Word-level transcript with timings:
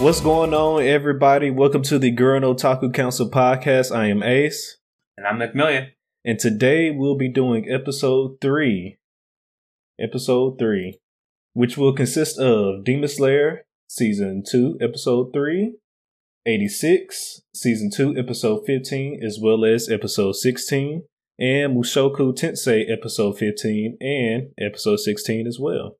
What's 0.00 0.22
going 0.22 0.54
on, 0.54 0.82
everybody? 0.82 1.50
Welcome 1.50 1.82
to 1.82 1.98
the 1.98 2.10
Girl 2.10 2.40
No 2.40 2.54
Otaku 2.54 2.92
Council 2.92 3.28
podcast. 3.28 3.94
I 3.94 4.06
am 4.06 4.22
Ace, 4.22 4.78
And 5.18 5.26
I'm 5.26 5.38
McMillian. 5.38 5.88
and 6.24 6.38
today 6.38 6.90
we'll 6.90 7.18
be 7.18 7.28
doing 7.28 7.70
episode 7.70 8.38
three. 8.40 8.96
Episode 10.00 10.58
three, 10.58 10.98
which 11.52 11.76
will 11.76 11.92
consist 11.92 12.38
of 12.38 12.82
Demon 12.84 13.08
Slayer 13.08 13.66
season 13.88 14.42
two, 14.48 14.78
episode 14.80 15.32
three, 15.34 15.74
86, 16.46 17.42
season 17.54 17.90
two, 17.94 18.16
episode 18.16 18.62
15, 18.64 19.20
as 19.22 19.38
well 19.40 19.66
as 19.66 19.90
episode 19.90 20.36
16, 20.36 21.02
and 21.38 21.76
Mushoku 21.76 22.32
Tensei 22.34 22.90
episode 22.90 23.36
15 23.36 23.98
and 24.00 24.48
episode 24.58 25.00
16 25.00 25.46
as 25.46 25.58
well. 25.60 25.96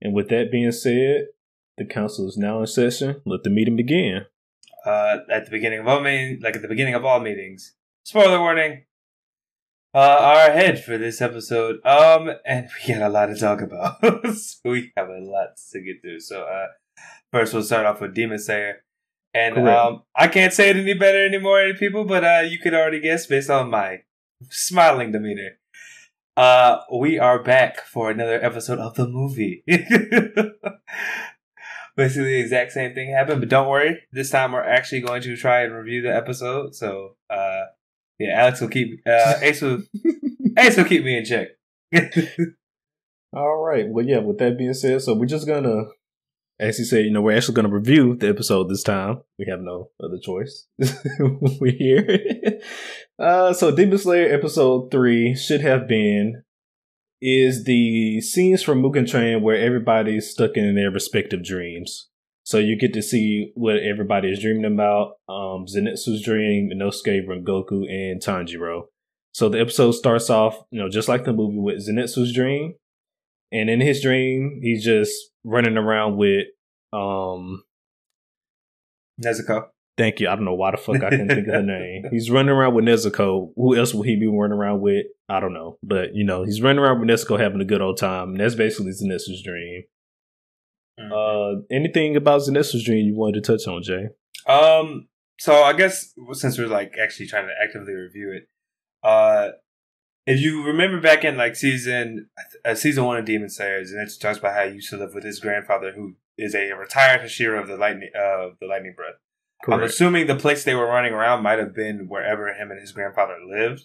And 0.00 0.12
with 0.12 0.28
that 0.30 0.50
being 0.50 0.72
said, 0.72 1.26
the 1.78 1.84
council 1.84 2.28
is 2.28 2.36
now 2.36 2.60
in 2.60 2.66
session. 2.66 3.20
Let 3.24 3.42
the 3.44 3.50
meeting 3.50 3.76
begin. 3.76 4.26
Uh, 4.84 5.18
at 5.30 5.44
the 5.44 5.50
beginning 5.50 5.80
of 5.80 5.88
all 5.88 6.00
meetings, 6.00 6.42
like 6.42 6.56
at 6.56 6.62
the 6.62 6.68
beginning 6.68 6.94
of 6.94 7.04
all 7.04 7.20
meetings. 7.20 7.74
Spoiler 8.04 8.40
warning. 8.40 8.84
Uh, 9.94 9.98
our 10.20 10.52
head 10.52 10.82
for 10.84 10.98
this 10.98 11.20
episode. 11.20 11.84
Um, 11.84 12.30
and 12.44 12.68
we 12.86 12.94
got 12.94 13.02
a 13.02 13.08
lot 13.08 13.26
to 13.26 13.36
talk 13.36 13.60
about. 13.60 14.00
so 14.36 14.58
we 14.70 14.92
have 14.96 15.08
a 15.08 15.20
lot 15.20 15.56
to 15.72 15.80
get 15.80 16.02
through. 16.02 16.20
So, 16.20 16.42
uh, 16.42 16.66
first 17.32 17.54
we'll 17.54 17.62
start 17.62 17.86
off 17.86 18.00
with 18.00 18.14
Demon 18.14 18.38
Slayer. 18.38 18.84
And 19.34 19.54
Correct. 19.56 19.78
um, 19.78 20.02
I 20.16 20.28
can't 20.28 20.52
say 20.52 20.70
it 20.70 20.76
any 20.76 20.94
better 20.94 21.24
anymore, 21.24 21.72
people, 21.78 22.04
but 22.04 22.24
uh, 22.24 22.42
you 22.48 22.58
could 22.58 22.74
already 22.74 23.00
guess 23.00 23.26
based 23.26 23.50
on 23.50 23.70
my 23.70 23.98
smiling 24.50 25.12
demeanor. 25.12 25.58
Uh, 26.36 26.78
we 26.96 27.18
are 27.18 27.42
back 27.42 27.80
for 27.80 28.10
another 28.10 28.42
episode 28.42 28.78
of 28.78 28.94
the 28.94 29.08
movie. 29.08 29.64
Basically, 31.98 32.34
the 32.34 32.38
exact 32.38 32.70
same 32.70 32.94
thing 32.94 33.10
happened, 33.10 33.40
but 33.40 33.48
don't 33.48 33.68
worry. 33.68 34.00
This 34.12 34.30
time, 34.30 34.52
we're 34.52 34.62
actually 34.62 35.00
going 35.00 35.20
to 35.22 35.36
try 35.36 35.64
and 35.64 35.74
review 35.74 36.00
the 36.00 36.14
episode. 36.14 36.76
So, 36.76 37.16
uh, 37.28 37.64
yeah, 38.20 38.40
Alex 38.40 38.60
will 38.60 38.68
keep 38.68 39.00
uh, 39.04 39.34
Ace 39.42 39.60
will 39.62 39.82
Ace 40.58 40.76
will 40.76 40.84
keep 40.84 41.02
me 41.02 41.18
in 41.18 41.24
check. 41.24 41.48
All 43.32 43.56
right. 43.56 43.86
Well, 43.88 44.06
yeah, 44.06 44.18
with 44.18 44.38
that 44.38 44.56
being 44.56 44.74
said, 44.74 45.02
so 45.02 45.12
we're 45.14 45.26
just 45.26 45.48
gonna, 45.48 45.86
as 46.60 46.78
you 46.78 46.84
said, 46.84 47.04
you 47.04 47.10
know, 47.10 47.20
we're 47.20 47.36
actually 47.36 47.54
gonna 47.56 47.68
review 47.68 48.14
the 48.14 48.28
episode 48.28 48.68
this 48.68 48.84
time. 48.84 49.22
We 49.36 49.46
have 49.50 49.60
no 49.60 49.90
other 50.00 50.18
choice. 50.22 50.68
we're 51.18 51.72
here. 51.72 52.60
uh, 53.18 53.52
so 53.54 53.74
Demon 53.74 53.98
Slayer 53.98 54.32
episode 54.32 54.92
three 54.92 55.34
should 55.34 55.62
have 55.62 55.88
been 55.88 56.44
is 57.20 57.64
the 57.64 58.20
scenes 58.20 58.62
from 58.62 58.82
Mugen 58.82 59.08
Train 59.08 59.42
where 59.42 59.56
everybody's 59.56 60.30
stuck 60.30 60.56
in 60.56 60.74
their 60.74 60.90
respective 60.90 61.42
dreams. 61.42 62.08
So 62.44 62.58
you 62.58 62.76
get 62.76 62.94
to 62.94 63.02
see 63.02 63.52
what 63.54 63.76
everybody 63.76 64.30
is 64.30 64.40
dreaming 64.40 64.64
about. 64.64 65.16
Um, 65.28 65.66
Zenitsu's 65.66 66.22
dream, 66.22 66.70
Inosuke, 66.72 67.26
Rengoku, 67.26 67.90
and 67.90 68.22
Tanjiro. 68.22 68.84
So 69.32 69.48
the 69.48 69.60
episode 69.60 69.92
starts 69.92 70.30
off, 70.30 70.58
you 70.70 70.80
know, 70.80 70.88
just 70.88 71.08
like 71.08 71.24
the 71.24 71.32
movie 71.32 71.58
with 71.58 71.86
Zenitsu's 71.86 72.32
dream. 72.32 72.74
And 73.52 73.68
in 73.68 73.80
his 73.80 74.00
dream, 74.00 74.60
he's 74.62 74.84
just 74.84 75.14
running 75.44 75.76
around 75.76 76.16
with 76.16 76.46
um 76.92 77.64
Nezuko. 79.22 79.66
Thank 79.98 80.20
you. 80.20 80.28
I 80.28 80.34
don't 80.34 80.44
know 80.44 80.54
why 80.54 80.70
the 80.70 80.78
fuck 80.78 81.02
I 81.02 81.10
can't 81.10 81.28
think 81.28 81.48
of 81.48 81.54
her 81.54 81.62
name. 81.62 82.04
He's 82.10 82.30
running 82.30 82.50
around 82.50 82.74
with 82.74 82.84
Nezuko. 82.84 83.52
Who 83.56 83.76
else 83.76 83.92
will 83.92 84.02
he 84.02 84.16
be 84.16 84.26
running 84.26 84.56
around 84.56 84.80
with? 84.80 85.06
I 85.28 85.40
don't 85.40 85.52
know. 85.52 85.78
But 85.82 86.14
you 86.14 86.24
know, 86.24 86.44
he's 86.44 86.62
running 86.62 86.78
around 86.78 87.00
with 87.00 87.08
Nezuko 87.10 87.38
having 87.38 87.60
a 87.60 87.66
good 87.66 87.82
old 87.82 87.98
time. 87.98 88.30
And 88.30 88.40
that's 88.40 88.54
basically 88.54 88.92
Zenitsu's 88.92 89.42
dream. 89.42 89.82
Uh 90.98 91.60
anything 91.70 92.16
about 92.16 92.40
Zenitsu's 92.40 92.84
dream 92.84 93.06
you 93.06 93.14
wanted 93.14 93.44
to 93.44 93.52
touch 93.52 93.68
on, 93.68 93.82
Jay? 93.82 94.08
Um, 94.46 95.08
so 95.38 95.62
I 95.62 95.74
guess 95.74 96.14
since 96.32 96.58
we're 96.58 96.66
like 96.66 96.94
actually 97.00 97.26
trying 97.26 97.46
to 97.46 97.52
actively 97.62 97.92
review 97.92 98.32
it, 98.32 98.48
uh, 99.06 99.50
if 100.26 100.40
you 100.40 100.64
remember 100.64 101.00
back 101.00 101.24
in 101.24 101.36
like 101.36 101.56
season 101.56 102.28
uh, 102.64 102.74
season 102.74 103.04
one 103.04 103.16
of 103.16 103.24
Demon 103.24 103.48
Slayer, 103.48 103.78
and 103.78 104.08
it 104.08 104.12
talks 104.20 104.38
about 104.38 104.54
how 104.54 104.66
he 104.66 104.74
used 104.74 104.90
to 104.90 104.96
live 104.96 105.14
with 105.14 105.24
his 105.24 105.40
grandfather, 105.40 105.92
who 105.92 106.16
is 106.36 106.54
a 106.54 106.72
retired 106.72 107.20
Hashira 107.20 107.60
of 107.60 107.68
the 107.68 107.76
lightning 107.76 108.10
uh, 108.16 108.48
of 108.48 108.58
the 108.60 108.66
lightning 108.66 108.94
breath. 108.96 109.14
I'm 109.70 109.82
assuming 109.82 110.26
the 110.26 110.36
place 110.36 110.64
they 110.64 110.74
were 110.74 110.86
running 110.86 111.12
around 111.12 111.42
might 111.42 111.58
have 111.58 111.74
been 111.74 112.06
wherever 112.08 112.48
him 112.52 112.70
and 112.70 112.80
his 112.80 112.92
grandfather 112.92 113.36
lived. 113.46 113.84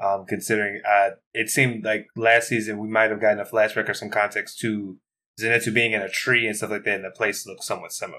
Um, 0.00 0.26
considering 0.28 0.80
uh, 0.88 1.10
it 1.34 1.48
seemed 1.48 1.84
like 1.84 2.06
last 2.14 2.48
season 2.48 2.78
we 2.78 2.86
might 2.88 3.10
have 3.10 3.20
gotten 3.20 3.40
a 3.40 3.44
flashback 3.44 3.88
or 3.88 3.94
some 3.94 4.10
context 4.10 4.60
to 4.60 4.96
Zenitsu 5.40 5.74
being 5.74 5.90
in 5.92 6.02
a 6.02 6.08
tree 6.08 6.46
and 6.46 6.56
stuff 6.56 6.70
like 6.70 6.84
that, 6.84 6.94
and 6.96 7.04
the 7.04 7.10
place 7.10 7.46
looked 7.46 7.64
somewhat 7.64 7.92
similar. 7.92 8.18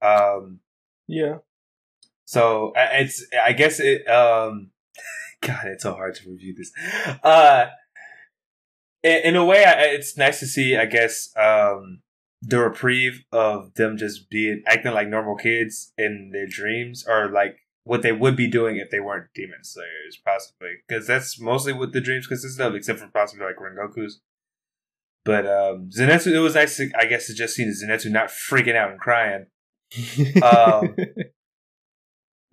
Um, 0.00 0.60
Yeah. 1.06 1.38
so 2.24 2.72
it's 2.76 3.26
I 3.42 3.52
guess 3.52 3.80
it 3.80 4.08
um 4.08 4.70
God, 5.42 5.66
it's 5.66 5.82
so 5.82 5.92
hard 5.92 6.14
to 6.16 6.30
review 6.30 6.54
this. 6.56 6.72
Uh 7.22 7.66
in, 9.02 9.16
in 9.24 9.36
a 9.36 9.44
way 9.44 9.64
I, 9.64 9.72
it's 9.94 10.16
nice 10.16 10.40
to 10.40 10.46
see 10.46 10.76
I 10.76 10.86
guess 10.86 11.30
um 11.36 12.00
the 12.42 12.58
reprieve 12.60 13.24
of 13.32 13.74
them 13.74 13.96
just 13.96 14.30
being 14.30 14.62
acting 14.66 14.92
like 14.92 15.08
normal 15.08 15.34
kids 15.36 15.92
in 15.98 16.30
their 16.32 16.46
dreams 16.46 17.04
or 17.08 17.28
like 17.30 17.56
what 17.84 18.02
they 18.02 18.12
would 18.12 18.36
be 18.36 18.46
doing 18.48 18.76
if 18.76 18.90
they 18.90 19.00
weren't 19.00 19.28
demon 19.34 19.64
slayers 19.64 20.16
possibly 20.24 20.68
because 20.86 21.06
that's 21.06 21.40
mostly 21.40 21.72
what 21.72 21.92
the 21.92 22.00
dreams 22.00 22.26
consist 22.26 22.60
of 22.60 22.74
except 22.74 23.00
for 23.00 23.08
possibly 23.08 23.44
like 23.46 23.56
Rengoku's 23.56 24.20
but 25.24 25.46
um 25.46 25.90
Zenitsu 25.90 26.32
it 26.32 26.38
was 26.38 26.54
nice 26.54 26.76
to, 26.76 26.90
I 26.96 27.06
guess 27.06 27.26
to 27.26 27.34
just 27.34 27.54
see 27.56 27.64
Zenitsu 27.64 28.10
not 28.10 28.28
freaking 28.28 28.76
out 28.76 28.90
and 28.92 29.00
crying 29.00 29.46
Um, 30.42 30.94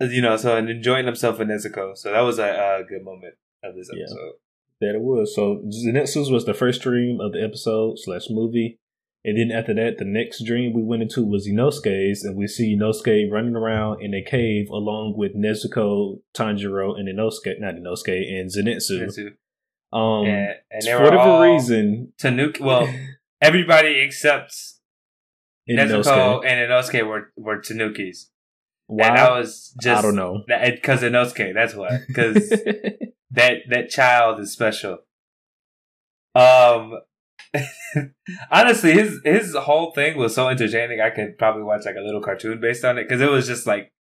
you 0.00 0.22
know, 0.22 0.36
so 0.36 0.56
and 0.56 0.68
enjoying 0.70 1.06
himself 1.06 1.40
in 1.40 1.48
Nezuko. 1.48 1.96
So 1.96 2.12
that 2.12 2.20
was 2.20 2.38
a, 2.38 2.80
a 2.80 2.84
good 2.88 3.04
moment 3.04 3.34
of 3.62 3.74
this 3.74 3.88
Yeah. 3.92 4.04
episode. 4.04 4.32
That 4.80 4.94
it 4.94 5.00
was. 5.02 5.34
So 5.34 5.62
Zenitsu's 5.68 6.30
was 6.30 6.44
the 6.44 6.54
first 6.54 6.82
dream 6.82 7.20
of 7.20 7.32
the 7.32 7.42
episode 7.42 7.98
slash 7.98 8.28
movie. 8.30 8.78
And 9.26 9.36
then 9.36 9.50
after 9.50 9.74
that, 9.74 9.98
the 9.98 10.04
next 10.04 10.44
dream 10.44 10.72
we 10.72 10.84
went 10.84 11.02
into 11.02 11.26
was 11.26 11.48
Inosuke's, 11.48 12.22
and 12.22 12.36
we 12.36 12.46
see 12.46 12.76
Inosuke 12.76 13.28
running 13.28 13.56
around 13.56 14.00
in 14.00 14.14
a 14.14 14.22
cave 14.22 14.70
along 14.70 15.14
with 15.16 15.34
Nezuko, 15.34 16.20
Tanjiro, 16.32 16.96
and 16.96 17.08
Inosuke, 17.08 17.58
not 17.58 17.74
Inosuke, 17.74 18.22
and 18.32 18.48
Zenitsu. 18.48 19.08
Zenitsu. 19.08 19.32
Um, 19.92 20.26
and, 20.26 20.54
and 20.70 20.84
for 20.84 20.98
were 20.98 21.04
whatever 21.06 21.22
all 21.22 21.42
reason, 21.42 22.12
Tanuki. 22.18 22.62
Well, 22.62 22.88
everybody 23.40 23.98
except 23.98 24.52
Nezuko 25.68 26.04
Inosuke. 26.04 26.46
and 26.46 26.70
Inosuke 26.70 27.08
were 27.08 27.32
were 27.36 27.60
Tanukis, 27.60 28.26
Why? 28.86 29.08
and 29.08 29.16
that 29.16 29.32
was 29.32 29.74
just 29.82 29.98
I 29.98 30.02
don't 30.02 30.14
know. 30.14 30.44
because 30.46 31.02
Inosuke. 31.02 31.52
That's 31.52 31.74
why 31.74 31.98
because 32.06 32.48
that 33.32 33.56
that 33.70 33.90
child 33.90 34.38
is 34.38 34.52
special. 34.52 34.98
Um, 36.36 37.00
honestly, 38.50 38.92
his 38.92 39.20
his 39.24 39.54
whole 39.54 39.92
thing 39.92 40.16
was 40.16 40.34
so 40.34 40.48
entertaining. 40.48 41.00
I 41.00 41.10
could 41.10 41.38
probably 41.38 41.62
watch 41.62 41.82
like 41.84 41.96
a 41.96 42.04
little 42.04 42.20
cartoon 42.20 42.60
based 42.60 42.84
on 42.84 42.98
it 42.98 43.04
because 43.08 43.20
it 43.20 43.30
was 43.30 43.46
just 43.46 43.66
like 43.66 43.92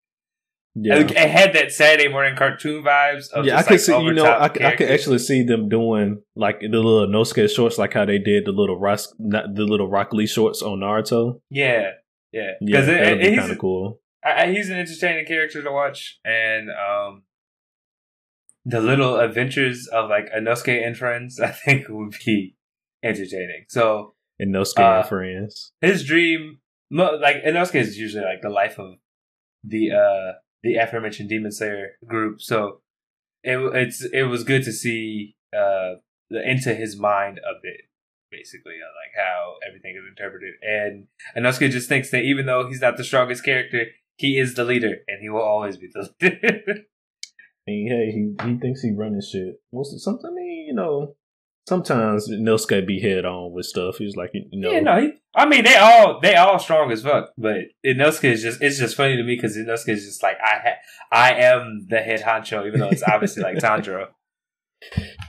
yeah. 0.75 0.97
it, 0.97 1.11
it 1.11 1.29
had 1.29 1.53
that 1.53 1.71
Saturday 1.71 2.09
morning 2.09 2.35
cartoon 2.35 2.83
vibes. 2.83 3.29
Of 3.31 3.45
Yeah, 3.45 3.57
I 3.57 3.63
could 3.63 3.71
like, 3.71 3.79
see. 3.79 3.97
You 3.97 4.13
know, 4.13 4.25
I, 4.25 4.49
could- 4.49 4.61
I 4.63 4.75
could 4.75 4.89
actually 4.89 5.19
see 5.19 5.43
them 5.43 5.69
doing 5.69 6.21
like 6.35 6.59
the 6.59 6.67
little 6.67 7.07
Inosuke 7.07 7.49
shorts, 7.53 7.77
like 7.77 7.93
how 7.93 8.05
they 8.05 8.19
did 8.19 8.45
the 8.45 8.51
little 8.51 8.77
Rock, 8.77 8.99
not 9.19 9.55
the 9.55 9.63
little 9.63 9.89
Rock 9.89 10.11
Lee 10.13 10.27
shorts 10.27 10.61
on 10.61 10.79
Naruto. 10.79 11.39
Yeah, 11.49 11.91
yeah. 12.31 12.51
Yeah, 12.59 12.81
Because 12.81 12.87
would 12.87 13.19
be 13.21 13.35
kind 13.37 13.51
of 13.51 13.57
cool. 13.57 14.01
I, 14.23 14.43
I- 14.43 14.51
he's 14.51 14.69
an 14.69 14.77
entertaining 14.77 15.25
character 15.25 15.63
to 15.63 15.71
watch, 15.71 16.19
and 16.25 16.69
um, 16.69 17.23
the 18.65 18.81
little 18.81 19.17
adventures 19.19 19.87
of 19.87 20.09
like 20.09 20.25
Inosuke 20.35 20.85
and 20.85 20.97
friends, 20.97 21.39
I 21.39 21.51
think, 21.51 21.87
would 21.87 22.15
be 22.25 22.54
entertaining. 23.05 23.65
So 23.69 24.15
And 24.39 24.53
Nosuke 24.53 24.79
Uh, 24.79 25.07
and 25.81 25.91
his 25.91 26.03
dream, 26.03 26.59
like 26.91 27.43
Inosuke, 27.43 27.75
is 27.75 27.97
usually 27.97 28.25
like 28.25 28.41
the 28.41 28.49
life 28.49 28.79
of 28.79 28.95
the 29.63 29.91
uh 29.91 30.33
the 30.63 30.75
aforementioned 30.75 31.29
Demon 31.29 31.51
Slayer 31.51 31.97
group. 32.05 32.41
So 32.41 32.81
it 33.43 33.57
it's 33.75 34.03
it 34.03 34.23
was 34.23 34.43
good 34.43 34.63
to 34.63 34.71
see 34.71 35.35
uh 35.55 35.95
the 36.29 36.41
into 36.49 36.73
his 36.73 36.97
mind 36.97 37.39
a 37.39 37.53
bit, 37.61 37.81
basically, 38.31 38.73
like 38.73 39.13
how 39.15 39.55
everything 39.67 39.95
is 39.95 40.03
interpreted. 40.09 40.55
And 40.61 41.07
Inosuke 41.37 41.69
just 41.71 41.87
thinks 41.87 42.09
that 42.11 42.23
even 42.23 42.45
though 42.47 42.67
he's 42.67 42.81
not 42.81 42.97
the 42.97 43.03
strongest 43.03 43.45
character, 43.45 43.85
he 44.17 44.37
is 44.39 44.55
the 44.55 44.63
leader, 44.63 44.97
and 45.07 45.21
he 45.21 45.29
will 45.29 45.43
always 45.43 45.77
be 45.77 45.89
the 45.93 46.09
leader. 46.21 46.63
I 47.67 47.71
mean, 47.71 47.87
hey, 47.87 48.11
he 48.11 48.49
he 48.49 48.57
thinks 48.59 48.81
he 48.81 48.91
running 48.91 49.21
shit. 49.21 49.61
Most 49.71 49.93
of 49.93 50.01
something. 50.01 50.29
I 50.29 50.33
mean, 50.33 50.65
you 50.67 50.73
know, 50.73 51.15
sometimes 51.67 52.29
Inosuke 52.29 52.85
be 52.85 52.99
head 52.99 53.25
on 53.25 53.51
with 53.51 53.65
stuff. 53.65 53.97
He's 53.97 54.15
like, 54.15 54.31
you 54.33 54.59
know, 54.59 54.71
Yeah, 54.71 54.79
no, 54.81 55.01
he, 55.01 55.13
I 55.35 55.45
mean 55.45 55.63
they 55.63 55.75
all 55.75 56.19
they 56.21 56.35
all 56.35 56.59
strong 56.59 56.91
as 56.91 57.03
fuck, 57.03 57.31
but 57.37 57.57
Inosuke 57.85 58.31
is 58.31 58.41
just 58.41 58.61
it's 58.61 58.79
just 58.79 58.95
funny 58.95 59.17
to 59.17 59.23
me 59.23 59.35
because 59.35 59.57
Inosuke 59.57 59.89
is 59.89 60.05
just 60.05 60.23
like 60.23 60.37
I 60.43 60.59
ha- 60.63 60.79
I 61.11 61.33
am 61.33 61.87
the 61.89 61.99
head 61.99 62.21
honcho, 62.21 62.65
even 62.67 62.79
though 62.79 62.89
it's 62.89 63.03
obviously 63.03 63.43
like 63.43 63.57
Tanjiro. 63.59 64.07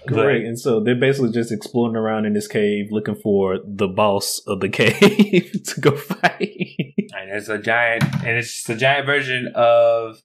Great. 0.07 0.45
And 0.45 0.59
so 0.59 0.81
they're 0.81 0.95
basically 0.95 1.33
just 1.33 1.51
exploring 1.51 1.97
around 1.97 2.27
in 2.27 2.33
this 2.33 2.47
cave 2.47 2.87
looking 2.91 3.15
for 3.15 3.59
the 3.65 3.89
boss 3.89 4.41
of 4.47 4.61
the 4.61 4.69
cave 4.71 5.63
to 5.65 5.81
go 5.81 5.97
fight. 5.97 6.75
And 7.15 7.31
it's 7.31 7.49
a 7.49 7.59
giant, 7.59 8.05
and 8.25 8.37
it's 8.37 8.53
just 8.53 8.69
a 8.69 8.77
giant 8.77 9.07
version 9.07 9.53
of 9.55 10.19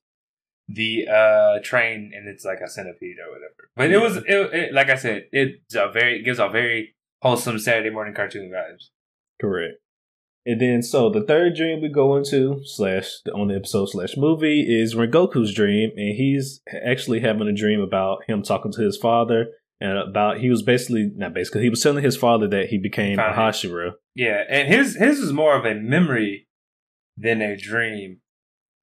the 0.68 1.08
uh 1.08 1.60
train, 1.64 2.12
and 2.16 2.28
it's 2.28 2.46
like 2.46 2.60
a 2.64 2.70
centipede 2.70 3.18
or 3.20 3.32
whatever. 3.32 3.70
But 3.76 3.92
it 3.92 4.02
was, 4.02 4.18
it, 4.18 4.54
it, 4.54 4.74
like 4.74 4.90
I 4.90 4.96
said, 4.96 5.24
it's 5.32 5.76
a 5.76 5.90
very, 5.92 6.20
it 6.20 6.24
gives 6.24 6.40
a 6.40 6.50
very 6.50 6.96
wholesome 7.22 7.60
Saturday 7.60 7.90
morning 7.90 8.14
cartoon 8.14 8.52
vibes. 8.54 8.90
Correct. 9.40 9.76
And 10.46 10.60
then, 10.60 10.82
so 10.82 11.10
the 11.10 11.24
third 11.24 11.56
dream 11.56 11.82
we 11.82 11.90
go 11.90 12.16
into 12.16 12.62
slash 12.64 13.12
on 13.34 13.50
the 13.50 13.56
episode 13.56 13.90
slash 13.90 14.18
movie 14.18 14.62
is 14.62 14.96
Rengoku's 14.96 15.54
dream, 15.54 15.92
and 15.96 16.16
he's 16.16 16.62
actually 16.86 17.20
having 17.20 17.48
a 17.48 17.54
dream 17.54 17.80
about 17.80 18.24
him 18.28 18.42
talking 18.42 18.72
to 18.72 18.82
his 18.82 18.98
father 18.98 19.48
and 19.82 19.98
about 19.98 20.38
he 20.38 20.50
was 20.50 20.62
basically 20.62 21.12
not 21.16 21.34
basically 21.34 21.64
he 21.64 21.70
was 21.70 21.82
telling 21.82 22.04
his 22.04 22.16
father 22.16 22.48
that 22.48 22.68
he 22.68 22.78
became 22.78 23.18
a 23.18 23.34
Hashira. 23.34 23.94
Yeah, 24.16 24.44
and 24.48 24.68
his 24.68 24.96
his 24.96 25.20
is 25.20 25.34
more 25.34 25.58
of 25.58 25.66
a 25.66 25.74
memory 25.74 26.48
than 27.18 27.42
a 27.42 27.58
dream, 27.58 28.20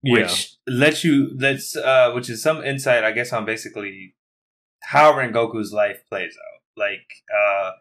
which 0.02 0.56
yeah. 0.66 0.74
lets 0.74 1.04
you 1.04 1.30
lets 1.36 1.76
uh 1.76 2.12
which 2.12 2.30
is 2.30 2.42
some 2.42 2.62
insight 2.64 3.04
I 3.04 3.12
guess 3.12 3.32
on 3.32 3.44
basically 3.44 4.14
how 4.82 5.12
Rengoku's 5.12 5.72
life 5.72 6.02
plays 6.08 6.36
out. 6.36 6.62
Like 6.76 7.06
uh 7.34 7.72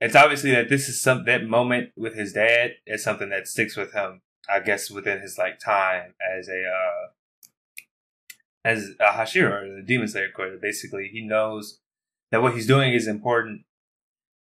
it's 0.00 0.14
obviously 0.14 0.52
that 0.52 0.68
this 0.68 0.88
is 0.88 1.00
some 1.00 1.24
that 1.24 1.44
moment 1.44 1.90
with 1.96 2.14
his 2.14 2.32
dad 2.32 2.72
is 2.86 3.02
something 3.02 3.30
that 3.30 3.48
sticks 3.48 3.76
with 3.76 3.92
him. 3.92 4.22
I 4.48 4.60
guess 4.60 4.90
within 4.90 5.20
his 5.20 5.36
like 5.38 5.58
time 5.58 6.14
as 6.38 6.48
a 6.48 6.62
uh 6.64 7.08
as 8.64 8.90
a 9.00 9.12
Hashira 9.12 9.62
or 9.62 9.76
the 9.76 9.82
Demon 9.82 10.08
Slayer 10.08 10.28
Corps. 10.34 10.58
Basically, 10.60 11.08
he 11.12 11.22
knows 11.26 11.80
that 12.30 12.42
what 12.42 12.54
he's 12.54 12.66
doing 12.66 12.92
is 12.92 13.06
important, 13.06 13.62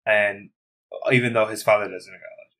and 0.06 0.50
even 1.12 1.34
though 1.34 1.48
his 1.48 1.64
father 1.64 1.86
doesn't 1.86 2.14
acknowledge 2.14 2.56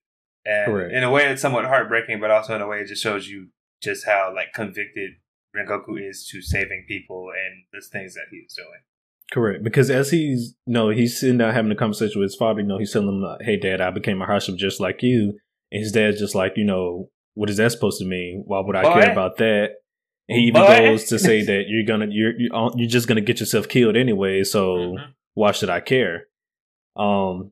it, 0.46 0.50
and 0.50 0.66
Correct. 0.66 0.94
in 0.94 1.04
a 1.04 1.12
way 1.12 1.26
it's 1.26 1.42
somewhat 1.42 1.66
heartbreaking, 1.66 2.20
but 2.20 2.32
also 2.32 2.56
in 2.56 2.62
a 2.62 2.68
way 2.68 2.80
it 2.80 2.88
just 2.88 3.04
shows 3.04 3.28
you 3.28 3.50
just 3.82 4.06
how 4.06 4.32
like 4.36 4.54
convicted 4.54 5.12
Rengoku 5.56 6.00
is 6.00 6.28
to 6.32 6.42
saving 6.42 6.86
people 6.88 7.30
and 7.30 7.64
the 7.74 7.86
things 7.92 8.14
that 8.14 8.28
he's 8.32 8.54
doing. 8.56 8.82
Correct, 9.32 9.64
because 9.64 9.90
as 9.90 10.12
he's 10.12 10.56
you 10.66 10.74
know 10.74 10.90
he's 10.90 11.20
sitting 11.20 11.38
down 11.38 11.54
having 11.54 11.72
a 11.72 11.76
conversation 11.76 12.20
with 12.20 12.32
his 12.32 12.36
father, 12.36 12.62
you 12.62 12.68
know 12.68 12.78
he's 12.78 12.92
telling 12.92 13.08
him, 13.08 13.38
"Hey, 13.42 13.58
Dad, 13.58 13.80
I 13.80 13.90
became 13.92 14.22
a 14.22 14.26
Hashira 14.26 14.58
just 14.58 14.80
like 14.80 15.02
you," 15.02 15.40
and 15.72 15.82
his 15.82 15.92
dad's 15.92 16.20
just 16.20 16.36
like, 16.36 16.54
you 16.58 16.66
know, 16.66 17.10
what 17.34 17.50
is 17.50 17.58
that 17.58 17.72
supposed 17.72 18.00
to 18.00 18.06
mean? 18.06 18.44
Why 18.46 18.60
would 18.60 18.76
I 18.76 18.84
Boy. 18.84 18.94
care 18.94 19.12
about 19.12 19.38
that? 19.38 19.70
And 20.28 20.40
he 20.40 20.48
even 20.48 20.62
Boy. 20.62 20.78
goes 20.80 21.06
to 21.06 21.20
say 21.20 21.44
that 21.46 21.64
you're 21.68 21.86
gonna 21.86 22.08
you're 22.10 22.34
you're 22.38 22.90
just 22.90 23.08
gonna 23.08 23.22
get 23.22 23.40
yourself 23.40 23.68
killed 23.68 23.96
anyway, 23.96 24.44
so 24.44 24.76
mm-hmm. 24.76 25.12
why 25.34 25.52
should 25.52 25.70
I 25.70 25.80
care? 25.80 26.26
Um, 26.98 27.52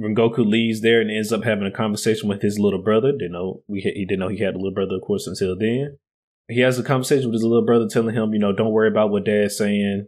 Rengoku 0.00 0.46
leaves 0.46 0.82
there 0.82 1.00
and 1.00 1.10
ends 1.10 1.32
up 1.32 1.44
having 1.44 1.66
a 1.66 1.70
conversation 1.70 2.28
with 2.28 2.42
his 2.42 2.58
little 2.58 2.82
brother, 2.82 3.12
didn't 3.12 3.32
know 3.32 3.62
we 3.66 3.80
he 3.80 4.04
didn't 4.04 4.20
know 4.20 4.28
he 4.28 4.40
had 4.40 4.54
a 4.54 4.58
little 4.58 4.74
brother, 4.74 4.96
of 4.96 5.02
course, 5.02 5.26
until 5.26 5.56
then. 5.58 5.98
He 6.48 6.60
has 6.60 6.78
a 6.78 6.84
conversation 6.84 7.26
with 7.26 7.34
his 7.34 7.42
little 7.42 7.64
brother, 7.64 7.88
telling 7.88 8.14
him, 8.14 8.32
you 8.32 8.38
know, 8.38 8.52
don't 8.52 8.72
worry 8.72 8.88
about 8.88 9.10
what 9.10 9.24
Dad's 9.24 9.56
saying 9.56 10.06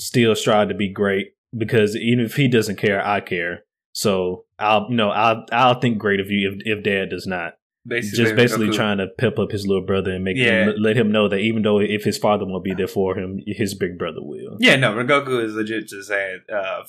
still 0.00 0.34
strive 0.34 0.68
to 0.68 0.74
be 0.74 0.88
great 0.88 1.34
because 1.56 1.96
even 1.96 2.24
if 2.24 2.36
he 2.36 2.48
doesn't 2.48 2.76
care, 2.76 3.04
I 3.04 3.20
care. 3.20 3.64
So 3.92 4.44
I'll 4.58 4.86
you 4.88 4.96
know 4.96 5.10
I'll 5.10 5.44
I'll 5.50 5.80
think 5.80 5.98
great 5.98 6.20
of 6.20 6.30
you 6.30 6.52
if 6.52 6.78
if 6.78 6.84
Dad 6.84 7.10
does 7.10 7.26
not. 7.26 7.54
Basically, 7.86 8.24
just 8.24 8.36
basically 8.36 8.70
trying 8.70 8.98
to 8.98 9.06
pep 9.06 9.38
up 9.38 9.50
his 9.50 9.66
little 9.66 9.84
brother 9.84 10.12
and 10.12 10.22
make 10.22 10.36
yeah. 10.36 10.64
him 10.64 10.74
let 10.78 10.96
him 10.96 11.10
know 11.10 11.28
that 11.28 11.38
even 11.38 11.62
though 11.62 11.80
if 11.80 12.04
his 12.04 12.18
father 12.18 12.44
won't 12.44 12.64
be 12.64 12.74
there 12.74 12.86
for 12.86 13.18
him, 13.18 13.40
his 13.46 13.74
big 13.74 13.98
brother 13.98 14.20
will. 14.20 14.58
Yeah, 14.60 14.76
no, 14.76 14.92
Goku 14.92 15.42
is 15.42 15.54
legit 15.54 15.88
just 15.88 16.08
saying, 16.08 16.40
uh, 16.52 16.82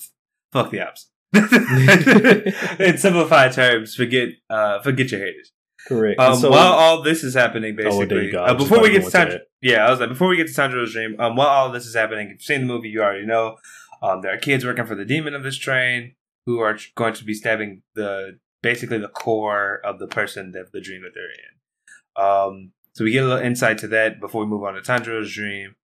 "Fuck 0.51 0.71
the 0.71 0.81
ops." 0.81 1.09
In 2.79 2.97
simplified 2.97 3.51
terms, 3.53 3.95
forget 3.95 4.29
uh, 4.49 4.81
forget 4.81 5.11
your 5.11 5.21
haters. 5.21 5.51
Correct. 5.87 6.19
Um, 6.19 6.37
so, 6.37 6.49
while 6.51 6.73
all 6.73 7.01
this 7.03 7.23
is 7.23 7.35
happening, 7.35 7.75
basically, 7.75 8.35
oh, 8.35 8.43
uh, 8.43 8.53
before 8.53 8.81
we 8.81 8.91
get 8.91 9.03
to 9.03 9.09
Tanjiro, 9.09 9.39
yeah, 9.61 9.85
I 9.85 9.91
was 9.91 9.99
like, 9.99 10.09
before 10.09 10.27
we 10.27 10.37
get 10.37 10.47
to 10.47 10.53
Tanjiro's 10.53 10.91
dream, 10.91 11.15
um, 11.19 11.35
while 11.35 11.47
all 11.47 11.71
this 11.71 11.85
is 11.85 11.95
happening, 11.95 12.27
if 12.27 12.33
you've 12.33 12.41
seen 12.41 12.61
the 12.61 12.67
movie, 12.67 12.89
you 12.89 13.01
already 13.01 13.25
know, 13.25 13.57
um, 14.01 14.21
there 14.21 14.33
are 14.33 14.37
kids 14.37 14.65
working 14.65 14.85
for 14.85 14.95
the 14.95 15.05
demon 15.05 15.33
of 15.33 15.43
this 15.43 15.57
train 15.57 16.15
who 16.45 16.59
are 16.59 16.77
going 16.95 17.13
to 17.13 17.23
be 17.23 17.33
stabbing 17.33 17.83
the 17.95 18.39
basically 18.61 18.97
the 18.97 19.07
core 19.07 19.79
of 19.85 19.99
the 19.99 20.07
person 20.07 20.51
that 20.51 20.71
the 20.71 20.81
dream 20.81 21.03
that 21.03 21.11
they're 21.13 21.25
in. 21.25 22.23
Um, 22.23 22.71
so 22.93 23.03
we 23.03 23.11
get 23.11 23.23
a 23.23 23.27
little 23.27 23.43
insight 23.43 23.77
to 23.79 23.87
that 23.89 24.19
before 24.19 24.41
we 24.41 24.47
move 24.47 24.63
on 24.63 24.73
to 24.73 24.81
Tanjiro's 24.81 25.33
dream. 25.33 25.75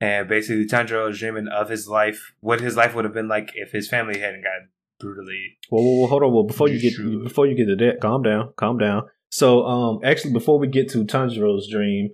And 0.00 0.28
basically, 0.28 0.66
Tanjiro 0.66 1.10
is 1.10 1.18
dreaming 1.18 1.48
of 1.48 1.68
his 1.68 1.86
life, 1.86 2.32
what 2.40 2.60
his 2.60 2.76
life 2.76 2.94
would 2.94 3.04
have 3.04 3.12
been 3.12 3.28
like 3.28 3.52
if 3.54 3.72
his 3.72 3.88
family 3.88 4.18
hadn't 4.18 4.42
gotten 4.42 4.70
brutally. 4.98 5.58
Well, 5.70 5.84
well, 5.84 5.98
well 5.98 6.08
hold 6.08 6.22
on. 6.22 6.32
Well, 6.32 6.44
before 6.44 6.68
you 6.68 6.80
get 6.80 6.96
before 7.22 7.46
you 7.46 7.54
get 7.54 7.66
to 7.66 7.76
that, 7.76 8.00
calm 8.00 8.22
down, 8.22 8.52
calm 8.56 8.78
down. 8.78 9.02
So, 9.30 9.64
um, 9.64 10.00
actually, 10.02 10.32
before 10.32 10.58
we 10.58 10.66
get 10.68 10.88
to 10.90 11.04
Tanjiro's 11.04 11.68
dream, 11.70 12.10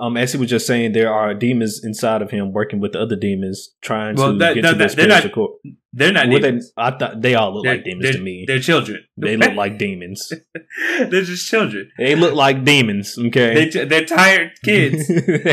um, 0.00 0.16
as 0.16 0.32
he 0.32 0.38
was 0.38 0.48
just 0.48 0.66
saying, 0.66 0.92
there 0.92 1.12
are 1.12 1.34
demons 1.34 1.82
inside 1.82 2.22
of 2.22 2.30
him 2.30 2.52
working 2.52 2.78
with 2.78 2.92
the 2.92 3.00
other 3.00 3.16
demons, 3.16 3.74
trying 3.82 4.14
well, 4.14 4.32
to 4.32 4.38
that, 4.38 4.54
get 4.54 4.62
that, 4.62 4.72
to 4.72 4.78
their 4.78 4.88
spiritual 4.88 5.30
core. 5.30 5.54
They're 5.92 6.12
not 6.12 6.28
well, 6.28 6.38
demons. 6.38 6.72
They, 6.76 6.82
I 6.82 6.96
thought 6.96 7.20
they 7.20 7.34
all 7.34 7.52
look 7.52 7.64
they're, 7.64 7.74
like 7.76 7.84
demons 7.84 8.14
to 8.14 8.22
me. 8.22 8.44
They're 8.46 8.60
children. 8.60 9.04
They 9.16 9.36
look 9.36 9.54
like 9.54 9.76
demons. 9.76 10.32
they're 10.98 11.22
just 11.22 11.48
children. 11.48 11.90
They 11.98 12.14
look 12.14 12.34
like 12.34 12.64
demons. 12.64 13.18
Okay, 13.18 13.70
they, 13.70 14.02
are 14.02 14.06
tired 14.06 14.52
kids. 14.64 15.08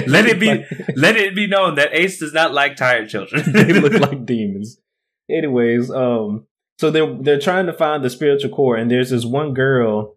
let 0.07 0.27
it 0.27 0.39
be. 0.39 0.47
Like, 0.47 0.67
let 0.95 1.15
it 1.15 1.33
be 1.33 1.47
known 1.47 1.75
that 1.75 1.89
Ace 1.93 2.19
does 2.19 2.33
not 2.33 2.53
like 2.53 2.75
tired 2.75 3.09
children. 3.09 3.51
they 3.51 3.73
look 3.73 3.93
like 3.93 4.27
demons. 4.27 4.77
Anyways, 5.27 5.89
um, 5.89 6.45
so 6.77 6.91
they're 6.91 7.17
they're 7.19 7.39
trying 7.39 7.65
to 7.65 7.73
find 7.73 8.03
the 8.03 8.11
spiritual 8.11 8.51
core, 8.51 8.75
and 8.75 8.91
there's 8.91 9.09
this 9.09 9.25
one 9.25 9.55
girl. 9.55 10.13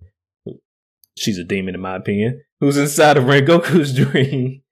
She's 1.17 1.39
a 1.39 1.45
demon, 1.45 1.75
in 1.75 1.81
my 1.81 1.97
opinion, 1.97 2.43
who's 2.61 2.77
inside 2.77 3.17
of 3.17 3.25
Rengoku's 3.25 3.95
dream. 4.11 4.63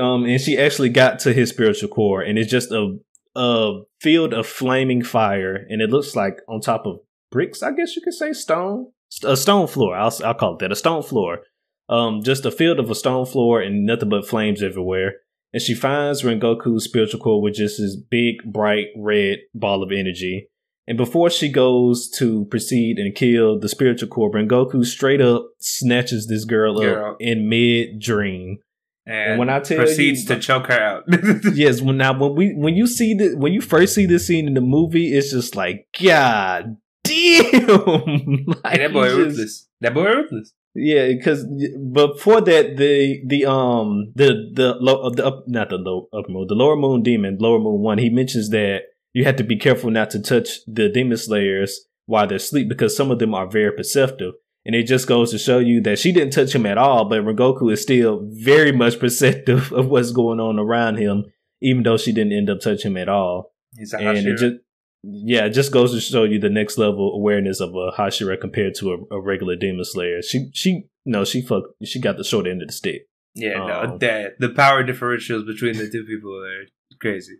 Um, 0.00 0.24
and 0.24 0.40
she 0.40 0.58
actually 0.58 0.90
got 0.90 1.18
to 1.20 1.32
his 1.32 1.50
spiritual 1.50 1.88
core, 1.88 2.22
and 2.22 2.38
it's 2.38 2.50
just 2.50 2.70
a 2.70 2.98
a 3.34 3.80
field 4.00 4.34
of 4.34 4.46
flaming 4.46 5.02
fire, 5.02 5.66
and 5.68 5.80
it 5.80 5.90
looks 5.90 6.14
like 6.14 6.38
on 6.48 6.60
top 6.60 6.86
of 6.86 7.00
bricks. 7.30 7.62
I 7.62 7.72
guess 7.72 7.96
you 7.96 8.02
could 8.02 8.14
say 8.14 8.32
stone, 8.32 8.92
a 9.24 9.36
stone 9.36 9.66
floor. 9.66 9.96
I'll 9.96 10.12
I'll 10.24 10.34
call 10.34 10.54
it 10.54 10.58
that, 10.60 10.72
a 10.72 10.76
stone 10.76 11.02
floor. 11.02 11.40
Um, 11.88 12.22
just 12.22 12.46
a 12.46 12.50
field 12.50 12.78
of 12.78 12.90
a 12.90 12.94
stone 12.94 13.26
floor 13.26 13.60
and 13.60 13.84
nothing 13.84 14.08
but 14.08 14.26
flames 14.26 14.62
everywhere. 14.62 15.14
And 15.52 15.60
she 15.60 15.74
finds 15.74 16.22
Rengoku's 16.22 16.84
spiritual 16.84 17.20
core 17.20 17.42
with 17.42 17.54
just 17.54 17.78
this 17.78 17.96
big, 17.96 18.36
bright 18.50 18.86
red 18.96 19.40
ball 19.54 19.82
of 19.82 19.92
energy. 19.92 20.48
And 20.86 20.98
before 20.98 21.30
she 21.30 21.48
goes 21.48 22.10
to 22.18 22.44
proceed 22.46 22.98
and 22.98 23.14
kill 23.14 23.58
the 23.58 23.68
spiritual 23.68 24.08
core, 24.08 24.30
Goku 24.30 24.84
straight 24.84 25.20
up 25.20 25.46
snatches 25.58 26.26
this 26.26 26.44
girl, 26.44 26.80
girl. 26.80 27.12
up 27.12 27.16
in 27.20 27.48
mid 27.48 28.00
dream. 28.00 28.58
And, 29.06 29.30
and, 29.30 29.38
when 29.38 29.48
I 29.48 29.60
tell 29.60 29.78
proceeds 29.78 30.22
you, 30.22 30.28
to 30.28 30.40
choke 30.40 30.66
her 30.66 30.80
out. 30.80 31.04
yes, 31.54 31.80
when 31.80 31.96
now 31.96 32.18
when 32.18 32.34
we 32.34 32.54
when 32.54 32.74
you 32.74 32.86
see 32.86 33.14
the 33.14 33.36
when 33.36 33.52
you 33.52 33.60
first 33.60 33.94
see 33.94 34.06
this 34.06 34.26
scene 34.26 34.46
in 34.46 34.54
the 34.54 34.60
movie, 34.60 35.14
it's 35.14 35.30
just 35.32 35.56
like 35.56 35.86
God 36.00 36.76
damn! 37.02 37.66
like, 38.64 38.78
that 38.78 38.92
boy 38.92 39.06
just, 39.06 39.16
ruthless. 39.18 39.68
That 39.80 39.94
boy 39.94 40.04
ruthless. 40.04 40.52
Yeah, 40.74 41.08
because 41.08 41.44
before 41.92 42.40
that, 42.42 42.76
the 42.76 43.22
the 43.26 43.44
um 43.44 44.12
the 44.14 44.50
the 44.52 44.74
low 44.80 45.10
the 45.10 45.26
up 45.26 45.44
not 45.48 45.70
the 45.70 45.76
low 45.76 46.08
upper 46.12 46.30
moon 46.30 46.46
the 46.48 46.54
lower 46.54 46.76
moon 46.76 47.02
demon 47.02 47.38
lower 47.40 47.58
moon 47.58 47.80
one 47.80 47.98
he 47.98 48.08
mentions 48.08 48.50
that 48.50 48.82
you 49.12 49.24
have 49.24 49.36
to 49.36 49.44
be 49.44 49.56
careful 49.56 49.90
not 49.90 50.10
to 50.10 50.20
touch 50.20 50.64
the 50.66 50.88
demon 50.88 51.16
slayers 51.16 51.86
while 52.06 52.26
they're 52.26 52.36
asleep 52.36 52.68
because 52.68 52.96
some 52.96 53.10
of 53.10 53.18
them 53.18 53.34
are 53.34 53.46
very 53.46 53.72
perceptive. 53.72 54.34
And 54.64 54.74
it 54.76 54.84
just 54.84 55.08
goes 55.08 55.32
to 55.32 55.38
show 55.38 55.58
you 55.58 55.80
that 55.82 55.98
she 55.98 56.12
didn't 56.12 56.32
touch 56.32 56.54
him 56.54 56.66
at 56.66 56.78
all, 56.78 57.08
but 57.08 57.22
Rengoku 57.22 57.72
is 57.72 57.82
still 57.82 58.20
very 58.30 58.70
much 58.70 59.00
perceptive 59.00 59.72
of 59.72 59.88
what's 59.88 60.12
going 60.12 60.38
on 60.38 60.58
around 60.58 60.96
him, 60.98 61.24
even 61.60 61.82
though 61.82 61.96
she 61.96 62.12
didn't 62.12 62.32
end 62.32 62.48
up 62.48 62.60
touching 62.60 62.92
him 62.92 62.96
at 62.96 63.08
all. 63.08 63.52
and 63.76 64.26
it 64.26 64.36
just 64.38 64.56
yeah, 65.04 65.46
it 65.46 65.50
just 65.50 65.72
goes 65.72 65.92
to 65.92 66.00
show 66.00 66.22
you 66.22 66.38
the 66.38 66.48
next 66.48 66.78
level 66.78 67.12
awareness 67.12 67.60
of 67.60 67.70
a 67.70 67.90
Hashira 67.90 68.40
compared 68.40 68.74
to 68.76 68.92
a, 68.92 69.16
a 69.16 69.20
regular 69.20 69.56
demon 69.56 69.84
slayer. 69.84 70.22
She 70.22 70.50
she 70.54 70.84
no, 71.04 71.24
she 71.24 71.42
fuck 71.42 71.64
she 71.82 72.00
got 72.00 72.16
the 72.16 72.24
short 72.24 72.46
end 72.46 72.62
of 72.62 72.68
the 72.68 72.72
stick. 72.72 73.08
Yeah, 73.34 73.62
um, 73.62 73.66
no, 73.66 73.98
that 73.98 74.38
the 74.38 74.50
power 74.50 74.84
differentials 74.84 75.44
between 75.44 75.76
the 75.76 75.90
two 75.90 76.04
people 76.04 76.32
are 76.36 76.66
crazy. 77.00 77.38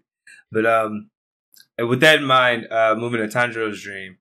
But 0.51 0.67
um 0.67 1.11
and 1.79 1.89
with 1.89 2.01
that 2.01 2.19
in 2.19 2.25
mind, 2.25 2.67
uh, 2.71 2.95
moving 2.97 3.21
to 3.21 3.29
Tanjiro's 3.29 3.83
dream, 3.83 4.19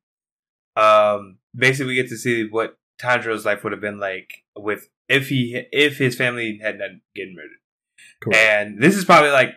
um, 0.75 1.37
basically 1.55 1.87
we 1.87 1.95
get 1.95 2.09
to 2.09 2.17
see 2.17 2.47
what 2.49 2.77
Tanjiro's 3.01 3.45
life 3.45 3.63
would 3.63 3.73
have 3.73 3.81
been 3.81 3.99
like 3.99 4.43
with 4.55 4.89
if 5.09 5.29
he 5.29 5.65
if 5.71 5.97
his 5.97 6.15
family 6.15 6.59
had 6.61 6.79
not 6.79 6.89
getting 7.15 7.35
murdered. 7.35 7.49
Correct. 8.21 8.37
And 8.37 8.81
this 8.81 8.95
is 8.95 9.05
probably 9.05 9.31
like 9.31 9.55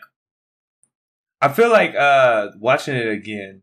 I 1.40 1.48
feel 1.48 1.70
like 1.70 1.94
uh 1.94 2.48
watching 2.58 2.96
it 2.96 3.08
again, 3.08 3.62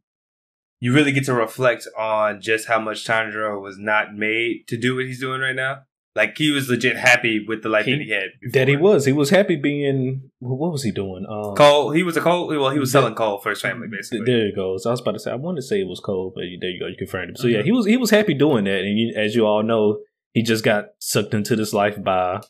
you 0.79 0.93
really 0.93 1.11
get 1.11 1.25
to 1.25 1.33
reflect 1.33 1.87
on 1.97 2.41
just 2.41 2.67
how 2.67 2.79
much 2.79 3.05
Tanjiro 3.05 3.61
was 3.61 3.77
not 3.77 4.15
made 4.15 4.67
to 4.67 4.77
do 4.77 4.95
what 4.95 5.05
he's 5.05 5.19
doing 5.19 5.41
right 5.41 5.55
now. 5.55 5.81
Like 6.13 6.37
he 6.37 6.51
was 6.51 6.67
legit 6.67 6.97
happy 6.97 7.45
with 7.47 7.63
the 7.63 7.69
life 7.69 7.85
He- 7.85 7.91
that 7.93 8.01
he 8.01 8.09
had. 8.11 8.23
That 8.51 8.67
he 8.67 8.75
was. 8.75 9.05
He 9.05 9.13
was 9.13 9.29
happy 9.29 9.55
being. 9.55 10.29
What 10.39 10.71
was 10.73 10.83
he 10.83 10.91
doing? 10.91 11.25
Um, 11.29 11.55
coal. 11.55 11.91
He 11.91 12.03
was 12.03 12.17
a 12.17 12.21
coal. 12.21 12.47
Well, 12.49 12.69
he 12.69 12.79
was 12.79 12.91
The- 12.91 12.99
selling 12.99 13.15
coal 13.15 13.37
for 13.39 13.49
his 13.51 13.61
family, 13.61 13.87
basically. 13.89 14.25
There 14.25 14.47
it 14.47 14.55
goes. 14.55 14.85
I 14.85 14.91
was 14.91 14.99
about 14.99 15.13
to 15.13 15.19
say 15.19 15.31
I 15.31 15.35
wanted 15.35 15.61
to 15.61 15.67
say 15.67 15.79
it 15.79 15.87
was 15.87 16.01
cold, 16.01 16.33
but 16.35 16.41
there 16.59 16.69
you 16.69 16.79
go. 16.81 16.87
You 16.87 16.95
confirmed 16.97 17.31
it. 17.31 17.37
So 17.37 17.47
yeah, 17.47 17.59
Mhm. 17.59 17.63
he 17.65 17.71
was 17.71 17.85
he 17.85 17.95
was 17.97 18.09
happy 18.09 18.33
doing 18.33 18.65
that, 18.65 18.81
and 18.81 18.99
you, 18.99 19.13
as 19.15 19.35
you 19.35 19.45
all 19.45 19.63
know, 19.63 19.99
he 20.33 20.43
just 20.43 20.65
got 20.65 20.87
sucked 20.99 21.33
into 21.33 21.55
this 21.55 21.73
life 21.73 22.01
by, 22.03 22.41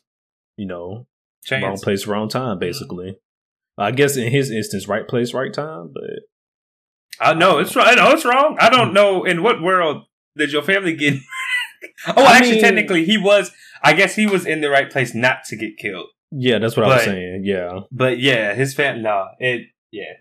you 0.56 0.66
know, 0.66 1.06
wrong 1.52 1.78
place, 1.78 2.06
wrong 2.06 2.28
time, 2.28 2.58
basically. 2.58 3.16
I 3.78 3.92
guess 3.92 4.16
in 4.16 4.30
his 4.32 4.50
instance, 4.50 4.88
right 4.88 5.06
place, 5.06 5.32
right 5.32 5.52
time. 5.54 5.92
But 5.94 6.24
I 7.20 7.34
know 7.34 7.58
it's 7.58 7.76
right. 7.76 7.96
I 7.96 8.04
know 8.04 8.10
it's 8.12 8.24
wrong. 8.24 8.56
I 8.60 8.70
don't 8.70 8.92
know 8.92 9.22
in 9.24 9.42
what 9.44 9.62
world 9.62 10.04
did 10.36 10.50
your 10.52 10.62
family 10.62 10.96
get. 10.96 11.14
oh, 12.08 12.24
I 12.24 12.36
actually, 12.38 12.52
mean- 12.52 12.62
technically, 12.62 13.04
he 13.04 13.18
was. 13.18 13.50
I 13.82 13.94
guess 13.94 14.14
he 14.14 14.26
was 14.26 14.46
in 14.46 14.60
the 14.60 14.70
right 14.70 14.90
place 14.90 15.14
not 15.14 15.44
to 15.46 15.56
get 15.56 15.76
killed. 15.76 16.06
yeah, 16.30 16.58
that's 16.58 16.76
what 16.76 16.86
I 16.86 16.94
was 16.94 17.04
saying. 17.04 17.42
Yeah, 17.44 17.80
But 17.90 18.20
yeah, 18.20 18.54
his 18.54 18.74
family. 18.74 19.02
No, 19.02 19.28
it. 19.38 19.66
Yeah, 19.90 20.14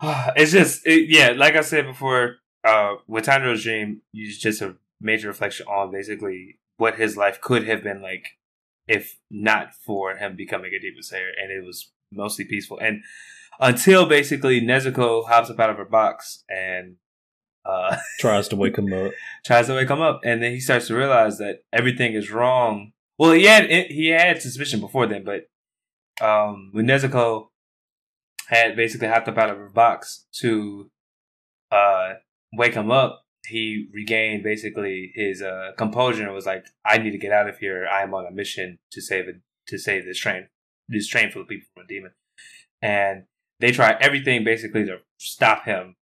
it's 0.36 0.52
just 0.52 0.86
it, 0.86 1.08
yeah. 1.08 1.32
Like 1.36 1.56
I 1.56 1.62
said 1.62 1.86
before, 1.86 2.36
uh, 2.64 2.94
with 3.06 3.26
Tanjiro's 3.26 3.62
dream 3.62 4.02
is 4.14 4.38
just 4.38 4.62
a 4.62 4.76
major 5.00 5.28
reflection 5.28 5.66
on 5.66 5.90
basically 5.90 6.58
what 6.76 6.96
his 6.96 7.16
life 7.16 7.40
could 7.40 7.66
have 7.66 7.82
been 7.82 8.02
like 8.02 8.24
if 8.86 9.18
not 9.30 9.74
for 9.74 10.16
him 10.16 10.36
becoming 10.36 10.72
a 10.72 10.80
demon 10.80 11.02
slayer, 11.02 11.30
and 11.40 11.50
it 11.50 11.64
was 11.64 11.90
mostly 12.12 12.44
peaceful. 12.44 12.78
And 12.78 13.02
until 13.58 14.06
basically 14.06 14.60
Nezuko 14.60 15.26
hops 15.26 15.50
up 15.50 15.58
out 15.58 15.70
of 15.70 15.76
her 15.76 15.84
box 15.84 16.44
and 16.48 16.96
uh, 17.66 17.96
tries 18.20 18.48
to 18.48 18.56
wake 18.56 18.76
him 18.76 18.92
up. 18.92 19.12
tries 19.44 19.66
to 19.66 19.74
wake 19.74 19.90
him 19.90 20.00
up, 20.00 20.20
and 20.24 20.42
then 20.42 20.52
he 20.52 20.60
starts 20.60 20.86
to 20.88 20.94
realize 20.94 21.38
that 21.38 21.60
everything 21.72 22.14
is 22.14 22.30
wrong. 22.30 22.92
Well, 23.18 23.32
he 23.32 23.44
had 23.44 23.70
he 23.70 24.08
had 24.08 24.40
suspicion 24.42 24.80
before 24.80 25.06
then, 25.06 25.24
but 25.24 25.48
um, 26.24 26.70
when 26.72 26.86
Nezuko 26.86 27.48
had 28.48 28.76
basically 28.76 29.08
hopped 29.08 29.28
up 29.28 29.38
out 29.38 29.50
of 29.50 29.58
her 29.58 29.68
box 29.68 30.26
to 30.40 30.90
uh, 31.70 32.14
wake 32.52 32.74
him 32.74 32.90
up, 32.90 33.22
he 33.46 33.88
regained 33.92 34.42
basically 34.42 35.12
his 35.14 35.42
uh, 35.42 35.72
composure 35.76 36.24
and 36.24 36.34
was 36.34 36.46
like, 36.46 36.64
"I 36.84 36.98
need 36.98 37.12
to 37.12 37.18
get 37.18 37.32
out 37.32 37.48
of 37.48 37.58
here. 37.58 37.86
I 37.90 38.02
am 38.02 38.14
on 38.14 38.26
a 38.26 38.30
mission 38.30 38.78
to 38.92 39.00
save 39.00 39.28
it 39.28 39.36
to 39.68 39.78
save 39.78 40.04
this 40.04 40.18
train, 40.18 40.48
this 40.88 41.08
train 41.08 41.30
full 41.30 41.42
of 41.42 41.48
people 41.48 41.68
from 41.74 41.84
a 41.84 41.88
demon." 41.88 42.12
And 42.82 43.24
they 43.60 43.72
try 43.72 43.96
everything 44.00 44.44
basically 44.44 44.84
to 44.84 44.98
stop 45.18 45.64
him, 45.64 45.96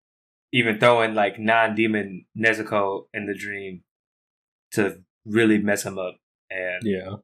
even 0.54 0.78
throwing 0.78 1.14
like 1.14 1.38
non-demon 1.38 2.24
Nezuko 2.38 3.06
in 3.12 3.26
the 3.26 3.34
dream 3.34 3.82
to 4.72 5.02
really 5.26 5.58
mess 5.58 5.84
him 5.84 5.98
up. 5.98 6.16
And 6.48 6.80
Yeah, 6.82 7.16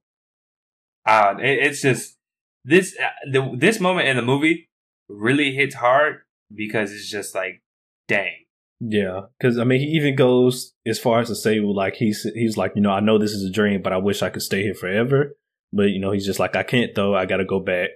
uh, 1.07 1.37
it, 1.39 1.59
it's 1.67 1.81
just 1.81 2.17
this 2.65 2.97
uh, 3.01 3.09
the, 3.31 3.55
this 3.57 3.81
moment 3.81 4.09
in 4.09 4.17
the 4.17 4.23
movie 4.23 4.69
really 5.09 5.55
hits 5.55 5.77
hard 5.77 6.23
because 6.53 6.93
it's 6.93 7.09
just 7.09 7.35
like, 7.35 7.63
dang. 8.09 8.45
yeah. 8.81 9.21
Because 9.39 9.59
I 9.59 9.65
mean, 9.65 9.81
he 9.81 9.87
even 9.97 10.17
goes 10.17 10.75
as 10.85 10.99
far 10.99 11.21
as 11.21 11.29
to 11.29 11.37
say, 11.37 11.61
like 11.61 11.95
he's 11.95 12.27
he's 12.35 12.57
like, 12.57 12.73
you 12.75 12.83
know, 12.83 12.91
I 12.91 13.01
know 13.01 13.19
this 13.19 13.33
is 13.33 13.49
a 13.49 13.53
dream, 13.53 13.81
but 13.83 13.93
I 13.93 13.99
wish 13.99 14.23
I 14.23 14.31
could 14.31 14.43
stay 14.43 14.63
here 14.63 14.75
forever. 14.75 15.37
But 15.73 15.91
you 15.91 16.01
know, 16.01 16.11
he's 16.11 16.27
just 16.27 16.41
like, 16.41 16.57
I 16.57 16.65
can't 16.65 16.95
though. 16.97 17.15
I 17.15 17.27
got 17.27 17.37
to 17.37 17.45
go 17.45 17.61
back 17.61 17.91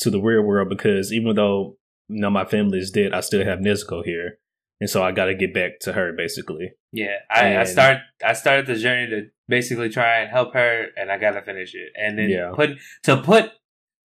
to 0.00 0.10
the 0.10 0.20
real 0.20 0.42
world 0.42 0.68
because 0.68 1.12
even 1.12 1.36
though 1.36 1.78
you 2.08 2.20
know 2.20 2.30
my 2.30 2.44
family 2.44 2.78
is 2.78 2.90
dead, 2.90 3.14
I 3.14 3.20
still 3.20 3.44
have 3.44 3.60
Nezuko 3.60 4.04
here, 4.04 4.38
and 4.80 4.90
so 4.90 5.02
I 5.02 5.12
got 5.12 5.26
to 5.26 5.34
get 5.34 5.54
back 5.54 5.78
to 5.82 5.92
her 5.92 6.12
basically. 6.12 6.72
Yeah, 6.92 7.16
I, 7.30 7.58
I 7.58 7.64
start 7.64 7.98
I 8.24 8.32
started 8.34 8.66
the 8.66 8.76
journey 8.76 9.10
to 9.10 9.22
basically 9.48 9.88
try 9.88 10.20
and 10.20 10.30
help 10.30 10.54
her, 10.54 10.86
and 10.96 11.10
I 11.10 11.18
gotta 11.18 11.42
finish 11.42 11.74
it. 11.74 11.92
And 12.00 12.18
then 12.18 12.28
Yeah. 12.30 12.52
put 12.54 12.70
to 13.04 13.16
put 13.22 13.50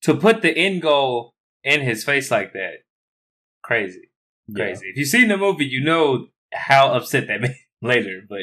to 0.03 0.15
put 0.15 0.41
the 0.41 0.55
end 0.57 0.81
goal 0.81 1.33
in 1.63 1.81
his 1.81 2.03
face 2.03 2.31
like 2.31 2.53
that, 2.53 2.83
crazy, 3.63 4.09
Yeah. 4.47 4.65
crazy. 4.65 4.87
If 4.89 4.97
you've 4.97 5.07
seen 5.07 5.27
the 5.27 5.37
movie, 5.37 5.65
you 5.65 5.83
know 5.83 6.27
how 6.53 6.93
upset 6.93 7.27
that 7.27 7.41
made 7.41 7.55
later. 7.81 8.21
But 8.27 8.41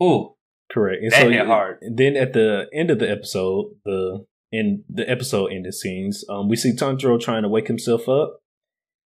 oh, 0.00 0.36
Correct. 0.70 1.02
And 1.02 1.12
That 1.12 1.22
so 1.22 1.30
hit 1.30 1.46
hard. 1.46 1.78
Then 1.94 2.14
at 2.16 2.32
the 2.34 2.66
end 2.74 2.90
of 2.90 2.98
the 2.98 3.10
episode, 3.10 3.76
the 3.84 4.26
in 4.52 4.84
the 4.88 5.08
episode 5.08 5.48
ending 5.52 5.72
scenes, 5.72 6.24
um, 6.28 6.48
we 6.48 6.56
see 6.56 6.72
Tanjiro 6.72 7.20
trying 7.20 7.42
to 7.42 7.48
wake 7.48 7.68
himself 7.68 8.08
up, 8.08 8.40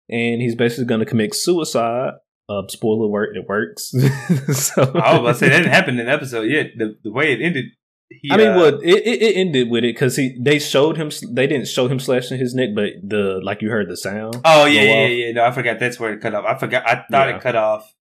and 0.08 0.40
he's 0.40 0.54
basically 0.54 0.86
going 0.86 1.00
to 1.00 1.06
commit 1.06 1.34
suicide. 1.34 2.14
Uh, 2.48 2.62
spoiler 2.68 3.06
alert, 3.06 3.36
it 3.36 3.46
works. 3.48 3.90
so, 4.52 4.82
I 4.82 5.12
was 5.12 5.20
about 5.20 5.26
to 5.28 5.34
say 5.34 5.48
that 5.48 5.58
didn't 5.58 5.72
happen 5.72 5.98
in 5.98 6.06
the 6.06 6.12
episode 6.12 6.42
yet. 6.42 6.72
The 6.76 6.96
the 7.02 7.10
way 7.12 7.32
it 7.32 7.40
ended, 7.40 7.66
he, 8.10 8.30
I 8.30 8.36
mean, 8.36 8.48
uh, 8.48 8.56
what 8.56 8.74
it, 8.82 9.06
it, 9.06 9.22
it 9.22 9.36
ended 9.36 9.70
with 9.70 9.84
it 9.84 9.94
because 9.94 10.16
he 10.16 10.36
they 10.40 10.58
showed 10.58 10.96
him 10.96 11.10
they 11.30 11.46
didn't 11.46 11.68
show 11.68 11.88
him 11.88 11.98
slashing 12.00 12.38
his 12.38 12.54
neck, 12.54 12.70
but 12.74 12.90
the 13.02 13.40
like 13.42 13.62
you 13.62 13.70
heard 13.70 13.88
the 13.88 13.96
sound. 13.96 14.40
Oh 14.44 14.66
yeah, 14.66 14.82
yeah, 14.82 15.06
yeah, 15.06 15.26
yeah. 15.26 15.32
No, 15.32 15.44
I 15.44 15.50
forgot 15.52 15.78
that's 15.78 15.98
where 16.00 16.12
it 16.12 16.20
cut 16.20 16.34
off. 16.34 16.44
I 16.44 16.58
forgot. 16.58 16.86
I 16.86 17.04
thought 17.10 17.28
Yeah. 17.28 17.36
it 17.36 17.42
cut 17.42 17.56
off 17.56 17.94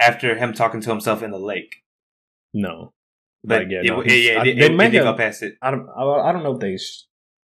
after 0.00 0.36
him 0.36 0.52
talking 0.52 0.80
to 0.82 0.90
himself 0.90 1.22
in 1.22 1.30
the 1.30 1.38
lake. 1.38 1.76
No, 2.52 2.92
But 3.44 3.62
Like, 3.62 3.70
yeah, 3.70 3.80
it, 3.80 3.86
no, 3.86 4.00
it, 4.00 4.10
yeah, 4.12 4.40
I- 4.40 4.44
they 4.44 4.50
it, 4.66 4.74
may 4.74 4.88
it 4.88 4.92
go 4.92 5.14
past 5.14 5.42
it. 5.42 5.54
I 5.62 5.70
don't 5.70 5.88
I, 5.96 6.02
I 6.02 6.32
don't 6.32 6.42
know 6.42 6.54
if 6.54 6.60
they 6.60 6.76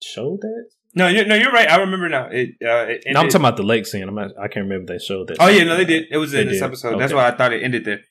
showed 0.03 0.41
that. 0.41 0.65
No, 0.95 1.07
you 1.07 1.25
no, 1.25 1.35
you're 1.35 1.51
right. 1.51 1.69
I 1.69 1.77
remember 1.77 2.07
now. 2.09 2.27
It, 2.31 2.49
uh, 2.63 2.85
it 2.89 3.03
No, 3.11 3.21
I'm 3.21 3.27
talking 3.27 3.41
about 3.41 3.57
the 3.57 3.63
lake 3.63 3.85
scene. 3.87 4.07
I'm 4.07 4.13
not, 4.15 4.31
I 4.37 4.47
can't 4.47 4.65
remember 4.67 4.93
if 4.93 4.99
they 4.99 5.03
showed 5.05 5.27
that. 5.29 5.37
Oh 5.39 5.47
yeah, 5.47 5.63
no, 5.63 5.75
they 5.77 5.85
did. 5.85 6.05
It 6.11 6.17
was 6.17 6.31
They 6.31 6.41
in 6.41 6.47
this 6.47 6.59
did. 6.59 6.65
episode. 6.65 6.99
That's 6.99 7.13
why 7.13 7.27
I 7.27 7.31
thought 7.35 7.51
it 7.53 7.63
ended 7.63 7.85
there. 7.85 8.01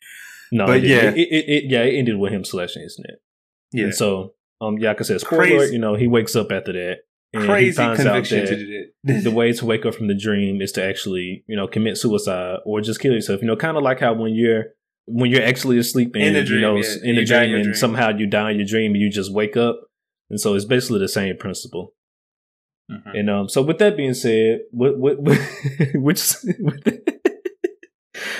No, 0.51 0.67
But 0.67 0.79
it, 0.79 0.85
yeah. 0.85 1.11
it, 1.11 1.17
it, 1.19 1.65
yeah, 1.71 1.83
it 1.83 1.95
ended 1.97 2.17
with 2.19 2.33
him 2.33 2.45
slashing 2.45 2.83
his 2.83 2.99
neck. 2.99 3.19
Yeah, 3.73 3.85
And 3.85 3.95
so, 3.95 4.35
um, 4.61 4.77
yeah, 4.79 4.89
like 4.89 5.01
I 5.01 5.05
said, 5.05 5.21
spoiler, 5.21 5.47
Crazy- 5.59 5.73
you 5.75 5.79
know, 5.79 5.95
he 5.95 6.07
wakes 6.07 6.37
up 6.37 6.53
after 6.53 6.73
that. 6.73 6.99
And 7.35 7.45
he 7.45 7.49
crazy 7.49 7.77
finds 7.77 8.05
out 8.05 8.25
that 8.25 9.23
the 9.25 9.31
way 9.31 9.53
to 9.55 9.65
wake 9.65 9.87
up 9.87 9.95
from 9.95 10.09
the 10.09 10.15
dream 10.15 10.61
is 10.61 10.71
to 10.73 10.85
actually, 10.85 11.45
you 11.47 11.57
know, 11.57 11.67
commit 11.67 11.97
suicide 11.97 12.59
or 12.67 12.83
just 12.83 13.01
kill 13.01 13.15
yourself. 13.15 13.41
You 13.41 13.47
know, 13.47 13.57
kind 13.57 13.79
of 13.79 13.83
like 13.83 14.01
how 14.01 14.13
when 14.13 14.35
you're 14.35 14.65
when 15.07 15.31
you're 15.31 15.43
actually 15.43 15.79
asleep 15.79 16.11
and 16.15 16.23
In 16.25 16.33
the 16.35 16.41
you 16.41 16.45
dream, 16.47 16.61
know 16.61 16.77
yeah. 16.77 16.95
in 17.03 17.15
the 17.15 17.23
You 17.23 17.27
dream 17.27 17.55
and 17.55 17.63
dream. 17.65 17.75
somehow 17.75 18.11
you 18.11 18.27
die 18.27 18.51
in 18.51 18.59
your 18.59 18.67
dream 18.67 18.93
and 18.93 19.01
you 19.01 19.09
just 19.09 19.33
wake 19.33 19.57
up. 19.57 19.81
And 20.29 20.39
so 20.39 20.55
it's 20.55 20.67
basically 20.67 20.99
the 20.99 21.09
same 21.09 21.35
principle. 21.39 21.95
Mhm. 22.93 23.19
And 23.19 23.31
um, 23.31 23.49
so 23.49 23.63
with 23.63 23.79
that 23.79 23.97
being 23.97 24.15
said, 24.15 24.61
what 24.71 24.99
what, 24.99 25.19
what 25.21 25.39
which 25.95 26.35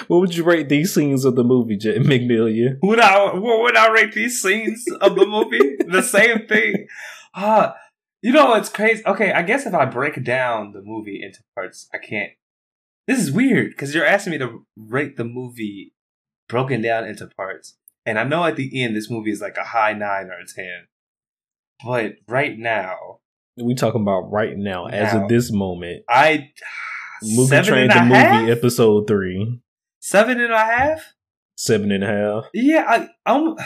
what 0.09 0.21
would 0.21 0.37
you 0.37 0.45
rate 0.45 0.69
these 0.69 0.95
scenes 0.95 1.25
of 1.25 1.37
the 1.37 1.45
movie, 1.45 1.77
J- 1.77 1.99
McNelia? 2.11 2.79
Would 2.83 3.01
I 3.01 3.35
what 3.35 3.63
would 3.63 3.77
I 3.77 3.91
rate 3.91 4.13
these 4.13 4.41
scenes 4.41 4.85
of 5.01 5.17
the 5.17 5.27
movie? 5.27 5.77
the 5.87 6.03
same 6.03 6.47
thing. 6.47 6.87
Ah, 7.35 7.77
you 8.21 8.33
know 8.33 8.55
it's 8.55 8.69
crazy? 8.69 9.03
Okay, 9.07 9.33
I 9.33 9.43
guess 9.43 9.67
if 9.67 9.75
I 9.75 9.87
break 9.87 10.23
down 10.23 10.73
the 10.73 10.83
movie 10.83 11.23
into 11.23 11.41
parts, 11.55 11.89
I 11.95 11.99
can't. 11.99 12.33
This 13.09 13.19
is 13.19 13.33
weird 13.33 13.71
because 13.71 13.95
you're 13.95 14.07
asking 14.07 14.33
me 14.33 14.39
to 14.39 14.65
rate 14.77 15.17
the 15.17 15.25
movie 15.25 15.93
broken 16.49 16.83
down 16.83 17.07
into 17.07 17.29
parts, 17.37 17.77
and 18.05 18.19
I 18.19 18.25
know 18.25 18.45
at 18.45 18.57
the 18.57 18.83
end 18.83 18.95
this 18.95 19.11
movie 19.11 19.31
is 19.33 19.41
like 19.41 19.57
a 19.57 19.65
high 19.65 19.95
nine 19.95 20.27
or 20.27 20.39
a 20.41 20.47
ten. 20.47 20.87
But 21.85 22.17
right 22.29 22.57
now, 22.57 23.19
We 23.57 23.75
talking 23.75 24.01
about 24.03 24.31
right 24.33 24.57
now, 24.57 24.87
as 24.87 25.13
Now. 25.13 25.23
of 25.25 25.29
this 25.29 25.53
moment. 25.53 26.05
I 26.09 26.51
Movie 27.23 27.63
Train 27.63 27.91
a 27.91 28.03
movie 28.05 28.15
half? 28.15 28.49
episode 28.49 29.07
three, 29.07 29.61
seven 30.01 30.41
and 30.41 30.53
a 30.53 30.59
half. 30.59 31.13
seven 31.57 31.93
and 31.93 32.03
a 32.03 32.07
half. 32.07 32.45
Yeah, 32.55 32.85
I 32.89 33.09
I'm, 33.31 33.57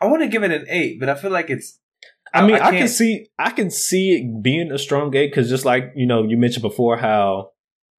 I 0.00 0.06
want 0.06 0.22
to 0.22 0.28
give 0.28 0.42
it 0.42 0.50
an 0.50 0.66
eight, 0.68 0.98
but 1.00 1.08
I 1.08 1.14
feel 1.14 1.30
like 1.30 1.50
it's. 1.50 1.78
I 2.34 2.46
mean, 2.46 2.56
I, 2.56 2.70
can 2.70 2.78
can't- 2.80 2.90
see, 2.90 3.26
I 3.38 3.50
can 3.50 3.70
see 3.70 4.10
it 4.16 4.42
being 4.42 4.70
a 4.70 4.78
strong 4.78 5.14
eight 5.16 5.30
because 5.30 5.48
just 5.48 5.64
like 5.64 5.92
you 5.94 6.06
know, 6.06 6.24
you 6.24 6.36
mentioned 6.36 6.62
before 6.62 6.96
how 6.98 7.50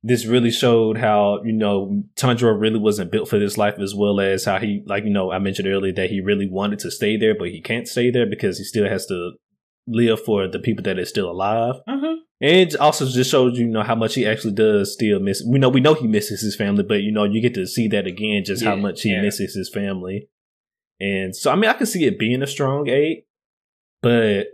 this 0.03 0.25
really 0.25 0.51
showed 0.51 0.97
how 0.97 1.41
you 1.43 1.51
know 1.53 2.03
Tanjiro 2.15 2.59
really 2.59 2.79
wasn't 2.79 3.11
built 3.11 3.27
for 3.29 3.39
this 3.39 3.57
life, 3.57 3.75
as 3.79 3.93
well 3.95 4.19
as 4.19 4.45
how 4.45 4.57
he, 4.59 4.83
like 4.85 5.03
you 5.03 5.09
know, 5.11 5.31
I 5.31 5.39
mentioned 5.39 5.67
earlier 5.67 5.93
that 5.93 6.09
he 6.09 6.21
really 6.21 6.47
wanted 6.49 6.79
to 6.79 6.91
stay 6.91 7.17
there, 7.17 7.35
but 7.37 7.49
he 7.49 7.61
can't 7.61 7.87
stay 7.87 8.09
there 8.11 8.25
because 8.25 8.57
he 8.57 8.63
still 8.63 8.87
has 8.89 9.05
to 9.07 9.31
live 9.89 10.23
for 10.23 10.47
the 10.47 10.59
people 10.59 10.83
that 10.83 10.99
are 10.99 11.05
still 11.05 11.29
alive. 11.29 11.75
Mhm. 11.87 12.17
And 12.41 12.69
it 12.69 12.75
also 12.77 13.05
just 13.05 13.29
shows 13.29 13.59
you 13.59 13.67
know 13.67 13.83
how 13.83 13.95
much 13.95 14.15
he 14.15 14.25
actually 14.25 14.53
does 14.53 14.93
still 14.93 15.19
miss. 15.19 15.43
We 15.45 15.59
know 15.59 15.69
we 15.69 15.81
know 15.81 15.93
he 15.93 16.07
misses 16.07 16.41
his 16.41 16.55
family, 16.55 16.83
but 16.83 17.01
you 17.01 17.11
know 17.11 17.25
you 17.25 17.41
get 17.41 17.53
to 17.55 17.67
see 17.67 17.87
that 17.89 18.07
again, 18.07 18.43
just 18.45 18.63
how 18.63 18.75
much 18.75 19.01
he 19.01 19.11
yeah. 19.11 19.21
misses 19.21 19.55
his 19.55 19.69
family. 19.69 20.29
And 20.99 21.35
so 21.35 21.51
I 21.51 21.55
mean 21.55 21.69
I 21.69 21.73
can 21.73 21.85
see 21.85 22.05
it 22.05 22.19
being 22.19 22.41
a 22.41 22.47
strong 22.47 22.87
eight, 22.87 23.25
but 24.01 24.47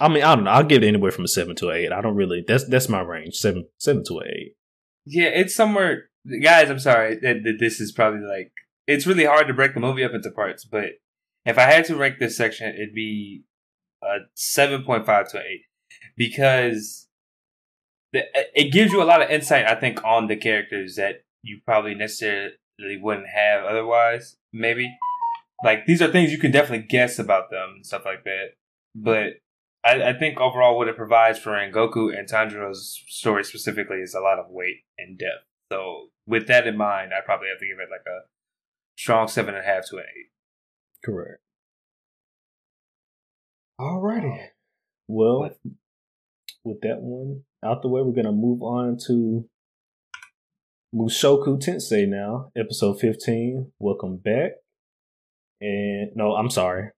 I 0.00 0.08
mean 0.08 0.22
I 0.22 0.34
don't 0.34 0.44
know. 0.44 0.50
I'll 0.50 0.64
give 0.64 0.82
it 0.82 0.86
anywhere 0.86 1.10
from 1.10 1.24
a 1.24 1.28
seven 1.28 1.56
to 1.56 1.70
eight. 1.72 1.92
I 1.92 2.00
don't 2.00 2.16
really. 2.16 2.44
That's 2.46 2.64
that's 2.68 2.88
my 2.88 3.00
range 3.00 3.34
seven 3.34 3.66
seven 3.78 4.04
to 4.04 4.20
eight. 4.24 4.54
Yeah, 5.04 5.28
it's 5.28 5.54
somewhere. 5.54 6.10
Guys, 6.42 6.70
I'm 6.70 6.78
sorry 6.78 7.16
that 7.22 7.56
this 7.58 7.80
is 7.80 7.92
probably 7.92 8.20
like 8.20 8.52
it's 8.86 9.06
really 9.06 9.24
hard 9.24 9.48
to 9.48 9.54
break 9.54 9.74
the 9.74 9.80
movie 9.80 10.04
up 10.04 10.12
into 10.12 10.30
parts. 10.30 10.64
But 10.64 10.90
if 11.44 11.58
I 11.58 11.62
had 11.62 11.84
to 11.86 11.96
rank 11.96 12.18
this 12.18 12.36
section, 12.36 12.74
it'd 12.74 12.94
be 12.94 13.44
a 14.02 14.18
seven 14.34 14.84
point 14.84 15.06
five 15.06 15.30
to 15.30 15.38
an 15.38 15.44
eight 15.50 15.62
because 16.16 17.08
the, 18.12 18.20
uh, 18.20 18.42
it 18.54 18.72
gives 18.72 18.92
you 18.92 19.02
a 19.02 19.04
lot 19.04 19.22
of 19.22 19.30
insight. 19.30 19.66
I 19.66 19.74
think 19.74 20.02
on 20.04 20.26
the 20.26 20.36
characters 20.36 20.96
that 20.96 21.22
you 21.42 21.60
probably 21.64 21.94
necessarily 21.94 22.52
wouldn't 23.00 23.28
have 23.28 23.64
otherwise. 23.64 24.36
Maybe 24.52 24.96
like 25.62 25.86
these 25.86 26.02
are 26.02 26.10
things 26.10 26.32
you 26.32 26.38
can 26.38 26.50
definitely 26.50 26.86
guess 26.86 27.18
about 27.18 27.50
them 27.50 27.74
and 27.76 27.86
stuff 27.86 28.04
like 28.04 28.24
that. 28.24 28.54
But 28.94 29.34
I, 29.84 30.10
I 30.10 30.18
think 30.18 30.40
overall, 30.40 30.76
what 30.76 30.88
it 30.88 30.96
provides 30.96 31.38
for 31.38 31.52
Rengoku 31.52 32.16
and 32.16 32.28
Tanjiro's 32.28 33.02
story 33.08 33.44
specifically 33.44 33.98
is 33.98 34.14
a 34.14 34.20
lot 34.20 34.38
of 34.38 34.50
weight 34.50 34.84
and 34.98 35.18
depth. 35.18 35.46
So 35.72 36.08
with 36.26 36.46
that 36.48 36.66
in 36.66 36.76
mind, 36.76 37.12
I 37.14 37.24
probably 37.24 37.48
have 37.48 37.60
to 37.60 37.66
give 37.66 37.78
it 37.78 37.90
like 37.90 38.06
a 38.06 38.26
strong 38.98 39.28
seven 39.28 39.54
and 39.54 39.64
a 39.64 39.66
half 39.66 39.88
to 39.90 39.96
an 39.96 40.04
eight. 40.04 40.30
Correct. 41.04 41.40
Alrighty. 43.80 44.48
Well, 45.08 45.40
what? 45.40 45.58
with 46.64 46.80
that 46.82 47.00
one 47.00 47.42
out 47.64 47.82
the 47.82 47.88
way, 47.88 48.02
we're 48.02 48.12
gonna 48.12 48.32
move 48.32 48.62
on 48.62 48.98
to 49.06 49.48
Mushoku 50.94 51.58
Tensei 51.60 52.06
now, 52.06 52.50
episode 52.56 53.00
fifteen. 53.00 53.72
Welcome 53.78 54.18
back. 54.18 54.52
And 55.60 56.10
no, 56.14 56.34
I'm 56.34 56.50
sorry. 56.50 56.90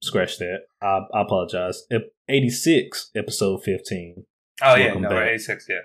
Scratch 0.00 0.38
that. 0.38 0.62
I, 0.80 1.00
I 1.14 1.22
apologize. 1.22 1.84
Ep- 1.90 2.12
86, 2.28 3.10
episode 3.14 3.62
15. 3.62 4.24
Oh, 4.62 4.74
yeah, 4.74 4.94
no, 4.94 5.08
back. 5.08 5.28
86, 5.28 5.66
yeah. 5.68 5.76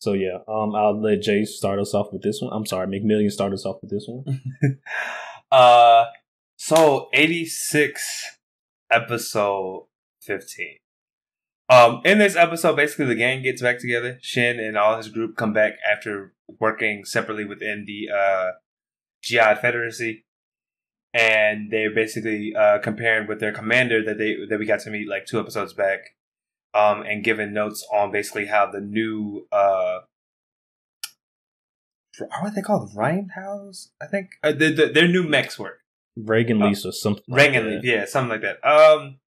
So 0.00 0.12
yeah, 0.12 0.38
um, 0.46 0.74
I'll 0.74 1.00
let 1.00 1.22
Jay 1.22 1.44
start 1.44 1.80
us 1.80 1.94
off 1.94 2.12
with 2.12 2.22
this 2.22 2.40
one. 2.40 2.52
I'm 2.52 2.66
sorry, 2.66 2.86
McMillion 2.86 3.30
start 3.30 3.52
us 3.52 3.64
off 3.64 3.78
with 3.82 3.90
this 3.90 4.06
one. 4.06 4.40
uh, 5.50 6.04
so 6.68 7.08
86 7.14 8.36
episode 8.90 9.86
15. 10.20 10.76
Um, 11.70 12.02
in 12.04 12.18
this 12.18 12.36
episode, 12.36 12.76
basically 12.76 13.06
the 13.06 13.14
gang 13.14 13.42
gets 13.42 13.62
back 13.62 13.78
together. 13.78 14.18
Shin 14.20 14.60
and 14.60 14.76
all 14.76 14.98
his 14.98 15.08
group 15.08 15.34
come 15.34 15.54
back 15.54 15.76
after 15.90 16.34
working 16.60 17.06
separately 17.06 17.46
within 17.46 17.86
the 17.86 18.10
uh, 18.14 18.50
Giad 19.24 19.62
Federacy, 19.62 20.24
and 21.14 21.70
they're 21.70 21.94
basically 21.94 22.54
uh, 22.54 22.80
comparing 22.80 23.26
with 23.26 23.40
their 23.40 23.52
commander 23.52 24.04
that 24.04 24.18
they 24.18 24.36
that 24.50 24.58
we 24.58 24.66
got 24.66 24.80
to 24.80 24.90
meet 24.90 25.08
like 25.08 25.24
two 25.24 25.40
episodes 25.40 25.72
back, 25.72 26.00
um, 26.74 27.00
and 27.00 27.24
giving 27.24 27.54
notes 27.54 27.82
on 27.90 28.12
basically 28.12 28.44
how 28.44 28.70
the 28.70 28.80
new 28.80 29.46
uh, 29.50 30.00
what 32.18 32.30
are 32.42 32.54
they 32.54 32.60
called? 32.60 32.90
House, 33.34 33.88
I 34.02 34.06
think. 34.06 34.32
Uh, 34.42 34.52
the, 34.52 34.70
the, 34.70 34.86
their 34.92 35.08
new 35.08 35.22
mechs 35.22 35.58
work. 35.58 35.78
Reginleif 36.18 36.84
or 36.84 36.92
something. 36.92 37.24
Reagan 37.28 37.76
like 37.76 37.84
yeah, 37.84 38.04
something 38.04 38.30
like 38.30 38.42
that. 38.42 38.66
Um, 38.66 39.18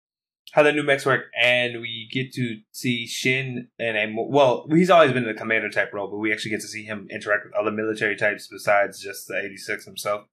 how 0.53 0.63
the 0.63 0.73
new 0.73 0.83
mechs 0.83 1.07
work, 1.07 1.27
and 1.41 1.81
we 1.81 2.09
get 2.13 2.33
to 2.35 2.59
see 2.73 3.07
Shin 3.07 3.69
and 3.79 3.97
a 3.97 4.15
well, 4.17 4.67
he's 4.71 4.91
always 4.91 5.13
been 5.13 5.25
in 5.25 5.31
a 5.31 5.35
commander 5.35 5.69
type 5.69 5.93
role, 5.93 6.11
but 6.11 6.19
we 6.19 6.33
actually 6.33 6.51
get 6.51 6.61
to 6.63 6.69
see 6.69 6.85
him 6.85 7.07
interact 7.11 7.45
with 7.45 7.55
other 7.55 7.71
military 7.71 8.17
types 8.17 8.49
besides 8.51 9.01
just 9.01 9.29
the 9.29 9.39
86 9.39 9.85
himself, 9.85 10.25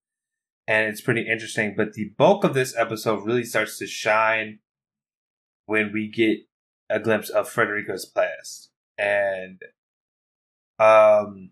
and 0.67 0.87
it's 0.87 1.01
pretty 1.01 1.27
interesting. 1.29 1.75
But 1.77 1.93
the 1.93 2.11
bulk 2.17 2.43
of 2.43 2.53
this 2.53 2.75
episode 2.75 3.25
really 3.25 3.43
starts 3.43 3.77
to 3.79 3.87
shine 3.87 4.59
when 5.65 5.91
we 5.93 6.09
get 6.09 6.39
a 6.89 6.99
glimpse 6.99 7.29
of 7.29 7.49
Frederica's 7.49 8.05
past, 8.05 8.71
and 8.97 9.61
um, 10.79 11.51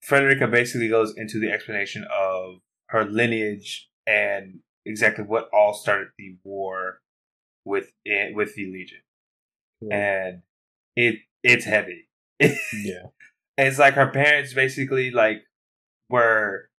Frederica 0.00 0.46
basically 0.46 0.88
goes 0.88 1.12
into 1.16 1.38
the 1.38 1.50
explanation 1.50 2.06
of 2.10 2.60
her 2.86 3.04
lineage 3.04 3.87
and 4.08 4.60
exactly 4.86 5.24
what 5.24 5.48
all 5.52 5.74
started 5.74 6.08
the 6.18 6.36
war 6.42 7.00
with 7.64 7.92
it, 8.04 8.34
with 8.34 8.54
the 8.54 8.64
Legion, 8.72 9.02
yeah. 9.82 9.96
and 9.96 10.42
it 10.96 11.16
it's 11.42 11.66
heavy. 11.66 12.08
yeah, 12.40 13.08
it's 13.58 13.78
like 13.78 13.94
her 13.94 14.08
parents 14.08 14.54
basically 14.54 15.10
like 15.10 15.42
were 16.08 16.70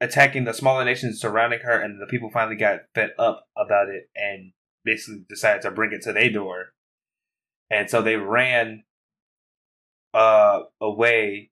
attacking 0.00 0.44
the 0.44 0.54
smaller 0.54 0.84
nations 0.84 1.20
surrounding 1.20 1.60
her, 1.60 1.78
and 1.78 2.00
the 2.00 2.06
people 2.06 2.30
finally 2.30 2.56
got 2.56 2.80
fed 2.94 3.10
up 3.18 3.46
about 3.56 3.88
it 3.88 4.08
and 4.16 4.52
basically 4.84 5.24
decided 5.28 5.62
to 5.62 5.70
bring 5.70 5.92
it 5.92 6.02
to 6.02 6.12
their 6.12 6.30
door, 6.30 6.72
and 7.70 7.90
so 7.90 8.00
they 8.00 8.16
ran 8.16 8.82
uh 10.14 10.60
away 10.80 11.50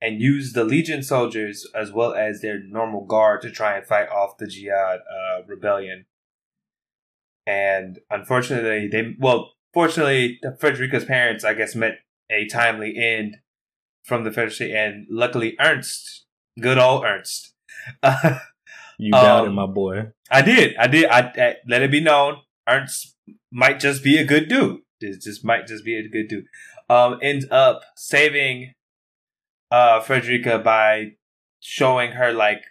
and 0.00 0.20
used 0.20 0.54
the 0.54 0.64
Legion 0.64 1.02
soldiers 1.02 1.66
as 1.74 1.92
well 1.92 2.14
as 2.14 2.40
their 2.40 2.60
normal 2.62 3.04
guard 3.04 3.40
to 3.42 3.50
try 3.50 3.76
and 3.76 3.86
fight 3.86 4.08
off 4.08 4.36
the 4.38 4.46
Giad 4.46 4.98
uh, 4.98 5.42
rebellion. 5.46 6.06
And 7.46 7.98
unfortunately, 8.10 8.88
they 8.88 9.14
well, 9.18 9.52
fortunately, 9.72 10.40
Frederica's 10.58 11.04
parents, 11.04 11.44
I 11.44 11.54
guess, 11.54 11.74
met 11.74 11.98
a 12.30 12.46
timely 12.46 12.96
end 12.96 13.36
from 14.04 14.24
the 14.24 14.30
Federacy, 14.30 14.74
and 14.74 15.06
luckily, 15.10 15.56
Ernst, 15.60 16.26
good 16.60 16.78
old 16.78 17.04
Ernst. 17.04 17.54
you 18.98 19.12
doubted 19.12 19.48
um, 19.48 19.54
my 19.54 19.66
boy. 19.66 20.12
I 20.30 20.42
did. 20.42 20.76
I 20.76 20.86
did. 20.86 21.06
I, 21.06 21.20
I, 21.36 21.54
let 21.68 21.82
it 21.82 21.90
be 21.90 22.00
known, 22.00 22.36
Ernst 22.68 23.16
might 23.52 23.80
just 23.80 24.02
be 24.02 24.18
a 24.18 24.24
good 24.24 24.48
dude. 24.48 24.80
This 25.00 25.24
just 25.24 25.44
might 25.44 25.66
just 25.66 25.84
be 25.84 25.96
a 25.96 26.08
good 26.08 26.28
dude. 26.28 26.46
Um, 26.88 27.18
ends 27.22 27.46
up 27.50 27.82
saving 27.96 28.72
uh 29.70 30.00
Frederica 30.00 30.58
by 30.58 31.12
showing 31.60 32.12
her 32.12 32.32
like 32.32 32.62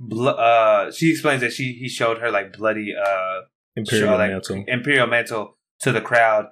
bl- 0.00 0.28
uh 0.28 0.90
she 0.90 1.10
explains 1.10 1.40
that 1.42 1.52
she 1.52 1.74
he 1.74 1.88
showed 1.88 2.18
her 2.18 2.30
like 2.30 2.56
bloody 2.56 2.94
uh 2.94 3.42
imperial 3.76 4.08
show, 4.08 4.16
like, 4.16 4.30
mantle. 4.30 4.64
Imperial 4.66 5.06
mantle 5.06 5.58
to 5.80 5.92
the 5.92 6.00
crowd. 6.00 6.46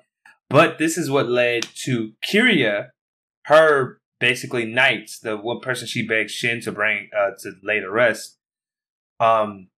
But 0.51 0.79
this 0.79 0.97
is 0.97 1.11
what 1.11 1.29
led 1.29 1.65
to 1.85 2.13
Kiriya 2.27 2.91
her 3.45 4.01
basically 4.21 4.65
knights 4.65 5.19
the 5.19 5.37
one 5.37 5.61
person 5.61 5.87
she 5.87 6.07
begged 6.07 6.31
Shin 6.31 6.61
to 6.63 6.73
bring 6.73 7.09
uh 7.17 7.31
to 7.43 7.53
lay 7.63 7.81
to 7.81 7.91
rest 7.91 8.39
um 9.21 9.69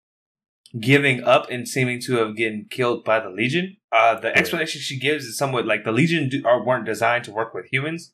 giving 0.79 1.25
up 1.25 1.51
and 1.51 1.67
seeming 1.67 2.01
to 2.01 2.17
have 2.17 2.37
getting 2.37 2.67
killed 2.71 3.05
by 3.05 3.21
the 3.21 3.31
legion. 3.31 3.77
Uh 3.91 4.19
the 4.21 4.37
explanation 4.37 4.81
she 4.81 4.99
gives 4.99 5.25
is 5.25 5.37
somewhat 5.37 5.67
like 5.67 5.85
the 5.85 5.93
legion 5.93 6.29
do, 6.29 6.43
are, 6.47 6.65
weren't 6.65 6.87
designed 6.87 7.25
to 7.25 7.33
work 7.33 7.55
with 7.55 7.67
humans 7.73 8.13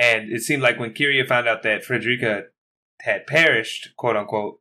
and 0.00 0.32
it 0.32 0.40
seemed 0.40 0.62
like 0.62 0.78
when 0.78 0.94
Kiriya 0.94 1.28
found 1.28 1.46
out 1.46 1.62
that 1.62 1.84
Frederica 1.84 2.44
had 3.02 3.26
perished, 3.26 3.90
quote 3.98 4.16
unquote, 4.16 4.60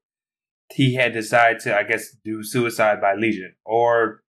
he 0.69 0.95
had 0.95 1.13
decided 1.13 1.61
to, 1.61 1.75
I 1.75 1.83
guess, 1.83 2.11
do 2.25 2.43
suicide 2.43 2.99
by 2.99 3.13
legion 3.15 3.55
or 3.63 4.21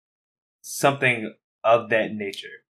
something 0.61 1.35
of 1.65 1.91
that 1.91 2.13
nature. 2.13 2.63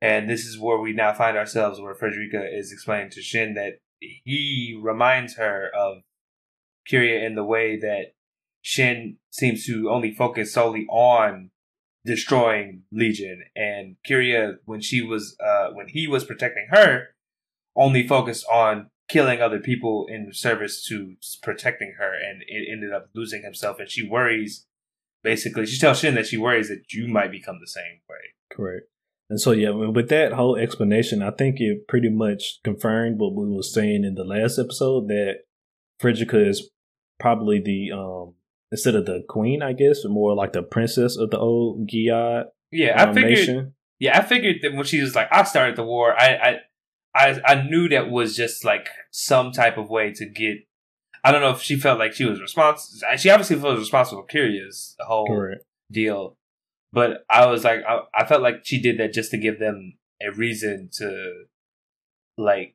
And 0.00 0.30
this 0.30 0.46
is 0.46 0.58
where 0.58 0.78
we 0.78 0.94
now 0.94 1.12
find 1.12 1.36
ourselves, 1.36 1.78
where 1.78 1.94
Frederica 1.94 2.42
is 2.50 2.72
explaining 2.72 3.10
to 3.10 3.20
Shin 3.20 3.52
that 3.54 3.80
he 4.00 4.80
reminds 4.82 5.36
her 5.36 5.70
of 5.78 5.98
Kiriya 6.90 7.24
in 7.24 7.34
the 7.34 7.44
way 7.44 7.78
that 7.78 8.14
Shin 8.62 9.18
seems 9.30 9.66
to 9.66 9.90
only 9.90 10.10
focus 10.10 10.54
solely 10.54 10.86
on 10.88 11.50
destroying 12.04 12.84
Legion, 12.90 13.44
and 13.54 13.96
Kiria, 14.08 14.54
when 14.64 14.80
she 14.80 15.02
was, 15.02 15.36
uh, 15.38 15.68
when 15.72 15.88
he 15.88 16.08
was 16.08 16.24
protecting 16.24 16.66
her, 16.70 17.10
only 17.76 18.06
focused 18.06 18.46
on 18.46 18.90
killing 19.08 19.40
other 19.40 19.58
people 19.58 20.06
in 20.08 20.30
service 20.32 20.84
to 20.86 21.14
protecting 21.42 21.94
her, 21.98 22.12
and 22.14 22.42
it 22.46 22.68
ended 22.70 22.92
up 22.92 23.08
losing 23.14 23.42
himself. 23.42 23.78
And 23.78 23.90
she 23.90 24.06
worries, 24.06 24.66
basically, 25.22 25.66
she 25.66 25.78
tells 25.78 25.98
Shin 25.98 26.14
that 26.14 26.26
she 26.26 26.36
worries 26.36 26.68
that 26.68 26.84
you 26.92 27.08
might 27.08 27.30
become 27.30 27.58
the 27.60 27.66
same 27.66 28.00
way. 28.08 28.34
Correct. 28.50 28.86
And 29.30 29.40
so, 29.40 29.52
yeah, 29.52 29.70
with 29.70 30.08
that 30.10 30.32
whole 30.32 30.56
explanation, 30.56 31.22
I 31.22 31.30
think 31.30 31.56
it 31.58 31.88
pretty 31.88 32.10
much 32.10 32.60
confirmed 32.64 33.18
what 33.18 33.34
we 33.34 33.48
were 33.48 33.62
saying 33.62 34.04
in 34.04 34.14
the 34.14 34.24
last 34.24 34.58
episode 34.58 35.08
that 35.08 35.36
Frederica 36.00 36.48
is 36.48 36.70
probably 37.18 37.60
the 37.60 37.92
um 37.96 38.34
instead 38.70 38.94
of 38.94 39.06
the 39.06 39.22
queen, 39.28 39.62
I 39.62 39.72
guess, 39.72 40.00
more 40.04 40.34
like 40.34 40.52
the 40.52 40.62
princess 40.62 41.16
of 41.16 41.30
the 41.30 41.38
old 41.38 41.88
Giad. 41.88 42.44
Yeah, 42.70 43.00
um, 43.02 43.10
I 43.10 43.14
figured. 43.14 43.38
Nation. 43.38 43.74
Yeah, 43.98 44.18
I 44.18 44.22
figured 44.22 44.56
that 44.62 44.74
when 44.74 44.84
she 44.84 45.00
was 45.00 45.14
like, 45.14 45.28
"I 45.30 45.44
started 45.44 45.76
the 45.76 45.84
war," 45.84 46.14
I, 46.18 46.26
I 46.34 46.56
I 47.14 47.40
I 47.44 47.62
knew 47.62 47.88
that 47.88 48.10
was 48.10 48.36
just 48.36 48.64
like 48.64 48.88
some 49.10 49.52
type 49.52 49.76
of 49.76 49.90
way 49.90 50.12
to 50.12 50.26
get. 50.26 50.58
I 51.24 51.30
don't 51.30 51.40
know 51.40 51.50
if 51.50 51.62
she 51.62 51.76
felt 51.76 51.98
like 51.98 52.14
she 52.14 52.24
was 52.24 52.40
responsible. 52.40 53.08
She 53.16 53.30
obviously 53.30 53.56
felt 53.56 53.78
responsible. 53.78 54.22
For 54.22 54.28
curious 54.28 54.94
the 54.98 55.04
whole 55.04 55.26
Correct. 55.26 55.64
deal, 55.90 56.36
but 56.92 57.24
I 57.30 57.46
was 57.46 57.64
like, 57.64 57.80
I, 57.88 58.00
I 58.14 58.26
felt 58.26 58.42
like 58.42 58.64
she 58.64 58.80
did 58.80 58.98
that 58.98 59.12
just 59.12 59.30
to 59.30 59.38
give 59.38 59.58
them 59.58 59.98
a 60.20 60.32
reason 60.32 60.88
to, 60.94 61.44
like, 62.36 62.74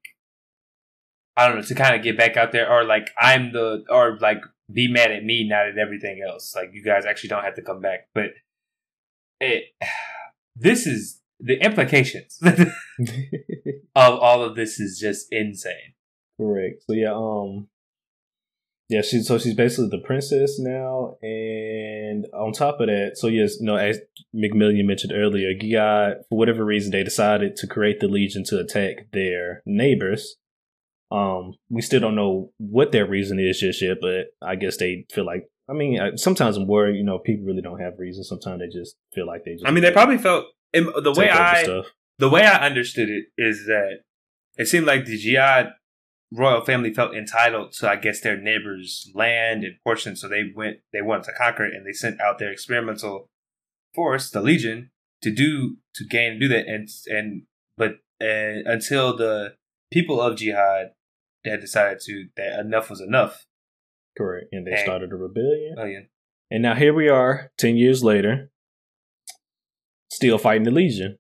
I 1.36 1.48
don't 1.48 1.58
know, 1.58 1.64
to 1.64 1.76
kind 1.76 1.96
of 1.96 2.04
get 2.04 2.18
back 2.18 2.38
out 2.38 2.52
there, 2.52 2.72
or 2.72 2.84
like 2.84 3.10
I'm 3.20 3.52
the, 3.52 3.84
or 3.90 4.18
like 4.20 4.42
be 4.72 4.88
mad 4.88 5.12
at 5.12 5.24
me, 5.24 5.48
not 5.48 5.68
at 5.68 5.78
everything 5.78 6.22
else. 6.28 6.56
Like 6.56 6.70
you 6.74 6.84
guys 6.84 7.06
actually 7.06 7.30
don't 7.30 7.44
have 7.44 7.56
to 7.56 7.62
come 7.62 7.82
back, 7.82 8.08
but 8.14 8.32
it. 9.40 9.64
This 10.60 10.88
is 10.88 11.22
the 11.40 11.64
implications 11.64 12.40
of 13.96 14.20
all 14.20 14.44
of 14.44 14.56
this 14.56 14.80
is 14.80 15.00
just 15.00 15.28
insane. 15.32 15.94
Correct. 16.40 16.84
So 16.88 16.94
yeah, 16.94 17.14
um 17.14 17.68
yeah, 18.90 19.02
she 19.02 19.22
so 19.22 19.38
she's 19.38 19.54
basically 19.54 19.90
the 19.90 20.02
princess 20.06 20.60
now, 20.60 21.18
and 21.22 22.26
on 22.34 22.54
top 22.54 22.80
of 22.80 22.88
that, 22.88 23.18
so 23.18 23.28
yes, 23.28 23.58
you 23.60 23.66
know, 23.66 23.76
as 23.76 24.00
McMillion 24.34 24.86
mentioned 24.86 25.12
earlier, 25.14 25.54
Giad, 25.54 26.20
for 26.30 26.38
whatever 26.38 26.64
reason, 26.64 26.92
they 26.92 27.04
decided 27.04 27.58
to 27.58 27.68
create 27.68 28.00
the 28.00 28.08
Legion 28.08 28.46
to 28.46 28.60
attack 28.60 29.12
their 29.12 29.62
neighbors, 29.66 30.38
Um, 31.10 31.54
we 31.70 31.82
still 31.82 32.00
don't 32.00 32.16
know 32.16 32.52
what 32.58 32.92
their 32.92 33.06
reason 33.06 33.40
is 33.40 33.60
just 33.60 33.82
yet, 33.82 33.98
but 34.02 34.28
I 34.42 34.56
guess 34.56 34.78
they 34.78 35.06
feel 35.12 35.26
like. 35.26 35.50
I 35.70 35.74
mean, 35.74 36.18
sometimes 36.18 36.56
in 36.56 36.66
war, 36.66 36.90
you 36.90 37.04
know, 37.04 37.20
people 37.20 37.46
really 37.46 37.62
don't 37.62 37.80
have 37.80 38.00
reasons. 38.00 38.30
Sometimes 38.30 38.60
they 38.60 38.68
just 38.68 38.96
feel 39.14 39.28
like 39.28 39.44
they. 39.44 39.54
just 39.54 39.66
I 39.66 39.72
mean, 39.72 39.84
they 39.84 39.92
probably 39.92 40.18
felt 40.18 40.46
the 40.74 41.14
way 41.18 41.30
I 41.30 41.64
stuff. 41.64 41.88
The 42.20 42.30
way 42.30 42.46
I 42.46 42.66
understood 42.66 43.10
it 43.10 43.26
is 43.38 43.66
that 43.68 44.00
it 44.58 44.68
seemed 44.68 44.88
like 44.88 45.06
the 45.06 45.18
Giad 45.18 45.72
royal 46.32 46.66
family 46.66 46.94
felt 46.94 47.16
entitled 47.16 47.74
to, 47.74 47.90
I 47.90 47.96
guess, 47.96 48.22
their 48.22 48.38
neighbors' 48.38 49.10
land 49.14 49.64
and 49.64 49.76
portions, 49.84 50.22
so 50.22 50.28
they 50.28 50.52
went, 50.56 50.78
they 50.92 51.02
wanted 51.02 51.26
to 51.26 51.34
conquer 51.34 51.66
it, 51.66 51.74
and 51.74 51.86
they 51.86 51.94
sent 51.94 52.20
out 52.20 52.40
their 52.40 52.52
experimental 52.52 53.28
force, 53.94 54.30
the 54.30 54.42
Legion, 54.42 54.90
to 55.22 55.34
do 55.34 55.78
to 55.96 56.06
gain 56.06 56.40
do 56.40 56.48
that, 56.48 56.68
and 56.68 56.90
and 57.08 57.44
but 57.78 58.00
and 58.20 58.68
until 58.68 59.16
the 59.16 59.56
people 59.92 60.20
of 60.20 60.38
Giad 60.38 60.90
had 61.46 61.62
decided 61.62 62.00
to 62.06 62.28
that 62.36 62.60
enough 62.60 62.90
was 62.90 63.02
enough. 63.02 63.46
Correct, 64.18 64.48
and 64.52 64.66
they 64.66 64.72
and, 64.72 64.82
started 64.82 65.12
a 65.12 65.16
rebellion. 65.16 65.76
Oh 65.78 65.86
yeah. 65.86 66.02
And 66.50 66.64
now 66.64 66.76
here 66.76 66.94
we 66.94 67.10
are, 67.10 67.52
ten 67.58 67.78
years 67.78 68.04
later, 68.04 68.50
still 70.12 70.38
fighting 70.38 70.64
the 70.64 70.72
Legion 70.72 71.18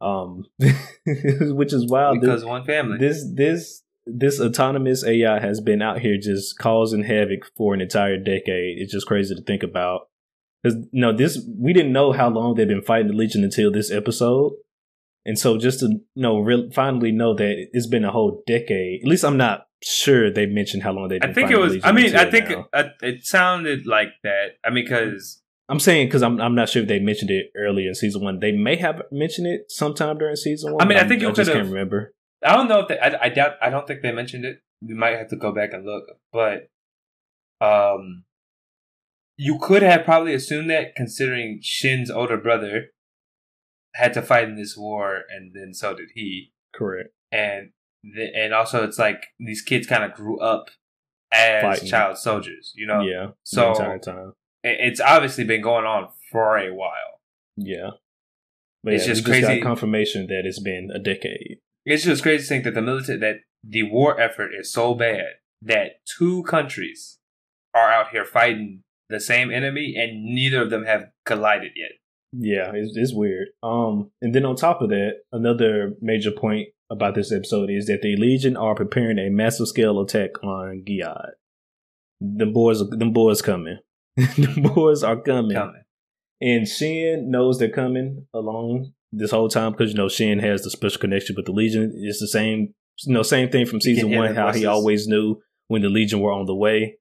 um, 0.00 0.44
which 1.06 1.72
is 1.72 1.86
wild. 1.88 2.20
Because 2.20 2.40
this, 2.40 2.48
one 2.48 2.64
family. 2.64 2.98
This 2.98 3.24
this 3.34 3.82
this 4.06 4.40
autonomous 4.40 5.04
AI 5.04 5.40
has 5.40 5.60
been 5.60 5.82
out 5.82 6.00
here 6.00 6.16
just 6.20 6.58
causing 6.58 7.04
havoc 7.04 7.46
for 7.56 7.74
an 7.74 7.80
entire 7.80 8.16
decade. 8.16 8.78
It's 8.78 8.92
just 8.92 9.06
crazy 9.06 9.34
to 9.34 9.42
think 9.42 9.62
about. 9.62 10.08
Because 10.62 10.86
no, 10.92 11.12
this 11.12 11.46
we 11.58 11.72
didn't 11.72 11.92
know 11.92 12.12
how 12.12 12.28
long 12.28 12.54
they've 12.54 12.68
been 12.68 12.82
fighting 12.82 13.08
the 13.08 13.14
Legion 13.14 13.44
until 13.44 13.70
this 13.70 13.90
episode, 13.90 14.52
and 15.24 15.38
so 15.38 15.56
just 15.56 15.80
to 15.80 15.86
you 15.86 16.02
know 16.16 16.38
re- 16.38 16.70
finally 16.74 17.12
know 17.12 17.34
that 17.34 17.68
it's 17.72 17.86
been 17.86 18.04
a 18.04 18.10
whole 18.10 18.42
decade. 18.46 19.00
At 19.02 19.08
least 19.08 19.24
I'm 19.24 19.38
not 19.38 19.66
sure 19.82 20.30
they 20.30 20.44
mentioned 20.44 20.82
how 20.82 20.92
long 20.92 21.08
they've 21.08 21.20
been. 21.20 21.30
I 21.30 21.32
think 21.32 21.50
it 21.50 21.58
was. 21.58 21.78
I 21.82 21.92
mean, 21.92 22.14
I 22.14 22.30
think 22.30 22.50
it, 22.50 22.92
it, 23.00 23.24
sounded 23.24 23.86
like 23.86 24.10
that. 24.22 24.56
I 24.62 24.68
mean, 24.68 24.84
because 24.84 25.42
I'm 25.70 25.78
saying 25.78 26.08
because 26.08 26.22
I'm 26.22 26.40
I'm 26.40 26.56
not 26.56 26.68
sure 26.68 26.82
if 26.82 26.88
they 26.88 26.98
mentioned 26.98 27.30
it 27.30 27.52
earlier 27.56 27.88
in 27.88 27.94
season 27.94 28.22
one. 28.22 28.40
They 28.40 28.50
may 28.50 28.74
have 28.76 29.02
mentioned 29.12 29.46
it 29.46 29.70
sometime 29.70 30.18
during 30.18 30.34
season 30.34 30.72
one. 30.72 30.82
I 30.82 30.84
mean, 30.84 30.98
I 30.98 31.06
think 31.06 31.22
you 31.22 31.28
I 31.28 31.32
just 31.32 31.52
can't 31.52 31.68
remember. 31.68 32.12
I 32.44 32.56
don't 32.56 32.66
know 32.68 32.80
if 32.80 32.88
they. 32.88 32.98
I, 32.98 33.26
I 33.26 33.28
doubt. 33.28 33.52
I 33.62 33.70
don't 33.70 33.86
think 33.86 34.02
they 34.02 34.10
mentioned 34.10 34.44
it. 34.44 34.58
We 34.82 34.94
might 34.94 35.16
have 35.16 35.28
to 35.28 35.36
go 35.36 35.52
back 35.52 35.72
and 35.72 35.86
look, 35.86 36.04
but 36.32 36.70
um, 37.60 38.24
you 39.36 39.58
could 39.60 39.82
have 39.82 40.04
probably 40.04 40.34
assumed 40.34 40.70
that 40.70 40.96
considering 40.96 41.60
Shin's 41.62 42.10
older 42.10 42.36
brother 42.36 42.86
had 43.94 44.12
to 44.14 44.22
fight 44.22 44.48
in 44.48 44.56
this 44.56 44.76
war, 44.76 45.22
and 45.30 45.52
then 45.54 45.72
so 45.72 45.94
did 45.94 46.08
he. 46.16 46.52
Correct. 46.74 47.10
And 47.30 47.70
the, 48.02 48.34
and 48.34 48.52
also, 48.52 48.82
it's 48.82 48.98
like 48.98 49.26
these 49.38 49.62
kids 49.62 49.86
kind 49.86 50.02
of 50.02 50.14
grew 50.14 50.40
up 50.40 50.70
as 51.32 51.62
Fighting. 51.62 51.88
child 51.88 52.18
soldiers, 52.18 52.72
you 52.74 52.88
know. 52.88 53.02
Yeah. 53.02 53.28
So 53.44 53.70
entire 53.70 53.98
time 54.00 54.32
it's 54.62 55.00
obviously 55.00 55.44
been 55.44 55.62
going 55.62 55.84
on 55.84 56.08
for 56.30 56.58
a 56.58 56.74
while. 56.74 57.20
Yeah, 57.56 57.90
but 58.82 58.94
it's 58.94 59.06
yeah, 59.06 59.14
just 59.14 59.24
crazy. 59.24 59.46
Just 59.46 59.62
confirmation 59.62 60.26
that 60.28 60.42
it's 60.44 60.60
been 60.60 60.90
a 60.94 60.98
decade. 60.98 61.58
It's 61.84 62.04
just 62.04 62.22
crazy 62.22 62.42
to 62.42 62.48
think 62.48 62.64
that 62.64 62.74
the 62.74 62.82
military 62.82 63.18
that 63.18 63.36
the 63.64 63.84
war 63.84 64.18
effort 64.20 64.50
is 64.58 64.72
so 64.72 64.94
bad 64.94 65.24
that 65.62 66.00
two 66.18 66.42
countries 66.44 67.18
are 67.74 67.90
out 67.90 68.10
here 68.10 68.24
fighting 68.24 68.82
the 69.08 69.20
same 69.20 69.50
enemy 69.50 69.94
and 69.96 70.24
neither 70.24 70.62
of 70.62 70.70
them 70.70 70.84
have 70.84 71.10
collided 71.26 71.72
yet. 71.76 71.90
Yeah, 72.32 72.70
it's, 72.74 72.96
it's 72.96 73.12
weird. 73.12 73.48
Um, 73.62 74.10
and 74.22 74.34
then 74.34 74.44
on 74.44 74.56
top 74.56 74.80
of 74.80 74.88
that, 74.90 75.22
another 75.32 75.94
major 76.00 76.30
point 76.30 76.68
about 76.90 77.14
this 77.14 77.32
episode 77.32 77.70
is 77.70 77.86
that 77.86 78.02
the 78.02 78.16
Legion 78.16 78.56
are 78.56 78.74
preparing 78.74 79.18
a 79.18 79.30
massive 79.30 79.68
scale 79.68 80.00
attack 80.00 80.42
on 80.42 80.84
Giad. 80.86 81.30
The 82.20 82.46
boys, 82.46 82.88
the 82.88 83.06
boys 83.06 83.42
coming. 83.42 83.78
the 84.16 84.70
boys 84.74 85.02
are 85.02 85.20
coming. 85.20 85.56
coming. 85.56 85.82
And 86.40 86.66
Shin 86.66 87.30
knows 87.30 87.58
they're 87.58 87.68
coming 87.68 88.26
along 88.32 88.92
this 89.12 89.30
whole 89.30 89.48
time 89.48 89.72
because 89.72 89.90
you 89.90 89.96
know 89.96 90.08
Shin 90.08 90.38
has 90.38 90.62
the 90.62 90.70
special 90.70 91.00
connection 91.00 91.36
with 91.36 91.46
the 91.46 91.52
Legion. 91.52 91.92
It's 91.94 92.20
the 92.20 92.28
same, 92.28 92.74
you 93.04 93.14
know, 93.14 93.22
same 93.22 93.50
thing 93.50 93.66
from 93.66 93.80
season 93.80 94.16
one. 94.16 94.34
How 94.34 94.52
he 94.52 94.66
always 94.66 95.06
knew 95.06 95.40
when 95.68 95.82
the 95.82 95.88
Legion 95.88 96.20
were 96.20 96.32
on 96.32 96.46
the 96.46 96.54
way, 96.54 96.96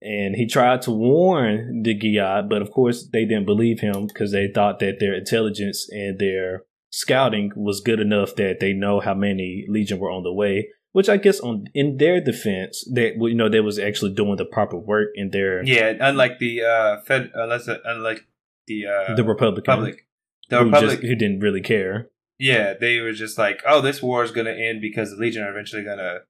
and 0.00 0.34
he 0.34 0.46
tried 0.46 0.82
to 0.82 0.90
warn 0.90 1.82
the 1.82 1.98
Giad, 1.98 2.48
but 2.48 2.62
of 2.62 2.70
course 2.70 3.08
they 3.12 3.24
didn't 3.24 3.46
believe 3.46 3.80
him 3.80 4.06
because 4.06 4.32
they 4.32 4.48
thought 4.48 4.78
that 4.80 4.98
their 4.98 5.14
intelligence 5.14 5.88
and 5.90 6.18
their 6.18 6.64
scouting 6.90 7.52
was 7.56 7.80
good 7.80 8.00
enough 8.00 8.34
that 8.36 8.58
they 8.60 8.72
know 8.72 9.00
how 9.00 9.14
many 9.14 9.64
Legion 9.68 9.98
were 9.98 10.10
on 10.10 10.22
the 10.22 10.32
way. 10.32 10.68
Which 10.92 11.08
I 11.08 11.16
guess 11.16 11.40
on 11.40 11.64
in 11.74 11.96
their 11.96 12.20
defense, 12.20 12.86
that 12.92 13.14
you 13.16 13.34
know 13.34 13.48
they 13.48 13.60
was 13.60 13.78
actually 13.78 14.12
doing 14.12 14.36
the 14.36 14.44
proper 14.44 14.76
work 14.76 15.08
in 15.14 15.30
their 15.30 15.64
yeah. 15.64 15.94
Unlike 15.98 16.38
the 16.38 16.62
uh, 16.62 17.00
Fed, 17.00 17.30
unless 17.34 17.66
uh, 17.66 17.78
unlike 17.84 18.26
the 18.66 18.86
uh, 18.86 19.14
the 19.14 19.24
Republican, 19.24 19.72
Republic, 19.72 20.06
the 20.50 20.58
who 20.58 20.64
Republic 20.66 20.90
just, 20.90 21.02
who 21.02 21.14
didn't 21.14 21.40
really 21.40 21.62
care. 21.62 22.10
Yeah, 22.38 22.74
they 22.78 22.98
were 23.00 23.12
just 23.12 23.38
like, 23.38 23.62
oh, 23.66 23.80
this 23.80 24.02
war 24.02 24.22
is 24.24 24.32
gonna 24.32 24.50
end 24.50 24.80
because 24.80 25.10
the 25.10 25.16
Legion 25.16 25.44
are 25.44 25.50
eventually 25.50 25.84
gonna 25.84 26.20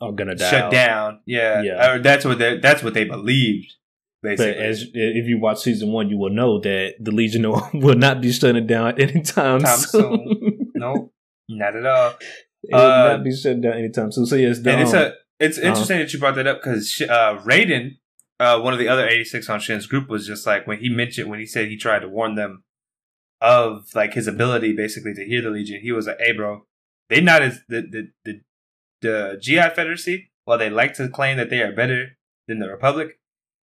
oh 0.00 0.12
gonna 0.12 0.34
die 0.34 0.50
shut 0.50 0.72
down. 0.72 1.20
Yeah, 1.26 1.62
yeah. 1.62 1.92
Or 1.92 1.98
that's 2.00 2.24
what 2.24 2.38
they 2.38 2.58
that's 2.58 2.82
what 2.82 2.94
they 2.94 3.04
believed. 3.04 3.74
Basically. 4.22 4.52
But 4.52 4.62
as 4.62 4.82
if 4.92 5.26
you 5.26 5.38
watch 5.38 5.60
season 5.60 5.92
one, 5.92 6.10
you 6.10 6.18
will 6.18 6.30
know 6.30 6.58
that 6.60 6.94
the 6.98 7.12
Legion 7.12 7.42
will 7.74 7.94
not 7.94 8.20
be 8.20 8.32
shutting 8.32 8.66
down 8.66 8.94
anytime 9.00 9.60
Time 9.60 9.78
soon. 9.78 10.26
soon. 10.26 10.72
no, 10.74 11.12
not 11.48 11.76
at 11.76 11.86
all. 11.86 12.14
It 12.62 12.74
will 12.74 12.80
uh, 12.80 13.16
not 13.16 13.24
be 13.24 13.34
shut 13.34 13.60
down 13.60 13.74
anytime 13.74 14.10
soon. 14.10 14.26
So 14.26 14.36
yes, 14.36 14.58
and 14.58 14.80
it's 14.80 14.92
a 14.92 15.14
it's 15.38 15.58
interesting 15.58 15.96
uh, 15.96 16.00
that 16.00 16.12
you 16.12 16.18
brought 16.18 16.34
that 16.34 16.46
up 16.46 16.60
because 16.62 17.00
uh, 17.02 17.38
Raiden, 17.44 17.98
uh, 18.40 18.60
one 18.60 18.72
of 18.72 18.78
the 18.78 18.88
other 18.88 19.06
eighty 19.06 19.24
six 19.24 19.48
on 19.48 19.60
Shin's 19.60 19.86
group, 19.86 20.08
was 20.08 20.26
just 20.26 20.46
like 20.46 20.66
when 20.66 20.80
he 20.80 20.88
mentioned 20.88 21.30
when 21.30 21.38
he 21.38 21.46
said 21.46 21.68
he 21.68 21.76
tried 21.76 22.00
to 22.00 22.08
warn 22.08 22.34
them 22.34 22.64
of 23.40 23.94
like 23.94 24.14
his 24.14 24.26
ability 24.26 24.72
basically 24.72 25.14
to 25.14 25.24
hear 25.24 25.40
the 25.40 25.50
Legion. 25.50 25.80
He 25.80 25.92
was 25.92 26.06
like, 26.06 26.18
"Hey, 26.18 26.32
bro, 26.32 26.66
they 27.08 27.20
not 27.20 27.42
as 27.42 27.60
the 27.68 27.82
the 27.82 28.10
the, 28.24 28.40
the 29.00 29.40
Giad 29.40 29.74
Federacy. 29.74 30.30
While 30.44 30.58
they 30.58 30.70
like 30.70 30.94
to 30.94 31.08
claim 31.08 31.36
that 31.36 31.50
they 31.50 31.60
are 31.60 31.72
better 31.72 32.16
than 32.46 32.58
the 32.58 32.68
Republic, 32.68 33.20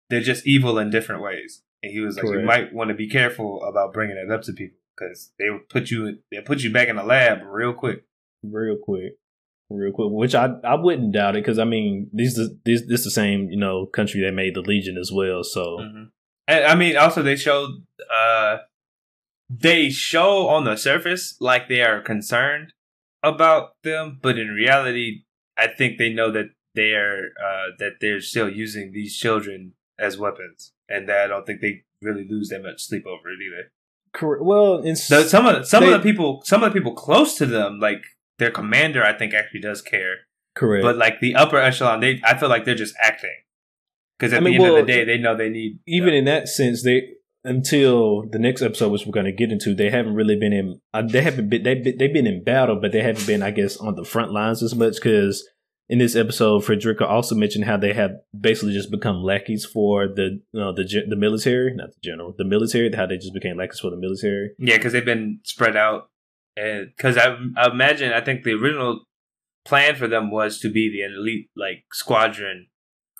they're 0.09 0.21
just 0.21 0.47
evil 0.47 0.79
in 0.79 0.89
different 0.89 1.21
ways." 1.21 1.63
And 1.83 1.91
he 1.91 1.99
was 1.99 2.15
like, 2.15 2.25
Correct. 2.25 2.41
"You 2.41 2.47
might 2.47 2.73
want 2.73 2.89
to 2.89 2.95
be 2.95 3.09
careful 3.09 3.63
about 3.63 3.93
bringing 3.93 4.17
it 4.17 4.31
up 4.31 4.43
to 4.43 4.53
people 4.53 4.77
because 4.95 5.33
they 5.37 5.49
will 5.49 5.59
put 5.69 5.91
you 5.91 6.19
they 6.31 6.39
put 6.41 6.61
you 6.61 6.71
back 6.71 6.87
in 6.87 6.95
the 6.95 7.03
lab 7.03 7.39
real 7.43 7.73
quick." 7.73 8.05
Real 8.51 8.77
quick, 8.81 9.13
real 9.69 9.91
quick. 9.91 10.09
Which 10.11 10.35
I 10.35 10.49
I 10.63 10.75
wouldn't 10.75 11.13
doubt 11.13 11.35
it 11.35 11.43
because 11.43 11.59
I 11.59 11.65
mean 11.65 12.09
these 12.13 12.39
this 12.65 12.83
this 12.87 13.03
the 13.03 13.11
same 13.11 13.49
you 13.49 13.57
know 13.57 13.85
country 13.85 14.21
that 14.21 14.33
made 14.33 14.55
the 14.55 14.61
Legion 14.61 14.97
as 14.97 15.11
well. 15.11 15.43
So 15.43 15.77
mm-hmm. 15.79 16.03
and 16.47 16.65
I 16.65 16.75
mean 16.75 16.97
also 16.97 17.21
they 17.21 17.35
showed 17.35 17.69
uh 18.11 18.57
they 19.49 19.89
show 19.89 20.47
on 20.47 20.63
the 20.63 20.75
surface 20.75 21.35
like 21.39 21.69
they 21.69 21.81
are 21.81 22.01
concerned 22.01 22.73
about 23.23 23.73
them, 23.83 24.19
but 24.21 24.37
in 24.37 24.49
reality, 24.49 25.23
I 25.57 25.67
think 25.67 25.97
they 25.97 26.09
know 26.09 26.31
that 26.31 26.49
they're 26.73 27.31
uh, 27.43 27.71
that 27.79 27.93
they're 28.01 28.21
still 28.21 28.49
using 28.49 28.91
these 28.91 29.15
children 29.17 29.73
as 29.97 30.17
weapons, 30.17 30.73
and 30.89 31.07
that 31.09 31.25
I 31.25 31.27
don't 31.27 31.45
think 31.45 31.61
they 31.61 31.83
really 32.01 32.27
lose 32.29 32.49
that 32.49 32.61
much 32.61 32.83
sleep 32.83 33.05
over 33.05 33.29
it 33.29 33.39
either. 33.41 33.71
Correct. 34.13 34.43
Well, 34.43 34.77
in 34.77 34.93
the, 34.93 35.25
some 35.27 35.45
of 35.45 35.55
the, 35.55 35.63
some 35.65 35.83
they, 35.83 35.93
of 35.93 36.01
the 36.01 36.11
people, 36.11 36.41
some 36.45 36.63
of 36.63 36.71
the 36.71 36.79
people 36.79 36.93
close 36.93 37.37
to 37.37 37.45
them, 37.45 37.79
like 37.79 38.03
their 38.39 38.51
commander, 38.51 39.03
I 39.03 39.17
think, 39.17 39.33
actually 39.33 39.61
does 39.61 39.81
care. 39.81 40.17
Correct. 40.55 40.83
But 40.83 40.97
like 40.97 41.19
the 41.19 41.35
upper 41.35 41.57
echelon, 41.57 41.99
they 41.99 42.21
I 42.23 42.37
feel 42.37 42.49
like 42.49 42.65
they're 42.65 42.75
just 42.75 42.95
acting 43.01 43.35
because 44.17 44.33
at 44.33 44.37
I 44.37 44.39
mean, 44.39 44.53
the 44.57 44.63
end 44.63 44.73
well, 44.73 44.81
of 44.81 44.87
the 44.87 44.91
day, 44.91 45.03
they 45.03 45.17
know 45.17 45.35
they 45.35 45.49
need. 45.49 45.79
Even 45.85 46.13
in 46.13 46.25
that 46.25 46.47
sense, 46.47 46.83
they 46.83 47.09
until 47.43 48.27
the 48.29 48.39
next 48.39 48.61
episode, 48.61 48.91
which 48.91 49.05
we're 49.05 49.11
going 49.11 49.25
to 49.25 49.31
get 49.31 49.51
into, 49.51 49.75
they 49.75 49.89
haven't 49.89 50.15
really 50.15 50.37
been 50.37 50.53
in. 50.53 50.79
Uh, 50.93 51.03
they 51.03 51.21
haven't 51.21 51.49
been. 51.49 51.63
They 51.63 51.75
they've 51.75 52.13
been 52.13 52.27
in 52.27 52.43
battle, 52.43 52.79
but 52.81 52.91
they 52.91 53.01
haven't 53.01 53.27
been, 53.27 53.43
I 53.43 53.51
guess, 53.51 53.77
on 53.77 53.95
the 53.95 54.05
front 54.05 54.31
lines 54.31 54.63
as 54.63 54.75
much 54.75 54.95
because. 54.95 55.47
In 55.87 55.99
this 55.99 56.15
episode, 56.15 56.65
Frederica 56.65 57.05
also 57.05 57.35
mentioned 57.35 57.65
how 57.65 57.77
they 57.77 57.93
have 57.93 58.09
basically 58.35 58.73
just 58.73 58.89
become 58.89 59.21
lackeys 59.21 59.65
for 59.65 60.07
the 60.07 60.41
uh, 60.55 60.71
the 60.71 60.83
the 61.07 61.15
military, 61.15 61.75
not 61.75 61.89
the 61.89 61.99
general, 62.01 62.33
the 62.35 62.43
military. 62.43 62.91
How 62.91 63.05
they 63.05 63.17
just 63.17 63.35
became 63.35 63.55
lackeys 63.57 63.81
for 63.81 63.91
the 63.91 63.95
military. 63.95 64.49
Yeah, 64.57 64.77
because 64.77 64.93
they've 64.93 65.05
been 65.05 65.41
spread 65.43 65.75
out 65.75 66.09
because 66.55 67.17
I, 67.17 67.37
I 67.57 67.69
imagine 67.69 68.13
I 68.13 68.21
think 68.21 68.43
the 68.43 68.53
original 68.53 69.03
plan 69.65 69.95
for 69.95 70.07
them 70.07 70.31
was 70.31 70.59
to 70.59 70.69
be 70.69 70.89
the 70.89 71.03
elite 71.03 71.49
like 71.55 71.83
squadron, 71.91 72.67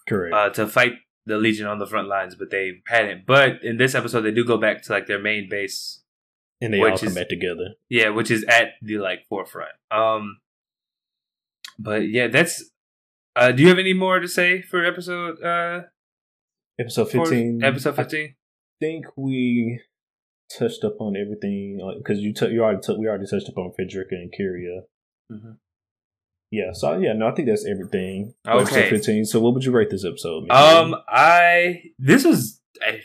correct, 0.07 0.33
uh, 0.33 0.49
to 0.51 0.67
fight 0.67 0.93
the 1.25 1.37
Legion 1.37 1.67
on 1.67 1.79
the 1.79 1.87
front 1.87 2.07
lines, 2.07 2.35
but 2.35 2.51
they 2.51 2.81
hadn't. 2.87 3.25
But 3.25 3.63
in 3.63 3.77
this 3.77 3.95
episode, 3.95 4.21
they 4.21 4.31
do 4.31 4.45
go 4.45 4.57
back 4.57 4.83
to 4.83 4.93
like 4.93 5.07
their 5.07 5.21
main 5.21 5.49
base, 5.49 6.03
and 6.61 6.73
they 6.73 6.79
all 6.79 6.97
come 6.97 7.09
is, 7.09 7.15
back 7.15 7.29
together. 7.29 7.75
Yeah, 7.89 8.09
which 8.09 8.31
is 8.31 8.43
at 8.45 8.73
the 8.81 8.99
like 8.99 9.25
forefront. 9.27 9.73
Um, 9.91 10.37
but 11.77 12.07
yeah, 12.07 12.27
that's. 12.27 12.71
Uh, 13.35 13.51
do 13.51 13.63
you 13.63 13.69
have 13.69 13.79
any 13.79 13.93
more 13.93 14.19
to 14.19 14.27
say 14.27 14.61
for 14.61 14.85
episode? 14.85 15.43
Uh, 15.43 15.81
episode 16.79 17.09
fifteen. 17.09 17.61
Episode 17.63 17.95
fifteen. 17.95 18.35
I 18.81 18.85
think 18.85 19.05
we 19.17 19.81
touched 20.49 20.83
up 20.83 20.99
on 20.99 21.15
everything 21.15 21.79
because 21.97 22.19
you 22.19 22.33
took 22.33 22.51
you 22.51 22.63
already 22.63 22.81
t- 22.81 22.97
we 22.97 23.07
already 23.07 23.25
touched 23.27 23.49
upon 23.49 23.71
Frederica 23.75 24.15
and 24.15 24.31
Kiriya. 24.31 24.81
Mm-hmm. 25.31 25.51
Yeah, 26.51 26.71
so 26.73 26.97
yeah, 26.97 27.13
no, 27.13 27.27
I 27.27 27.31
think 27.33 27.47
that's 27.47 27.65
everything. 27.65 28.33
Okay. 28.47 28.89
fifteen. 28.89 29.25
So, 29.25 29.39
what 29.39 29.53
would 29.53 29.63
you 29.63 29.71
rate 29.71 29.89
this 29.89 30.05
episode? 30.05 30.49
Um, 30.49 30.95
I 31.09 31.91
this 31.97 32.23
was 32.23 32.61
a 32.87 33.01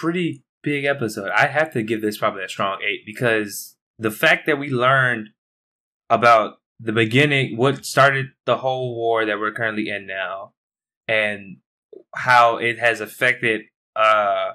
pretty 0.00 0.44
big 0.62 0.84
episode. 0.84 1.30
I 1.30 1.46
have 1.46 1.72
to 1.72 1.82
give 1.82 2.02
this 2.02 2.18
probably 2.18 2.44
a 2.44 2.48
strong 2.48 2.78
eight 2.86 3.00
because 3.06 3.76
the 3.98 4.10
fact 4.10 4.46
that 4.46 4.58
we 4.58 4.70
learned 4.70 5.30
about 6.10 6.58
the 6.78 6.92
beginning, 6.92 7.56
what 7.56 7.84
started 7.86 8.26
the 8.44 8.58
whole 8.58 8.94
war 8.94 9.24
that 9.24 9.38
we're 9.38 9.52
currently 9.52 9.88
in 9.88 10.06
now, 10.06 10.52
and 11.08 11.56
how 12.14 12.58
it 12.58 12.78
has 12.78 13.00
affected 13.00 13.62
uh 13.96 14.52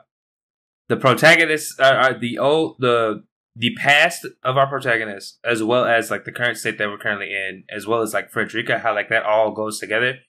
the 0.90 0.98
protagonists, 0.98 1.80
uh, 1.80 1.84
uh, 1.84 2.18
the 2.18 2.38
old 2.38 2.78
the 2.80 3.24
the 3.56 3.76
past 3.76 4.26
of 4.44 4.58
our 4.58 4.68
protagonists, 4.68 5.40
as 5.44 5.64
well 5.64 5.86
as 5.86 6.12
like 6.12 6.26
the 6.26 6.32
current 6.32 6.58
state 6.58 6.78
that 6.78 6.88
we're 6.90 6.98
currently 6.98 7.34
in, 7.34 7.64
as 7.70 7.88
well 7.88 8.02
as 8.02 8.14
like 8.14 8.30
Frederica, 8.30 8.80
how 8.80 8.94
like 8.94 9.10
that 9.10 9.24
all 9.24 9.52
goes 9.52 9.80
together 9.80 10.20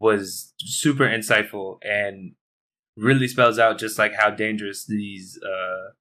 was 0.00 0.52
super 0.58 1.04
insightful 1.04 1.78
and 1.82 2.32
really 2.96 3.28
spells 3.28 3.58
out 3.58 3.78
just 3.78 3.98
like 3.98 4.12
how 4.14 4.28
dangerous 4.28 4.84
these 4.84 5.38
uh 5.46 5.92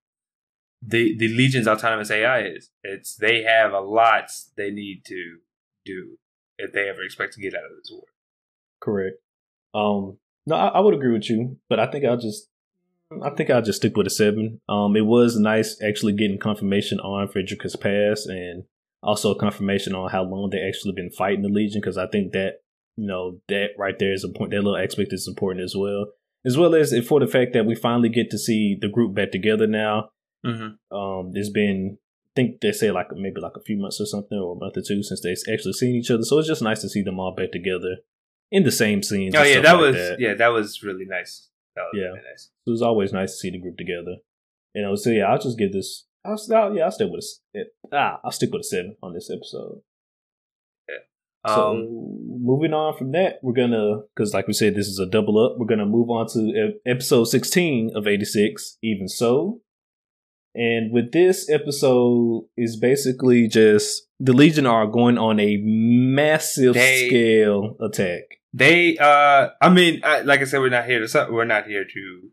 the 0.81 1.15
the 1.17 1.27
Legion's 1.27 1.67
autonomous 1.67 2.09
AI 2.09 2.41
is. 2.41 2.71
It's 2.83 3.15
they 3.15 3.43
have 3.43 3.71
a 3.71 3.79
lot 3.79 4.31
they 4.57 4.71
need 4.71 5.03
to 5.05 5.37
do 5.85 6.17
if 6.57 6.73
they 6.73 6.89
ever 6.89 7.03
expect 7.03 7.33
to 7.33 7.41
get 7.41 7.53
out 7.53 7.65
of 7.65 7.77
this 7.77 7.91
war. 7.91 8.05
Correct. 8.81 9.17
Um, 9.73 10.17
no, 10.45 10.55
I, 10.55 10.67
I 10.67 10.79
would 10.79 10.93
agree 10.93 11.13
with 11.13 11.29
you, 11.29 11.57
but 11.69 11.79
I 11.79 11.87
think 11.87 12.05
I'll 12.05 12.17
just, 12.17 12.49
I 13.23 13.29
think 13.31 13.49
I'll 13.49 13.61
just 13.61 13.79
stick 13.79 13.97
with 13.97 14.07
a 14.07 14.11
seven. 14.11 14.61
Um, 14.69 14.95
it 14.95 15.05
was 15.05 15.37
nice 15.37 15.77
actually 15.83 16.13
getting 16.13 16.39
confirmation 16.39 16.99
on 16.99 17.27
Frederica's 17.27 17.75
past 17.75 18.27
and 18.27 18.63
also 19.03 19.35
confirmation 19.35 19.95
on 19.95 20.09
how 20.09 20.23
long 20.23 20.49
they 20.49 20.61
actually 20.65 20.93
been 20.93 21.11
fighting 21.11 21.41
the 21.41 21.49
Legion 21.49 21.81
because 21.81 21.97
I 21.97 22.07
think 22.07 22.33
that 22.33 22.61
you 22.95 23.07
know 23.07 23.39
that 23.49 23.69
right 23.77 23.97
there 23.99 24.13
is 24.13 24.23
a 24.23 24.29
point. 24.29 24.51
That 24.51 24.63
little 24.63 24.77
aspect 24.77 25.13
is 25.13 25.27
important 25.27 25.63
as 25.63 25.75
well, 25.75 26.07
as 26.45 26.57
well 26.57 26.75
as 26.75 26.93
for 27.07 27.19
the 27.19 27.27
fact 27.27 27.53
that 27.53 27.65
we 27.65 27.75
finally 27.75 28.09
get 28.09 28.29
to 28.31 28.37
see 28.37 28.77
the 28.79 28.89
group 28.89 29.15
back 29.15 29.31
together 29.31 29.67
now. 29.67 30.09
Mm-hmm. 30.45 30.95
Um, 30.95 31.31
there's 31.33 31.51
been, 31.51 31.97
I 32.25 32.31
think 32.35 32.61
they 32.61 32.71
say 32.71 32.91
like 32.91 33.07
maybe 33.13 33.41
like 33.41 33.55
a 33.55 33.61
few 33.61 33.77
months 33.77 33.99
or 34.01 34.05
something, 34.05 34.37
or 34.37 34.55
a 34.55 34.59
month 34.59 34.77
or 34.77 34.81
two 34.81 35.03
since 35.03 35.21
they've 35.21 35.53
actually 35.53 35.73
seen 35.73 35.95
each 35.95 36.11
other. 36.11 36.23
So 36.23 36.39
it's 36.39 36.47
just 36.47 36.61
nice 36.61 36.81
to 36.81 36.89
see 36.89 37.01
them 37.01 37.19
all 37.19 37.35
back 37.35 37.51
together 37.51 37.97
in 38.51 38.63
the 38.63 38.71
same 38.71 39.03
scenes. 39.03 39.35
Oh 39.35 39.43
yeah, 39.43 39.61
that 39.61 39.73
like 39.73 39.81
was 39.81 39.95
that. 39.95 40.19
yeah, 40.19 40.33
that 40.35 40.49
was 40.49 40.83
really 40.83 41.05
nice. 41.05 41.49
That 41.75 41.85
Yeah. 41.93 42.01
really 42.07 42.19
nice. 42.31 42.49
It 42.67 42.69
was 42.71 42.81
always 42.81 43.13
nice 43.13 43.31
to 43.31 43.37
see 43.37 43.49
the 43.51 43.59
group 43.59 43.77
together. 43.77 44.17
You 44.75 44.81
know, 44.83 44.95
so 44.95 45.09
yeah, 45.09 45.25
I'll 45.25 45.39
just 45.39 45.57
give 45.57 45.73
this. 45.73 46.05
I'll, 46.25 46.37
I'll 46.53 46.75
yeah, 46.75 46.85
I'll 46.85 46.91
stick 46.91 47.09
with 47.11 47.23
a, 47.55 47.59
ah, 47.91 48.19
I'll 48.23 48.31
stick 48.31 48.51
with 48.51 48.61
a 48.61 48.63
seven 48.63 48.95
on 49.01 49.13
this 49.13 49.29
episode. 49.29 49.81
So 51.47 51.71
Um, 51.71 51.87
moving 52.43 52.71
on 52.73 52.95
from 52.95 53.13
that, 53.13 53.39
we're 53.41 53.53
gonna 53.53 54.01
because 54.15 54.31
like 54.31 54.45
we 54.45 54.53
said, 54.53 54.75
this 54.75 54.87
is 54.87 54.99
a 54.99 55.07
double 55.07 55.43
up. 55.43 55.57
We're 55.57 55.65
gonna 55.65 55.87
move 55.87 56.09
on 56.11 56.27
to 56.33 56.73
episode 56.85 57.23
sixteen 57.25 57.89
of 57.95 58.05
eighty 58.05 58.25
six. 58.25 58.77
Even 58.83 59.07
so, 59.07 59.59
and 60.53 60.91
with 60.93 61.11
this 61.11 61.49
episode 61.49 62.43
is 62.55 62.77
basically 62.79 63.47
just 63.47 64.03
the 64.19 64.33
Legion 64.33 64.67
are 64.67 64.85
going 64.85 65.17
on 65.17 65.39
a 65.39 65.57
massive 65.63 66.75
They- 66.75 67.07
scale 67.07 67.75
attack. 67.81 68.40
They 68.53 68.97
uh 68.97 69.49
I 69.61 69.69
mean, 69.69 70.01
I, 70.03 70.21
like 70.21 70.41
I 70.41 70.45
said, 70.45 70.59
we're 70.59 70.69
not 70.69 70.85
here 70.85 71.05
to 71.05 71.27
we're 71.31 71.45
not 71.45 71.65
here 71.67 71.85
to 71.85 72.29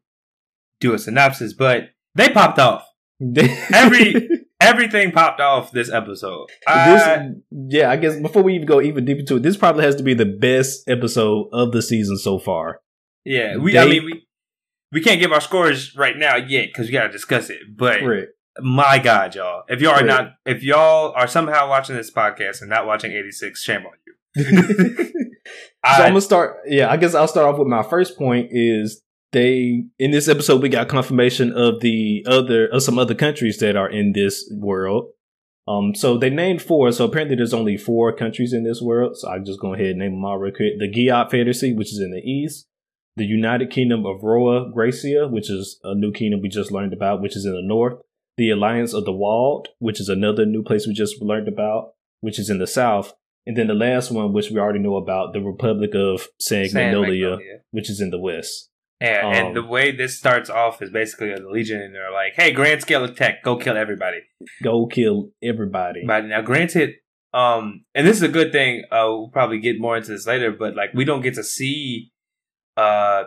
do 0.81 0.95
a 0.95 0.99
synopsis, 0.99 1.53
but 1.53 1.91
they 2.15 2.29
popped 2.31 2.59
off. 2.59 2.85
Every- 3.75 4.29
Everything 4.61 5.13
popped 5.13 5.41
off 5.41 5.71
this 5.71 5.89
episode. 5.89 6.49
this, 6.49 6.67
I- 6.67 7.31
yeah, 7.53 7.91
I 7.93 7.97
guess 7.97 8.19
before 8.21 8.43
we 8.43 8.55
even 8.57 8.67
go 8.67 8.81
even 8.81 9.05
deeper 9.05 9.21
into 9.21 9.37
it, 9.37 9.45
this 9.45 9.57
probably 9.57 9.85
has 9.85 9.95
to 9.97 10.03
be 10.03 10.15
the 10.15 10.27
best 10.27 10.89
episode 10.89 11.49
of 11.53 11.71
the 11.71 11.81
season 11.81 12.19
so 12.19 12.41
far. 12.41 12.81
yeah, 13.25 13.57
we. 13.57 13.79
I 13.79 13.87
mean, 13.87 14.05
we 14.05 14.27
we 14.91 15.01
can't 15.01 15.21
give 15.21 15.31
our 15.33 15.41
scores 15.41 15.95
right 15.97 16.17
now 16.17 16.35
yet 16.35 16.71
because 16.71 16.87
we 16.89 16.93
gotta 16.93 17.13
discuss 17.13 17.51
it. 17.51 17.59
But 17.77 18.01
Correct. 18.01 18.33
my 18.59 18.99
God, 18.99 19.37
y'all, 19.37 19.63
if 19.69 19.81
y'all 19.81 19.93
are 19.93 19.97
Right. 19.99 20.07
not, 20.07 20.33
if 20.45 20.65
y'all 20.65 21.13
are 21.15 21.29
somehow 21.29 21.69
watching 21.69 21.95
this 21.95 22.11
podcast 22.11 22.61
and 22.61 22.69
not 22.69 22.85
watching 22.85 23.13
eighty 23.13 23.31
six, 23.31 23.63
shame 23.63 23.83
on 23.87 23.93
you. 24.05 25.13
so 25.97 26.03
I'm 26.03 26.11
gonna 26.11 26.21
start. 26.21 26.59
Yeah, 26.67 26.91
I 26.91 26.97
guess 26.97 27.15
I'll 27.15 27.29
start 27.29 27.47
off 27.47 27.59
with 27.59 27.69
my 27.69 27.83
first 27.83 28.17
point. 28.17 28.49
Is 28.51 29.03
they 29.33 29.85
in 29.99 30.11
this 30.11 30.29
episode 30.29 30.63
we 30.63 30.69
got 30.69 30.89
confirmation 30.89 31.53
of 31.53 31.81
the 31.81 32.25
other 32.27 32.67
of 32.69 32.83
some 32.83 32.99
other 32.99 33.15
countries 33.15 33.59
that 33.59 33.77
are 33.77 33.91
in 33.91 34.13
this 34.13 34.51
world. 34.55 35.11
Um, 35.67 35.95
so 35.95 36.17
they 36.17 36.31
named 36.31 36.63
four. 36.63 36.91
So 36.93 37.05
apparently 37.05 37.37
there's 37.37 37.53
only 37.53 37.77
four 37.77 38.15
countries 38.17 38.55
in 38.55 38.65
this 38.65 38.81
world. 38.81 39.19
So 39.19 39.29
I'm 39.29 39.45
just 39.45 39.61
go 39.61 39.75
ahead 39.75 39.89
and 39.89 39.99
name 39.99 40.13
them 40.13 40.25
all 40.25 40.39
real 40.39 40.55
quick. 40.55 40.79
The 40.79 40.91
Giad 40.91 41.31
Federacy, 41.31 41.77
which 41.77 41.93
is 41.93 42.01
in 42.01 42.11
the 42.11 42.23
east. 42.27 42.67
The 43.17 43.27
United 43.27 43.71
Kingdom 43.71 44.07
of 44.07 44.23
Roa 44.23 44.71
Gracia, 44.73 45.27
which 45.29 45.51
is 45.51 45.81
a 45.83 45.95
new 45.95 46.13
kingdom 46.13 46.41
we 46.41 46.49
just 46.49 46.71
learned 46.71 46.93
about, 46.93 47.21
which 47.21 47.37
is 47.37 47.45
in 47.45 47.53
the 47.53 47.63
north. 47.63 48.01
The 48.37 48.51
Alliance 48.51 48.95
of 48.95 49.05
the 49.05 49.13
Wald, 49.13 49.69
which 49.81 50.01
is 50.01 50.09
another 50.09 50.47
new 50.47 50.63
place 50.63 50.87
we 50.87 50.95
just 50.95 51.21
learned 51.21 51.49
about, 51.49 51.95
which 52.21 52.39
is 52.39 52.49
in 52.49 52.59
the 52.59 52.67
south. 52.69 53.13
And 53.49 53.57
then 53.57 53.67
the 53.67 53.75
last 53.75 54.11
one, 54.11 54.35
which 54.35 54.51
we 54.51 54.61
already 54.61 54.79
know 54.79 54.97
about, 54.97 55.33
the 55.33 55.41
Republic 55.41 55.95
of 55.95 56.29
San 56.39 56.69
San 56.69 56.93
Magnolia, 56.93 57.31
Magnolia. 57.31 57.61
which 57.71 57.89
is 57.89 57.99
in 57.99 58.11
the 58.11 58.19
west. 58.19 58.69
And, 59.01 59.27
Um, 59.27 59.33
and 59.33 59.57
the 59.57 59.63
way 59.63 59.91
this 59.91 60.19
starts 60.19 60.51
off 60.51 60.83
is 60.83 60.91
basically 60.91 61.33
the 61.35 61.49
Legion, 61.49 61.81
and 61.81 61.95
they're 61.95 62.13
like, 62.13 62.35
"Hey, 62.35 62.53
grand 62.53 62.83
scale 62.83 63.05
attack, 63.05 63.43
go 63.43 63.57
kill 63.57 63.77
everybody." 63.77 64.19
Go 64.63 64.87
kill 64.87 65.31
everybody. 65.43 66.05
But 66.07 66.27
now, 66.27 66.43
granted, 66.43 66.97
um, 67.33 67.87
and 67.95 68.07
this 68.07 68.19
is 68.19 68.23
a 68.23 68.29
good 68.29 68.53
thing. 68.53 68.85
Uh, 68.93 69.07
we'll 69.09 69.29
probably 69.29 69.61
get 69.61 69.81
more 69.81 69.97
into 69.97 70.11
this 70.11 70.27
later, 70.27 70.53
but 70.53 70.77
like, 70.77 70.91
we 70.93 71.07
don't 71.07 71.23
get 71.23 71.35
to 71.37 71.45
see, 71.45 72.11
uh, 72.77 73.25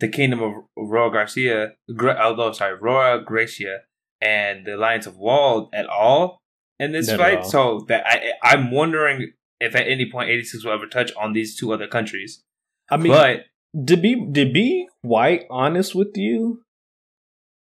the 0.00 0.08
kingdom 0.08 0.42
of 0.42 0.54
Roa 0.76 1.12
Garcia, 1.12 1.74
Gra- 1.94 2.18
although 2.20 2.50
sorry, 2.50 2.74
Roa 2.74 3.22
Gracia, 3.24 3.82
and 4.20 4.66
the 4.66 4.74
Alliance 4.74 5.06
of 5.06 5.16
Wald 5.18 5.68
at 5.72 5.86
all 5.86 6.40
in 6.80 6.90
this 6.90 7.06
Not 7.06 7.18
fight. 7.18 7.46
So 7.46 7.84
that 7.86 8.04
I, 8.04 8.32
I'm 8.42 8.72
wondering 8.72 9.32
if 9.62 9.74
at 9.74 9.86
any 9.88 10.10
point 10.10 10.30
86 10.30 10.64
will 10.64 10.72
ever 10.72 10.86
touch 10.86 11.12
on 11.16 11.32
these 11.32 11.56
two 11.56 11.72
other 11.72 11.86
countries. 11.86 12.42
I 12.90 12.96
mean, 12.96 13.12
but 13.12 13.44
to 13.86 13.96
be 13.96 14.14
to 14.32 14.50
be 14.52 14.88
quite 15.04 15.44
honest 15.50 15.94
with 15.94 16.16
you, 16.16 16.62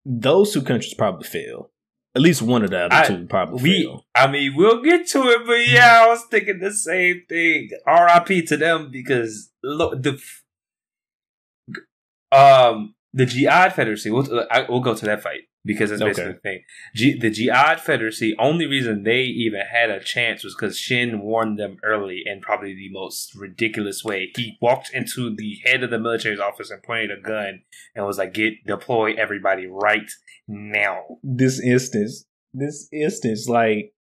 those 0.05 0.53
two 0.53 0.63
countries 0.63 0.95
probably 0.95 1.29
fail. 1.29 1.71
At 2.17 2.23
least 2.23 2.43
one 2.43 2.65
of 2.65 2.71
the 2.71 2.87
other 2.87 2.95
I- 2.95 3.07
two 3.07 3.27
probably 3.27 3.63
we, 3.63 3.83
fail. 3.85 4.05
I 4.15 4.27
mean, 4.27 4.55
we'll 4.57 4.83
get 4.83 5.07
to 5.09 5.21
it, 5.29 5.47
but 5.47 5.69
yeah, 5.69 6.03
I 6.03 6.09
was 6.09 6.25
thinking 6.31 6.59
the 6.59 6.73
same 6.73 7.23
thing. 7.29 7.71
R.I.P. 7.87 8.47
to 8.47 8.57
them 8.57 8.91
because 8.91 9.53
look, 9.63 10.03
the 10.03 10.21
um 12.33 12.95
the 13.13 13.27
Giad 13.27 13.73
Federacy. 13.75 14.13
We'll 14.13 14.47
I, 14.51 14.67
we'll 14.69 14.81
go 14.81 14.95
to 14.95 15.05
that 15.07 15.23
fight 15.23 15.43
because 15.65 15.91
that's 15.91 16.03
basically 16.03 16.31
Okay. 16.31 16.33
the 16.33 16.41
thing. 16.41 16.63
G, 16.95 17.19
the 17.19 17.31
Giad 17.31 17.81
Federacy. 17.81 18.33
Only 18.39 18.67
reason 18.67 19.03
they 19.03 19.23
even 19.23 19.61
had 19.61 19.91
a 19.91 20.01
chance 20.01 20.43
was 20.43 20.55
because 20.55 20.79
Shin 20.79 21.21
warned 21.21 21.59
them 21.59 21.77
early 21.83 22.23
in 22.25 22.41
probably 22.41 22.75
the 22.75 22.91
most 22.91 23.35
ridiculous 23.35 24.03
way. 24.05 24.31
He 24.37 24.57
walked 24.61 24.91
into 24.93 25.35
the 25.35 25.59
head 25.65 25.83
of 25.83 25.91
the 25.91 25.99
military's 25.99 26.41
office 26.41 26.71
and 26.71 26.83
pointed 26.83 27.11
a 27.11 27.21
gun 27.21 27.63
and 27.95 28.07
was 28.07 28.19
like, 28.19 28.35
"Get 28.35 28.65
deploy 28.67 29.15
everybody 29.15 29.67
right 29.67 30.11
now." 30.49 31.19
This 31.23 31.61
instance, 31.61 32.25
this 32.55 32.89
instance, 32.93 33.49
like 33.49 33.93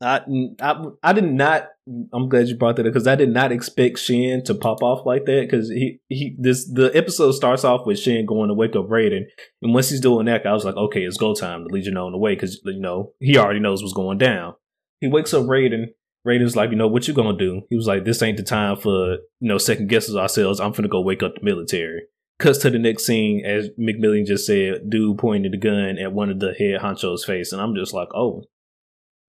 I, 0.00 0.20
I, 0.60 0.84
I 1.02 1.12
did 1.12 1.24
not. 1.24 1.68
I'm 2.12 2.28
glad 2.28 2.48
you 2.48 2.56
brought 2.56 2.76
that 2.76 2.86
up 2.86 2.92
because 2.92 3.06
I 3.06 3.14
did 3.14 3.28
not 3.28 3.52
expect 3.52 4.00
Shin 4.00 4.42
to 4.44 4.54
pop 4.54 4.82
off 4.82 5.06
like 5.06 5.24
that 5.26 5.46
because 5.48 5.68
he 5.68 6.00
he 6.08 6.34
this 6.38 6.68
the 6.68 6.90
episode 6.94 7.32
starts 7.32 7.62
off 7.62 7.86
with 7.86 7.98
Shin 8.00 8.26
going 8.26 8.48
to 8.48 8.54
wake 8.54 8.74
up 8.74 8.88
Raiden 8.88 9.22
and 9.62 9.72
once 9.72 9.90
he's 9.90 10.00
doing 10.00 10.26
that 10.26 10.44
I 10.44 10.52
was 10.52 10.64
like 10.64 10.74
okay 10.76 11.02
it's 11.02 11.16
go 11.16 11.32
time 11.34 11.62
the 11.62 11.72
Legion 11.72 11.96
on 11.96 12.10
the 12.10 12.18
way 12.18 12.34
because 12.34 12.60
you 12.64 12.80
know 12.80 13.12
he 13.20 13.38
already 13.38 13.60
knows 13.60 13.82
what's 13.82 13.94
going 13.94 14.18
down. 14.18 14.54
He 15.00 15.06
wakes 15.06 15.32
up 15.32 15.44
Raiden. 15.44 15.86
Raiden's 16.26 16.56
like 16.56 16.70
you 16.70 16.76
know 16.76 16.88
what 16.88 17.06
you 17.06 17.14
gonna 17.14 17.38
do? 17.38 17.62
He 17.70 17.76
was 17.76 17.86
like 17.86 18.04
this 18.04 18.20
ain't 18.20 18.36
the 18.36 18.42
time 18.42 18.76
for 18.76 19.12
you 19.40 19.48
know 19.48 19.58
second 19.58 19.88
guesses 19.88 20.16
ourselves. 20.16 20.58
I'm 20.58 20.72
finna 20.72 20.90
go 20.90 21.00
wake 21.00 21.22
up 21.22 21.36
the 21.36 21.44
military. 21.44 22.02
Cuts 22.40 22.58
to 22.58 22.70
the 22.70 22.78
next 22.80 23.06
scene 23.06 23.46
as 23.46 23.68
McMillan 23.80 24.26
just 24.26 24.44
said, 24.44 24.90
dude 24.90 25.18
pointed 25.18 25.52
the 25.52 25.56
gun 25.56 25.98
at 25.98 26.12
one 26.12 26.30
of 26.30 26.40
the 26.40 26.52
head 26.52 26.80
honcho's 26.80 27.24
face, 27.24 27.52
and 27.52 27.62
I'm 27.62 27.74
just 27.74 27.94
like, 27.94 28.08
oh, 28.14 28.42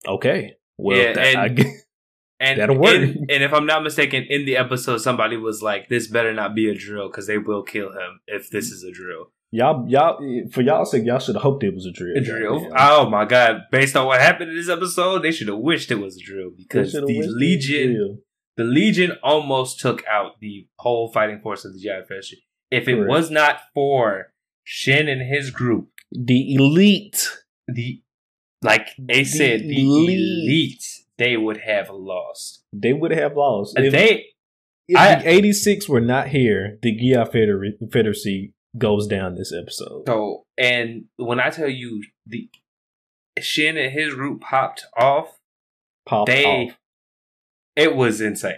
okay, 0.06 0.56
well, 0.76 0.96
Yeah, 0.98 1.12
that, 1.14 1.26
and- 1.26 1.38
I 1.38 1.72
And, 2.40 2.60
That'll 2.60 2.78
work. 2.78 2.94
And, 2.94 3.30
and 3.30 3.42
if 3.42 3.52
I'm 3.52 3.66
not 3.66 3.82
mistaken, 3.82 4.24
in 4.28 4.46
the 4.46 4.56
episode, 4.56 4.98
somebody 4.98 5.36
was 5.36 5.60
like, 5.62 5.88
"This 5.88 6.06
better 6.06 6.32
not 6.32 6.54
be 6.54 6.68
a 6.68 6.74
drill 6.74 7.08
because 7.08 7.26
they 7.26 7.38
will 7.38 7.62
kill 7.62 7.90
him 7.92 8.20
if 8.26 8.50
this 8.50 8.70
is 8.70 8.84
a 8.84 8.92
drill." 8.92 9.32
y'all, 9.50 9.88
y'all, 9.88 10.48
for 10.52 10.62
y'all 10.62 10.84
sake, 10.84 11.04
y'all 11.04 11.18
should 11.18 11.34
have 11.34 11.42
hoped 11.42 11.64
it 11.64 11.74
was 11.74 11.86
a 11.86 11.92
drill. 11.92 12.16
A 12.16 12.20
drill? 12.20 12.60
goddamn. 12.60 12.76
Oh 12.78 13.10
my 13.10 13.24
god! 13.24 13.62
Based 13.70 13.96
on 13.96 14.06
what 14.06 14.20
happened 14.20 14.50
in 14.50 14.56
this 14.56 14.68
episode, 14.68 15.22
they 15.22 15.32
should 15.32 15.48
have 15.48 15.58
wished 15.58 15.90
it 15.90 15.96
was 15.96 16.16
a 16.16 16.20
drill 16.20 16.50
because 16.56 16.92
the 16.92 17.02
wished 17.02 17.10
it 17.10 17.18
was 17.18 17.26
a 17.26 17.30
Legion, 17.30 18.22
the 18.56 18.64
Legion, 18.64 19.12
almost 19.22 19.80
took 19.80 20.04
out 20.06 20.40
the 20.40 20.68
whole 20.78 21.10
fighting 21.12 21.40
force 21.40 21.64
of 21.64 21.72
the 21.74 21.80
Giad 21.80 22.06
Federation. 22.06 22.38
If 22.70 22.86
it 22.86 22.96
Correct. 22.96 23.08
was 23.08 23.30
not 23.30 23.60
for 23.72 24.32
Shin 24.64 25.08
and 25.08 25.22
his 25.22 25.50
group, 25.50 25.88
the 26.12 26.54
elite. 26.54 27.30
the 27.66 28.02
like 28.62 28.88
they 28.98 29.24
said, 29.24 29.60
the 29.60 29.82
elite. 29.82 30.18
elite, 30.18 30.84
they 31.18 31.36
would 31.36 31.58
have 31.58 31.90
lost. 31.90 32.62
They 32.72 32.92
would 32.92 33.10
have 33.10 33.36
lost. 33.36 33.78
If 33.78 33.92
they 33.92 34.26
if 34.88 34.96
I- 34.96 35.16
the 35.16 35.28
86 35.28 35.88
were 35.88 36.00
not 36.00 36.28
here, 36.28 36.78
the 36.82 36.92
Gia 36.96 37.26
Confederacy 37.78 38.54
goes 38.76 39.06
down 39.06 39.34
this 39.34 39.52
episode. 39.52 40.04
so 40.06 40.44
and 40.56 41.04
when 41.16 41.40
I 41.40 41.50
tell 41.50 41.68
you 41.68 42.02
the 42.26 42.48
Shin 43.40 43.76
and 43.76 43.92
his 43.92 44.14
root 44.14 44.40
popped 44.40 44.84
off, 44.96 45.38
Pop 46.06 46.26
they 46.26 46.44
off. 46.44 46.76
it 47.76 47.94
was 47.94 48.20
insane. 48.20 48.56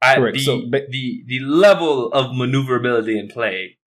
I, 0.00 0.16
Correct. 0.16 0.36
The, 0.38 0.42
So, 0.42 0.62
ba- 0.70 0.86
the 0.88 1.22
the 1.26 1.38
level 1.40 2.10
of 2.12 2.34
maneuverability 2.34 3.18
in 3.18 3.28
play, 3.28 3.78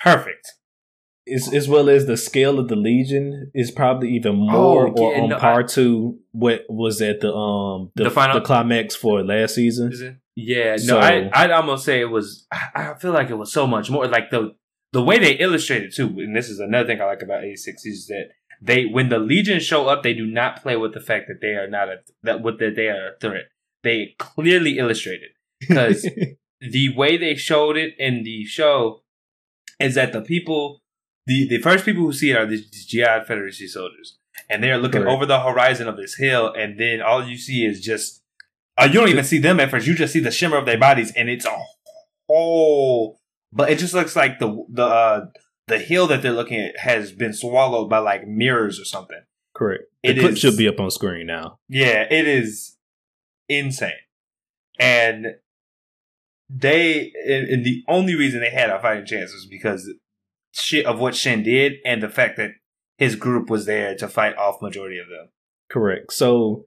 perfect. 0.00 0.54
As, 1.32 1.52
as 1.52 1.68
well 1.68 1.88
as 1.88 2.06
the 2.06 2.16
scale 2.16 2.58
of 2.58 2.68
the 2.68 2.76
Legion 2.76 3.50
is 3.52 3.70
probably 3.72 4.10
even 4.10 4.36
more 4.36 4.88
Oh, 4.88 4.92
or 4.96 5.16
on 5.16 5.28
no, 5.30 5.38
par 5.38 5.60
I- 5.60 5.66
to 5.74 6.18
what 6.32 6.62
was 6.68 7.02
at 7.02 7.20
the 7.20 7.32
um 7.32 7.90
the, 7.96 8.04
The 8.04 8.10
final- 8.10 8.38
the 8.38 8.46
climax 8.46 8.94
for 8.94 9.24
last 9.24 9.54
season. 9.56 10.20
Yeah, 10.36 10.72
no, 10.72 10.76
So- 10.76 10.98
I 10.98 11.28
I'd 11.32 11.50
almost 11.50 11.84
say 11.84 12.00
it 12.00 12.10
was. 12.10 12.46
I 12.52 12.94
feel 13.00 13.12
like 13.12 13.30
it 13.30 13.34
was 13.38 13.52
so 13.52 13.66
much 13.66 13.90
more. 13.90 14.06
Like 14.06 14.30
the 14.30 14.54
the 14.92 15.02
way 15.02 15.18
they 15.18 15.32
illustrated 15.32 15.92
too, 15.94 16.06
and 16.18 16.34
this 16.36 16.48
is 16.48 16.60
another 16.60 16.86
thing 16.86 17.00
I 17.00 17.04
like 17.06 17.22
about 17.22 17.42
eighty 17.44 17.56
six 17.56 17.84
is 17.84 18.06
that 18.06 18.26
they 18.62 18.84
when 18.86 19.08
the 19.08 19.18
Legion 19.18 19.58
show 19.60 19.88
up, 19.88 20.02
they 20.02 20.14
do 20.14 20.26
not 20.26 20.62
play 20.62 20.76
with 20.76 20.94
the 20.94 21.00
fact 21.00 21.26
that 21.28 21.40
they 21.40 21.54
are 21.54 21.68
not 21.68 21.88
a 21.88 21.96
that 22.22 22.40
with 22.42 22.58
that 22.60 22.76
they 22.76 22.86
are 22.88 23.14
a 23.14 23.18
threat. 23.20 23.46
They 23.82 24.14
clearly 24.18 24.78
illustrate 24.78 25.20
it 25.22 25.32
because 25.60 26.02
the 26.60 26.94
way 26.96 27.16
they 27.16 27.34
showed 27.34 27.76
it 27.76 27.94
in 27.98 28.22
the 28.22 28.44
show 28.44 29.02
is 29.80 29.94
that 29.96 30.12
the 30.12 30.22
people, 30.22 30.82
the 31.26 31.46
the 31.48 31.58
first 31.58 31.84
people 31.84 32.02
who 32.02 32.12
see 32.12 32.30
it 32.30 32.36
are 32.36 32.46
these 32.46 32.68
Giad 32.86 33.26
Federacy 33.26 33.68
soldiers, 33.68 34.18
and 34.48 34.62
they 34.62 34.70
are 34.70 34.78
looking 34.78 35.02
Correct. 35.02 35.14
over 35.14 35.26
the 35.26 35.40
horizon 35.40 35.88
of 35.88 35.96
this 35.96 36.16
hill, 36.16 36.52
and 36.56 36.78
then 36.78 37.00
all 37.02 37.24
you 37.26 37.36
see 37.36 37.64
is 37.64 37.80
just, 37.80 38.22
uh, 38.78 38.84
you 38.84 38.94
don't 38.94 39.08
even 39.08 39.24
see 39.24 39.38
them 39.38 39.58
at 39.60 39.70
first. 39.70 39.86
You 39.86 39.94
just 39.94 40.12
see 40.12 40.20
the 40.20 40.30
shimmer 40.30 40.56
of 40.56 40.66
their 40.66 40.78
bodies, 40.78 41.12
and 41.16 41.28
it's 41.28 41.44
a 41.46 41.56
whole. 42.28 43.20
But 43.52 43.70
it 43.70 43.78
just 43.78 43.94
looks 43.94 44.14
like 44.16 44.38
the 44.38 44.64
the 44.68 44.84
uh, 44.84 45.26
the 45.66 45.78
hill 45.78 46.06
that 46.08 46.22
they're 46.22 46.32
looking 46.32 46.60
at 46.60 46.78
has 46.78 47.12
been 47.12 47.32
swallowed 47.32 47.88
by 47.90 47.98
like 47.98 48.26
mirrors 48.26 48.78
or 48.80 48.84
something. 48.84 49.20
Correct. 49.54 49.84
The 50.02 50.10
It 50.10 50.18
clip 50.18 50.32
is- 50.32 50.38
should 50.38 50.56
be 50.56 50.68
up 50.68 50.78
on 50.80 50.90
screen 50.90 51.26
now. 51.26 51.58
Yeah, 51.68 52.06
it 52.10 52.28
is 52.28 52.76
insane. 53.48 53.92
And 54.78 55.26
they 56.48 57.12
and, 57.26 57.48
and 57.48 57.64
the 57.64 57.82
only 57.88 58.14
reason 58.14 58.40
they 58.40 58.50
had 58.50 58.70
a 58.70 58.78
fighting 58.80 59.06
chance 59.06 59.32
was 59.32 59.46
because 59.50 59.90
shit 60.56 60.86
of 60.86 60.98
what 60.98 61.14
Shin 61.14 61.42
did 61.42 61.74
and 61.84 62.02
the 62.02 62.08
fact 62.08 62.36
that 62.36 62.52
his 62.98 63.16
group 63.16 63.50
was 63.50 63.66
there 63.66 63.94
to 63.96 64.08
fight 64.08 64.36
off 64.36 64.62
majority 64.62 64.98
of 64.98 65.08
them. 65.08 65.28
Correct. 65.70 66.12
So, 66.12 66.66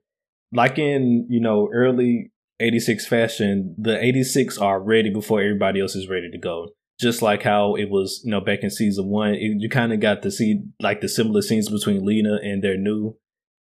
like 0.52 0.78
in 0.78 1.28
you 1.30 1.40
know 1.40 1.70
early 1.74 2.32
'86 2.60 3.08
fashion, 3.08 3.76
the 3.78 4.04
'86 4.04 4.58
are 4.58 4.82
ready 4.82 5.10
before 5.10 5.42
everybody 5.42 5.82
else 5.82 5.96
is 5.96 6.10
ready 6.10 6.30
to 6.30 6.38
go. 6.38 6.70
Just 7.00 7.22
like 7.22 7.44
how 7.44 7.76
it 7.76 7.90
was, 7.90 8.22
you 8.26 8.32
know, 8.32 8.42
back 8.42 8.60
in 8.62 8.70
season 8.70 9.08
one, 9.08 9.34
it, 9.34 9.56
you 9.60 9.70
kind 9.70 9.94
of 9.94 10.02
got 10.02 10.22
to 10.24 10.32
see 10.32 10.64
like 10.82 11.00
the 11.00 11.08
similar 11.08 11.42
scenes 11.42 11.70
between 11.70 12.06
Lena 12.06 12.40
and 12.44 12.62
their 12.62 12.78
new 12.78 13.16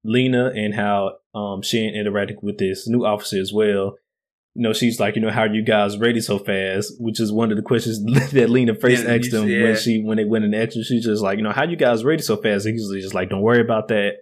Lena, 0.03 0.51
and 0.55 0.75
how 0.75 1.17
um 1.35 1.63
Shin 1.63 1.95
interacted 1.95 2.43
with 2.43 2.59
this 2.59 2.89
new 2.89 3.05
officer 3.05 3.39
as 3.39 3.53
well. 3.53 3.97
You 4.59 4.65
know, 4.65 4.73
she's 4.73 4.99
like, 4.99 5.15
you 5.15 5.23
know, 5.23 5.31
how 5.31 5.43
are 5.43 5.55
you 5.55 5.63
guys 5.63 5.97
ready 5.99 6.21
so 6.21 6.37
fast? 6.37 6.93
Which 6.99 7.21
is 7.21 7.31
one 7.31 7.53
of 7.53 7.57
the 7.57 7.63
questions 7.63 8.03
that 8.33 8.51
Lena 8.51 8.75
first 8.75 9.05
Yeah, 9.05 9.15
asked 9.15 9.33
him 9.33 9.47
yeah. 9.47 9.63
when 9.63 9.77
she 9.77 10.03
when 10.03 10.17
they 10.17 10.25
went 10.25 10.45
in 10.45 10.53
action. 10.53 10.83
She's 10.83 11.05
just 11.05 11.23
like, 11.23 11.39
you 11.39 11.45
know, 11.45 11.53
how 11.53 11.63
you 11.63 11.77
guys 11.77 12.03
ready 12.03 12.23
so 12.23 12.37
fast? 12.37 12.67
And 12.67 12.75
he's 12.75 12.91
just 13.05 13.15
like, 13.15 13.31
don't 13.31 13.43
worry 13.43 13.61
about 13.61 13.87
that. 13.89 14.15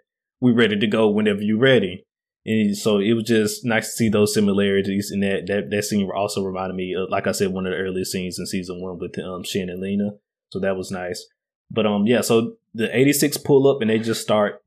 We're 0.42 0.54
ready 0.54 0.78
to 0.78 0.86
go 0.86 1.08
whenever 1.08 1.40
you're 1.40 1.58
ready. 1.58 2.04
And 2.44 2.76
so 2.76 2.98
it 2.98 3.14
was 3.14 3.24
just 3.24 3.64
nice 3.64 3.86
to 3.86 3.92
see 3.92 4.08
those 4.10 4.34
similarities, 4.34 5.10
and 5.10 5.22
that 5.22 5.46
that 5.46 5.70
that 5.70 5.84
scene 5.84 6.08
also 6.14 6.44
reminded 6.44 6.76
me 6.76 6.94
of, 6.94 7.08
like 7.08 7.26
I 7.26 7.32
said, 7.32 7.52
one 7.52 7.66
of 7.66 7.72
the 7.72 7.78
earliest 7.78 8.12
scenes 8.12 8.38
in 8.38 8.46
season 8.46 8.82
one 8.82 8.98
with 8.98 9.18
um 9.18 9.42
Shin 9.42 9.70
and 9.70 9.80
Lena. 9.80 10.10
So 10.52 10.60
that 10.60 10.76
was 10.76 10.90
nice. 10.90 11.26
But 11.70 11.86
um, 11.86 12.06
yeah. 12.06 12.20
So 12.20 12.56
the 12.74 12.94
'86 12.94 13.38
pull 13.38 13.66
up, 13.68 13.80
and 13.80 13.90
they 13.90 13.98
just 13.98 14.20
start 14.20 14.62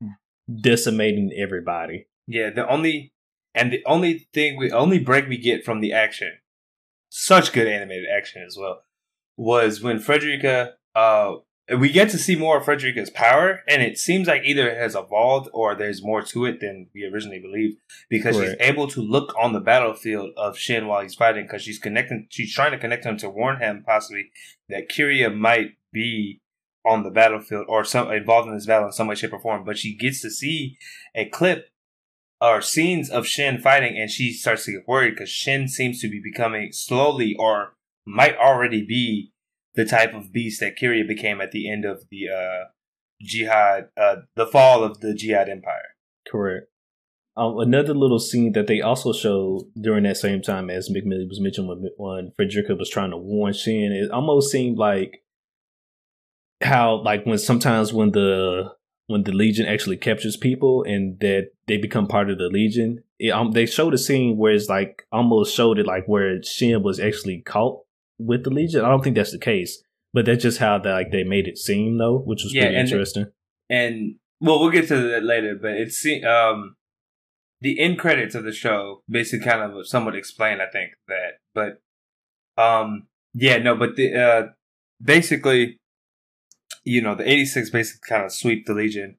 decimating 0.60 1.30
everybody. 1.36 2.06
Yeah, 2.26 2.50
the 2.50 2.68
only 2.68 3.12
and 3.54 3.72
the 3.72 3.84
only 3.86 4.28
thing 4.32 4.56
we 4.56 4.70
only 4.70 4.98
break 4.98 5.28
we 5.28 5.38
get 5.38 5.64
from 5.64 5.80
the 5.80 5.92
action, 5.92 6.38
such 7.08 7.52
good 7.52 7.66
animated 7.66 8.08
action 8.08 8.42
as 8.46 8.56
well, 8.58 8.82
was 9.36 9.82
when 9.82 9.98
Frederica 9.98 10.74
uh 10.94 11.36
we 11.78 11.90
get 11.90 12.10
to 12.10 12.18
see 12.18 12.34
more 12.34 12.56
of 12.56 12.64
Frederica's 12.64 13.10
power, 13.10 13.60
and 13.68 13.80
it 13.80 13.96
seems 13.96 14.26
like 14.26 14.42
either 14.44 14.68
it 14.68 14.76
has 14.76 14.96
evolved 14.96 15.48
or 15.52 15.74
there's 15.74 16.02
more 16.02 16.22
to 16.22 16.44
it 16.44 16.60
than 16.60 16.88
we 16.92 17.04
originally 17.04 17.38
believed 17.38 17.78
because 18.08 18.36
Correct. 18.36 18.60
she's 18.60 18.68
able 18.68 18.88
to 18.88 19.00
look 19.00 19.32
on 19.38 19.52
the 19.52 19.60
battlefield 19.60 20.30
of 20.36 20.58
Shin 20.58 20.88
while 20.88 21.02
he's 21.02 21.14
fighting 21.14 21.44
because 21.44 21.62
she's 21.62 21.78
connecting 21.78 22.26
she's 22.30 22.52
trying 22.52 22.72
to 22.72 22.78
connect 22.78 23.04
him 23.04 23.16
to 23.18 23.30
warn 23.30 23.60
him 23.60 23.84
possibly 23.86 24.30
that 24.68 24.88
Kiriya 24.88 25.36
might 25.36 25.76
be 25.92 26.40
on 26.84 27.02
the 27.02 27.10
battlefield 27.10 27.66
or 27.68 27.84
some 27.84 28.10
involved 28.10 28.48
in 28.48 28.54
this 28.54 28.66
battle 28.66 28.86
in 28.86 28.92
some 28.92 29.06
way, 29.06 29.14
shape, 29.14 29.32
or 29.32 29.40
form. 29.40 29.64
But 29.64 29.78
she 29.78 29.94
gets 29.94 30.22
to 30.22 30.30
see 30.30 30.78
a 31.14 31.26
clip 31.26 31.68
or 32.40 32.62
scenes 32.62 33.10
of 33.10 33.26
Shin 33.26 33.58
fighting, 33.58 33.98
and 33.98 34.10
she 34.10 34.32
starts 34.32 34.64
to 34.64 34.72
get 34.72 34.88
worried 34.88 35.10
because 35.10 35.28
Shin 35.28 35.68
seems 35.68 36.00
to 36.00 36.08
be 36.08 36.20
becoming 36.22 36.72
slowly 36.72 37.36
or 37.38 37.74
might 38.06 38.36
already 38.36 38.84
be 38.84 39.32
the 39.74 39.84
type 39.84 40.14
of 40.14 40.32
beast 40.32 40.60
that 40.60 40.76
Kiriya 40.78 41.06
became 41.06 41.40
at 41.40 41.52
the 41.52 41.70
end 41.70 41.84
of 41.84 42.04
the 42.10 42.28
uh, 42.28 42.64
Giad, 43.24 43.88
uh, 43.96 44.16
the 44.34 44.46
fall 44.46 44.82
of 44.82 45.00
the 45.00 45.08
Giad 45.08 45.48
empire. 45.48 45.94
Correct. 46.26 46.66
Um, 47.36 47.58
another 47.58 47.94
little 47.94 48.18
scene 48.18 48.52
that 48.52 48.66
they 48.66 48.80
also 48.80 49.12
showed 49.12 49.70
during 49.80 50.02
that 50.04 50.16
same 50.16 50.42
time 50.42 50.68
as 50.68 50.90
McMillan 50.90 51.28
was 51.28 51.40
mentioned 51.40 51.68
when, 51.68 51.90
when 51.96 52.32
Frederica 52.36 52.74
was 52.74 52.90
trying 52.90 53.10
to 53.10 53.16
warn 53.16 53.52
Shin, 53.52 53.92
it 53.92 54.10
almost 54.10 54.50
seemed 54.50 54.78
like 54.78 55.22
how 56.62 57.02
like 57.02 57.24
when 57.24 57.38
sometimes 57.38 57.92
when 57.92 58.10
the 58.10 58.72
when 59.10 59.24
the 59.24 59.32
Legion 59.32 59.66
actually 59.66 59.96
captures 59.96 60.36
people 60.36 60.82
and 60.84 61.18
that 61.20 61.50
they 61.66 61.76
become 61.76 62.06
part 62.06 62.30
of 62.30 62.38
the 62.38 62.48
Legion, 62.48 63.02
it, 63.18 63.30
um, 63.30 63.52
they 63.52 63.66
showed 63.66 63.92
a 63.94 63.98
scene 63.98 64.36
where 64.36 64.52
it's 64.52 64.68
like 64.68 65.02
almost 65.12 65.54
showed 65.54 65.78
it 65.78 65.86
like 65.86 66.06
where 66.06 66.42
Shin 66.42 66.82
was 66.82 67.00
actually 67.00 67.40
caught 67.40 67.80
with 68.18 68.44
the 68.44 68.50
Legion. 68.50 68.84
I 68.84 68.88
don't 68.88 69.02
think 69.02 69.16
that's 69.16 69.32
the 69.32 69.38
case, 69.38 69.82
but 70.12 70.24
that's 70.26 70.42
just 70.42 70.58
how 70.58 70.78
they, 70.78 70.90
like 70.90 71.10
they 71.10 71.24
made 71.24 71.48
it 71.48 71.58
seem 71.58 71.98
though, 71.98 72.18
which 72.18 72.42
was 72.44 72.54
Yeah, 72.54 72.62
pretty 72.62 72.76
and- 72.76 72.88
interesting. 72.88 73.26
and 73.68 74.14
well, 74.40 74.58
we'll 74.60 74.70
get 74.70 74.88
to 74.88 74.96
that 75.10 75.22
later. 75.24 75.54
But 75.60 75.72
it's 75.72 76.06
um, 76.24 76.76
the 77.60 77.78
end 77.80 77.98
credits 77.98 78.34
of 78.34 78.44
the 78.44 78.52
show 78.52 79.02
basically 79.08 79.44
kind 79.46 79.60
of 79.72 79.86
somewhat 79.86 80.14
explain, 80.14 80.60
I 80.60 80.66
think 80.72 80.92
that. 81.08 81.32
But 81.54 81.82
um, 82.62 83.08
yeah, 83.34 83.58
no, 83.58 83.74
but 83.74 83.96
the 83.96 84.14
uh, 84.14 84.42
basically, 85.02 85.79
you 86.84 87.02
know, 87.02 87.14
the 87.14 87.28
'86 87.28 87.70
basically 87.70 88.08
kind 88.08 88.24
of 88.24 88.32
sweep 88.32 88.66
the 88.66 88.74
Legion. 88.74 89.16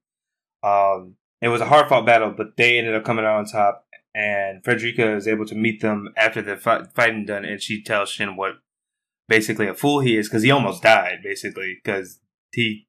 Um, 0.63 1.15
it 1.41 1.47
was 1.47 1.61
a 1.61 1.65
hard 1.65 1.89
fought 1.89 2.05
battle, 2.05 2.33
but 2.35 2.57
they 2.57 2.77
ended 2.77 2.95
up 2.95 3.03
coming 3.03 3.25
out 3.25 3.37
on 3.37 3.45
top. 3.45 3.85
And 4.13 4.61
Frederica 4.63 5.15
is 5.15 5.27
able 5.27 5.45
to 5.45 5.55
meet 5.55 5.81
them 5.81 6.09
after 6.17 6.41
the 6.41 6.57
fight, 6.57 6.93
fighting 6.93 7.25
done, 7.25 7.45
and 7.45 7.61
she 7.61 7.81
tells 7.81 8.09
Shin 8.09 8.35
what 8.35 8.55
basically 9.29 9.67
a 9.67 9.73
fool 9.73 10.01
he 10.01 10.17
is 10.17 10.27
because 10.27 10.43
he 10.43 10.51
almost 10.51 10.83
died, 10.83 11.19
basically 11.23 11.79
because 11.81 12.19
he 12.51 12.87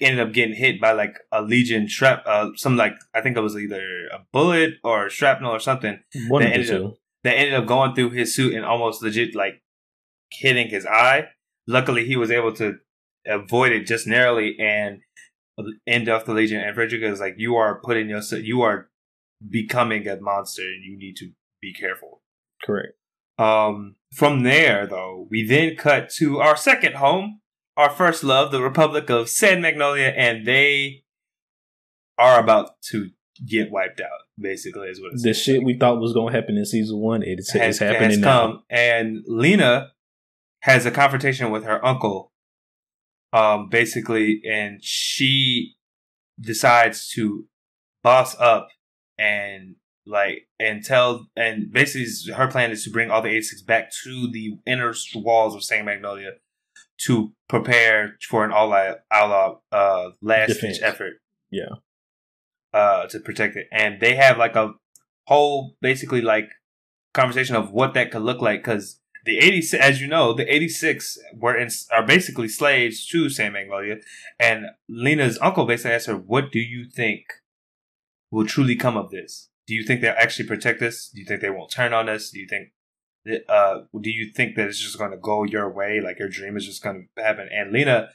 ended 0.00 0.24
up 0.24 0.32
getting 0.32 0.54
hit 0.54 0.80
by 0.80 0.92
like 0.92 1.18
a 1.32 1.42
Legion 1.42 1.88
shrap, 1.88 2.22
uh, 2.26 2.50
some 2.54 2.76
like 2.76 2.94
I 3.12 3.20
think 3.20 3.36
it 3.36 3.40
was 3.40 3.56
either 3.56 3.82
a 4.12 4.20
bullet 4.32 4.74
or 4.84 5.10
shrapnel 5.10 5.50
or 5.52 5.60
something 5.60 5.98
One 6.28 6.42
the 6.42 6.48
ended 6.48 6.68
two. 6.68 6.94
that 7.24 7.34
ended 7.36 7.54
up 7.54 7.66
going 7.66 7.94
through 7.94 8.10
his 8.10 8.34
suit 8.34 8.54
and 8.54 8.64
almost 8.64 9.02
legit 9.02 9.34
like 9.34 9.62
hitting 10.30 10.68
his 10.68 10.86
eye. 10.86 11.28
Luckily, 11.66 12.04
he 12.06 12.16
was 12.16 12.30
able 12.30 12.52
to 12.54 12.76
avoid 13.26 13.72
it 13.72 13.86
just 13.86 14.06
narrowly 14.06 14.56
and 14.58 15.00
end 15.86 16.08
off 16.08 16.24
the 16.24 16.34
Legion. 16.34 16.60
And 16.60 16.74
Frederica 16.74 17.06
is 17.06 17.20
like, 17.20 17.34
"You 17.38 17.56
are 17.56 17.80
putting 17.80 18.08
yourself, 18.08 18.42
you 18.42 18.62
are 18.62 18.90
becoming 19.48 20.06
a 20.08 20.20
monster, 20.20 20.62
and 20.62 20.84
you 20.84 20.96
need 20.96 21.16
to 21.16 21.30
be 21.60 21.72
careful." 21.72 22.22
Correct. 22.64 22.94
Um, 23.38 23.96
from 24.12 24.42
there, 24.42 24.86
though, 24.86 25.26
we 25.30 25.46
then 25.46 25.76
cut 25.76 26.08
to 26.16 26.38
our 26.40 26.56
second 26.56 26.96
home, 26.96 27.40
our 27.76 27.90
first 27.90 28.22
love, 28.22 28.52
the 28.52 28.62
Republic 28.62 29.10
of 29.10 29.28
San 29.28 29.60
Magnolia, 29.60 30.08
and 30.08 30.46
they 30.46 31.04
are 32.16 32.38
about 32.38 32.80
to 32.90 33.10
get 33.46 33.70
wiped 33.70 34.00
out. 34.00 34.20
Basically, 34.38 34.88
is 34.88 35.00
what 35.00 35.12
it's 35.12 35.22
the 35.22 35.34
shit 35.34 35.62
we 35.62 35.78
thought 35.78 36.00
was 36.00 36.12
going 36.12 36.32
to 36.32 36.40
happen 36.40 36.56
in 36.56 36.64
season 36.64 36.98
one, 36.98 37.22
it's, 37.22 37.52
has, 37.52 37.70
it's 37.70 37.78
happening 37.78 38.10
has 38.10 38.18
now. 38.18 38.62
and 38.68 39.22
Lena 39.26 39.92
has 40.62 40.86
a 40.86 40.90
confrontation 40.90 41.50
with 41.50 41.64
her 41.64 41.84
uncle. 41.84 42.32
Um, 43.34 43.68
basically, 43.68 44.42
and 44.48 44.78
she 44.80 45.74
decides 46.40 47.08
to 47.10 47.46
boss 48.04 48.38
up 48.38 48.68
and 49.18 49.74
like 50.06 50.46
and 50.60 50.84
tell 50.84 51.26
and 51.34 51.72
basically 51.72 52.06
her 52.34 52.46
plan 52.46 52.70
is 52.70 52.84
to 52.84 52.90
bring 52.90 53.10
all 53.10 53.22
the 53.22 53.30
86 53.30 53.62
back 53.62 53.90
to 54.04 54.30
the 54.30 54.58
inner 54.66 54.94
walls 55.14 55.54
of 55.54 55.64
Saint 55.64 55.86
Magnolia 55.86 56.32
to 57.06 57.32
prepare 57.48 58.16
for 58.28 58.44
an 58.44 58.52
all 58.52 58.72
out 58.72 59.62
uh 59.72 60.10
last 60.20 60.60
ditch 60.60 60.78
effort. 60.82 61.14
Yeah. 61.50 61.76
Uh 62.72 63.06
to 63.06 63.18
protect 63.18 63.56
it. 63.56 63.66
And 63.72 64.00
they 64.00 64.14
have 64.14 64.38
like 64.38 64.56
a 64.56 64.74
whole 65.26 65.76
basically 65.80 66.20
like 66.20 66.50
conversation 67.14 67.56
of 67.56 67.72
what 67.72 67.94
that 67.94 68.10
could 68.10 68.22
look 68.22 68.42
like 68.42 68.62
because 68.62 69.00
the 69.24 69.38
86 69.38 69.82
as 69.82 70.00
you 70.00 70.06
know 70.06 70.32
the 70.32 70.52
86 70.52 71.18
were 71.34 71.56
in, 71.56 71.68
are 71.92 72.06
basically 72.06 72.48
slaves 72.48 73.06
to 73.08 73.30
San 73.30 73.52
Magnolia. 73.52 73.96
And 74.38 74.66
Lena's 74.88 75.38
uncle 75.40 75.66
basically 75.66 75.92
asked 75.92 76.06
her 76.06 76.16
what 76.16 76.52
do 76.52 76.58
you 76.58 76.84
think 76.88 77.24
will 78.30 78.46
truly 78.46 78.76
come 78.76 78.96
of 78.96 79.10
this? 79.10 79.48
Do 79.66 79.74
you 79.74 79.84
think 79.84 80.00
they'll 80.00 80.14
actually 80.18 80.46
protect 80.46 80.82
us? 80.82 81.10
Do 81.12 81.20
you 81.20 81.26
think 81.26 81.40
they 81.40 81.50
won't 81.50 81.70
turn 81.70 81.92
on 81.92 82.08
us? 82.08 82.30
Do 82.30 82.38
you 82.38 82.46
think 82.46 82.68
uh 83.48 83.80
do 83.98 84.10
you 84.10 84.30
think 84.30 84.56
that 84.56 84.68
it's 84.68 84.80
just 84.80 84.98
going 84.98 85.12
to 85.12 85.16
go 85.16 85.44
your 85.44 85.72
way? 85.72 86.00
Like 86.00 86.18
your 86.18 86.28
dream 86.28 86.56
is 86.56 86.66
just 86.66 86.82
going 86.82 87.08
to 87.16 87.22
happen. 87.22 87.48
And 87.50 87.72
Lena 87.72 88.08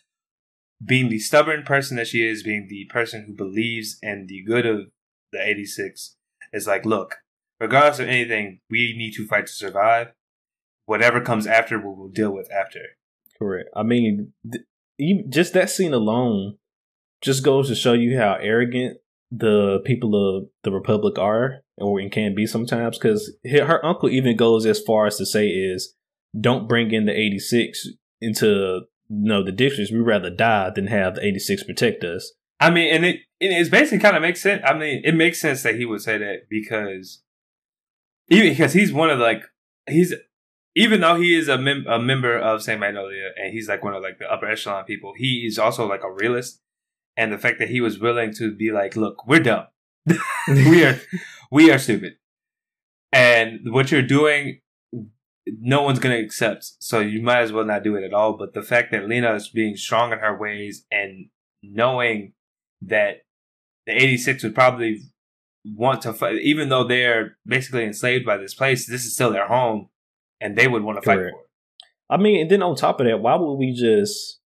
being 0.86 1.10
the 1.10 1.20
stubborn 1.20 1.64
person 1.64 1.98
that 1.98 2.08
she 2.08 2.26
is 2.26 2.44
being 2.44 2.68
the 2.70 2.86
person 2.86 3.26
who 3.26 3.34
believes 3.34 3.98
in 4.02 4.28
the 4.28 4.44
good 4.44 4.66
of 4.66 4.92
the 5.32 5.46
86 5.46 6.16
is 6.54 6.68
like 6.68 6.86
look 6.86 7.18
regardless 7.60 8.00
of 8.00 8.08
anything 8.08 8.62
we 8.70 8.96
need 8.98 9.12
to 9.14 9.28
fight 9.28 9.48
to 9.48 9.54
survive 9.54 10.14
whatever 10.90 11.22
comes 11.22 11.46
after, 11.46 11.78
we 11.78 11.86
will 11.86 12.10
deal 12.10 12.32
with 12.32 12.52
after. 12.52 12.80
Correct. 13.38 13.70
I 13.76 13.84
mean, 13.84 14.34
th- 14.52 14.66
even 14.98 15.32
just 15.32 15.54
that 15.54 15.70
scene 15.70 15.94
alone 15.94 16.58
just 17.22 17.44
goes 17.44 17.68
to 17.68 17.76
show 17.76 17.94
you 17.94 18.18
how 18.18 18.38
arrogant 18.42 18.98
the 19.32 19.82
people 19.86 20.16
of 20.16 20.50
the 20.64 20.72
Republic 20.72 21.20
are, 21.20 21.60
or 21.78 22.00
and 22.00 22.12
can 22.12 22.34
be 22.34 22.48
sometimes. 22.48 22.98
Because 22.98 23.32
her 23.46 23.86
uncle 23.86 24.10
even 24.10 24.36
goes 24.36 24.66
as 24.66 24.82
far 24.82 25.06
as 25.06 25.18
to 25.18 25.28
say 25.28 25.48
is, 25.48 25.94
"Don't 26.38 26.68
bring 26.68 26.92
in 26.92 27.06
the 27.06 27.16
eighty 27.16 27.38
six 27.38 27.88
into 28.20 28.82
you 29.10 29.30
know 29.30 29.44
the 29.44 29.52
districts. 29.52 29.94
We'd 29.94 30.00
rather 30.00 30.32
die 30.32 30.72
than 30.74 30.88
have 30.88 31.16
the 31.16 31.26
eighty 31.26 31.40
six 31.40 31.64
protect 31.64 32.04
us." 32.04 32.34
I 32.60 32.72
mean, 32.72 32.94
and 32.94 33.06
it 33.06 33.18
it's 33.40 33.70
basically 33.70 34.00
kind 34.00 34.16
of 34.16 34.24
makes 34.24 34.42
sense. 34.42 34.64
I 34.66 34.74
mean, 34.74 35.04
it 35.06 35.14
makes 35.14 35.40
sense 35.40 35.62
that 35.62 35.76
he 35.76 35.86
would 35.86 36.02
say 36.02 36.18
that 36.18 36.50
because 36.50 37.22
even 38.30 38.50
because 38.50 38.74
he's 38.74 38.92
one 38.92 39.12
of 39.12 39.20
the, 39.20 39.24
like 39.24 39.44
he's 39.88 40.14
even 40.76 41.02
though 41.02 41.16
he 41.16 41.38
is 41.38 41.48
a, 41.48 41.58
mem- 41.58 41.88
a 41.88 42.00
member 42.00 42.38
of 42.38 42.62
Saint 42.62 42.80
Magnolia 42.80 43.30
and 43.36 43.54
he's 43.54 43.68
like 43.68 43.84
one 43.84 43.94
of 43.94 44.04
like 44.04 44.20
the 44.20 44.32
upper 44.32 44.48
echelon 44.48 44.86
people, 44.86 45.14
he 45.16 45.46
is 45.46 45.58
also 45.58 45.88
like 45.88 46.04
a 46.04 46.12
realist. 46.12 46.62
And 47.18 47.34
the 47.34 47.38
fact 47.38 47.60
that 47.60 47.70
he 47.70 47.82
was 47.82 48.00
willing 48.00 48.34
to 48.36 48.56
be 48.56 48.72
like, 48.72 48.96
look, 48.96 49.28
we're 49.28 49.42
dumb. 49.42 49.66
we 50.48 50.86
are 50.86 51.00
we 51.52 51.72
are 51.72 51.80
stupid. 51.80 52.14
And 53.12 53.74
what 53.74 53.92
you're 53.92 54.02
doing, 54.02 54.62
no 55.46 55.82
one's 55.82 56.00
gonna 56.00 56.20
accept. 56.20 56.76
So 56.80 57.00
you 57.00 57.22
might 57.22 57.42
as 57.42 57.52
well 57.52 57.66
not 57.66 57.84
do 57.84 57.96
it 57.96 58.04
at 58.04 58.14
all. 58.14 58.38
But 58.38 58.54
the 58.54 58.62
fact 58.62 58.92
that 58.92 59.10
Lena 59.10 59.34
is 59.34 59.50
being 59.50 59.76
strong 59.76 60.14
in 60.14 60.20
her 60.20 60.38
ways 60.38 60.86
and 60.92 61.30
knowing 61.62 62.34
that 62.82 63.24
the 63.86 63.94
86 63.94 64.44
would 64.44 64.56
probably 64.56 65.02
want 65.66 66.04
to 66.04 66.14
fight, 66.14 66.40
even 66.42 66.70
though 66.70 66.84
they're 66.84 67.38
basically 67.46 67.84
enslaved 67.84 68.26
by 68.26 68.38
this 68.38 68.54
place, 68.54 68.88
this 68.88 69.06
is 69.06 69.14
still 69.14 69.32
their 69.32 69.48
home 69.48 69.90
and 70.42 70.58
they 70.58 70.68
would 70.68 70.84
want 70.84 70.98
to 70.98 71.02
fight 71.02 71.18
for 71.18 71.28
it. 71.28 71.34
I 72.10 72.18
mean, 72.18 72.42
and 72.42 72.52
then 72.52 72.64
on 72.64 72.76
top 72.76 73.00
of 73.00 73.08
that, 73.08 73.20
why 73.20 73.36
would 73.36 73.54
we 73.54 73.74
just 73.74 74.40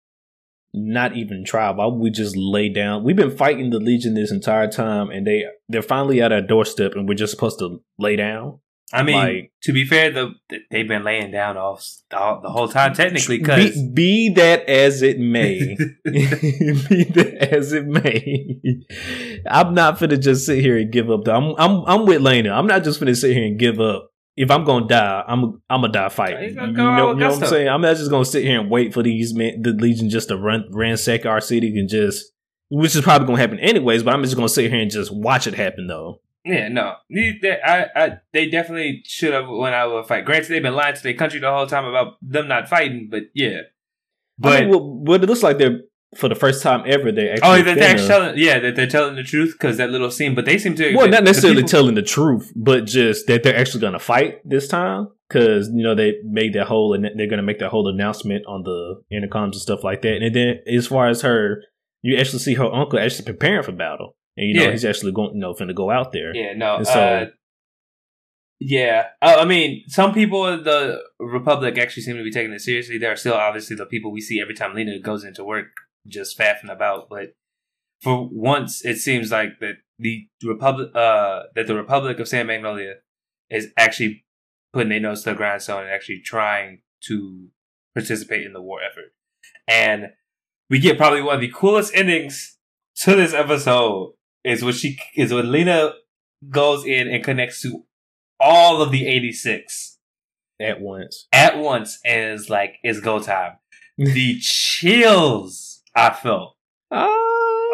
not 0.72 1.16
even 1.16 1.44
try? 1.44 1.70
Why 1.70 1.86
would 1.86 2.00
we 2.00 2.10
just 2.10 2.36
lay 2.36 2.68
down? 2.68 3.04
We've 3.04 3.16
been 3.16 3.36
fighting 3.36 3.70
the 3.70 3.78
Legion 3.78 4.14
this 4.14 4.30
entire 4.30 4.68
time, 4.68 5.10
and 5.10 5.26
they 5.26 5.44
they're 5.68 5.82
finally 5.82 6.22
at 6.22 6.32
our 6.32 6.40
doorstep, 6.40 6.92
and 6.94 7.08
we're 7.08 7.14
just 7.14 7.32
supposed 7.32 7.58
to 7.58 7.82
lay 7.98 8.16
down. 8.16 8.60
I 8.92 9.04
mean, 9.04 9.14
like, 9.14 9.52
to 9.62 9.72
be 9.72 9.84
fair, 9.84 10.10
the, 10.10 10.32
they've 10.70 10.88
been 10.88 11.04
laying 11.04 11.30
down 11.30 11.56
all, 11.56 11.80
all 12.12 12.40
the 12.40 12.50
whole 12.50 12.66
time, 12.66 12.92
technically. 12.92 13.38
Because 13.38 13.70
be, 13.72 13.92
be, 13.92 14.34
that 14.34 14.68
as 14.68 15.02
it 15.02 15.20
may, 15.20 15.76
be 16.04 17.04
that 17.04 17.48
as 17.52 17.72
it 17.72 17.86
may, 17.86 18.60
I'm 19.48 19.74
not 19.74 20.00
gonna 20.00 20.16
just 20.16 20.46
sit 20.46 20.60
here 20.60 20.76
and 20.76 20.90
give 20.90 21.08
up. 21.10 21.28
I'm 21.28 21.54
I'm 21.56 21.84
I'm 21.86 22.06
with 22.06 22.22
Lena. 22.22 22.50
I'm 22.50 22.66
not 22.66 22.82
just 22.82 22.98
gonna 22.98 23.14
sit 23.14 23.36
here 23.36 23.46
and 23.46 23.58
give 23.58 23.80
up 23.80 24.09
if 24.40 24.50
I'm 24.50 24.64
gonna 24.64 24.86
die, 24.86 25.22
I'm 25.28 25.60
I'm 25.68 25.82
gonna 25.82 25.92
die 25.92 26.08
fighting. 26.08 26.54
You, 26.54 26.54
know, 26.54 27.10
you 27.10 27.16
know 27.16 27.28
what 27.28 27.42
I'm 27.42 27.46
saying? 27.46 27.68
I'm 27.68 27.82
not 27.82 27.96
just 27.98 28.10
gonna 28.10 28.24
sit 28.24 28.42
here 28.42 28.58
and 28.58 28.70
wait 28.70 28.94
for 28.94 29.02
these 29.02 29.34
men, 29.34 29.60
the 29.60 29.72
Legion 29.72 30.08
just 30.08 30.28
to 30.28 30.38
run 30.38 30.64
ransack 30.70 31.26
our 31.26 31.42
city 31.42 31.78
and 31.78 31.90
just, 31.90 32.32
which 32.70 32.96
is 32.96 33.02
probably 33.02 33.26
gonna 33.26 33.38
happen 33.38 33.58
anyways. 33.58 34.02
But 34.02 34.14
I'm 34.14 34.22
just 34.22 34.36
gonna 34.36 34.48
sit 34.48 34.70
here 34.70 34.80
and 34.80 34.90
just 34.90 35.14
watch 35.14 35.46
it 35.46 35.52
happen 35.52 35.88
though. 35.88 36.22
Yeah, 36.42 36.68
no, 36.68 36.94
they, 37.10 37.60
I, 37.62 37.84
I, 37.94 38.18
they 38.32 38.48
definitely 38.48 39.02
should 39.04 39.34
have 39.34 39.46
went 39.46 39.74
out 39.74 39.94
with 39.94 40.06
a 40.06 40.08
fight. 40.08 40.24
Granted, 40.24 40.48
they've 40.48 40.62
been 40.62 40.74
lying 40.74 40.96
to 40.96 41.02
their 41.02 41.12
country 41.12 41.38
the 41.38 41.50
whole 41.50 41.66
time 41.66 41.84
about 41.84 42.14
them 42.22 42.48
not 42.48 42.66
fighting, 42.66 43.08
but 43.10 43.24
yeah. 43.34 43.60
But 44.38 44.52
I 44.54 44.60
mean, 44.62 44.70
well, 44.70 44.80
what 44.80 45.22
it 45.22 45.26
looks 45.26 45.42
like 45.42 45.58
they're 45.58 45.82
for 46.16 46.28
the 46.28 46.34
first 46.34 46.62
time 46.62 46.82
ever, 46.86 47.12
they 47.12 47.30
actually. 47.30 47.60
Oh, 47.60 47.62
they're 47.62 47.82
actually 47.82 48.08
telling, 48.08 48.38
yeah, 48.38 48.58
that 48.58 48.74
they're 48.74 48.86
telling 48.86 49.14
the 49.14 49.22
truth 49.22 49.52
because 49.52 49.76
that 49.76 49.90
little 49.90 50.10
scene. 50.10 50.34
But 50.34 50.44
they 50.44 50.58
seem 50.58 50.74
to. 50.76 50.96
Well, 50.96 51.08
not 51.08 51.24
necessarily 51.24 51.62
people, 51.62 51.68
telling 51.68 51.94
the 51.94 52.02
truth, 52.02 52.52
but 52.56 52.84
just 52.84 53.26
that 53.28 53.42
they're 53.42 53.56
actually 53.56 53.80
going 53.80 53.92
to 53.92 54.00
fight 54.00 54.40
this 54.44 54.66
time 54.66 55.08
because 55.28 55.68
you 55.72 55.84
know 55.84 55.94
they 55.94 56.14
made 56.24 56.54
that 56.54 56.66
whole 56.66 56.94
and 56.94 57.04
they're 57.04 57.28
going 57.28 57.38
to 57.38 57.44
make 57.44 57.60
that 57.60 57.70
whole 57.70 57.88
announcement 57.88 58.44
on 58.46 58.64
the 58.64 59.02
intercoms 59.12 59.52
and 59.52 59.54
stuff 59.56 59.84
like 59.84 60.02
that. 60.02 60.16
And 60.22 60.34
then 60.34 60.56
as 60.66 60.88
far 60.88 61.08
as 61.08 61.22
her, 61.22 61.62
you 62.02 62.16
actually 62.16 62.40
see 62.40 62.54
her 62.54 62.72
uncle 62.72 62.98
actually 62.98 63.26
preparing 63.26 63.62
for 63.62 63.72
battle, 63.72 64.16
and 64.36 64.48
you 64.48 64.54
know 64.54 64.64
yeah. 64.64 64.70
he's 64.72 64.84
actually 64.84 65.12
going, 65.12 65.34
you 65.34 65.40
know, 65.40 65.54
finna 65.54 65.74
go 65.74 65.90
out 65.90 66.12
there. 66.12 66.34
Yeah, 66.34 66.54
no. 66.54 66.76
And 66.76 66.86
so. 66.86 67.00
Uh, 67.00 67.26
yeah, 68.62 69.06
uh, 69.22 69.36
I 69.38 69.46
mean, 69.46 69.84
some 69.86 70.12
people 70.12 70.46
in 70.48 70.64
the 70.64 71.00
Republic 71.18 71.78
actually 71.78 72.02
seem 72.02 72.16
to 72.16 72.22
be 72.22 72.30
taking 72.30 72.52
it 72.52 72.60
seriously. 72.60 72.98
There 72.98 73.10
are 73.10 73.16
still 73.16 73.32
obviously 73.32 73.74
the 73.74 73.86
people 73.86 74.12
we 74.12 74.20
see 74.20 74.38
every 74.38 74.54
time 74.54 74.74
Lena 74.74 74.98
goes 74.98 75.24
into 75.24 75.42
work 75.42 75.68
just 76.06 76.38
faffing 76.38 76.70
about. 76.70 77.08
But 77.08 77.34
for 78.02 78.28
once, 78.30 78.84
it 78.84 78.96
seems 78.96 79.30
like 79.30 79.60
that 79.60 79.76
the 79.98 80.26
Republic, 80.44 80.94
uh, 80.94 81.44
that 81.54 81.66
the 81.66 81.74
Republic 81.74 82.18
of 82.18 82.28
San 82.28 82.46
Magnolia 82.46 82.94
is 83.50 83.68
actually 83.76 84.24
putting 84.72 84.88
their 84.88 85.00
nose 85.00 85.22
to 85.24 85.30
the 85.30 85.36
grindstone 85.36 85.84
and 85.84 85.92
actually 85.92 86.20
trying 86.20 86.82
to 87.06 87.48
participate 87.94 88.46
in 88.46 88.52
the 88.52 88.62
war 88.62 88.80
effort. 88.82 89.12
And 89.68 90.10
we 90.68 90.78
get 90.78 90.96
probably 90.96 91.22
one 91.22 91.36
of 91.36 91.40
the 91.40 91.52
coolest 91.54 91.94
endings 91.94 92.56
to 92.96 93.16
this 93.16 93.34
episode 93.34 94.14
is 94.44 94.62
when 94.62 94.74
she 94.74 94.98
is 95.16 95.32
when 95.32 95.50
Lena 95.50 95.92
goes 96.48 96.84
in 96.84 97.08
and 97.08 97.22
connects 97.22 97.60
to 97.62 97.84
all 98.38 98.80
of 98.80 98.90
the 98.90 99.06
86 99.06 99.98
at 100.60 100.80
once. 100.80 101.26
At 101.32 101.58
once 101.58 101.98
and 102.04 102.34
is 102.34 102.48
like 102.48 102.76
it's 102.82 103.00
go 103.00 103.20
time. 103.20 103.54
the 103.98 104.38
chills 104.40 105.69
I 106.00 106.14
felt. 106.14 106.54
Ah, 106.90 107.08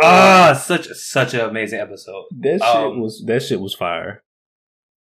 ah 0.03 0.53
such 0.53 0.89
such 0.89 1.35
an 1.35 1.41
amazing 1.41 1.81
episode. 1.81 2.25
That 2.39 2.61
shit 2.61 2.77
um, 2.77 3.01
was 3.01 3.23
that 3.27 3.43
shit 3.43 3.61
was 3.61 3.75
fire. 3.75 4.23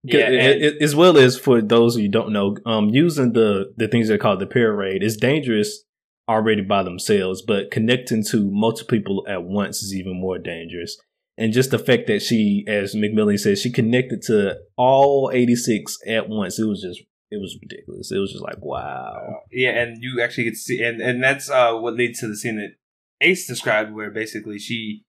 Yeah, 0.03 0.25
and, 0.25 0.35
it, 0.35 0.81
as 0.81 0.95
well 0.95 1.17
as 1.17 1.39
for 1.39 1.61
those 1.61 1.95
who 1.95 2.07
don't 2.09 2.33
know, 2.33 2.57
um, 2.65 2.89
using 2.89 3.33
the 3.33 3.73
the 3.77 3.87
things 3.87 4.09
they 4.09 4.17
call 4.17 4.37
the 4.37 4.45
Para-RAID 4.45 5.01
is 5.01 5.15
dangerous 5.15 5.83
already 6.27 6.61
by 6.61 6.83
themselves, 6.83 7.41
but 7.41 7.71
connecting 7.71 8.23
to 8.25 8.49
multiple 8.51 8.97
people 8.97 9.25
at 9.27 9.43
once 9.43 9.81
is 9.81 9.95
even 9.95 10.19
more 10.19 10.37
dangerous. 10.37 10.97
And 11.37 11.51
just 11.51 11.71
the 11.71 11.79
fact 11.79 12.07
that 12.07 12.21
she, 12.21 12.63
as 12.67 12.93
McMillan 12.93 13.39
said, 13.39 13.57
she 13.57 13.71
connected 13.71 14.21
to 14.23 14.57
all 14.77 15.31
86 15.33 15.97
at 16.05 16.29
once, 16.29 16.59
it 16.59 16.65
was 16.65 16.81
just 16.81 17.01
it 17.31 17.41
was 17.41 17.57
ridiculous. 17.61 18.11
It 18.11 18.19
was 18.19 18.31
just 18.31 18.43
like 18.43 18.63
wow. 18.63 19.41
Yeah, 19.51 19.71
and 19.71 20.03
you 20.03 20.21
actually 20.21 20.43
get 20.45 20.51
to 20.51 20.59
see, 20.59 20.83
and 20.83 21.01
and 21.01 21.23
that's 21.23 21.49
uh, 21.49 21.73
what 21.73 21.95
leads 21.95 22.19
to 22.19 22.27
the 22.27 22.35
scene 22.35 22.57
that 22.57 22.75
Ace 23.23 23.47
described, 23.47 23.93
where 23.93 24.11
basically 24.11 24.59
she, 24.59 25.03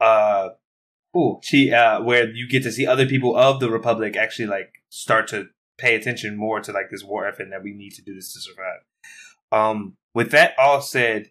uh, 0.00 0.50
oh, 1.14 1.40
she, 1.42 1.72
uh, 1.72 2.02
where 2.02 2.28
you 2.28 2.48
get 2.48 2.62
to 2.64 2.72
see 2.72 2.86
other 2.86 3.06
people 3.06 3.36
of 3.36 3.60
the 3.60 3.70
Republic 3.70 4.16
actually 4.16 4.46
like 4.46 4.72
start 4.90 5.28
to 5.28 5.46
pay 5.78 5.94
attention 5.94 6.36
more 6.36 6.60
to 6.60 6.72
like 6.72 6.90
this 6.90 7.04
war 7.04 7.26
effort 7.26 7.48
that 7.50 7.62
we 7.62 7.72
need 7.72 7.92
to 7.92 8.02
do 8.02 8.14
this 8.14 8.32
to 8.32 8.40
survive. 8.40 8.80
Um, 9.52 9.96
with 10.14 10.30
that 10.32 10.54
all 10.58 10.80
said, 10.80 11.30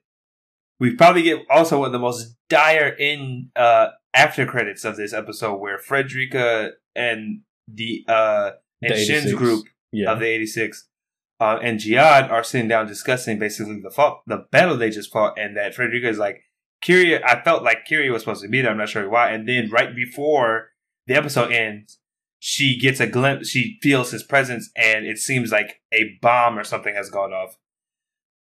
we 0.80 0.96
probably 0.96 1.24
get 1.24 1.46
also 1.50 1.80
one 1.80 1.88
of 1.88 1.94
the 1.94 2.00
most 2.00 2.36
dire 2.50 2.90
in 2.90 3.50
uh 3.56 3.88
after 4.14 4.46
credits 4.46 4.86
of 4.86 4.98
this 4.98 5.14
episode 5.14 5.56
where 5.56 5.80
Frederica 5.80 6.72
and 6.96 7.42
the 7.68 8.06
uh 8.08 8.52
and 8.82 8.94
the 8.94 9.04
Shin's 9.04 9.34
group 9.34 9.66
yeah. 9.92 10.12
of 10.12 10.20
the 10.20 10.28
86 10.28 10.88
uh, 11.40 11.60
and 11.62 11.80
Giad 11.80 12.30
are 12.30 12.44
sitting 12.44 12.68
down 12.68 12.88
discussing 12.88 13.40
basically 13.40 13.82
the 13.82 13.90
fought, 13.90 14.22
the 14.26 14.46
battle 14.52 14.78
they 14.78 14.90
just 14.90 15.12
fought, 15.12 15.38
and 15.38 15.58
that 15.58 15.76
Frederica 15.76 16.10
is 16.10 16.18
like, 16.18 16.44
Kiri, 16.82 17.24
I 17.24 17.42
felt 17.44 17.64
like 17.64 17.86
Kiri 17.86 18.12
was 18.12 18.22
supposed 18.22 18.44
to 18.44 18.50
be 18.50 18.62
there. 18.62 18.72
I'm 18.72 18.78
not 18.78 18.90
sure 18.90 19.10
why. 19.10 19.32
And 19.32 19.48
then 19.48 19.70
right 19.72 19.96
before 19.96 20.70
the 21.08 21.16
episode 21.16 21.52
ends, 21.52 22.00
she 22.40 22.78
gets 22.78 23.00
a 23.00 23.08
glimpse. 23.08 23.50
She 23.50 23.80
feels 23.82 24.12
his 24.12 24.24
presence, 24.24 24.70
and 24.76 25.06
it 25.06 25.18
seems 25.18 25.52
like 25.52 25.82
a 25.92 26.18
bomb 26.22 26.60
or 26.60 26.64
something 26.64 26.94
has 26.94 27.10
gone 27.10 27.34
off. 27.34 27.58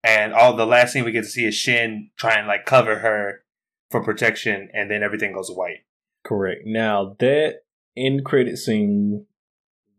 And 0.03 0.33
all 0.33 0.57
the 0.57 0.67
last 0.67 0.93
thing 0.93 1.05
we 1.05 1.13
get 1.13 1.23
to 1.23 1.31
see 1.31 1.45
is 1.45 1.55
Shin 1.55 2.11
try 2.19 2.35
and 2.35 2.49
like 2.49 2.67
cover 2.67 2.99
her 2.99 3.45
for 3.91 4.03
protection, 4.03 4.69
and 4.73 4.91
then 4.91 5.03
everything 5.03 5.33
goes 5.33 5.51
white. 5.51 5.85
Correct. 6.25 6.63
Now 6.67 7.17
that 7.21 7.61
end 7.97 8.25
credit 8.25 8.59
scene 8.59 9.27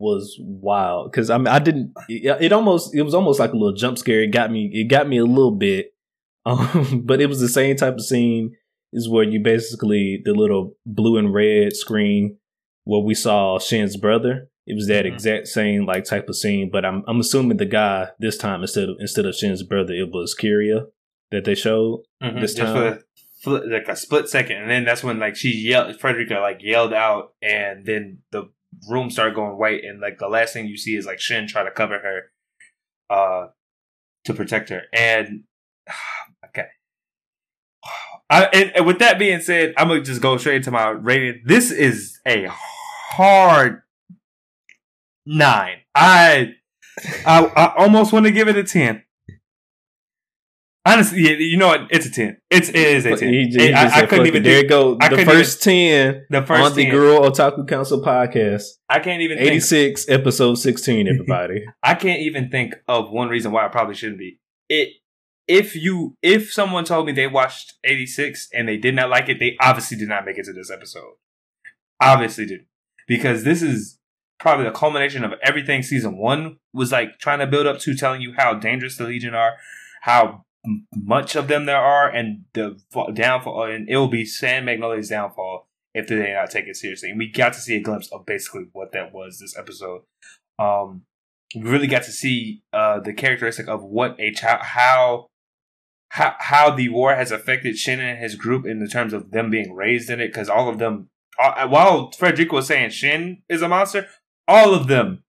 was 0.04 0.36
wild 0.40 1.12
because 1.12 1.30
I 1.30 1.38
mean 1.38 1.48
I 1.48 1.60
didn't 1.60 1.94
it, 2.10 2.38
it, 2.42 2.52
almost 2.54 2.94
it 2.94 3.02
was 3.04 3.14
almost 3.16 3.40
like 3.40 3.52
a 3.54 3.58
little 3.58 3.74
jump 3.74 3.98
scare. 3.98 4.22
It 4.24 4.32
got 4.32 4.52
me 4.52 4.70
it 4.74 4.90
got 4.90 5.08
me 5.08 5.18
a 5.18 5.26
little 5.26 5.56
bit, 5.56 5.94
um, 6.46 7.02
but 7.06 7.22
it 7.22 7.28
was 7.28 7.40
the 7.40 7.48
same 7.50 7.76
type 7.76 7.96
of 7.96 8.06
scene 8.06 8.56
is 8.92 9.10
where 9.10 9.24
you 9.24 9.40
basically 9.40 10.22
the 10.24 10.34
little 10.34 10.76
blue 10.86 11.18
and 11.18 11.34
red 11.34 11.74
screen 11.76 12.38
where 12.84 13.00
we 13.02 13.16
saw 13.16 13.58
Shin's 13.60 13.98
brother. 13.98 14.50
It 14.68 14.76
was 14.76 14.88
that 14.88 15.06
Mhm. 15.06 15.14
exact 15.14 15.48
same 15.48 15.86
like 15.86 16.04
type 16.06 16.30
of 16.30 16.36
scene, 16.36 16.70
but 16.72 16.86
I'm 16.86 17.04
I'm 17.08 17.20
assuming 17.20 17.58
the 17.58 17.66
guy 17.66 18.10
this 18.20 18.38
time 18.38 18.62
instead 18.62 18.90
of 18.90 18.96
instead 19.00 19.26
of 19.26 19.36
Shin's 19.36 19.64
brother, 19.64 19.94
it 19.94 20.10
was 20.12 20.36
Kiriya 20.40 20.88
that 21.32 21.46
they 21.46 21.56
showed. 21.56 22.04
Mhm, 22.22 22.42
This 22.42 22.54
just 22.54 22.74
time? 22.74 23.00
for 23.42 23.60
like 23.68 23.88
a 23.90 23.96
split 23.96 24.30
second, 24.30 24.58
and 24.62 24.70
then 24.70 24.86
that's 24.86 25.04
when 25.04 25.20
like 25.20 25.36
she 25.36 25.50
yelled, 25.50 26.00
Frederica 26.00 26.36
like 26.40 26.62
yelled 26.64 26.94
out, 26.94 27.34
and 27.42 27.86
then 27.86 28.20
the 28.32 28.44
room 28.90 29.10
started 29.10 29.36
going 29.36 29.58
white, 29.58 29.84
and 29.84 30.00
like 30.00 30.20
the 30.20 30.28
last 30.28 30.54
thing 30.54 30.68
you 30.68 30.78
see 30.78 30.96
is 30.96 31.06
like 31.06 31.20
Shin 31.20 31.48
try 31.48 31.64
to 31.64 31.72
cover 31.72 32.00
her, 32.00 32.32
uh, 33.10 33.48
to 34.26 34.34
protect 34.34 34.70
her, 34.70 34.84
and 34.94 35.44
okay. 36.46 36.68
I, 38.30 38.46
and, 38.46 38.72
and 38.78 38.86
with 38.86 39.00
that 39.00 39.20
being 39.20 39.42
said, 39.42 39.74
I'm 39.78 39.90
gonna 39.90 40.02
just 40.02 40.22
go 40.22 40.38
straight 40.38 40.58
into 40.58 40.72
my 40.72 40.90
rating. 40.90 41.44
This 41.46 41.72
is 41.72 42.20
a 42.26 42.48
hard 42.50 43.84
nine. 45.26 45.78
I 45.94 46.56
I, 47.26 47.46
I 47.46 47.74
almost 47.78 48.14
want 48.14 48.26
to 48.26 48.32
give 48.32 48.48
it 48.48 48.56
a 48.56 48.64
ten. 48.64 49.04
Honestly, 50.86 51.22
yeah, 51.22 51.36
you 51.38 51.56
know 51.56 51.68
what? 51.68 51.88
It's 51.92 52.06
a 52.06 52.12
ten. 52.12 52.38
It's 52.50 52.68
it 52.68 52.76
is 52.76 53.06
a 53.06 53.16
ten. 53.16 53.30
He 53.34 53.48
he 53.48 53.74
I, 53.74 53.84
just 53.84 53.96
I 53.96 54.00
said, 54.02 54.10
couldn't 54.10 54.28
even 54.28 54.42
it." 54.42 54.44
There 54.44 54.56
think 54.56 54.64
you 54.64 54.70
go. 54.70 54.98
I 55.00 55.10
The 55.10 55.24
first 55.24 55.64
ten 55.64 56.26
the 56.30 56.42
first 56.42 56.62
on 56.62 56.76
the 56.76 56.86
Girl 56.88 57.22
Otaku 57.22 57.68
Council 57.68 58.02
podcast, 58.02 58.64
I 58.90 59.00
can't 59.00 59.22
even 59.22 59.38
eighty 59.38 59.62
six, 59.62 60.10
episode 60.10 60.56
sixteen. 60.56 61.08
Everybody, 61.10 61.64
I 61.82 61.96
can't 61.96 62.20
even 62.20 62.50
think 62.50 62.76
of 62.90 63.12
one 63.12 63.30
reason 63.30 63.54
why 63.54 63.66
I 63.66 63.70
probably 63.70 63.96
shouldn't 63.96 64.20
be. 64.20 64.40
It 64.68 64.90
if 65.48 65.76
you 65.76 66.16
if 66.22 66.52
someone 66.52 66.86
told 66.86 67.06
me 67.06 67.12
they 67.12 67.28
watched 67.28 67.74
86 67.84 68.50
and 68.54 68.68
they 68.68 68.78
did 68.78 68.96
not 68.96 69.10
like 69.10 69.30
it, 69.30 69.40
they 69.40 69.58
obviously 69.62 69.98
did 69.98 70.10
not 70.10 70.26
make 70.26 70.38
it 70.38 70.46
to 70.46 70.54
this 70.54 70.72
episode. 70.72 71.14
Obviously 72.02 72.46
did. 72.46 72.62
Because 73.08 73.44
this 73.44 73.62
is 73.62 74.00
probably 74.40 74.66
the 74.66 74.72
culmination 74.72 75.24
of 75.24 75.34
everything 75.44 75.84
season 75.84 76.18
1 76.18 76.58
was 76.74 76.92
like 76.92 77.20
trying 77.20 77.40
to 77.40 77.48
build 77.48 77.68
up 77.68 77.80
to 77.80 77.96
telling 77.96 78.22
you 78.22 78.34
how 78.38 78.54
dangerous 78.54 78.98
the 78.98 79.06
Legion 79.06 79.34
are, 79.34 79.56
how 80.02 80.46
much 80.96 81.36
of 81.36 81.48
them 81.48 81.66
there 81.66 81.78
are 81.78 82.10
and 82.10 82.46
the 82.54 82.80
downfall 83.14 83.64
and 83.64 83.90
it 83.90 83.98
will 83.98 84.08
be 84.08 84.26
San 84.26 84.66
Magnolia's 84.66 85.10
downfall 85.10 85.68
if 85.94 86.08
they 86.08 86.16
did 86.16 86.34
not 86.34 86.50
take 86.50 86.68
it 86.68 86.76
seriously. 86.76 87.10
And 87.10 87.20
we 87.20 87.30
got 87.30 87.54
to 87.54 87.60
see 87.60 87.76
a 87.76 87.82
glimpse 87.82 88.12
of 88.12 88.26
basically 88.26 88.68
what 88.72 88.94
that 88.94 89.14
was 89.14 89.40
this 89.40 89.58
episode. 89.58 90.02
Um 90.58 91.04
we 91.56 91.62
really 91.62 91.88
got 91.88 92.04
to 92.04 92.12
see 92.12 92.64
uh, 92.74 93.00
the 93.00 93.14
characteristic 93.14 93.68
of 93.68 93.84
what 93.84 94.16
a 94.20 94.32
child 94.32 94.62
how 94.62 95.28
how 96.10 96.36
how 96.40 96.72
the 96.72 96.90
war 96.90 97.16
has 97.16 97.32
affected 97.32 97.78
Shin 97.78 98.00
and 98.00 98.20
his 98.20 98.36
group 98.36 98.66
in 98.66 98.80
the 98.80 98.88
terms 98.88 99.14
of 99.14 99.32
them 99.32 99.50
being 99.50 99.74
raised 99.74 100.10
in 100.10 100.20
it 100.20 100.28
because 100.28 100.50
all 100.50 100.70
of 100.70 100.80
them 100.80 101.10
uh, 101.40 101.68
while 101.68 102.12
Frederica 102.12 102.56
was 102.56 102.68
saying 102.68 102.92
Shin 102.92 103.42
is 103.50 103.62
a 103.62 103.68
monster 103.68 104.08
all 104.48 104.74
of 104.74 104.88
them 104.88 105.24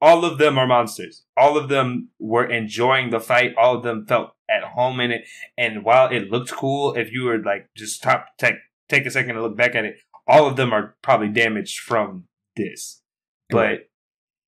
all 0.00 0.24
of 0.24 0.38
them 0.38 0.58
are 0.58 0.66
monsters. 0.66 1.24
All 1.36 1.56
of 1.58 1.68
them 1.68 2.10
were 2.18 2.46
enjoying 2.46 3.10
the 3.10 3.20
fight. 3.20 3.54
All 3.56 3.76
of 3.76 3.82
them 3.82 4.06
felt 4.06 4.30
at 4.50 4.62
home 4.64 5.00
in 5.00 5.10
it. 5.10 5.22
And 5.56 5.84
while 5.84 6.08
it 6.10 6.30
looked 6.30 6.52
cool 6.52 6.94
if 6.94 7.12
you 7.12 7.24
were 7.24 7.38
like 7.42 7.68
just 7.76 8.02
top 8.02 8.26
take 8.38 8.54
take 8.88 9.04
a 9.06 9.10
second 9.10 9.34
to 9.34 9.42
look 9.42 9.56
back 9.56 9.74
at 9.74 9.84
it 9.84 9.96
all 10.26 10.46
of 10.46 10.56
them 10.56 10.72
are 10.72 10.96
probably 11.02 11.28
damaged 11.28 11.80
from 11.80 12.24
this. 12.56 13.02
But 13.50 13.88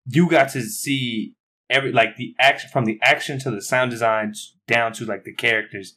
you 0.07 0.29
got 0.29 0.51
to 0.51 0.63
see 0.63 1.35
every 1.69 1.93
like 1.93 2.17
the 2.17 2.35
action 2.39 2.69
from 2.73 2.85
the 2.85 2.99
action 3.03 3.39
to 3.41 3.51
the 3.51 3.63
sound 3.63 3.91
design 3.93 4.33
down 4.67 4.93
to 4.95 5.05
like 5.05 5.25
the 5.25 5.33
characters 5.33 5.97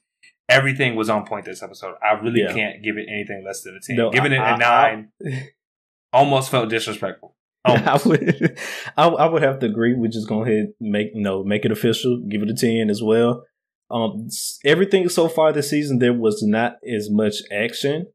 everything 0.50 0.96
was 0.96 1.10
on 1.10 1.26
point 1.26 1.46
this 1.46 1.64
episode. 1.64 1.96
I 2.04 2.14
really 2.20 2.42
Yeah. 2.42 2.54
can't 2.54 2.84
give 2.84 2.98
it 2.98 3.08
anything 3.10 3.44
less 3.46 3.62
than 3.64 3.76
a 3.76 3.80
10 3.80 3.96
No, 3.96 4.10
giving 4.12 4.32
it 4.34 4.40
I- 4.40 4.52
a 4.52 4.54
I- 4.54 5.06
9 5.26 5.50
almost 6.14 6.52
felt 6.52 6.70
disrespectful 6.70 7.36
I 7.66 8.00
would, 8.06 8.60
I, 8.98 9.08
I 9.08 9.26
would 9.30 9.44
have 9.44 9.60
to 9.60 9.68
agree. 9.68 9.96
We 9.96 10.10
just 10.10 10.28
go 10.28 10.44
ahead 10.44 10.74
and 10.80 10.92
make 10.92 11.12
you 11.14 11.22
know 11.22 11.44
make 11.44 11.66
it 11.66 11.72
official. 11.72 12.22
Give 12.30 12.42
it 12.42 12.50
a 12.50 12.54
ten 12.54 12.90
as 12.90 13.02
well. 13.02 13.46
Um, 13.90 14.28
everything 14.66 15.08
so 15.10 15.28
far 15.28 15.52
this 15.52 15.70
season 15.70 16.00
there 16.00 16.14
was 16.14 16.42
not 16.44 16.78
as 16.88 17.10
much 17.10 17.36
action. 17.52 18.08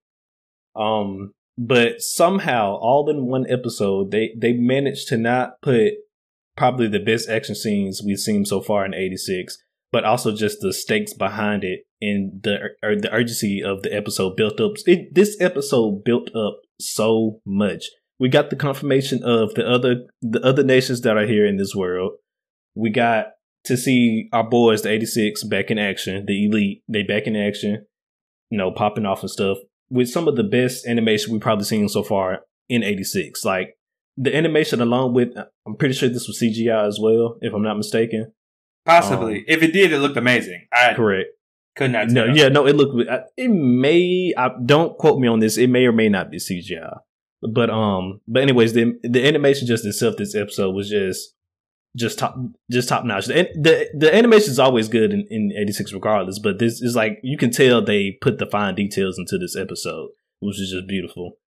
Um, 0.74 1.32
but 1.56 2.00
somehow 2.00 2.76
all 2.76 3.08
in 3.10 3.26
one 3.26 3.46
episode 3.48 4.10
they 4.10 4.34
they 4.36 4.52
managed 4.52 5.08
to 5.08 5.16
not 5.16 5.60
put 5.62 5.94
probably 6.56 6.88
the 6.88 6.98
best 6.98 7.28
action 7.28 7.54
scenes 7.54 8.02
we've 8.04 8.18
seen 8.18 8.44
so 8.44 8.60
far 8.60 8.84
in 8.84 8.94
'86, 8.94 9.56
but 9.90 10.04
also 10.04 10.34
just 10.34 10.58
the 10.60 10.72
stakes 10.72 11.14
behind 11.14 11.64
it 11.64 11.80
and 12.00 12.42
the 12.42 12.58
or 12.82 12.96
the 12.96 13.12
urgency 13.12 13.62
of 13.62 13.82
the 13.82 13.94
episode 13.94 14.36
built 14.36 14.60
up. 14.60 14.72
It, 14.86 15.14
this 15.14 15.40
episode 15.40 16.04
built 16.04 16.34
up 16.34 16.60
so 16.80 17.40
much 17.46 17.86
we 18.18 18.28
got 18.28 18.50
the 18.50 18.56
confirmation 18.56 19.22
of 19.22 19.54
the 19.54 19.68
other 19.68 20.06
the 20.22 20.40
other 20.44 20.62
nations 20.62 21.02
that 21.02 21.16
are 21.16 21.26
here 21.26 21.46
in 21.46 21.56
this 21.56 21.74
world. 21.74 22.12
We 22.74 22.90
got 22.90 23.26
to 23.64 23.76
see 23.76 24.28
our 24.32 24.48
boys, 24.48 24.82
the 24.82 24.90
86, 24.90 25.44
back 25.44 25.70
in 25.70 25.78
action. 25.78 26.24
The 26.26 26.46
elite, 26.46 26.82
they 26.88 27.02
back 27.02 27.26
in 27.26 27.36
action, 27.36 27.86
you 28.50 28.58
know, 28.58 28.70
popping 28.70 29.06
off 29.06 29.22
and 29.22 29.30
stuff. 29.30 29.58
With 29.90 30.08
some 30.08 30.28
of 30.28 30.36
the 30.36 30.44
best 30.44 30.86
animation 30.86 31.32
we've 31.32 31.40
probably 31.40 31.64
seen 31.64 31.88
so 31.88 32.02
far 32.02 32.40
in 32.68 32.82
86. 32.82 33.44
Like 33.44 33.76
the 34.16 34.34
animation 34.36 34.80
along 34.80 35.14
with 35.14 35.30
I'm 35.66 35.76
pretty 35.76 35.94
sure 35.94 36.08
this 36.08 36.26
was 36.26 36.40
CGI 36.40 36.86
as 36.86 36.98
well, 37.00 37.38
if 37.40 37.52
I'm 37.54 37.62
not 37.62 37.76
mistaken. 37.76 38.32
possibly 38.84 39.38
Um, 39.38 39.44
if 39.48 39.62
it 39.62 39.72
did 39.72 39.92
it 39.92 39.98
looked 39.98 40.16
amazing 40.16 40.66
i 40.72 40.94
Correct. 40.94 41.28
could 41.76 41.92
not 41.92 42.08
No, 42.08 42.24
yeah, 42.24 42.48
no, 42.48 42.66
it 42.66 42.74
looked 42.74 43.08
it 43.36 43.48
may 43.48 44.34
I 44.36 44.50
don't 44.64 44.98
quote 44.98 45.20
me 45.20 45.28
on 45.28 45.38
this. 45.38 45.56
It 45.56 45.68
may 45.68 45.86
or 45.86 45.92
may 45.92 46.08
not 46.08 46.30
be 46.30 46.38
CGI. 46.38 46.98
But 47.42 47.70
um 47.70 48.20
but 48.26 48.42
anyways, 48.42 48.72
the 48.72 48.98
the 49.02 49.26
animation 49.26 49.66
just 49.66 49.84
itself 49.84 50.16
this 50.16 50.34
episode 50.34 50.74
was 50.74 50.90
just 50.90 51.34
just 51.96 52.18
top 52.18 52.36
just 52.70 52.88
top 52.88 53.04
notch. 53.04 53.26
The 53.26 53.48
the, 53.54 53.88
the 53.94 54.14
animation 54.14 54.50
is 54.50 54.58
always 54.58 54.88
good 54.88 55.12
in, 55.12 55.26
in 55.30 55.52
86 55.56 55.92
regardless, 55.92 56.38
but 56.38 56.58
this 56.58 56.82
is 56.82 56.96
like 56.96 57.18
you 57.22 57.36
can 57.36 57.50
tell 57.50 57.84
they 57.84 58.18
put 58.20 58.38
the 58.38 58.46
fine 58.46 58.74
details 58.74 59.18
into 59.18 59.38
this 59.38 59.56
episode, 59.56 60.10
which 60.40 60.60
is 60.60 60.70
just 60.70 60.88
beautiful. 60.88 61.38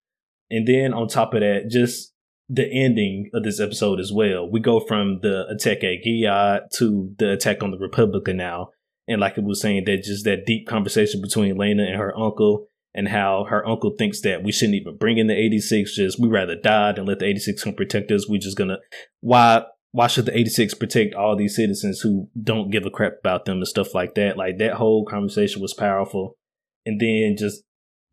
And 0.50 0.68
then 0.68 0.94
on 0.94 1.08
top 1.08 1.34
of 1.34 1.42
that, 1.42 1.70
just 1.70 2.14
the 2.50 2.70
ending 2.70 3.30
of 3.34 3.44
this 3.44 3.62
episode 3.62 4.00
as 4.00 4.12
well. 4.12 4.50
We 4.50 4.60
go 4.60 4.82
from 4.82 5.20
the 5.22 5.48
attack 5.48 5.86
at 5.86 6.04
Gilead 6.04 6.64
to 6.74 7.16
the 7.18 7.32
attack 7.32 7.64
on 7.64 7.72
the 7.72 7.78
Republica 7.78 8.34
now. 8.34 8.72
And 9.08 9.22
like 9.22 9.38
it 9.38 9.46
was 9.46 9.62
saying, 9.62 9.86
that 9.86 10.04
just 10.04 10.26
that 10.26 10.46
deep 10.46 10.68
conversation 10.68 11.22
between 11.22 11.58
Lena 11.58 11.84
and 11.84 11.96
her 11.96 12.18
uncle, 12.18 12.68
and 12.94 13.08
how 13.08 13.46
her 13.50 13.66
uncle 13.68 13.92
thinks 13.98 14.22
that 14.22 14.44
we 14.44 14.52
shouldn't 14.52 14.76
even 14.76 14.98
bring 14.98 15.18
in 15.18 15.28
the 15.28 15.38
86. 15.38 15.96
Just 15.96 16.20
we 16.20 16.28
rather 16.28 16.56
die 16.56 16.92
than 16.94 17.06
let 17.06 17.20
the 17.20 17.26
86 17.26 17.64
come 17.64 17.74
protect 17.74 18.12
us. 18.12 18.28
We 18.28 18.38
just 18.38 18.58
gonna 18.58 18.78
why 19.22 19.64
why 19.92 20.08
should 20.08 20.26
the 20.26 20.38
86 20.38 20.74
protect 20.76 21.16
all 21.16 21.36
these 21.36 21.56
citizens 21.56 22.00
who 22.00 22.30
don't 22.42 22.72
give 22.72 22.86
a 22.86 22.90
crap 22.90 23.14
about 23.20 23.46
them 23.46 23.58
and 23.58 23.68
stuff 23.68 23.94
like 23.94 24.16
that? 24.16 24.38
Like 24.38 24.58
that 24.60 24.74
whole 24.74 25.06
conversation 25.06 25.62
was 25.62 25.74
powerful. 25.74 26.38
And 26.86 27.00
then 27.00 27.36
just 27.38 27.64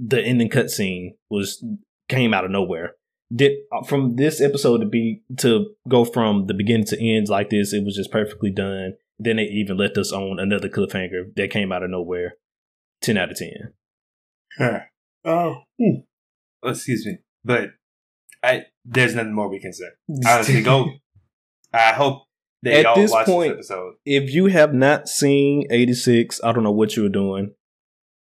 the 0.01 0.21
ending 0.21 0.51
cutscene 0.51 1.15
was 1.31 1.65
came 2.09 2.35
out 2.35 2.45
of 2.45 2.51
nowhere. 2.51 2.95
Did 3.35 3.59
uh, 3.71 3.83
from 3.83 4.17
this 4.17 4.41
episode 4.41 4.79
to 4.79 4.87
be 4.87 5.23
to 5.39 5.75
go 5.89 6.05
from 6.05 6.47
the 6.47 6.55
beginning 6.55 6.87
to 6.87 7.01
end 7.01 7.29
like 7.29 7.51
this, 7.51 7.73
it 7.73 7.85
was 7.85 7.97
just 7.97 8.11
perfectly 8.11 8.51
done. 8.51 8.95
Then 9.19 9.37
they 9.37 9.45
even 9.45 9.77
left 9.77 9.99
us 9.99 10.13
on 10.13 10.39
another 10.39 10.69
cliffhanger 10.69 11.35
that 11.37 11.51
came 11.51 11.71
out 11.71 11.83
of 11.83 11.91
nowhere. 11.91 12.35
Ten 13.03 13.19
out 13.19 13.31
of 13.31 13.39
oh 15.25 15.57
hmm. 15.79 16.01
excuse 16.65 17.07
me. 17.07 17.19
But 17.45 17.71
i 18.43 18.65
there's 18.85 19.15
nothing 19.15 19.35
more 19.35 19.49
we 19.49 19.61
can 19.61 19.73
say. 19.73 19.87
Honestly 20.27 20.63
go. 20.63 20.91
I 21.73 21.93
hope 21.93 22.23
that 22.63 22.75
At 22.75 22.83
y'all 22.85 22.95
this 22.97 23.11
watch 23.11 23.27
point- 23.27 23.57
this 23.57 23.71
episode. 23.71 23.95
If 24.05 24.33
you 24.33 24.47
have 24.47 24.73
not 24.75 25.09
seen 25.09 25.67
eighty 25.71 25.95
six, 25.95 26.41
I 26.43 26.53
don't 26.53 26.65
know 26.65 26.73
what 26.73 26.97
you 26.97 27.03
were 27.05 27.09
doing. 27.09 27.53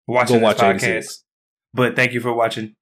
watching 0.07 0.39
go 0.39 0.39
this 0.39 0.43
watch 0.43 0.57
podcast. 0.57 0.83
86. 0.97 1.23
but 1.73 1.95
thank 1.95 2.13
you 2.13 2.19
for 2.21 2.33
watching. 2.33 2.73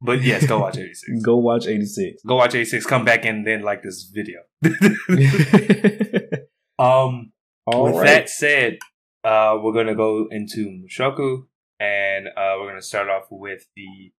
But 0.00 0.22
yes 0.22 0.46
go 0.46 0.58
watch 0.58 0.76
86 0.78 1.22
Go 1.22 1.36
watch 1.38 1.66
eighty 1.66 1.86
six. 1.86 2.22
go 2.26 2.36
watch 2.36 2.54
86 2.54 2.84
come 2.86 3.04
back 3.04 3.24
and 3.24 3.46
then 3.46 3.62
like 3.62 3.82
this 3.82 4.10
video. 4.14 4.40
Um 6.78 7.30
All 7.66 7.84
with 7.84 7.94
right. 7.96 8.04
that 8.06 8.28
said 8.28 8.78
uh 9.22 9.56
we're 9.62 9.72
gonna 9.72 9.94
go 9.94 10.26
into 10.30 10.66
mushoku 10.82 11.44
and 11.84 12.28
uh 12.28 12.56
we're 12.58 12.68
gonna 12.68 12.82
start 12.82 13.08
off 13.08 13.26
with 13.30 13.66
the 13.76 14.12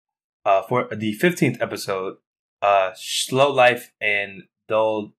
uh 0.45 0.63
for 0.63 0.89
the 0.95 1.17
15th 1.19 1.61
episode 1.61 2.17
uh 2.63 2.91
slow 2.95 3.51
life 3.53 3.93
in 4.01 4.45
Dol 4.69 5.13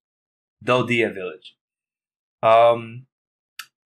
Doldia 0.64 1.14
village. 1.14 1.56
Um 2.43 3.08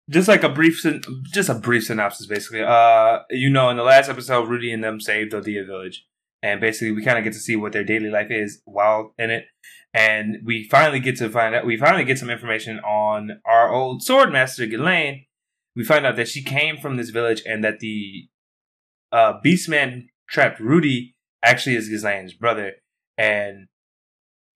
just 0.09 0.27
like 0.27 0.43
a 0.43 0.49
brief 0.49 0.83
just 1.31 1.49
a 1.49 1.55
brief 1.55 1.85
synopsis 1.85 2.27
basically. 2.27 2.63
Uh 2.63 3.19
you 3.29 3.49
know 3.49 3.69
in 3.69 3.77
the 3.77 3.83
last 3.83 4.09
episode 4.09 4.47
rudy 4.47 4.73
and 4.73 4.83
them 4.83 4.99
saved 4.99 5.33
Doldia 5.33 5.65
village. 5.65 6.05
And 6.41 6.61
basically 6.61 6.91
we 6.91 7.03
kind 7.03 7.17
of 7.17 7.23
get 7.23 7.33
to 7.33 7.39
see 7.39 7.55
what 7.55 7.73
their 7.73 7.83
daily 7.83 8.09
life 8.09 8.31
is 8.31 8.61
while 8.65 9.13
in 9.17 9.29
it. 9.29 9.45
And 9.93 10.37
we 10.45 10.67
finally 10.69 10.99
get 10.99 11.17
to 11.17 11.29
find 11.29 11.53
out 11.53 11.65
we 11.65 11.77
finally 11.77 12.05
get 12.05 12.17
some 12.17 12.29
information 12.29 12.79
on 12.79 13.41
our 13.45 13.71
old 13.71 14.01
sword 14.01 14.31
master 14.31 14.65
Ghislaine. 14.65 15.25
We 15.75 15.83
find 15.83 16.05
out 16.05 16.15
that 16.15 16.27
she 16.27 16.43
came 16.43 16.77
from 16.77 16.97
this 16.97 17.11
village 17.11 17.43
and 17.45 17.63
that 17.63 17.79
the 17.79 18.27
uh, 19.11 19.39
Beastman 19.43 20.07
trapped 20.29 20.59
Rudy 20.59 21.15
actually 21.43 21.75
is 21.75 21.89
Ghislaine's 21.89 22.33
brother, 22.33 22.73
and 23.17 23.67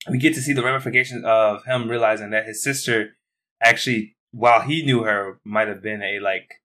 we 0.10 0.18
get 0.18 0.34
to 0.36 0.42
see 0.42 0.54
the 0.54 0.64
ramifications 0.64 1.24
of 1.26 1.64
him 1.66 1.90
realizing 1.90 2.32
that 2.32 2.46
his 2.46 2.64
sister 2.64 3.16
actually, 3.62 4.16
while 4.32 4.62
he 4.62 4.84
knew 4.84 5.04
her, 5.04 5.40
might 5.46 5.68
have 5.68 5.82
been 5.82 6.02
a 6.02 6.20
like 6.20 6.56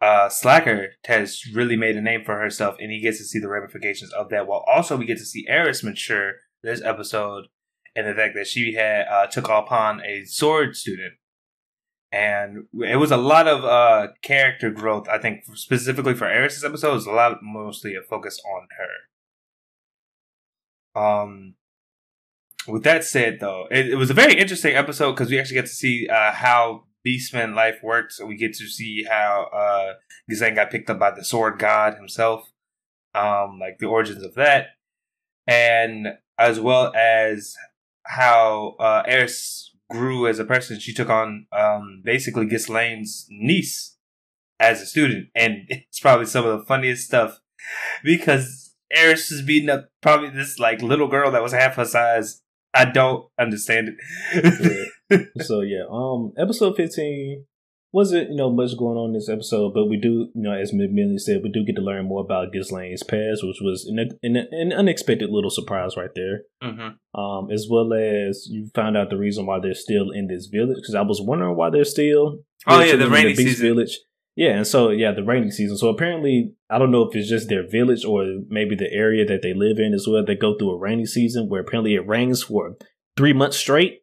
uh, 0.00 0.28
Slacker 0.28 0.94
has 1.04 1.46
really 1.54 1.76
made 1.76 1.96
a 1.96 2.00
name 2.00 2.24
for 2.24 2.38
herself, 2.38 2.76
and 2.80 2.90
he 2.90 3.00
gets 3.00 3.18
to 3.18 3.24
see 3.24 3.38
the 3.38 3.48
ramifications 3.48 4.12
of 4.12 4.30
that. 4.30 4.48
While 4.48 4.64
also 4.66 4.96
we 4.96 5.06
get 5.06 5.18
to 5.18 5.24
see 5.24 5.46
Eris 5.48 5.84
mature 5.84 6.34
this 6.62 6.82
episode, 6.82 7.46
and 7.94 8.06
the 8.06 8.14
fact 8.14 8.34
that 8.34 8.48
she 8.48 8.74
had 8.74 9.06
uh, 9.06 9.26
took 9.28 9.48
upon 9.48 10.04
a 10.04 10.24
sword 10.24 10.76
student, 10.76 11.14
and 12.12 12.66
it 12.74 12.96
was 12.96 13.10
a 13.10 13.16
lot 13.16 13.48
of 13.48 13.64
uh, 13.64 14.08
character 14.22 14.70
growth. 14.70 15.08
I 15.08 15.18
think 15.18 15.44
specifically 15.54 16.14
for 16.14 16.26
Eris's 16.26 16.62
episode, 16.62 16.90
it 16.90 16.94
was 16.94 17.06
a 17.06 17.12
lot 17.12 17.38
mostly 17.42 17.94
a 17.96 18.02
focus 18.02 18.40
on 18.54 18.68
her. 20.94 21.02
Um, 21.02 21.54
with 22.68 22.84
that 22.84 23.04
said, 23.04 23.38
though, 23.40 23.66
it, 23.70 23.88
it 23.88 23.96
was 23.96 24.10
a 24.10 24.14
very 24.14 24.34
interesting 24.34 24.76
episode 24.76 25.12
because 25.12 25.30
we 25.30 25.38
actually 25.38 25.54
get 25.54 25.66
to 25.66 25.72
see 25.72 26.06
uh, 26.06 26.32
how 26.32 26.84
Beastman 27.06 27.54
life 27.54 27.78
works. 27.82 28.20
We 28.20 28.36
get 28.36 28.52
to 28.54 28.66
see 28.66 29.04
how 29.04 29.48
uh, 29.52 29.94
Ghislaine 30.28 30.54
got 30.54 30.70
picked 30.70 30.90
up 30.90 30.98
by 30.98 31.12
the 31.12 31.24
Sword 31.24 31.58
God 31.58 31.94
himself, 31.94 32.52
um, 33.14 33.58
like 33.58 33.78
the 33.78 33.86
origins 33.86 34.22
of 34.22 34.34
that, 34.34 34.66
and 35.46 36.08
as 36.38 36.60
well 36.60 36.92
as 36.94 37.56
how 38.04 38.76
uh, 38.78 39.02
Eris 39.06 39.71
grew 39.92 40.26
as 40.26 40.38
a 40.38 40.44
person. 40.44 40.80
She 40.80 40.92
took 40.92 41.10
on 41.10 41.46
um, 41.52 42.02
basically 42.04 42.46
Ghislaine's 42.46 43.26
niece 43.30 43.96
as 44.58 44.80
a 44.80 44.86
student, 44.86 45.28
and 45.34 45.58
it's 45.68 46.00
probably 46.00 46.26
some 46.26 46.46
of 46.46 46.58
the 46.58 46.66
funniest 46.66 47.06
stuff 47.06 47.40
because 48.02 48.74
Eris 48.90 49.30
is 49.30 49.42
beating 49.42 49.70
up 49.70 49.88
probably 50.00 50.30
this 50.30 50.58
like 50.58 50.82
little 50.82 51.08
girl 51.08 51.30
that 51.30 51.42
was 51.42 51.52
half 51.52 51.76
her 51.76 51.84
size. 51.84 52.42
I 52.74 52.86
don't 52.86 53.26
understand 53.38 53.90
it. 54.32 55.28
so 55.42 55.60
yeah, 55.60 55.84
um, 55.90 56.32
episode 56.38 56.76
fifteen 56.76 57.46
wasn't 57.92 58.30
you 58.30 58.36
know 58.36 58.50
much 58.50 58.76
going 58.76 58.96
on 58.96 59.10
in 59.10 59.12
this 59.12 59.28
episode, 59.28 59.74
but 59.74 59.86
we 59.86 59.98
do 59.98 60.30
you 60.34 60.42
know 60.42 60.52
as 60.52 60.72
McMillan 60.72 61.20
said, 61.20 61.42
we 61.42 61.50
do 61.50 61.64
get 61.64 61.76
to 61.76 61.82
learn 61.82 62.06
more 62.06 62.22
about 62.22 62.52
Ghislaine's 62.52 63.02
past, 63.02 63.44
which 63.44 63.58
was 63.60 63.84
an, 63.84 64.18
an, 64.22 64.36
an 64.50 64.72
unexpected 64.72 65.30
little 65.30 65.50
surprise 65.50 65.96
right 65.96 66.10
there. 66.14 66.42
Mm-hmm. 66.62 67.20
Um, 67.20 67.50
as 67.50 67.66
well 67.70 67.92
as 67.92 68.46
you 68.48 68.70
found 68.74 68.96
out 68.96 69.10
the 69.10 69.18
reason 69.18 69.46
why 69.46 69.60
they're 69.60 69.74
still 69.74 70.10
in 70.10 70.28
this 70.28 70.46
village 70.46 70.76
because 70.76 70.94
I 70.94 71.02
was 71.02 71.20
wondering 71.20 71.56
why 71.56 71.70
they're 71.70 71.84
still. 71.84 72.40
Oh 72.66 72.80
yeah, 72.80 72.96
the 72.96 73.10
rainy 73.10 73.34
the 73.34 73.44
season. 73.44 73.66
Village. 73.66 73.98
Yeah, 74.34 74.56
and 74.56 74.66
so 74.66 74.88
yeah, 74.88 75.12
the 75.12 75.24
rainy 75.24 75.50
season. 75.50 75.76
So 75.76 75.88
apparently, 75.88 76.54
I 76.70 76.78
don't 76.78 76.90
know 76.90 77.02
if 77.02 77.14
it's 77.14 77.28
just 77.28 77.50
their 77.50 77.68
village 77.68 78.04
or 78.04 78.24
maybe 78.48 78.74
the 78.74 78.90
area 78.90 79.26
that 79.26 79.42
they 79.42 79.52
live 79.52 79.78
in 79.78 79.92
as 79.92 80.06
well. 80.08 80.24
They 80.24 80.36
go 80.36 80.56
through 80.56 80.70
a 80.70 80.78
rainy 80.78 81.04
season 81.04 81.50
where 81.50 81.60
apparently 81.60 81.94
it 81.94 82.08
rains 82.08 82.44
for 82.44 82.76
three 83.16 83.34
months 83.34 83.58
straight 83.58 84.01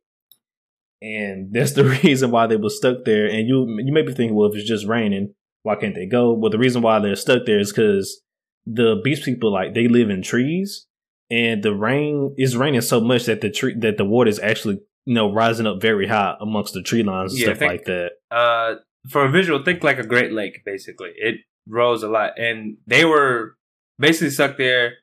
and 1.01 1.53
that's 1.53 1.73
the 1.73 1.85
reason 2.03 2.31
why 2.31 2.47
they 2.47 2.57
were 2.57 2.69
stuck 2.69 3.05
there. 3.05 3.27
And 3.27 3.47
you 3.47 3.65
you 3.79 3.93
may 3.93 4.01
be 4.01 4.13
thinking, 4.13 4.35
well, 4.35 4.49
if 4.49 4.55
it's 4.55 4.67
just 4.67 4.87
raining, 4.87 5.33
why 5.63 5.75
can't 5.75 5.95
they 5.95 6.05
go? 6.05 6.33
Well, 6.33 6.51
the 6.51 6.57
reason 6.57 6.81
why 6.81 6.99
they're 6.99 7.15
stuck 7.15 7.45
there 7.45 7.59
is 7.59 7.71
because 7.71 8.21
the 8.65 8.99
beast 9.03 9.23
people 9.23 9.51
like 9.51 9.73
they 9.73 9.87
live 9.87 10.09
in 10.09 10.21
trees, 10.21 10.87
and 11.29 11.63
the 11.63 11.73
rain 11.73 12.35
is 12.37 12.57
raining 12.57 12.81
so 12.81 13.01
much 13.01 13.25
that 13.25 13.41
the 13.41 13.49
tree 13.49 13.75
that 13.79 13.97
the 13.97 14.05
water 14.05 14.29
is 14.29 14.39
actually 14.39 14.79
you 15.05 15.13
know 15.13 15.31
rising 15.31 15.67
up 15.67 15.81
very 15.81 16.07
high 16.07 16.35
amongst 16.39 16.73
the 16.73 16.81
tree 16.81 17.03
lines 17.03 17.33
and 17.33 17.41
yeah, 17.41 17.47
stuff 17.47 17.59
think, 17.59 17.71
like 17.71 17.85
that. 17.85 18.11
Uh, 18.31 18.75
for 19.09 19.25
a 19.25 19.31
visual, 19.31 19.63
think 19.63 19.83
like 19.83 19.99
a 19.99 20.05
Great 20.05 20.31
Lake. 20.31 20.61
Basically, 20.65 21.11
it 21.15 21.37
rose 21.67 22.03
a 22.03 22.09
lot, 22.09 22.37
and 22.37 22.77
they 22.85 23.05
were 23.05 23.55
basically 23.97 24.29
stuck 24.29 24.57
there 24.57 24.93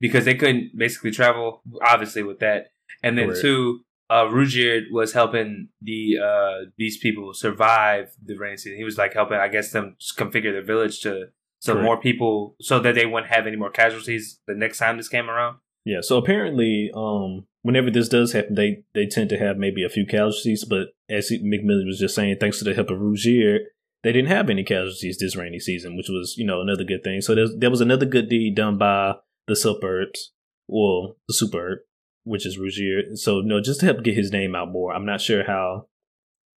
because 0.00 0.24
they 0.24 0.34
couldn't 0.34 0.76
basically 0.76 1.10
travel. 1.10 1.62
Obviously, 1.82 2.22
with 2.22 2.40
that, 2.40 2.68
and 3.02 3.16
then 3.16 3.30
right. 3.30 3.40
two 3.40 3.80
uh, 4.10 4.24
Ruijerd 4.24 4.90
was 4.90 5.12
helping 5.12 5.68
the 5.82 6.18
uh, 6.22 6.70
these 6.78 6.96
people 6.98 7.34
survive 7.34 8.12
the 8.24 8.36
rainy 8.36 8.56
season. 8.56 8.78
He 8.78 8.84
was 8.84 8.98
like 8.98 9.14
helping, 9.14 9.38
I 9.38 9.48
guess, 9.48 9.72
them 9.72 9.96
configure 10.16 10.54
the 10.54 10.62
village 10.62 11.00
to 11.00 11.26
so 11.60 11.72
Correct. 11.72 11.84
more 11.84 12.00
people, 12.00 12.54
so 12.60 12.78
that 12.78 12.94
they 12.94 13.04
wouldn't 13.04 13.32
have 13.32 13.46
any 13.46 13.56
more 13.56 13.70
casualties 13.70 14.40
the 14.46 14.54
next 14.54 14.78
time 14.78 14.96
this 14.96 15.08
came 15.08 15.28
around. 15.28 15.58
Yeah. 15.84 16.00
So 16.02 16.16
apparently, 16.16 16.90
um, 16.94 17.46
whenever 17.62 17.90
this 17.90 18.08
does 18.08 18.32
happen, 18.32 18.54
they 18.54 18.84
they 18.94 19.06
tend 19.06 19.28
to 19.30 19.38
have 19.38 19.56
maybe 19.56 19.84
a 19.84 19.88
few 19.88 20.06
casualties. 20.06 20.64
But 20.64 20.88
as 21.10 21.30
McMillan 21.30 21.86
was 21.86 21.98
just 21.98 22.14
saying, 22.14 22.36
thanks 22.38 22.58
to 22.58 22.64
the 22.64 22.74
help 22.74 22.90
of 22.90 22.98
Ruijerd, 22.98 23.60
they 24.04 24.12
didn't 24.12 24.28
have 24.28 24.48
any 24.48 24.62
casualties 24.62 25.18
this 25.18 25.36
rainy 25.36 25.58
season, 25.58 25.96
which 25.96 26.08
was 26.08 26.36
you 26.38 26.46
know 26.46 26.60
another 26.60 26.84
good 26.84 27.02
thing. 27.02 27.20
So 27.20 27.34
there 27.34 27.70
was 27.70 27.80
another 27.80 28.06
good 28.06 28.28
deed 28.28 28.54
done 28.54 28.78
by 28.78 29.16
the 29.48 29.56
suburbs, 29.56 30.32
well, 30.68 31.16
the 31.26 31.34
Superd 31.34 31.78
which 32.28 32.46
is 32.46 32.58
Ruijerd. 32.58 33.18
So 33.18 33.40
no, 33.40 33.60
just 33.60 33.80
to 33.80 33.86
help 33.86 34.04
get 34.04 34.14
his 34.14 34.30
name 34.30 34.54
out 34.54 34.70
more. 34.70 34.94
I'm 34.94 35.06
not 35.06 35.20
sure 35.20 35.44
how 35.44 35.86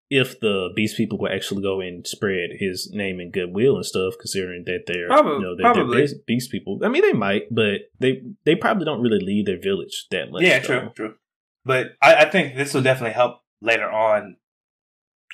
if 0.10 0.42
the 0.42 0.70
Beast 0.76 0.98
people 0.98 1.18
will 1.18 1.32
actually 1.32 1.62
go 1.62 1.80
and 1.80 2.06
spread 2.06 2.50
his 2.60 2.92
name 2.92 3.22
and 3.22 3.32
goodwill 3.32 3.78
and 3.78 3.86
stuff, 3.86 4.16
considering 4.20 4.66
that 4.66 4.82
they're 4.86 5.08
probably, 5.08 5.34
you 5.34 5.42
know 5.42 5.56
they're, 5.56 5.74
probably. 5.74 6.06
They're 6.06 6.16
Beast 6.28 6.52
people. 6.52 6.80
I 6.84 6.90
mean, 6.90 7.02
they 7.02 7.14
might, 7.14 7.44
but 7.50 7.90
they 8.00 8.22
they 8.44 8.56
probably 8.56 8.86
don't 8.86 9.02
really 9.02 9.24
leave 9.24 9.46
their 9.46 9.60
village 9.60 10.08
that 10.12 10.30
much. 10.30 10.44
Yeah, 10.44 10.60
true, 10.60 10.92
true. 10.94 11.16
But 11.64 11.94
I, 12.02 12.26
I 12.26 12.30
think 12.30 12.56
this 12.56 12.74
will 12.74 12.82
definitely 12.82 13.14
help 13.14 13.38
later 13.62 13.90
on 13.90 14.36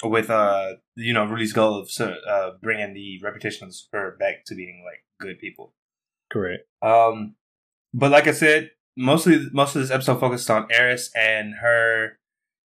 with 0.03 0.29
uh 0.29 0.73
you 0.95 1.13
know 1.13 1.25
Rudy's 1.25 1.53
goal 1.53 1.79
of 1.79 1.89
uh, 1.99 2.51
bringing 2.61 2.93
the 2.93 3.19
reputation 3.23 3.63
of 3.63 3.71
the 3.71 3.73
Spur 3.73 4.15
back 4.19 4.45
to 4.45 4.55
being 4.55 4.83
like 4.85 5.03
good 5.19 5.39
people. 5.39 5.73
Correct. 6.31 6.67
Um, 6.83 7.35
but 7.93 8.11
like 8.11 8.27
I 8.27 8.33
said, 8.33 8.69
mostly 8.97 9.47
most 9.53 9.75
of 9.75 9.81
this 9.81 9.91
episode 9.91 10.19
focused 10.19 10.49
on 10.49 10.67
Eris 10.71 11.11
and 11.15 11.55
her 11.61 12.17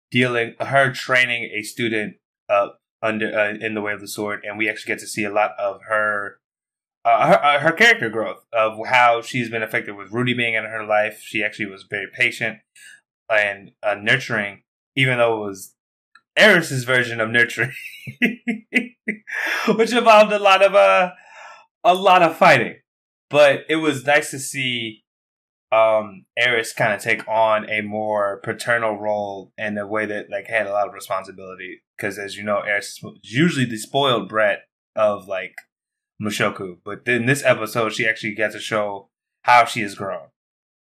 dealing, 0.10 0.56
her 0.60 0.92
training 0.92 1.52
a 1.54 1.62
student 1.62 2.16
up 2.50 2.80
under 3.02 3.38
uh, 3.38 3.54
in 3.54 3.76
the 3.76 3.82
way 3.82 3.94
of 3.94 4.02
the 4.02 4.08
sword, 4.08 4.44
and 4.44 4.58
we 4.58 4.70
actually 4.70 4.94
get 4.94 5.00
to 5.00 5.08
see 5.08 5.24
a 5.24 5.32
lot 5.32 5.52
of 5.60 5.82
her. 5.88 6.38
Uh, 7.04 7.30
her, 7.30 7.44
uh, 7.44 7.60
her 7.62 7.72
character 7.72 8.12
growth 8.12 8.46
of 8.54 8.78
how 8.86 9.24
she's 9.24 9.50
been 9.50 9.64
affected 9.64 9.96
with 9.96 10.12
Rudy 10.12 10.36
being 10.36 10.54
in 10.54 10.66
her 10.66 10.86
life. 10.86 11.20
She 11.24 11.44
actually 11.44 11.66
was 11.66 11.82
very 11.90 12.06
patient 12.14 12.60
and 13.28 13.72
uh, 13.82 13.96
nurturing, 13.96 14.62
even 14.96 15.18
though 15.18 15.44
it 15.44 15.48
was 15.48 15.74
Eris's 16.38 16.84
version 16.84 17.20
of 17.20 17.32
nurturing, 17.32 17.74
which 19.76 19.94
involved 19.94 20.32
a 20.32 20.38
lot 20.38 20.64
of 20.64 20.76
uh, 20.76 21.10
a 21.84 21.96
lot 21.96 22.22
of 22.22 22.38
fighting. 22.38 22.76
But 23.32 23.62
it 23.68 23.78
was 23.78 24.06
nice 24.06 24.30
to 24.30 24.38
see 24.38 25.01
um 25.72 26.26
Eris 26.38 26.74
kind 26.74 26.94
of 26.94 27.02
take 27.02 27.26
on 27.28 27.70
a 27.70 27.82
more 27.82 28.42
paternal 28.44 28.98
role 28.98 29.54
in 29.58 29.78
a 29.78 29.88
way 29.88 30.06
that 30.06 30.30
like 30.30 30.48
had 30.48 30.68
a 30.68 30.72
lot 30.72 30.88
of 30.88 30.94
responsibility. 30.94 31.82
Because 31.98 32.18
as 32.18 32.36
you 32.36 32.44
know 32.44 32.60
Eris 32.60 33.00
is 33.02 33.04
usually 33.24 33.66
the 33.66 33.78
spoiled 33.78 34.28
brat 34.28 34.60
of 34.96 35.28
like 35.28 35.56
Mushoku. 36.22 36.78
But 36.84 37.08
in 37.08 37.26
this 37.26 37.44
episode 37.44 37.94
she 37.94 38.08
actually 38.08 38.36
gets 38.36 38.54
to 38.54 38.60
show 38.60 39.10
how 39.44 39.66
she 39.66 39.82
has 39.82 39.96
grown. 39.96 40.28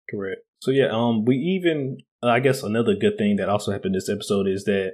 Correct. 0.09 0.41
So 0.59 0.71
yeah 0.71 0.89
um 0.91 1.23
we 1.23 1.37
even 1.37 1.99
I 2.21 2.39
guess 2.39 2.61
another 2.61 2.95
good 2.95 3.17
thing 3.17 3.37
that 3.37 3.49
also 3.49 3.71
happened 3.71 3.95
this 3.95 4.09
episode 4.09 4.47
is 4.47 4.65
that 4.65 4.93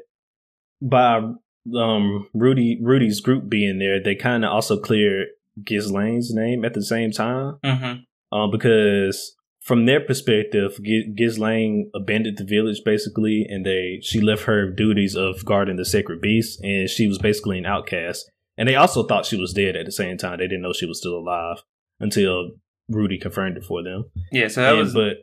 by 0.82 1.32
um 1.76 2.30
Rudy 2.36 2.80
Rudy's 2.82 3.22
group 3.22 3.50
being 3.50 3.80
there 3.80 4.02
they 4.02 4.16
kind 4.16 4.46
of 4.46 4.52
also 4.52 4.80
cleared 4.80 5.28
Ghislaine's 5.64 6.32
name 6.32 6.64
at 6.64 6.76
the 6.76 6.84
same 6.84 7.12
time. 7.12 7.58
Mm-hmm. 7.66 8.38
um 8.38 8.52
because 8.52 9.36
from 9.70 9.86
their 9.86 10.00
perspective, 10.00 10.80
Ghislaine 11.16 11.92
abandoned 11.94 12.40
the 12.40 12.44
village 12.44 12.82
basically, 12.84 13.46
and 13.48 13.64
they 13.64 14.00
she 14.02 14.20
left 14.20 14.46
her 14.46 14.68
duties 14.68 15.16
of 15.16 15.46
guarding 15.46 15.76
the 15.76 15.86
sacred 15.86 16.22
beast, 16.22 16.60
and 16.64 16.90
she 16.90 17.08
was 17.08 17.20
basically 17.20 17.60
an 17.60 17.68
outcast. 17.68 18.32
And 18.58 18.68
they 18.68 18.76
also 18.76 19.04
thought 19.04 19.28
she 19.28 19.40
was 19.40 19.54
dead 19.54 19.76
at 19.76 19.86
the 19.86 19.92
same 19.92 20.18
time. 20.18 20.40
They 20.40 20.48
didn't 20.48 20.64
know 20.64 20.74
she 20.74 20.88
was 20.88 20.98
still 20.98 21.20
alive 21.20 21.58
until 22.00 22.54
Rudy 22.90 23.20
confirmed 23.20 23.58
it 23.58 23.64
for 23.64 23.84
them. 23.84 24.06
Yeah, 24.32 24.48
so 24.48 24.64
that 24.64 24.74
and, 24.74 24.80
was. 24.80 24.94
But 24.96 25.18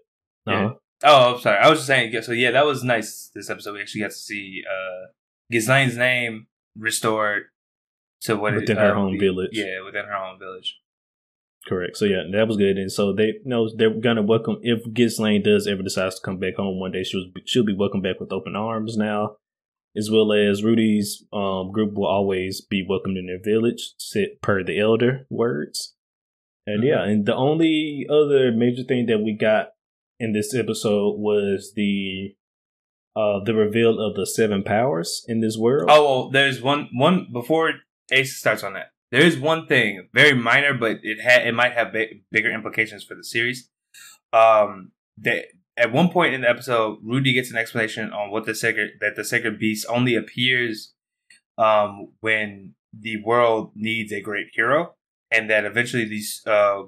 yeah. 0.46 0.66
uh 0.66 0.72
oh, 1.02 1.34
I'm 1.34 1.40
sorry. 1.40 1.58
I 1.58 1.68
was 1.68 1.80
just 1.80 1.88
saying. 1.88 2.22
So 2.22 2.30
yeah, 2.30 2.52
that 2.52 2.66
was 2.66 2.84
nice. 2.84 3.32
This 3.34 3.50
episode 3.50 3.72
we 3.72 3.80
actually 3.80 4.02
got 4.02 4.12
to 4.12 4.16
see 4.16 4.62
uh 4.64 5.08
Ghislaine's 5.52 5.96
name 5.96 6.46
restored 6.78 7.46
to 8.20 8.36
what 8.36 8.54
within 8.54 8.76
it, 8.76 8.80
her 8.80 8.92
uh, 8.92 8.94
home 8.94 9.18
village. 9.18 9.50
Yeah, 9.54 9.82
within 9.84 10.04
her 10.04 10.14
home 10.14 10.38
village. 10.38 10.76
Correct. 11.66 11.96
So 11.96 12.04
yeah, 12.04 12.22
that 12.32 12.46
was 12.46 12.56
good. 12.56 12.78
And 12.78 12.92
so 12.92 13.12
they 13.12 13.26
you 13.26 13.42
know 13.44 13.68
they're 13.74 13.90
gonna 13.90 14.22
welcome 14.22 14.58
if 14.62 14.80
Ghislaine 14.92 15.42
does 15.42 15.66
ever 15.66 15.82
decides 15.82 16.16
to 16.16 16.22
come 16.22 16.38
back 16.38 16.56
home 16.56 16.78
one 16.78 16.92
day, 16.92 17.02
she'll 17.02 17.26
she'll 17.44 17.64
be 17.64 17.74
welcomed 17.74 18.04
back 18.04 18.20
with 18.20 18.32
open 18.32 18.54
arms 18.54 18.96
now, 18.96 19.36
as 19.96 20.08
well 20.08 20.32
as 20.32 20.62
Rudy's 20.62 21.24
um, 21.32 21.72
group 21.72 21.94
will 21.94 22.06
always 22.06 22.60
be 22.60 22.86
welcomed 22.88 23.16
in 23.16 23.26
their 23.26 23.42
village, 23.42 23.94
sit 23.98 24.40
per 24.40 24.62
the 24.62 24.78
elder 24.78 25.26
words. 25.28 25.94
And 26.66 26.82
mm-hmm. 26.82 26.88
yeah, 26.88 27.02
and 27.02 27.26
the 27.26 27.34
only 27.34 28.06
other 28.08 28.52
major 28.52 28.84
thing 28.84 29.06
that 29.06 29.18
we 29.18 29.32
got 29.32 29.70
in 30.20 30.32
this 30.32 30.54
episode 30.54 31.18
was 31.18 31.72
the 31.74 32.36
uh 33.16 33.40
the 33.44 33.54
reveal 33.54 33.98
of 33.98 34.14
the 34.14 34.26
seven 34.26 34.62
powers 34.62 35.24
in 35.26 35.40
this 35.40 35.56
world. 35.58 35.88
Oh, 35.90 36.04
well, 36.04 36.30
there's 36.30 36.62
one 36.62 36.90
one 36.92 37.26
before 37.32 37.72
Ace 38.12 38.36
starts 38.36 38.62
on 38.62 38.74
that. 38.74 38.92
There 39.12 39.24
is 39.24 39.38
one 39.38 39.66
thing, 39.66 40.08
very 40.12 40.34
minor, 40.34 40.74
but 40.74 40.98
it 41.02 41.20
had 41.20 41.46
it 41.46 41.54
might 41.54 41.72
have 41.72 41.92
bigger 42.32 42.50
implications 42.50 43.04
for 43.04 43.14
the 43.14 43.24
series. 43.24 43.70
Um, 44.32 44.92
that 45.18 45.46
at 45.76 45.92
one 45.92 46.10
point 46.10 46.34
in 46.34 46.40
the 46.40 46.50
episode, 46.50 46.98
Rudy 47.02 47.32
gets 47.32 47.50
an 47.50 47.56
explanation 47.56 48.12
on 48.12 48.30
what 48.30 48.46
the 48.46 48.54
sacred 48.54 48.92
that 49.00 49.16
the 49.16 49.24
sacred 49.24 49.58
beast 49.58 49.86
only 49.88 50.16
appears 50.16 50.94
um, 51.58 52.08
when 52.20 52.74
the 52.98 53.22
world 53.22 53.72
needs 53.74 54.12
a 54.12 54.20
great 54.20 54.48
hero, 54.52 54.94
and 55.30 55.48
that 55.50 55.64
eventually 55.64 56.04
these 56.04 56.42
uh, 56.46 56.82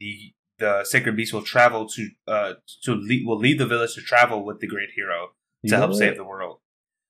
the 0.00 0.32
the 0.58 0.84
sacred 0.84 1.16
beast 1.16 1.32
will 1.32 1.42
travel 1.42 1.88
to 1.88 2.08
uh 2.28 2.52
to 2.84 2.94
lead, 2.94 3.26
will 3.26 3.38
leave 3.38 3.58
the 3.58 3.66
village 3.66 3.94
to 3.94 4.00
travel 4.00 4.44
with 4.44 4.60
the 4.60 4.68
great 4.68 4.90
hero 4.94 5.28
to 5.64 5.70
You 5.70 5.76
help 5.76 5.94
save 5.94 6.16
the 6.16 6.24
world. 6.24 6.58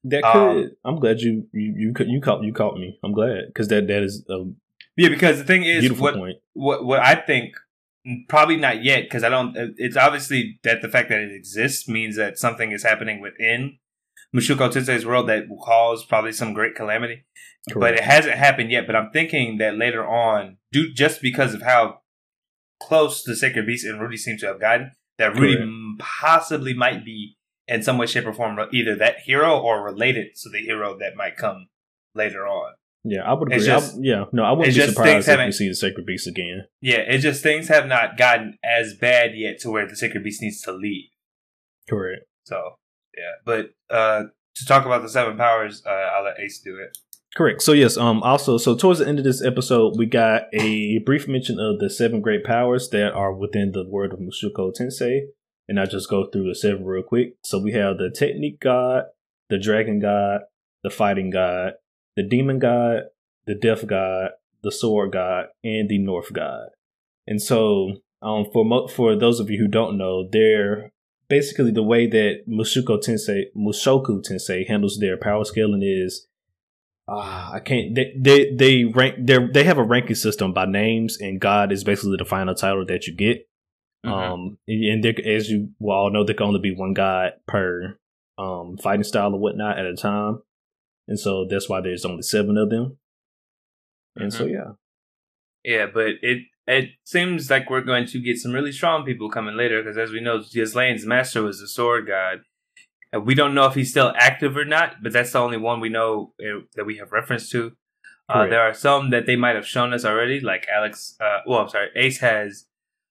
That 0.04 0.22
could. 0.22 0.64
Um, 0.64 0.76
I'm 0.84 0.96
glad 1.00 1.20
you 1.20 1.46
you 1.52 1.74
you 1.76 1.94
you 2.06 2.20
caught 2.20 2.42
you 2.42 2.52
caught 2.52 2.78
me. 2.78 2.98
I'm 3.02 3.12
glad 3.12 3.46
because 3.48 3.68
that 3.68 3.86
that 3.88 4.02
is 4.02 4.24
a 4.28 4.44
Yeah, 4.96 5.08
because 5.08 5.38
the 5.38 5.44
thing 5.44 5.64
is, 5.64 5.80
beautiful 5.80 6.02
what 6.04 6.14
point. 6.14 6.36
what 6.52 6.84
what 6.84 7.00
I 7.00 7.14
think 7.14 7.54
probably 8.28 8.56
not 8.56 8.84
yet 8.84 9.04
because 9.04 9.24
I 9.24 9.30
don't. 9.30 9.54
It's 9.78 9.96
obviously 9.96 10.60
that 10.62 10.82
the 10.82 10.88
fact 10.88 11.08
that 11.08 11.20
it 11.20 11.32
exists 11.32 11.88
means 11.88 12.16
that 12.16 12.38
something 12.38 12.70
is 12.70 12.82
happening 12.82 13.20
within 13.20 13.78
Mushoku 14.34 14.70
Tensei's 14.70 15.06
world 15.06 15.28
that 15.28 15.48
will 15.48 15.62
cause 15.62 16.04
probably 16.04 16.32
some 16.32 16.52
great 16.52 16.74
calamity. 16.74 17.24
But 17.74 17.94
it 17.94 18.00
hasn't 18.00 18.34
happened 18.34 18.70
yet. 18.70 18.86
But 18.86 18.94
I'm 18.94 19.10
thinking 19.10 19.56
that 19.56 19.76
later 19.78 20.06
on, 20.06 20.58
do 20.70 20.92
just 20.92 21.22
because 21.22 21.54
of 21.54 21.62
how 21.62 22.00
close 22.78 23.22
the 23.22 23.34
Sacred 23.34 23.66
Beast 23.66 23.86
and 23.86 23.98
Rudy 23.98 24.18
seem 24.18 24.36
to 24.38 24.46
have 24.48 24.60
gotten, 24.60 24.92
that 25.16 25.34
Rudy 25.34 25.54
Correct. 25.54 25.62
m- 25.62 25.96
possibly 25.98 26.74
might 26.74 27.06
be 27.06 27.38
in 27.68 27.82
some 27.82 27.98
way, 27.98 28.06
shape, 28.06 28.26
or 28.26 28.32
form 28.32 28.58
either 28.72 28.96
that 28.96 29.20
hero 29.20 29.58
or 29.58 29.82
related 29.82 30.34
to 30.42 30.48
the 30.50 30.58
hero 30.58 30.98
that 30.98 31.16
might 31.16 31.36
come 31.36 31.68
later 32.14 32.46
on. 32.46 32.74
Yeah, 33.06 33.22
I 33.22 33.34
would 33.34 33.52
agree. 33.52 33.64
Just- 33.66 33.96
I, 33.96 34.00
yeah, 34.00 34.24
no, 34.32 34.44
I 34.44 34.52
wouldn't 34.52 34.74
be 34.74 34.80
surprised 34.80 35.28
if 35.28 35.38
we 35.46 35.52
see 35.52 35.68
the 35.68 35.74
Sacred 35.74 36.06
Beast 36.06 36.26
again. 36.26 36.66
Yeah, 36.80 36.98
it's 36.98 37.22
just 37.22 37.42
things 37.42 37.68
have 37.68 37.86
not 37.86 38.16
gotten 38.16 38.58
as 38.64 38.94
bad 38.94 39.32
yet 39.34 39.58
to 39.60 39.70
where 39.70 39.86
the 39.86 39.94
Sacred 39.96 40.24
Beast 40.24 40.40
needs 40.40 40.62
to 40.62 40.72
leave. 40.72 41.08
Correct. 41.88 42.24
So 42.44 42.76
yeah, 43.16 43.32
but 43.44 43.70
uh 43.94 44.24
to 44.56 44.64
talk 44.66 44.86
about 44.86 45.02
the 45.02 45.08
seven 45.08 45.36
powers, 45.36 45.82
uh, 45.84 45.90
I'll 45.90 46.24
let 46.24 46.38
Ace 46.40 46.60
do 46.64 46.78
it. 46.78 46.96
Correct. 47.36 47.60
So 47.62 47.72
yes, 47.72 47.96
um 47.98 48.22
also 48.22 48.56
so 48.56 48.74
towards 48.74 49.00
the 49.00 49.06
end 49.08 49.18
of 49.18 49.24
this 49.24 49.44
episode 49.44 49.98
we 49.98 50.06
got 50.06 50.44
a 50.54 50.98
brief 51.00 51.28
mention 51.28 51.58
of 51.60 51.80
the 51.80 51.90
seven 51.90 52.20
great 52.22 52.42
powers 52.44 52.88
that 52.90 53.12
are 53.12 53.34
within 53.34 53.72
the 53.72 53.84
world 53.86 54.12
of 54.14 54.18
Mushoku 54.20 54.72
Tensei. 54.74 55.26
And 55.68 55.80
I 55.80 55.86
just 55.86 56.10
go 56.10 56.26
through 56.26 56.48
the 56.48 56.54
seven 56.54 56.84
real 56.84 57.02
quick. 57.02 57.36
So 57.42 57.58
we 57.58 57.72
have 57.72 57.98
the 57.98 58.10
technique 58.10 58.60
god, 58.60 59.04
the 59.48 59.58
dragon 59.58 60.00
god, 60.00 60.42
the 60.82 60.90
fighting 60.90 61.30
god, 61.30 61.74
the 62.16 62.22
demon 62.22 62.58
god, 62.58 63.04
the 63.46 63.54
death 63.54 63.86
god, 63.86 64.30
the 64.62 64.70
sword 64.70 65.12
god, 65.12 65.46
and 65.62 65.88
the 65.88 65.98
north 65.98 66.32
god. 66.32 66.68
And 67.26 67.40
so 67.40 67.92
um 68.22 68.46
for 68.52 68.64
mo- 68.64 68.88
for 68.88 69.16
those 69.16 69.40
of 69.40 69.50
you 69.50 69.58
who 69.58 69.68
don't 69.68 69.96
know, 69.96 70.28
they're 70.30 70.92
basically 71.28 71.70
the 71.70 71.82
way 71.82 72.06
that 72.06 72.42
Mushoku 72.48 73.02
Tensei 73.02 73.44
Mushoku 73.56 74.22
Tensei 74.22 74.66
handles 74.68 74.98
their 74.98 75.16
power 75.16 75.44
scaling 75.44 75.82
is 75.82 76.26
Ah, 77.06 77.52
I 77.52 77.60
can't. 77.60 77.94
They 77.94 78.14
they 78.16 78.54
they 78.54 78.84
rank. 78.84 79.26
They 79.26 79.38
they 79.52 79.64
have 79.64 79.76
a 79.76 79.82
ranking 79.82 80.16
system 80.16 80.54
by 80.54 80.64
names, 80.64 81.18
and 81.20 81.38
God 81.38 81.70
is 81.70 81.84
basically 81.84 82.16
the 82.16 82.24
final 82.24 82.54
title 82.54 82.86
that 82.86 83.06
you 83.06 83.14
get. 83.14 83.46
Mhm. 84.04 84.12
Um, 84.12 84.58
and 84.68 85.02
there, 85.02 85.14
as 85.24 85.50
you 85.50 85.70
well 85.78 85.98
all 85.98 86.10
know, 86.10 86.24
there 86.24 86.34
can 86.34 86.46
only 86.46 86.60
be 86.60 86.74
one 86.74 86.92
God 86.94 87.32
per 87.46 87.98
um 88.36 88.76
fighting 88.76 89.04
style 89.04 89.32
or 89.32 89.38
whatnot 89.40 89.78
at 89.78 89.86
a 89.86 89.94
time, 89.96 90.42
and 91.08 91.18
so 91.18 91.46
that's 91.48 91.68
why 91.68 91.80
there's 91.80 92.04
only 92.04 92.22
seven 92.22 92.56
of 92.58 92.70
them. 92.70 92.98
And 94.16 94.32
so 94.32 94.44
yeah, 94.46 94.72
Yeah, 95.64 95.86
but 95.92 96.06
it 96.22 96.44
it 96.66 96.90
seems 97.04 97.50
like 97.50 97.68
we're 97.70 97.80
going 97.80 98.06
to 98.06 98.20
get 98.20 98.38
some 98.38 98.52
really 98.52 98.72
strong 98.72 99.04
people 99.04 99.28
coming 99.30 99.56
later 99.56 99.82
because, 99.82 99.98
as 99.98 100.10
we 100.12 100.20
know, 100.20 100.38
Ghislaine's 100.38 101.04
master 101.06 101.42
was 101.42 101.60
the 101.60 101.68
sword 101.68 102.06
god. 102.06 102.40
And 103.12 103.24
we 103.26 103.34
don't 103.34 103.54
know 103.54 103.66
if 103.66 103.74
he's 103.74 103.90
still 103.90 104.12
active 104.16 104.56
or 104.56 104.64
not, 104.64 104.96
but 105.02 105.12
that's 105.12 105.32
the 105.32 105.38
only 105.38 105.56
one 105.56 105.78
we 105.80 105.88
know 105.88 106.32
uh, 106.40 106.60
that 106.74 106.84
we 106.84 106.96
have 106.96 107.12
reference 107.12 107.48
to. 107.50 107.76
Uh, 108.28 108.46
there 108.48 108.62
are 108.62 108.74
some 108.74 109.10
that 109.10 109.26
they 109.26 109.36
might 109.36 109.54
have 109.54 109.66
shown 109.66 109.92
us 109.92 110.04
already, 110.04 110.40
like 110.40 110.66
Alex. 110.74 111.14
Uh, 111.20 111.40
well, 111.46 111.60
I'm 111.60 111.68
sorry, 111.68 111.90
Ace 111.94 112.18
has 112.20 112.66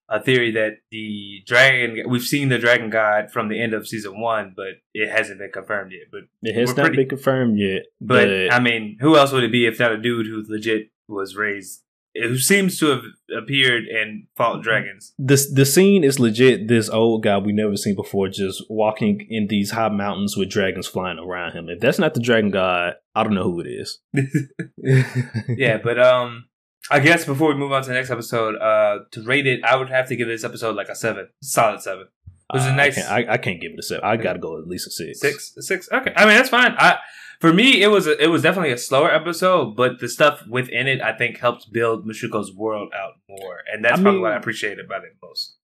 a 0.10 0.20
theory 0.22 0.52
that 0.52 0.78
the 0.92 1.42
dragon. 1.48 2.10
We've 2.10 2.22
seen 2.22 2.50
the 2.50 2.58
dragon 2.60 2.90
god 2.90 3.32
from 3.32 3.48
the 3.50 3.60
end 3.62 3.74
of 3.74 3.88
season 3.88 4.20
one, 4.20 4.54
but 4.56 4.74
it 4.94 5.10
hasn't 5.10 5.40
been 5.40 5.52
confirmed 5.52 5.92
yet. 5.92 6.08
But 6.12 6.22
it 6.42 6.56
has 6.56 6.76
not 6.76 6.86
pretty- 6.88 6.98
been 7.04 7.10
confirmed 7.10 7.58
yet. 7.58 7.84
but, 8.02 8.26
But, 8.28 8.54
I 8.54 8.60
mean, 8.60 8.98
who 9.00 9.16
else 9.18 9.32
would 9.32 9.44
it 9.44 9.52
be 9.52 9.66
if 9.66 9.80
not 9.80 9.92
a 9.92 9.98
dude 9.98 10.28
who 10.28 10.44
legit 10.48 10.90
was 11.08 11.36
raised, 11.36 11.82
who 12.16 12.38
seems 12.38 12.78
to 12.80 12.88
have 12.88 13.02
appeared 13.36 13.86
and 13.86 14.28
fought 14.36 14.62
dragons? 14.62 15.14
this 15.18 15.52
the 15.52 15.66
scene 15.66 16.04
is 16.04 16.20
legit. 16.20 16.68
This 16.68 16.90
old 16.90 17.24
guy 17.24 17.38
we 17.40 17.54
never 17.54 17.76
seen 17.78 17.96
before, 17.96 18.28
just 18.30 18.64
walking 18.70 19.26
in 19.30 19.48
these 19.48 19.72
high 19.72 19.90
mountains 19.90 20.38
with 20.38 20.50
dragons 20.50 20.86
flying 20.88 21.18
around 21.18 21.54
him. 21.54 21.70
If 21.70 21.80
that's 21.80 21.98
not 22.00 22.14
the 22.14 22.20
dragon 22.20 22.52
god, 22.52 22.96
I 23.16 23.24
don't 23.24 23.34
know 23.34 23.44
who 23.44 23.62
it 23.62 23.68
is. 23.68 24.00
yeah, 25.58 25.78
but 25.84 26.00
um, 26.00 26.46
I 26.94 27.00
guess 27.00 27.26
before 27.26 27.50
we 27.50 27.56
move 27.56 27.72
on 27.72 27.82
to 27.84 27.90
the 27.90 27.96
next 27.96 28.12
episode, 28.12 28.56
uh, 28.56 29.00
to 29.12 29.24
rate 29.24 29.48
it, 29.48 29.64
I 29.64 29.76
would 29.76 29.90
have 29.90 30.08
to 30.10 30.16
give 30.16 30.28
this 30.28 30.44
episode 30.44 30.76
like 30.76 30.90
a 30.90 30.96
seven, 30.96 31.28
solid 31.42 31.82
seven, 31.82 32.08
It 32.54 32.54
was 32.54 32.66
a 32.66 32.70
Uh, 32.70 32.76
nice- 32.76 32.98
I 32.98 33.02
can't, 33.02 33.12
I, 33.30 33.34
I 33.34 33.38
can't 33.38 33.62
give 33.62 33.72
it 33.74 33.80
a 33.80 33.84
seven. 33.84 34.04
I 34.04 34.18
got 34.18 34.34
to 34.34 34.40
go 34.40 34.58
at 34.60 34.68
least 34.68 34.88
a 34.88 34.92
six. 34.92 35.20
six, 35.20 35.56
six. 35.60 35.90
Okay, 35.92 36.14
I 36.16 36.26
mean 36.26 36.36
that's 36.36 36.50
fine. 36.50 36.76
I 36.78 37.00
for 37.40 37.52
me, 37.52 37.82
it 37.82 37.88
was 37.88 38.08
a, 38.08 38.22
it 38.24 38.28
was 38.28 38.42
definitely 38.44 38.72
a 38.72 38.78
slower 38.78 39.12
episode, 39.14 39.76
but 39.76 40.00
the 40.00 40.08
stuff 40.08 40.46
within 40.48 40.88
it, 40.88 41.02
I 41.02 41.14
think, 41.18 41.40
helped 41.40 41.74
build 41.74 42.08
Mushoku's 42.08 42.54
world 42.54 42.94
out 42.96 43.14
more, 43.28 43.58
and 43.72 43.84
that's 43.84 43.94
I 44.00 44.02
probably 44.02 44.12
mean- 44.14 44.22
what 44.22 44.32
I 44.34 44.38
appreciated 44.38 44.86
about 44.86 45.04
it 45.04 45.16
most. 45.22 45.56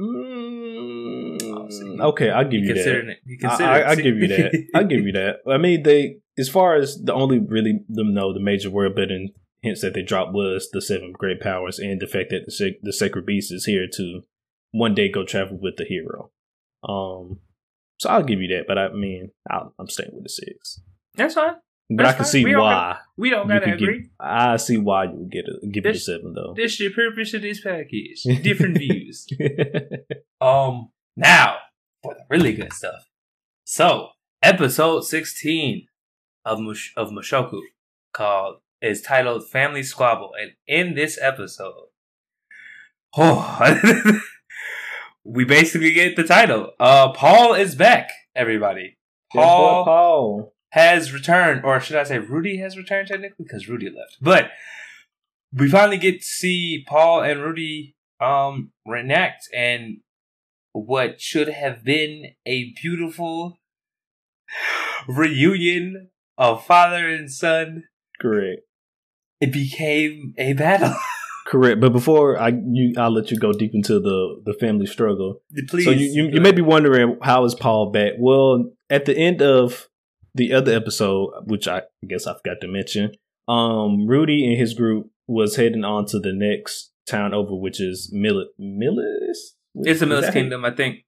Mm, 0.00 2.00
okay, 2.00 2.30
I'll 2.30 2.44
give 2.44 2.62
You 2.64 2.68
you 2.68 2.74
that. 2.74 3.08
it? 3.08 3.18
You 3.26 3.38
I, 3.48 3.64
I, 3.64 3.90
I 3.90 3.94
give 3.96 4.16
you 4.16 4.28
that. 4.28 4.66
I 4.74 4.82
give 4.84 5.04
you 5.06 5.12
that. 5.12 5.40
I 5.48 5.58
mean, 5.58 5.82
they 5.82 6.18
as 6.38 6.48
far 6.48 6.74
as 6.76 7.02
the 7.02 7.12
only 7.14 7.38
really 7.38 7.80
them 7.88 8.14
know 8.14 8.32
the 8.32 8.40
major 8.40 8.70
world 8.70 8.94
building 8.94 9.30
hints 9.62 9.80
that 9.82 9.94
they 9.94 10.02
dropped 10.02 10.32
was 10.32 10.70
the 10.72 10.80
seven 10.80 11.12
great 11.12 11.40
powers 11.40 11.78
and 11.78 12.00
the 12.00 12.06
fact 12.06 12.30
that 12.30 12.44
the 12.46 12.52
sac- 12.52 12.80
the 12.82 12.92
sacred 12.92 13.26
beast 13.26 13.52
is 13.52 13.64
here 13.64 13.86
to 13.94 14.22
one 14.70 14.94
day 14.94 15.08
go 15.10 15.24
travel 15.24 15.58
with 15.60 15.76
the 15.76 15.84
hero. 15.84 16.30
Um, 16.88 17.40
so 17.98 18.08
I'll 18.10 18.22
give 18.22 18.40
you 18.40 18.48
that. 18.56 18.66
But 18.68 18.78
I 18.78 18.92
mean, 18.92 19.30
I'll, 19.50 19.74
I'm 19.78 19.88
staying 19.88 20.10
with 20.14 20.22
the 20.24 20.28
six. 20.28 20.80
That's 21.16 21.34
fine. 21.34 21.54
But 21.90 22.02
That's 22.04 22.08
I 22.08 22.12
can 22.16 22.24
fine. 22.24 22.30
see 22.32 22.44
We 22.44 22.54
why 22.54 22.98
We 23.16 23.30
don't 23.30 23.48
gotta 23.48 23.64
give. 23.66 23.74
agree. 23.76 24.10
I 24.20 24.56
see 24.58 24.76
why 24.76 25.04
you 25.04 25.12
would 25.14 25.30
get 25.32 25.46
a, 25.48 25.66
give 25.66 25.86
it 25.86 25.96
a 25.96 25.98
seven 25.98 26.34
though. 26.34 26.52
This 26.54 26.76
the 26.78 26.90
purpose 26.90 27.32
of 27.34 27.40
this 27.42 27.60
package. 27.62 28.22
Different 28.42 28.78
views. 28.78 29.26
Um, 30.40 30.90
now 31.16 31.56
for 32.02 32.14
the 32.14 32.20
really 32.30 32.52
good 32.52 32.72
stuff. 32.72 33.08
So, 33.64 34.10
episode 34.42 35.00
sixteen 35.04 35.86
of 36.48 36.58
Mush- 36.60 36.92
of 36.96 37.10
Mushoku 37.10 37.60
called 38.12 38.60
is 38.80 39.02
titled 39.02 39.48
"Family 39.48 39.82
Squabble," 39.82 40.32
and 40.40 40.52
in 40.66 40.94
this 40.94 41.18
episode, 41.20 41.88
oh, 43.16 44.20
we 45.24 45.44
basically 45.44 45.92
get 45.92 46.16
the 46.16 46.24
title. 46.24 46.72
Uh, 46.80 47.12
Paul 47.12 47.54
is 47.54 47.74
back. 47.74 48.10
Everybody, 48.34 48.96
Paul 49.32 49.84
Paul. 49.84 50.54
has 50.70 51.12
returned, 51.12 51.64
or 51.64 51.80
should 51.80 51.96
I 51.96 52.04
say, 52.04 52.18
Rudy 52.18 52.58
has 52.58 52.76
returned 52.76 53.08
technically 53.08 53.44
because 53.44 53.68
Rudy 53.68 53.86
left. 53.86 54.16
But 54.20 54.50
we 55.52 55.68
finally 55.68 55.98
get 55.98 56.20
to 56.20 56.26
see 56.26 56.84
Paul 56.88 57.22
and 57.22 57.42
Rudy 57.42 57.94
um 58.20 58.72
reenact 58.84 59.48
and 59.54 59.98
what 60.72 61.20
should 61.20 61.48
have 61.48 61.84
been 61.84 62.34
a 62.46 62.72
beautiful 62.80 63.58
reunion 65.08 66.10
of 66.38 66.64
father 66.64 67.08
and 67.08 67.30
son. 67.30 67.84
Correct. 68.20 68.62
It 69.40 69.52
became 69.52 70.34
a 70.38 70.54
battle. 70.54 70.94
Correct. 71.46 71.80
But 71.80 71.92
before 71.92 72.38
I 72.38 72.48
you 72.48 72.92
I'll 72.98 73.10
let 73.10 73.30
you 73.30 73.38
go 73.38 73.52
deep 73.52 73.70
into 73.74 74.00
the 74.00 74.42
the 74.44 74.52
family 74.54 74.86
struggle. 74.86 75.40
Please, 75.68 75.84
So 75.84 75.90
you, 75.90 76.06
you, 76.06 76.30
you 76.34 76.40
may 76.40 76.52
be 76.52 76.62
wondering 76.62 77.18
how 77.22 77.44
is 77.44 77.54
Paul 77.54 77.90
back? 77.90 78.12
Well, 78.18 78.70
at 78.90 79.06
the 79.06 79.16
end 79.16 79.40
of 79.40 79.88
the 80.34 80.52
other 80.52 80.74
episode, 80.74 81.30
which 81.44 81.66
I 81.66 81.82
guess 82.06 82.26
I 82.26 82.34
forgot 82.34 82.60
to 82.60 82.68
mention, 82.68 83.12
um, 83.48 84.06
Rudy 84.06 84.46
and 84.46 84.58
his 84.58 84.74
group 84.74 85.10
was 85.26 85.56
heading 85.56 85.84
on 85.84 86.06
to 86.06 86.20
the 86.20 86.32
next 86.34 86.92
town 87.06 87.32
over, 87.32 87.54
which 87.54 87.80
is 87.80 88.10
Mill 88.12 88.44
Millis. 88.60 89.38
It's 89.74 90.00
the 90.00 90.06
Millis 90.06 90.32
Kingdom, 90.32 90.66
I 90.66 90.72
think. 90.72 90.98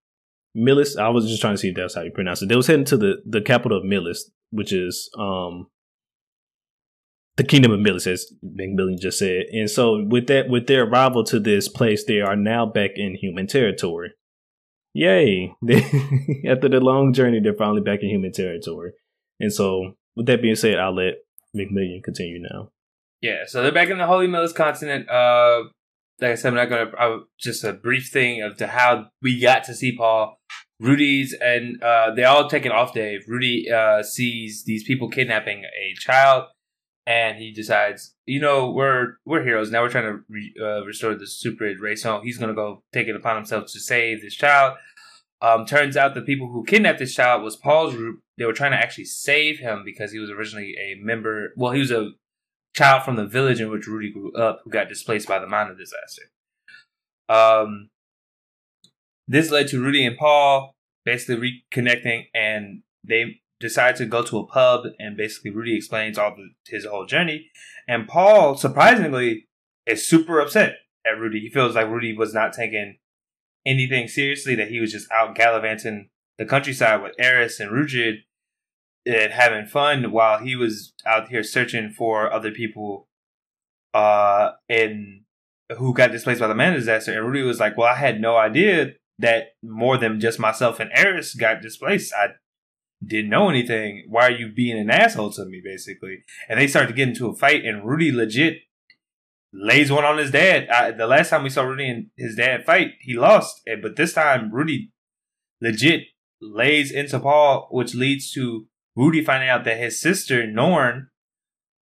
Millis. 0.56 0.98
I 0.98 1.10
was 1.10 1.28
just 1.28 1.40
trying 1.40 1.54
to 1.54 1.58
see 1.58 1.68
if 1.68 1.76
that's 1.76 1.94
how 1.94 2.02
you 2.02 2.10
pronounce 2.12 2.40
it. 2.40 2.48
They 2.48 2.56
was 2.56 2.66
heading 2.66 2.86
to 2.86 2.96
the 2.96 3.16
the 3.26 3.42
capital 3.42 3.76
of 3.76 3.84
Millis, 3.84 4.20
which 4.50 4.72
is 4.72 5.10
um 5.18 5.68
the 7.36 7.44
kingdom 7.44 7.72
of 7.72 7.80
Millis, 7.80 8.06
as 8.06 8.26
Big 8.54 8.76
Billy 8.76 8.96
just 8.96 9.18
said. 9.18 9.44
And 9.52 9.70
so 9.70 10.04
with 10.04 10.26
that, 10.26 10.50
with 10.50 10.66
their 10.66 10.84
arrival 10.84 11.24
to 11.24 11.40
this 11.40 11.68
place, 11.68 12.04
they 12.04 12.20
are 12.20 12.36
now 12.36 12.66
back 12.66 12.90
in 12.96 13.14
human 13.14 13.46
territory. 13.46 14.12
Yay! 14.92 15.54
After 16.46 16.68
the 16.68 16.80
long 16.80 17.12
journey, 17.14 17.40
they're 17.40 17.54
finally 17.54 17.80
back 17.80 18.00
in 18.02 18.10
human 18.10 18.32
territory. 18.32 18.92
And 19.38 19.52
so, 19.52 19.94
with 20.16 20.26
that 20.26 20.42
being 20.42 20.56
said, 20.56 20.78
I'll 20.78 20.94
let 20.94 21.14
McMillian 21.56 22.02
continue 22.02 22.40
now. 22.40 22.72
Yeah, 23.22 23.44
so 23.46 23.62
they're 23.62 23.72
back 23.72 23.88
in 23.88 23.98
the 23.98 24.06
Holy 24.06 24.26
Millis 24.26 24.54
continent. 24.54 25.08
Uh, 25.08 25.64
like 26.20 26.32
I 26.32 26.34
said, 26.34 26.48
I'm 26.48 26.54
not 26.56 26.68
gonna. 26.68 26.90
I, 26.98 27.20
just 27.38 27.64
a 27.64 27.72
brief 27.72 28.10
thing 28.12 28.42
of 28.42 28.56
to 28.58 28.66
how 28.66 29.06
we 29.22 29.40
got 29.40 29.64
to 29.64 29.74
see 29.74 29.96
Paul. 29.96 30.38
Rudy's 30.80 31.34
and 31.34 31.80
uh, 31.82 32.12
they 32.14 32.24
all 32.24 32.48
take 32.48 32.64
an 32.64 32.72
off 32.72 32.94
day. 32.94 33.18
Rudy 33.28 33.70
uh, 33.70 34.02
sees 34.02 34.64
these 34.64 34.82
people 34.82 35.10
kidnapping 35.10 35.64
a 35.64 35.94
child, 35.98 36.46
and 37.06 37.36
he 37.36 37.52
decides, 37.52 38.14
you 38.26 38.40
know, 38.40 38.70
we're 38.70 39.18
we're 39.26 39.44
heroes 39.44 39.70
now. 39.70 39.82
We're 39.82 39.90
trying 39.90 40.12
to 40.12 40.20
re, 40.28 40.54
uh, 40.60 40.84
restore 40.84 41.14
the 41.14 41.26
Superd 41.26 41.80
race. 41.80 42.02
So 42.02 42.22
he's 42.22 42.38
gonna 42.38 42.54
go 42.54 42.82
take 42.94 43.08
it 43.08 43.16
upon 43.16 43.36
himself 43.36 43.70
to 43.72 43.78
save 43.78 44.22
this 44.22 44.34
child. 44.34 44.78
Um, 45.42 45.66
turns 45.66 45.96
out 45.96 46.14
the 46.14 46.22
people 46.22 46.48
who 46.48 46.64
kidnapped 46.64 46.98
this 46.98 47.14
child 47.14 47.42
was 47.42 47.56
Paul's 47.56 47.94
group. 47.94 48.20
They 48.38 48.46
were 48.46 48.52
trying 48.52 48.72
to 48.72 48.78
actually 48.78 49.06
save 49.06 49.58
him 49.58 49.82
because 49.84 50.12
he 50.12 50.18
was 50.18 50.30
originally 50.30 50.74
a 50.78 50.98
member. 51.02 51.52
Well, 51.56 51.72
he 51.72 51.80
was 51.80 51.90
a 51.90 52.10
child 52.74 53.04
from 53.04 53.16
the 53.16 53.26
village 53.26 53.60
in 53.60 53.70
which 53.70 53.86
Rudy 53.86 54.10
grew 54.10 54.32
up 54.32 54.60
who 54.64 54.70
got 54.70 54.88
displaced 54.88 55.28
by 55.28 55.38
the 55.38 55.46
mine 55.46 55.74
disaster. 55.76 56.22
Um, 57.28 57.90
this 59.30 59.52
led 59.52 59.68
to 59.68 59.80
Rudy 59.80 60.04
and 60.04 60.18
Paul 60.18 60.74
basically 61.04 61.62
reconnecting, 61.72 62.24
and 62.34 62.82
they 63.06 63.40
decide 63.60 63.94
to 63.96 64.06
go 64.06 64.22
to 64.22 64.38
a 64.38 64.46
pub. 64.46 64.86
And 64.98 65.16
basically, 65.16 65.52
Rudy 65.52 65.76
explains 65.76 66.18
all 66.18 66.34
the, 66.34 66.50
his 66.66 66.84
whole 66.84 67.06
journey, 67.06 67.50
and 67.86 68.08
Paul 68.08 68.56
surprisingly 68.56 69.46
is 69.86 70.06
super 70.06 70.40
upset 70.40 70.74
at 71.06 71.18
Rudy. 71.18 71.38
He 71.40 71.48
feels 71.48 71.76
like 71.76 71.86
Rudy 71.86 72.14
was 72.14 72.34
not 72.34 72.52
taking 72.52 72.98
anything 73.64 74.08
seriously; 74.08 74.56
that 74.56 74.68
he 74.68 74.80
was 74.80 74.90
just 74.90 75.10
out 75.12 75.36
gallivanting 75.36 76.08
the 76.36 76.44
countryside 76.44 77.00
with 77.00 77.14
Eris 77.16 77.60
and 77.60 77.70
Ruijerd 77.70 78.16
and 79.06 79.32
having 79.32 79.64
fun 79.64 80.10
while 80.10 80.40
he 80.40 80.56
was 80.56 80.92
out 81.06 81.28
here 81.28 81.42
searching 81.42 81.90
for 81.90 82.30
other 82.30 82.50
people 82.50 83.08
uh 83.94 84.50
and 84.68 85.22
who 85.78 85.94
got 85.94 86.12
displaced 86.12 86.40
by 86.40 86.46
the 86.46 86.54
man 86.54 86.74
disaster 86.74 87.12
and 87.12 87.26
Rudy 87.26 87.42
was 87.42 87.60
like, 87.60 87.76
Well, 87.76 87.88
I 87.88 87.94
had 87.94 88.20
no 88.20 88.36
idea 88.36 88.92
that 89.20 89.54
more 89.62 89.96
than 89.96 90.20
just 90.20 90.38
myself 90.38 90.80
and 90.80 90.90
Eris 90.94 91.34
got 91.34 91.62
displaced. 91.62 92.12
I 92.12 92.28
didn't 93.04 93.30
know 93.30 93.48
anything. 93.48 94.04
Why 94.08 94.26
are 94.28 94.30
you 94.30 94.52
being 94.52 94.78
an 94.78 94.90
asshole 94.90 95.32
to 95.32 95.44
me, 95.44 95.60
basically? 95.64 96.24
And 96.48 96.58
they 96.58 96.66
start 96.66 96.88
to 96.88 96.94
get 96.94 97.08
into 97.08 97.28
a 97.28 97.36
fight 97.36 97.64
and 97.64 97.86
Rudy 97.86 98.12
legit 98.12 98.58
lays 99.52 99.90
one 99.90 100.04
on 100.04 100.18
his 100.18 100.30
dad. 100.30 100.68
I, 100.68 100.90
the 100.90 101.06
last 101.06 101.30
time 101.30 101.42
we 101.42 101.50
saw 101.50 101.62
Rudy 101.62 101.88
and 101.88 102.06
his 102.16 102.36
dad 102.36 102.64
fight, 102.64 102.92
he 103.00 103.14
lost. 103.14 103.62
But 103.82 103.96
this 103.96 104.12
time 104.12 104.52
Rudy 104.52 104.92
legit 105.60 106.02
lays 106.40 106.90
into 106.90 107.18
Paul, 107.20 107.68
which 107.70 107.94
leads 107.94 108.32
to 108.32 108.66
Rudy 108.96 109.24
finding 109.24 109.48
out 109.48 109.64
that 109.64 109.78
his 109.78 110.00
sister 110.00 110.46
Norn 110.46 111.08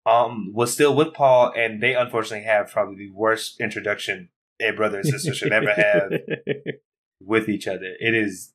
um 0.06 0.54
was 0.54 0.74
still 0.74 0.96
with 0.96 1.14
Paul, 1.14 1.52
and 1.56 1.82
they 1.82 1.94
unfortunately 1.94 2.46
have 2.46 2.72
probably 2.72 2.96
the 2.96 3.12
worst 3.14 3.60
introduction 3.60 4.30
a 4.60 4.72
brother 4.72 5.00
and 5.00 5.08
sister 5.08 5.34
should 5.34 5.52
ever 5.52 5.72
have 5.72 6.12
with 7.20 7.50
each 7.50 7.68
other. 7.68 7.94
It 8.00 8.14
is, 8.14 8.54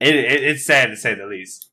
it, 0.00 0.14
it 0.14 0.42
it's 0.42 0.66
sad 0.66 0.86
to 0.86 0.96
say 0.96 1.14
the 1.14 1.26
least. 1.26 1.70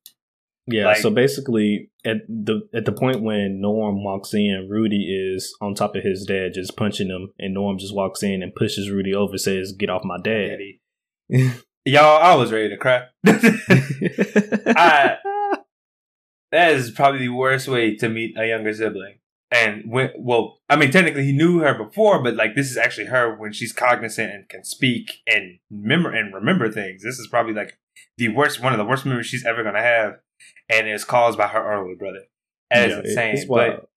Yeah, 0.70 0.88
like, 0.88 0.98
so 0.98 1.10
basically, 1.10 1.92
at 2.04 2.18
the 2.28 2.68
at 2.74 2.84
the 2.84 2.92
point 2.92 3.22
when 3.22 3.62
Norn 3.62 4.04
walks 4.04 4.34
in, 4.34 4.68
Rudy 4.70 5.06
is 5.06 5.56
on 5.62 5.76
top 5.76 5.96
of 5.96 6.04
his 6.04 6.26
dad, 6.26 6.54
just 6.54 6.76
punching 6.76 7.08
him, 7.08 7.34
and 7.40 7.54
Norn 7.54 7.80
just 7.80 7.96
walks 7.96 8.22
in 8.22 8.44
and 8.44 8.54
pushes 8.54 8.90
Rudy 8.90 9.16
over, 9.16 9.38
says, 9.38 9.72
"Get 9.72 9.90
off 9.90 10.04
my 10.04 10.18
dad." 10.22 10.60
Y'all, 11.86 12.22
I 12.22 12.36
was 12.36 12.52
ready 12.52 12.68
to 12.68 12.76
cry. 12.76 13.04
I 13.26 15.18
that 16.52 16.74
is 16.74 16.92
probably 16.92 17.20
the 17.20 17.30
worst 17.30 17.70
way 17.70 17.96
to 17.96 18.10
meet 18.10 18.38
a 18.38 18.46
younger 18.46 18.74
sibling. 18.74 19.20
And 19.50 19.84
when, 19.90 20.12
well, 20.18 20.60
I 20.70 20.76
mean, 20.76 20.92
technically 20.92 21.24
he 21.24 21.32
knew 21.32 21.60
her 21.60 21.74
before, 21.74 22.22
but 22.22 22.36
like 22.36 22.56
this 22.56 22.70
is 22.70 22.78
actually 22.78 23.08
her 23.08 23.34
when 23.34 23.54
she's 23.54 23.72
cognizant 23.72 24.32
and 24.32 24.50
can 24.50 24.66
speak 24.66 25.22
and 25.26 25.60
remember 25.72 26.14
and 26.14 26.34
remember 26.34 26.70
things. 26.70 27.04
This 27.04 27.18
is 27.18 27.28
probably 27.28 27.54
like 27.54 27.78
the 28.18 28.28
worst, 28.30 28.62
one 28.62 28.74
of 28.74 28.78
the 28.78 28.86
worst 28.86 29.06
memories 29.06 29.28
she's 29.28 29.46
ever 29.46 29.64
gonna 29.64 29.82
have, 29.82 30.20
and 30.70 30.88
it's 30.88 31.06
caused 31.06 31.38
by 31.38 31.48
her 31.48 31.74
older 31.74 31.96
brother. 31.96 32.24
That 32.70 32.90
yeah, 32.90 33.00
insane. 33.00 33.48
But 33.48 33.90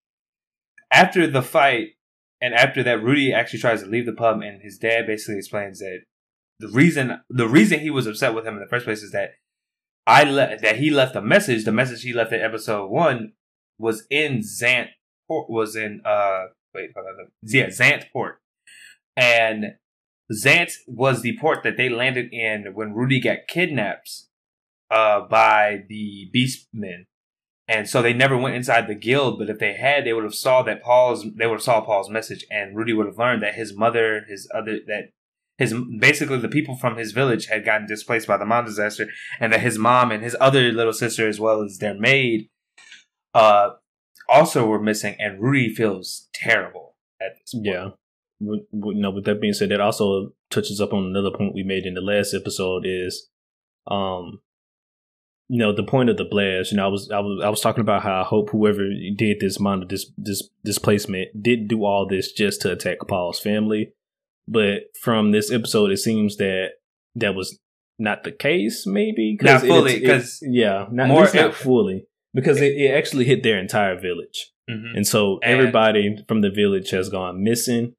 after 0.93 1.27
the 1.27 1.43
fight, 1.43 1.95
and 2.41 2.55
after 2.55 2.83
that, 2.85 3.03
Rudy 3.03 3.33
actually 3.33 3.59
tries 3.59 3.83
to 3.83 3.89
leave 3.89 4.07
the 4.07 4.13
pub, 4.13 4.41
and 4.43 4.63
his 4.63 4.79
dad 4.79 5.07
basically 5.07 5.39
explains 5.39 5.81
that 5.81 6.03
the 6.61 6.69
reason 6.69 7.21
the 7.29 7.49
reason 7.49 7.81
he 7.81 7.91
was 7.91 8.07
upset 8.07 8.35
with 8.35 8.47
him 8.47 8.55
in 8.55 8.61
the 8.61 8.69
first 8.69 8.85
place 8.85 9.03
is 9.03 9.11
that 9.13 9.33
I 10.07 10.25
le- 10.25 10.59
that 10.59 10.77
he 10.77 10.91
left 10.91 11.17
a 11.17 11.21
message. 11.21 11.65
The 11.65 11.73
message 11.73 12.03
he 12.03 12.13
left 12.13 12.33
in 12.33 12.41
episode 12.41 12.89
one 12.89 13.33
was 13.79 14.07
in 14.11 14.41
Zant 14.41 14.89
was 15.31 15.77
in 15.77 16.03
uh 16.05 16.47
wait 16.75 16.91
hold 16.95 17.07
on 17.07 17.29
yeah 17.43 17.67
Zant 17.67 18.05
port, 18.13 18.41
and 19.17 19.77
Zant 20.33 20.73
was 20.87 21.23
the 21.23 21.39
port 21.41 21.63
that 21.65 21.77
they 21.77 21.89
landed 21.89 22.33
in 22.33 22.73
when 22.75 22.95
Rudy 22.95 23.21
got 23.21 23.49
kidnapped 23.49 24.25
uh 24.91 25.21
by 25.21 25.85
the 25.89 26.31
Beastmen. 26.35 27.07
And 27.69 27.89
so 27.89 28.03
they 28.03 28.13
never 28.13 28.37
went 28.37 28.57
inside 28.57 28.89
the 28.89 28.97
guild, 28.97 29.39
but 29.39 29.49
if 29.49 29.61
they 29.61 29.75
had, 29.75 30.05
they 30.05 30.13
would 30.13 30.25
have 30.25 30.35
saw 30.35 30.63
that 30.65 30.83
Paul's 30.83 31.25
they 31.37 31.47
would 31.47 31.55
have 31.55 31.63
saw 31.63 31.81
Paul's 31.81 32.11
message, 32.11 32.45
and 32.51 32.77
Rudy 32.77 32.93
would 32.93 33.07
have 33.07 33.19
learned 33.19 33.43
that 33.43 33.55
his 33.55 33.77
mother, 33.77 34.25
his 34.29 34.51
other 34.53 34.81
that 34.89 35.11
his 35.57 35.73
basically 36.01 36.39
the 36.39 36.49
people 36.49 36.75
from 36.75 36.97
his 36.97 37.13
village 37.13 37.47
had 37.47 37.65
gotten 37.65 37.87
displaced 37.87 38.27
by 38.27 38.37
the 38.39 38.45
mom 38.45 38.65
disaster, 38.65 39.07
and 39.39 39.53
that 39.53 39.61
his 39.61 39.79
mom 39.79 40.11
and 40.11 40.21
his 40.21 40.37
other 40.41 40.73
little 40.73 40.93
sister, 40.93 41.29
as 41.29 41.39
well 41.39 41.63
as 41.63 41.79
their 41.79 41.95
maid, 41.95 42.49
uh, 43.35 43.71
also 44.31 44.67
were 44.67 44.81
missing. 44.81 45.17
And 45.19 45.41
Rudy 45.41 45.75
feels 45.75 46.29
terrible 46.33 46.95
at 47.21 47.39
this 47.39 47.55
point. 47.55 47.67
Yeah. 47.67 47.89
You 48.41 48.67
know, 48.73 49.11
with 49.11 49.27
that 49.27 49.41
being 49.41 49.53
said, 49.53 49.71
that 49.71 49.81
also 49.81 50.33
touches 50.51 50.81
up 50.81 50.93
on 50.93 51.05
another 51.05 51.31
point 51.31 51.55
we 51.55 51.63
made 51.63 51.85
in 51.85 51.95
the 51.95 52.01
last 52.01 52.33
episode 52.33 52.85
is, 52.87 53.29
um, 53.87 54.41
you 55.49 55.59
know, 55.59 55.75
the 55.75 55.83
point 55.83 56.09
of 56.09 56.17
the 56.17 56.25
blast. 56.25 56.71
You 56.71 56.79
know, 56.79 56.87
I 56.87 56.89
was 56.89 57.11
I 57.11 57.19
was 57.19 57.45
I 57.45 57.51
was 57.51 57.61
talking 57.61 57.83
about 57.83 58.03
how 58.03 58.23
I 58.23 58.25
hope 58.25 58.51
whoever 58.51 58.89
did 59.15 59.41
this 59.41 59.61
mind 59.61 59.85
this 59.91 60.11
this 60.17 60.49
displacement 60.65 61.43
did 61.43 61.69
do 61.69 61.85
all 61.85 62.07
this 62.09 62.33
just 62.33 62.63
to 62.63 62.73
attack 62.73 62.99
Paul's 63.07 63.41
family 63.41 63.93
but 64.51 64.97
from 65.01 65.31
this 65.31 65.53
episode, 65.53 65.93
it 65.93 65.99
seems 65.99 66.37
that 66.39 66.71
that 67.15 67.37
was 67.37 67.57
not 68.01 68.25
the 68.25 68.33
case. 68.33 68.85
Maybe 68.85 69.39
not 69.41 69.61
fully, 69.61 70.01
because 70.01 70.41
yeah, 70.43 70.87
not, 70.91 71.07
more, 71.07 71.29
not 71.33 71.55
fully 71.55 72.07
because 72.35 72.61
it, 72.61 72.77
it, 72.77 72.95
actually 72.95 73.25
hit 73.25 73.43
their 73.43 73.59
entire 73.59 73.99
village, 73.99 74.51
mm-hmm. 74.69 74.97
and 74.97 75.07
so 75.07 75.39
and 75.43 75.53
everybody 75.53 76.17
from 76.29 76.41
the 76.41 76.51
village 76.51 76.91
has 76.91 77.09
gone 77.09 77.43
missing. 77.43 77.95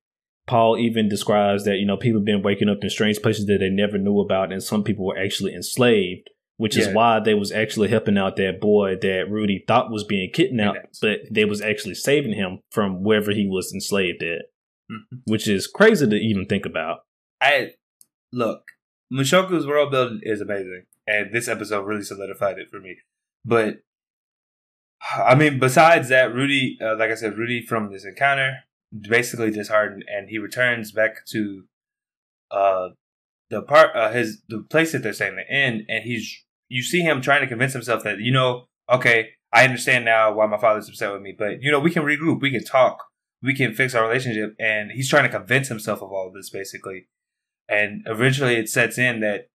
Paul 0.47 0.77
even 0.77 1.07
describes 1.07 1.65
that 1.65 1.77
you 1.77 1.85
know 1.85 1.97
people 1.97 2.19
have 2.19 2.25
been 2.25 2.43
waking 2.43 2.69
up 2.69 2.79
in 2.81 2.89
strange 2.89 3.21
places 3.21 3.45
that 3.45 3.59
they 3.59 3.69
never 3.69 3.97
knew 3.97 4.19
about, 4.19 4.51
and 4.51 4.63
some 4.63 4.83
people 4.83 5.05
were 5.05 5.17
actually 5.17 5.53
enslaved, 5.53 6.29
which 6.57 6.75
yeah. 6.75 6.87
is 6.87 6.95
why 6.95 7.19
they 7.19 7.33
was 7.33 7.51
actually 7.51 7.89
helping 7.89 8.17
out 8.17 8.35
that 8.37 8.59
boy 8.59 8.95
that 9.01 9.29
Rudy 9.29 9.63
thought 9.67 9.91
was 9.91 10.03
being 10.03 10.31
kidnapped, 10.31 10.99
but 11.01 11.19
they 11.29 11.45
was 11.45 11.61
actually 11.61 11.95
saving 11.95 12.33
him 12.33 12.59
from 12.71 13.03
wherever 13.03 13.31
he 13.31 13.47
was 13.47 13.71
enslaved 13.73 14.23
at 14.23 14.51
mm-hmm. 14.91 15.17
which 15.25 15.47
is 15.47 15.67
crazy 15.67 16.07
to 16.07 16.15
even 16.15 16.45
think 16.45 16.65
about. 16.65 16.99
I 17.39 17.71
look, 18.31 18.63
Mushoku's 19.11 19.65
world 19.65 19.91
building 19.91 20.21
is 20.23 20.41
amazing, 20.41 20.83
and 21.07 21.33
this 21.33 21.47
episode 21.47 21.85
really 21.85 22.03
solidified 22.03 22.59
it 22.59 22.69
for 22.69 22.79
me. 22.79 22.97
But 23.45 23.77
I 25.15 25.35
mean, 25.35 25.59
besides 25.59 26.09
that, 26.09 26.33
Rudy, 26.33 26.77
uh, 26.81 26.95
like 26.97 27.11
I 27.11 27.15
said, 27.15 27.37
Rudy 27.37 27.65
from 27.65 27.91
this 27.91 28.05
encounter 28.05 28.59
basically 28.99 29.51
disheartened, 29.51 30.03
and 30.07 30.29
he 30.29 30.37
returns 30.37 30.91
back 30.91 31.25
to 31.27 31.63
uh 32.51 32.89
the 33.49 33.61
part 33.61 33.95
uh, 33.95 34.11
his 34.11 34.41
the 34.47 34.59
place 34.69 34.91
that 34.91 35.03
they're 35.03 35.13
staying 35.13 35.37
end, 35.49 35.83
and 35.89 36.03
he's 36.03 36.43
you 36.69 36.83
see 36.83 37.01
him 37.01 37.21
trying 37.21 37.41
to 37.41 37.47
convince 37.47 37.73
himself 37.73 38.03
that 38.03 38.19
you 38.19 38.31
know, 38.31 38.67
okay, 38.89 39.31
I 39.53 39.65
understand 39.65 40.05
now 40.05 40.33
why 40.33 40.45
my 40.45 40.57
father's 40.57 40.87
upset 40.87 41.11
with 41.11 41.21
me, 41.21 41.35
but 41.37 41.61
you 41.61 41.71
know, 41.71 41.79
we 41.79 41.91
can 41.91 42.03
regroup, 42.03 42.41
we 42.41 42.51
can 42.51 42.63
talk, 42.63 43.03
we 43.41 43.53
can 43.53 43.73
fix 43.73 43.93
our 43.93 44.07
relationship. 44.07 44.55
And 44.59 44.91
he's 44.91 45.09
trying 45.09 45.23
to 45.23 45.37
convince 45.37 45.67
himself 45.67 46.01
of 46.01 46.11
all 46.11 46.27
of 46.27 46.33
this 46.33 46.49
basically. 46.49 47.07
And 47.67 48.03
eventually 48.05 48.55
it 48.55 48.69
sets 48.69 48.97
in 48.97 49.19
that 49.21 49.47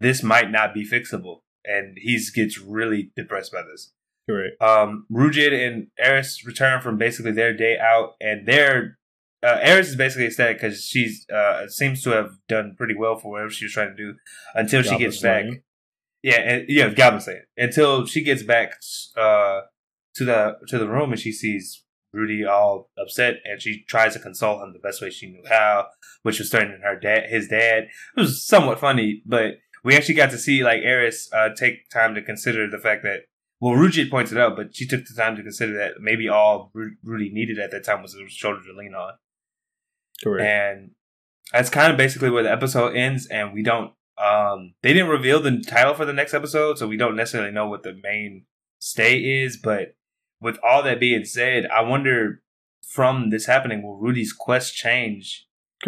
this 0.00 0.22
might 0.22 0.50
not 0.50 0.72
be 0.72 0.88
fixable. 0.88 1.40
And 1.64 1.96
he 2.00 2.18
gets 2.34 2.58
really 2.58 3.10
depressed 3.16 3.52
by 3.52 3.62
this. 3.62 3.92
Correct. 4.28 4.60
Um, 4.60 5.06
Ruijerd 5.10 5.52
and 5.52 5.88
Eris 5.98 6.44
return 6.46 6.82
from 6.82 6.98
basically 6.98 7.32
their 7.32 7.56
day 7.56 7.78
out, 7.78 8.14
and 8.20 8.46
their 8.46 8.98
uh, 9.42 9.58
Eris 9.60 9.88
is 9.88 9.96
basically 9.96 10.26
ecstatic 10.26 10.60
because 10.60 10.84
she's 10.84 11.26
uh, 11.30 11.66
seems 11.68 12.02
to 12.02 12.10
have 12.10 12.32
done 12.48 12.74
pretty 12.76 12.94
well 12.94 13.16
for 13.16 13.32
whatever 13.32 13.50
she 13.50 13.64
was 13.64 13.72
trying 13.72 13.96
to 13.96 13.96
do 13.96 14.14
until 14.54 14.82
Goblin 14.82 14.98
she 14.98 15.04
gets 15.04 15.20
back. 15.22 15.44
Yeah, 16.22 16.40
and, 16.40 16.64
yeah, 16.68 16.88
Goblin 16.90 17.20
Slayer. 17.20 17.48
Until 17.56 18.04
she 18.04 18.22
gets 18.22 18.42
back 18.42 18.72
uh, 19.16 19.60
to 20.16 20.24
the 20.24 20.56
to 20.68 20.78
the 20.78 20.88
room 20.88 21.12
and 21.12 21.20
she 21.20 21.32
sees 21.32 21.84
Rudy 22.12 22.44
all 22.44 22.90
upset, 22.98 23.36
and 23.44 23.62
she 23.62 23.84
tries 23.88 24.14
to 24.14 24.20
console 24.20 24.62
him 24.62 24.72
the 24.72 24.78
best 24.78 25.00
way 25.00 25.10
she 25.10 25.30
knew 25.30 25.42
how, 25.48 25.86
which 26.22 26.38
was 26.38 26.50
turning 26.50 26.80
her 26.82 26.98
dad, 26.98 27.30
his 27.30 27.48
dad. 27.48 27.84
It 28.16 28.20
was 28.20 28.44
somewhat 28.44 28.80
funny, 28.80 29.22
but 29.24 29.54
we 29.84 29.96
actually 29.96 30.14
got 30.14 30.30
to 30.30 30.38
see 30.38 30.62
like 30.62 30.82
Eris 30.82 31.30
uh, 31.32 31.50
take 31.56 31.88
time 31.90 32.14
to 32.14 32.22
consider 32.22 32.68
the 32.68 32.78
fact 32.78 33.02
that 33.02 33.22
well, 33.60 33.74
Ruijerd 33.74 34.10
points 34.10 34.30
it 34.30 34.38
out, 34.38 34.54
but 34.54 34.74
she 34.74 34.86
took 34.86 35.04
the 35.04 35.14
time 35.14 35.34
to 35.34 35.42
consider 35.42 35.76
that 35.78 35.94
maybe 36.00 36.28
all 36.28 36.70
Rudy 37.02 37.30
needed 37.32 37.58
at 37.58 37.72
that 37.72 37.84
time 37.84 38.02
was 38.02 38.14
a 38.14 38.28
shoulder 38.28 38.60
to 38.62 38.78
lean 38.78 38.94
on. 38.94 39.14
Correct. 40.22 40.44
and 40.44 40.90
that's 41.52 41.70
kind 41.70 41.92
of 41.92 41.96
basically 41.96 42.30
where 42.30 42.42
the 42.42 42.50
episode 42.50 42.96
ends. 42.96 43.26
And 43.26 43.52
we 43.52 43.62
don't, 43.62 43.92
um, 44.22 44.74
they 44.82 44.92
didn't 44.92 45.08
reveal 45.08 45.40
the 45.40 45.62
title 45.66 45.94
for 45.94 46.04
the 46.04 46.12
next 46.12 46.34
episode, 46.34 46.78
so 46.78 46.86
we 46.86 46.96
don't 46.96 47.16
necessarily 47.16 47.52
know 47.52 47.68
what 47.68 47.82
the 47.82 47.98
main 48.02 48.44
stay 48.78 49.42
is. 49.42 49.56
But 49.56 49.94
with 50.40 50.58
all 50.62 50.82
that 50.82 51.00
being 51.00 51.24
said, 51.24 51.66
I 51.66 51.82
wonder 51.82 52.42
from 52.86 53.30
this 53.30 53.46
happening, 53.46 53.82
will 53.82 53.98
Rudy's 53.98 54.32
quest 54.32 54.74
change? 54.74 55.46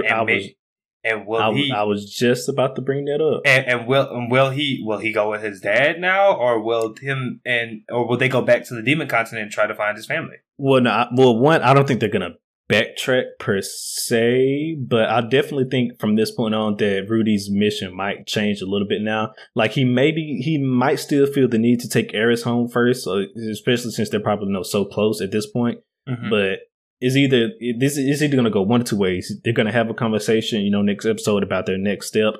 I 0.09 0.23
was, 0.23 0.27
may- 0.27 0.57
and 1.05 1.27
will 1.27 1.41
I, 1.41 1.53
he? 1.53 1.73
I 1.73 1.83
was 1.85 2.11
just 2.13 2.49
about 2.49 2.77
to 2.77 2.83
bring 2.83 3.07
that 3.07 3.21
up. 3.21 3.43
and, 3.45 3.67
and 3.67 3.87
will 3.87 4.09
and 4.11 4.31
will 4.31 4.51
he 4.51 4.83
will 4.85 4.99
he 4.99 5.13
go 5.13 5.31
with 5.31 5.43
his 5.43 5.61
dad 5.61 5.99
now, 6.01 6.35
or 6.37 6.61
will 6.63 6.95
him 7.01 7.41
and 7.45 7.83
or 7.91 8.07
will 8.07 8.17
they 8.17 8.29
go 8.29 8.43
back 8.43 8.65
to 8.69 8.75
the 8.75 8.83
demon 8.83 9.09
continent 9.09 9.45
and 9.45 9.53
try 9.53 9.67
to 9.67 9.75
find 9.75 9.97
his 9.97 10.07
family? 10.07 10.37
Well, 10.59 10.81
no, 10.83 10.91
I- 10.91 11.09
well, 11.15 11.39
one, 11.39 11.63
I 11.63 11.73
don't 11.75 11.87
think 11.89 12.01
they're 12.01 12.09
gonna 12.09 12.35
backtrack 12.71 13.25
per 13.41 13.61
se, 13.61 14.77
but 14.87 15.09
I 15.11 15.23
definitely 15.23 15.67
think 15.71 15.99
from 16.01 16.17
this 16.17 16.31
point 16.31 16.55
on 16.55 16.77
that 16.77 17.07
Rudy's 17.09 17.51
mission 17.51 17.95
might 17.97 18.27
change 18.27 18.61
a 18.61 18.67
little 18.67 18.87
bit 18.87 19.03
now. 19.03 19.33
Like 19.55 19.73
he 19.73 19.85
maybe 19.85 20.41
he 20.45 20.59
might 20.59 21.01
still 21.01 21.27
feel 21.27 21.49
the 21.49 21.59
need 21.59 21.81
to 21.81 21.89
take 21.89 22.15
Eris 22.15 22.43
home 22.43 22.69
first, 22.69 23.07
especially 23.51 23.91
since 23.91 24.09
they're 24.11 24.21
probably 24.21 24.53
no 24.53 24.63
so 24.63 24.85
close 24.85 25.21
at 25.21 25.33
this 25.33 25.47
point. 25.51 25.81
Mhm. 26.09 26.31
But 26.31 26.59
is 27.01 27.17
either 27.17 27.51
this 27.79 27.97
is 27.97 28.23
either 28.23 28.37
gonna 28.37 28.51
go 28.51 28.63
one 28.63 28.83
or 28.83 28.85
two 28.85 28.97
ways. 28.97 29.41
They're 29.43 29.53
gonna 29.53 29.73
have 29.73 29.91
a 29.91 29.95
conversation, 29.95 30.61
you 30.63 30.71
know, 30.71 30.83
next 30.83 31.07
episode 31.07 31.43
about 31.43 31.67
their 31.67 31.79
next 31.79 32.07
step. 32.09 32.35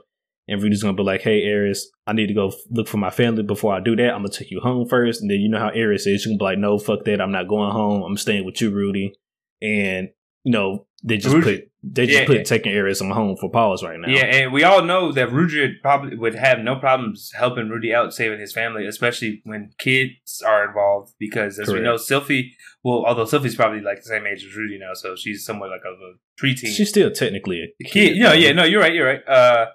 And 0.49 0.63
Rudy's 0.63 0.83
gonna 0.83 0.97
be 0.97 1.03
like, 1.03 1.23
"Hey, 1.23 1.43
Eris, 1.45 1.91
I 2.07 2.13
need 2.13 2.27
to 2.27 2.35
go 2.35 2.53
look 2.71 2.89
for 2.89 2.99
my 2.99 3.11
family. 3.11 3.43
Before 3.43 3.73
I 3.73 3.81
do 3.81 3.97
that, 3.97 4.13
I'm 4.13 4.23
gonna 4.23 4.31
take 4.31 4.51
you 4.51 4.61
home 4.61 4.87
first. 4.89 5.23
And 5.23 5.31
then 5.31 5.41
you 5.41 5.49
know 5.49 5.61
how 5.61 5.69
Eris 5.69 6.07
is. 6.07 6.23
She 6.23 6.31
can 6.31 6.39
be 6.39 6.45
like, 6.45 6.59
"No, 6.59 6.79
fuck 6.79 7.05
that. 7.05 7.21
I'm 7.21 7.33
not 7.33 7.49
going 7.49 7.71
home. 7.71 8.03
I'm 8.03 8.17
staying 8.17 8.45
with 8.45 8.61
you, 8.61 8.71
Rudy." 8.71 9.15
And 9.63 10.09
you 10.45 10.53
know, 10.53 10.87
they 11.03 11.17
just 11.17 11.35
Rudy- 11.35 11.59
put 11.59 11.67
they 11.83 12.05
just 12.07 12.21
Yeah. 12.21 12.27
put 12.27 12.45
taking 12.45 12.73
Eris 12.73 13.01
on 13.01 13.11
home 13.11 13.39
for 13.41 13.51
pause 13.51 13.83
right 13.83 13.99
now. 13.99 14.07
Yeah, 14.09 14.27
and 14.27 14.53
we 14.53 14.65
all 14.65 14.85
know 14.85 15.13
that 15.13 15.31
Ruijerd 15.31 15.81
probably 15.81 16.15
would 16.15 16.35
have 16.35 16.59
no 16.59 16.77
problems 16.77 17.33
helping 17.35 17.71
Rudy 17.71 17.95
out, 17.95 18.13
saving 18.13 18.39
his 18.39 18.53
family, 18.53 18.85
especially 18.87 19.41
when 19.45 19.71
kids 19.79 20.43
are 20.47 20.69
involved. 20.69 21.15
Because 21.19 21.59
as 21.59 21.73
we 21.73 21.81
know, 21.81 21.95
Sylphie, 21.95 22.51
well, 22.85 23.05
although 23.07 23.25
Sylphie's 23.25 23.55
probably 23.57 23.81
like 23.81 23.97
the 23.97 24.03
same 24.11 24.27
age 24.27 24.45
as 24.45 24.55
Rudy 24.55 24.79
now, 24.79 24.93
so 24.93 25.17
she's 25.17 25.43
somewhat 25.43 25.71
like 25.71 25.81
of 25.87 25.99
a 26.01 26.13
preteen. 26.45 26.75
she's 26.77 26.91
still 26.91 27.11
technically 27.11 27.63
a 27.63 27.85
kid. 27.85 27.93
kid. 28.13 28.19
Know, 28.19 28.33
yeah, 28.35 28.53
no, 28.53 28.65
you're 28.65 28.81
right, 28.83 28.93
you're 28.93 29.07
right. 29.07 29.27
Uh, 29.27 29.67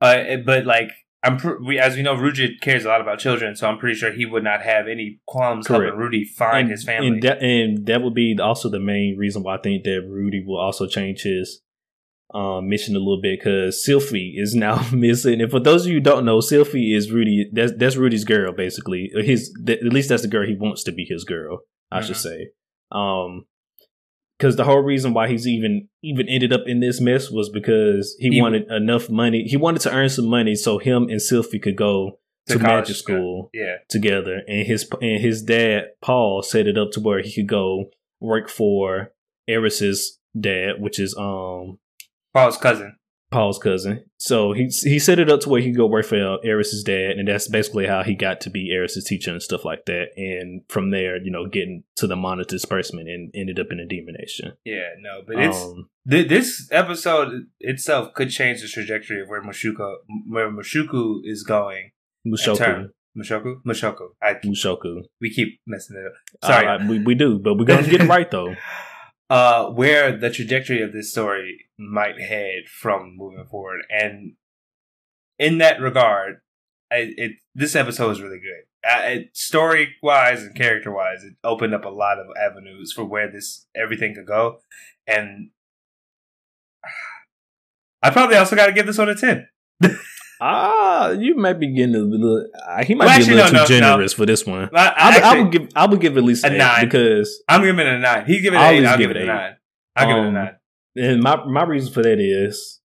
uh, 0.00 0.36
but 0.44 0.66
like 0.66 0.90
I'm, 1.24 1.36
pr- 1.36 1.62
we 1.64 1.78
as 1.78 1.94
we 1.96 2.02
know, 2.02 2.16
Ruijerd 2.16 2.60
cares 2.60 2.84
a 2.84 2.88
lot 2.88 3.00
about 3.00 3.18
children, 3.20 3.54
so 3.54 3.68
I'm 3.68 3.78
pretty 3.78 3.94
sure 3.96 4.10
he 4.12 4.26
would 4.26 4.42
not 4.42 4.62
have 4.62 4.88
any 4.88 5.20
qualms 5.26 5.66
Correct. 5.68 5.84
helping 5.84 6.00
Rudy 6.00 6.24
find 6.24 6.62
and, 6.62 6.70
his 6.70 6.82
family. 6.84 7.08
And 7.08 7.22
that, 7.22 7.40
and 7.42 7.86
that 7.86 8.02
would 8.02 8.14
be 8.14 8.36
also 8.40 8.68
the 8.68 8.80
main 8.80 9.16
reason 9.16 9.42
why 9.44 9.54
I 9.56 9.60
think 9.60 9.84
that 9.84 10.02
Rudy 10.08 10.42
will 10.44 10.58
also 10.58 10.86
change 10.88 11.22
his 11.22 11.60
um, 12.34 12.68
mission 12.68 12.96
a 12.96 12.98
little 12.98 13.20
bit 13.20 13.38
because 13.38 13.84
Sylphie 13.86 14.32
is 14.36 14.54
now 14.54 14.84
missing. 14.92 15.40
And 15.40 15.50
for 15.50 15.60
those 15.60 15.82
of 15.84 15.88
you 15.88 15.94
who 15.98 16.00
don't 16.00 16.24
know, 16.24 16.38
Sylphie 16.38 16.96
is 16.96 17.12
Rudy. 17.12 17.48
That's 17.52 17.72
that's 17.76 17.96
Rudy's 17.96 18.24
girl, 18.24 18.52
basically. 18.52 19.10
His 19.14 19.54
th- 19.64 19.78
at 19.78 19.92
least 19.92 20.08
that's 20.08 20.22
the 20.22 20.28
girl 20.28 20.46
he 20.46 20.56
wants 20.56 20.82
to 20.84 20.92
be 20.92 21.04
his 21.08 21.24
girl. 21.24 21.60
I 21.90 22.00
should 22.00 22.16
Mhm. 22.16 22.20
say. 22.22 22.48
Um, 22.90 23.44
because 24.42 24.56
the 24.56 24.64
whole 24.64 24.80
reason 24.80 25.14
why 25.14 25.28
he's 25.28 25.46
even 25.46 25.88
even 26.02 26.28
ended 26.28 26.52
up 26.52 26.62
in 26.66 26.80
this 26.80 27.00
mess 27.00 27.30
was 27.30 27.48
because 27.48 28.16
he, 28.18 28.30
He- 28.30 28.42
wanted 28.42 28.68
enough 28.72 29.08
money. 29.08 29.44
He 29.44 29.56
wanted 29.56 29.82
to 29.82 29.92
earn 29.92 30.08
some 30.08 30.26
money 30.26 30.56
so 30.56 30.78
him 30.78 31.04
and 31.04 31.20
Sylphie 31.20 31.62
could 31.62 31.76
go 31.76 32.18
To 32.48 32.54
to, 32.54 32.58
magic 32.58 32.96
school 32.96 33.50
yeah, 33.54 33.76
together 33.88 34.42
and 34.48 34.66
his 34.66 34.90
and 35.00 35.20
his 35.20 35.42
dad 35.42 35.90
Paul 36.00 36.42
set 36.42 36.66
it 36.66 36.76
up 36.76 36.90
to 36.92 37.00
where 37.00 37.22
he 37.22 37.32
could 37.32 37.46
go 37.48 37.90
work 38.18 38.48
for 38.48 39.12
Eris's 39.48 40.18
dad, 40.38 40.80
which 40.80 40.98
is 40.98 41.14
um 41.16 41.78
Paul's 42.34 42.56
cousin. 42.56 42.96
Paul's 43.32 43.58
cousin. 43.58 44.04
So 44.18 44.52
he 44.52 44.64
he 44.66 44.98
set 44.98 45.18
it 45.18 45.28
up 45.30 45.40
to 45.40 45.48
where 45.48 45.60
he 45.60 45.70
could 45.70 45.76
go 45.78 45.86
work 45.86 46.06
for 46.06 46.38
Eris's 46.44 46.84
dad, 46.84 47.12
and 47.18 47.26
that's 47.26 47.48
basically 47.48 47.86
how 47.86 48.02
he 48.02 48.14
got 48.14 48.40
to 48.42 48.50
be 48.50 48.70
Eris's 48.70 49.04
teacher 49.04 49.32
and 49.32 49.42
stuff 49.42 49.64
like 49.64 49.84
that. 49.86 50.08
And 50.16 50.62
from 50.68 50.90
there, 50.90 51.16
you 51.16 51.30
know, 51.30 51.46
getting 51.46 51.82
to 51.96 52.06
the 52.06 52.14
Mana 52.16 52.44
disbursement 52.44 53.08
and 53.08 53.30
ended 53.34 53.58
up 53.58 53.66
in 53.70 53.80
a 53.80 53.86
demon 53.86 54.14
nation. 54.18 54.52
Yeah, 54.64 54.90
no, 55.00 55.22
but 55.26 55.38
it's 55.38 55.60
Um, 55.60 55.88
Th- 56.08 56.28
this 56.28 56.68
episode 56.70 57.46
itself 57.60 58.12
could 58.14 58.30
change 58.30 58.60
the 58.60 58.68
trajectory 58.68 59.20
of 59.22 59.28
where 59.28 59.42
Mushuko, 59.42 59.96
where 60.28 60.50
Mushuku 60.50 61.20
is 61.24 61.42
going. 61.42 61.90
Mushoku. 62.26 62.90
Mushoku, 63.18 63.56
Mushoku. 63.66 64.08
I 64.22 64.34
Mushoku. 64.44 65.02
we 65.20 65.28
keep 65.30 65.60
messing 65.66 65.96
it 65.96 66.06
up. 66.06 66.50
Sorry. 66.50 66.88
We 66.88 66.98
we 67.00 67.14
do, 67.14 67.38
but 67.38 67.58
we're 67.58 67.66
gonna 67.66 67.86
get 67.88 68.00
it 68.00 68.08
right 68.08 68.30
though. 68.30 68.54
uh, 69.32 69.70
where 69.70 70.14
the 70.14 70.28
trajectory 70.28 70.82
of 70.82 70.92
this 70.92 71.10
story 71.10 71.64
might 71.78 72.20
head 72.20 72.68
from 72.68 73.16
moving 73.16 73.46
forward, 73.50 73.80
and 73.88 74.34
in 75.38 75.56
that 75.56 75.80
regard, 75.80 76.42
I, 76.92 77.14
it 77.16 77.32
this 77.54 77.74
episode 77.74 78.10
is 78.10 78.20
really 78.20 78.40
good. 78.40 79.30
Story 79.32 79.94
wise 80.02 80.42
and 80.42 80.54
character 80.54 80.92
wise, 80.92 81.24
it 81.24 81.32
opened 81.42 81.72
up 81.72 81.86
a 81.86 81.88
lot 81.88 82.18
of 82.18 82.26
avenues 82.38 82.92
for 82.92 83.06
where 83.06 83.32
this 83.32 83.66
everything 83.74 84.14
could 84.14 84.26
go, 84.26 84.58
and 85.06 85.48
I 88.02 88.10
probably 88.10 88.36
also 88.36 88.54
got 88.54 88.66
to 88.66 88.74
give 88.74 88.84
this 88.84 88.98
one 88.98 89.08
a 89.08 89.14
ten. 89.14 89.48
Ah, 90.44 91.10
you 91.10 91.36
might 91.36 91.60
be 91.60 91.72
getting 91.72 91.94
a 91.94 91.98
little. 91.98 92.46
Uh, 92.68 92.82
he 92.84 92.94
might 92.96 93.04
Well, 93.06 93.16
be 93.16 93.20
actually, 93.22 93.34
a 93.34 93.44
little 93.44 93.52
no, 93.52 93.66
too 93.66 93.74
no, 93.74 93.80
no. 93.80 93.86
generous 93.92 94.12
for 94.12 94.26
this 94.26 94.44
one. 94.44 94.68
I, 94.74 94.86
I 94.86 94.92
I, 94.96 95.14
would- 95.14 95.22
I 95.22 95.40
would 95.42 95.52
give. 95.52 95.68
I 95.76 95.86
would 95.86 96.00
give 96.00 96.16
at 96.18 96.24
least 96.24 96.44
A 96.44 96.50
nine. 96.50 96.84
because, 96.84 97.42
I'm 97.48 97.62
giving 97.62 97.86
it 97.86 97.92
a 97.92 97.98
nine. 97.98 98.24
He's 98.26 98.42
giving 98.42 98.58
it 98.58 98.62
eight. 98.64 98.84
I'll 98.86 98.98
give 98.98 99.08
give 99.10 99.16
it 99.16 99.22
a 99.22 99.26
nine. 99.26 99.56
I'll 99.94 100.06
give 100.08 100.16
it 100.16 100.20
a 100.24 100.26
Um, 100.28 100.34
nine. 100.34 100.54
and 100.96 101.22
my 101.22 101.44
my 101.44 101.62
reason 101.64 101.92
for 101.92 102.02
that 102.02 102.18
is 102.18 102.80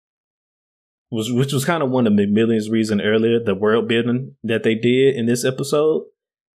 was 1.09 1.31
which 1.31 1.53
was 1.53 1.65
kind 1.65 1.81
of 1.81 1.89
one 1.89 2.05
of 2.05 2.13
McMillian's 2.13 2.69
reason 2.69 3.01
earlier. 3.01 3.39
The 3.43 3.55
world 3.55 3.87
building 3.87 4.35
that 4.43 4.63
they 4.63 4.75
did 4.75 5.15
in 5.15 5.25
this 5.25 5.43
episode 5.45 6.03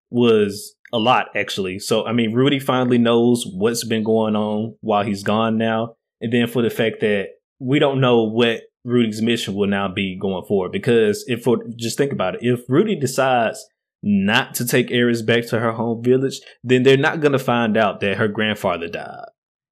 was 0.10 0.76
a 0.92 0.98
lot 0.98 1.28
actually. 1.36 1.80
So 1.80 2.06
I 2.06 2.14
mean, 2.14 2.34
Rudy 2.34 2.60
finally 2.60 2.98
knows 2.98 3.46
what's 3.46 3.84
been 3.86 4.04
going 4.04 4.36
on 4.36 4.76
while 4.82 5.04
he's 5.04 5.24
gone 5.24 5.58
now, 5.58 5.96
and 6.20 6.34
then 6.34 6.48
for 6.48 6.62
the 6.62 6.70
fact 6.70 7.02
that 7.02 7.28
we 7.60 7.78
don't 7.80 8.02
know 8.02 8.24
what 8.24 8.62
Rudy's 8.86 9.22
mission 9.22 9.54
will 9.56 9.68
now 9.68 9.88
be 9.88 10.18
going 10.20 10.46
forward. 10.46 10.72
Because 10.72 11.24
if 11.28 11.44
for 11.44 11.58
just 11.76 11.98
think 11.98 12.12
about 12.12 12.36
it, 12.36 12.42
if 12.44 12.62
Rudy 12.70 12.96
decides 12.96 13.66
not 14.02 14.54
to 14.56 14.66
take 14.66 14.92
Eris 14.92 15.22
back 15.22 15.46
to 15.48 15.60
her 15.60 15.74
home 15.74 16.02
village, 16.04 16.40
then 16.64 16.84
they're 16.84 16.98
not 16.98 17.20
going 17.20 17.34
to 17.34 17.40
find 17.40 17.76
out 17.78 18.00
that 18.00 18.18
her 18.18 18.28
grandfather 18.30 18.88
died. 18.88 19.26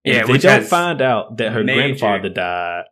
And 0.04 0.16
Yeah, 0.16 0.22
if 0.22 0.28
they 0.28 0.38
don't 0.38 0.66
find 0.66 1.02
out 1.02 1.38
that 1.38 1.54
her 1.54 1.64
major- 1.64 1.80
grandfather 1.80 2.30
died, 2.30 2.84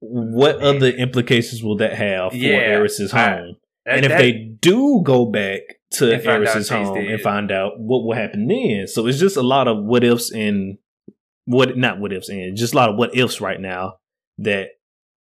what 0.00 0.56
other 0.56 0.88
implications 0.88 1.62
will 1.62 1.76
that 1.78 1.92
have 1.94 2.30
for 2.30 2.36
Yeah, 2.36 2.56
Eris's 2.58 3.12
I- 3.12 3.30
home? 3.36 3.56
That- 3.86 3.96
and 3.96 4.04
if 4.06 4.10
that- 4.12 4.18
they 4.18 4.32
do 4.60 5.02
go 5.04 5.26
back 5.26 5.60
to 5.94 6.12
Eris's 6.24 6.68
home 6.68 6.96
and 6.98 7.20
find 7.20 7.50
out 7.50 7.80
what 7.80 8.04
will 8.04 8.14
happen 8.14 8.46
then, 8.46 8.86
so 8.86 9.06
it's 9.06 9.18
just 9.18 9.36
a 9.36 9.42
lot 9.42 9.66
of 9.66 9.82
what 9.84 10.04
ifs 10.04 10.30
and 10.32 10.78
what 11.46 11.76
not 11.76 11.98
what 11.98 12.12
ifs 12.12 12.28
and 12.28 12.56
just 12.56 12.74
a 12.74 12.76
lot 12.76 12.90
of 12.90 12.96
what 12.96 13.16
ifs 13.16 13.40
right 13.40 13.60
now 13.60 13.94
that 14.38 14.68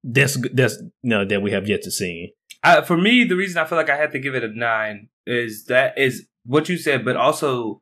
that's 0.04 0.38
that's 0.54 0.82
no 1.04 1.26
that 1.26 1.41
we 1.41 1.52
have 1.52 1.68
yet 1.68 1.82
to 1.84 1.91
see. 1.91 2.34
I, 2.64 2.82
for 2.82 2.97
me, 2.97 3.24
the 3.24 3.36
reason 3.36 3.58
I 3.62 3.66
feel 3.66 3.78
like 3.78 3.89
I 3.89 3.97
had 3.97 4.12
to 4.12 4.20
give 4.20 4.36
it 4.36 4.43
a 4.43 4.47
nine 4.47 5.10
is 5.26 5.66
that 5.66 5.97
is 5.97 6.28
what 6.45 6.68
you 6.70 6.78
said, 6.78 7.06
but 7.06 7.16
also 7.16 7.82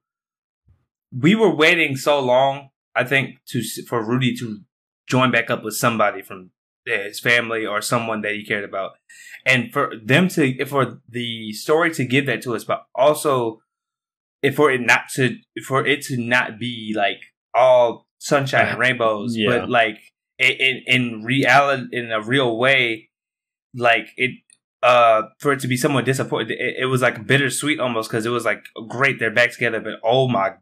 we 1.11 1.35
were 1.35 1.53
waiting 1.55 1.95
so 1.95 2.19
long. 2.19 2.69
I 2.95 3.03
think 3.03 3.37
to 3.49 3.61
for 3.87 4.03
Rudy 4.05 4.35
to 4.37 4.59
join 5.07 5.31
back 5.31 5.49
up 5.49 5.63
with 5.63 5.75
somebody 5.75 6.21
from 6.21 6.51
his 6.85 7.19
family 7.19 7.65
or 7.65 7.81
someone 7.81 8.21
that 8.21 8.33
he 8.33 8.45
cared 8.45 8.63
about, 8.63 8.91
and 9.45 9.71
for 9.71 9.93
them 10.03 10.27
to 10.29 10.65
for 10.65 11.01
the 11.07 11.53
story 11.53 11.93
to 11.93 12.05
give 12.05 12.25
that 12.25 12.41
to 12.43 12.55
us, 12.55 12.63
but 12.63 12.83
also 12.95 13.61
if 14.41 14.55
for 14.55 14.71
it 14.71 14.81
not 14.81 15.09
to 15.15 15.37
for 15.65 15.85
it 15.85 16.01
to 16.03 16.17
not 16.17 16.59
be 16.59 16.93
like 16.95 17.19
all 17.53 18.07
sunshine 18.19 18.67
and 18.69 18.79
rainbows, 18.85 19.35
Yeah. 19.35 19.49
but 19.59 19.69
like 19.69 19.97
in 20.39 20.83
in, 20.85 21.23
reality 21.23 21.87
in 21.91 22.11
a 22.11 22.21
real 22.21 22.57
way, 22.57 23.09
like 23.73 24.09
it 24.17 24.31
uh 24.83 25.23
for 25.39 25.51
it 25.53 25.59
to 25.61 25.67
be 25.67 25.75
somewhat 25.75 26.05
disappointed 26.05 26.51
it, 26.51 26.75
it 26.81 26.85
was 26.85 27.01
like 27.01 27.25
bittersweet 27.25 27.79
almost 27.79 28.11
because 28.11 28.27
it 28.27 28.29
was 28.29 28.45
like 28.45 28.63
great 28.87 29.17
they're 29.17 29.31
back 29.31 29.51
together 29.51 29.79
but 29.79 29.93
oh 30.03 30.27
my 30.27 30.53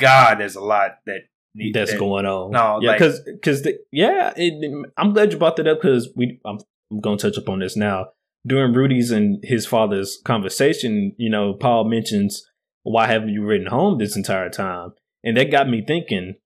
god 0.00 0.40
there's 0.40 0.56
a 0.56 0.60
lot 0.60 0.98
that 1.06 1.20
need 1.54 1.74
that's 1.74 1.92
that, 1.92 1.98
going 1.98 2.26
on. 2.26 2.50
No, 2.50 2.78
yeah, 2.80 2.90
like- 2.90 2.98
because 2.98 3.20
because 3.20 3.66
yeah, 3.90 4.32
it, 4.36 4.86
I'm 4.96 5.12
glad 5.12 5.32
you 5.32 5.38
brought 5.38 5.56
that 5.56 5.66
up 5.66 5.80
because 5.80 6.08
we 6.16 6.40
I'm, 6.44 6.58
I'm 6.90 7.00
going 7.00 7.18
to 7.18 7.30
touch 7.30 7.38
upon 7.38 7.60
this 7.60 7.76
now. 7.76 8.06
During 8.46 8.72
Rudy's 8.72 9.10
and 9.10 9.38
his 9.42 9.66
father's 9.66 10.18
conversation, 10.24 11.14
you 11.18 11.28
know, 11.28 11.52
Paul 11.52 11.84
mentions 11.84 12.46
why 12.82 13.06
haven't 13.06 13.28
you 13.28 13.44
written 13.44 13.66
home 13.66 13.98
this 13.98 14.16
entire 14.16 14.48
time, 14.48 14.92
and 15.22 15.36
that 15.36 15.50
got 15.50 15.68
me 15.68 15.84
thinking. 15.86 16.36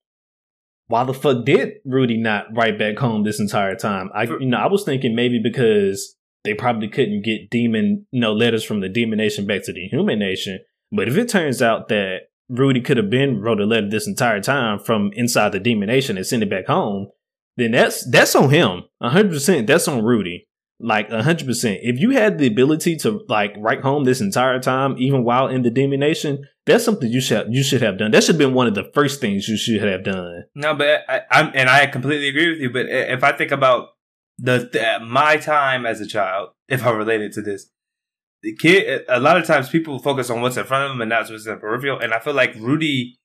Why 0.88 1.04
the 1.04 1.14
fuck 1.14 1.44
did 1.44 1.74
Rudy 1.84 2.18
not 2.18 2.46
write 2.52 2.78
back 2.78 2.98
home 2.98 3.24
this 3.24 3.40
entire 3.40 3.74
time? 3.74 4.10
I 4.14 4.24
you 4.24 4.46
know 4.46 4.58
I 4.58 4.66
was 4.66 4.84
thinking 4.84 5.14
maybe 5.14 5.40
because 5.42 6.16
they 6.44 6.54
probably 6.54 6.88
couldn't 6.88 7.24
get 7.24 7.50
demon 7.50 8.06
you 8.10 8.20
know 8.20 8.32
letters 8.32 8.64
from 8.64 8.80
the 8.80 8.88
demon 8.88 9.18
nation 9.18 9.46
back 9.46 9.64
to 9.64 9.72
the 9.72 9.88
human 9.88 10.18
nation. 10.18 10.60
But 10.92 11.08
if 11.08 11.16
it 11.16 11.28
turns 11.28 11.62
out 11.62 11.88
that 11.88 12.28
Rudy 12.48 12.80
could 12.80 12.98
have 12.98 13.10
been 13.10 13.40
wrote 13.40 13.60
a 13.60 13.66
letter 13.66 13.88
this 13.88 14.06
entire 14.06 14.40
time 14.40 14.78
from 14.78 15.10
inside 15.14 15.52
the 15.52 15.60
demon 15.60 15.88
nation 15.88 16.16
and 16.16 16.26
sent 16.26 16.42
it 16.42 16.50
back 16.50 16.66
home, 16.66 17.08
then 17.56 17.72
that's 17.72 18.08
that's 18.10 18.34
on 18.34 18.50
him. 18.50 18.84
hundred 19.02 19.32
percent. 19.32 19.66
That's 19.66 19.88
on 19.88 20.04
Rudy. 20.04 20.46
Like 20.84 21.10
hundred 21.10 21.46
percent. 21.46 21.80
If 21.82 21.98
you 21.98 22.10
had 22.10 22.36
the 22.36 22.46
ability 22.46 22.96
to 22.96 23.24
like 23.26 23.54
write 23.56 23.80
home 23.80 24.04
this 24.04 24.20
entire 24.20 24.60
time, 24.60 24.96
even 24.98 25.24
while 25.24 25.48
in 25.48 25.62
the 25.62 25.70
Demon 25.70 26.00
Nation, 26.00 26.46
that's 26.66 26.84
something 26.84 27.10
you 27.10 27.22
should 27.22 27.46
you 27.50 27.62
should 27.62 27.80
have 27.80 27.96
done. 27.96 28.10
That 28.10 28.22
should 28.22 28.34
have 28.34 28.38
been 28.38 28.52
one 28.52 28.66
of 28.66 28.74
the 28.74 28.90
first 28.92 29.18
things 29.18 29.48
you 29.48 29.56
should 29.56 29.80
have 29.80 30.04
done. 30.04 30.44
No, 30.54 30.74
but 30.74 31.00
I, 31.08 31.22
am 31.30 31.52
and 31.54 31.70
I 31.70 31.86
completely 31.86 32.28
agree 32.28 32.50
with 32.50 32.60
you. 32.60 32.70
But 32.70 32.86
if 32.90 33.24
I 33.24 33.32
think 33.32 33.50
about 33.50 33.92
the, 34.36 34.68
the 34.70 35.02
my 35.02 35.38
time 35.38 35.86
as 35.86 36.02
a 36.02 36.06
child, 36.06 36.50
if 36.68 36.84
I 36.84 36.90
related 36.90 37.32
to 37.32 37.40
this, 37.40 37.70
the 38.42 38.54
kid, 38.54 39.06
a 39.08 39.18
lot 39.18 39.38
of 39.38 39.46
times 39.46 39.70
people 39.70 39.98
focus 39.98 40.28
on 40.28 40.42
what's 40.42 40.58
in 40.58 40.64
front 40.64 40.84
of 40.84 40.90
them 40.90 41.00
and 41.00 41.08
not 41.08 41.30
what's 41.30 41.46
in 41.46 41.54
the 41.54 41.58
peripheral. 41.58 41.98
And 41.98 42.12
I 42.12 42.18
feel 42.18 42.34
like 42.34 42.54
Rudy 42.56 43.16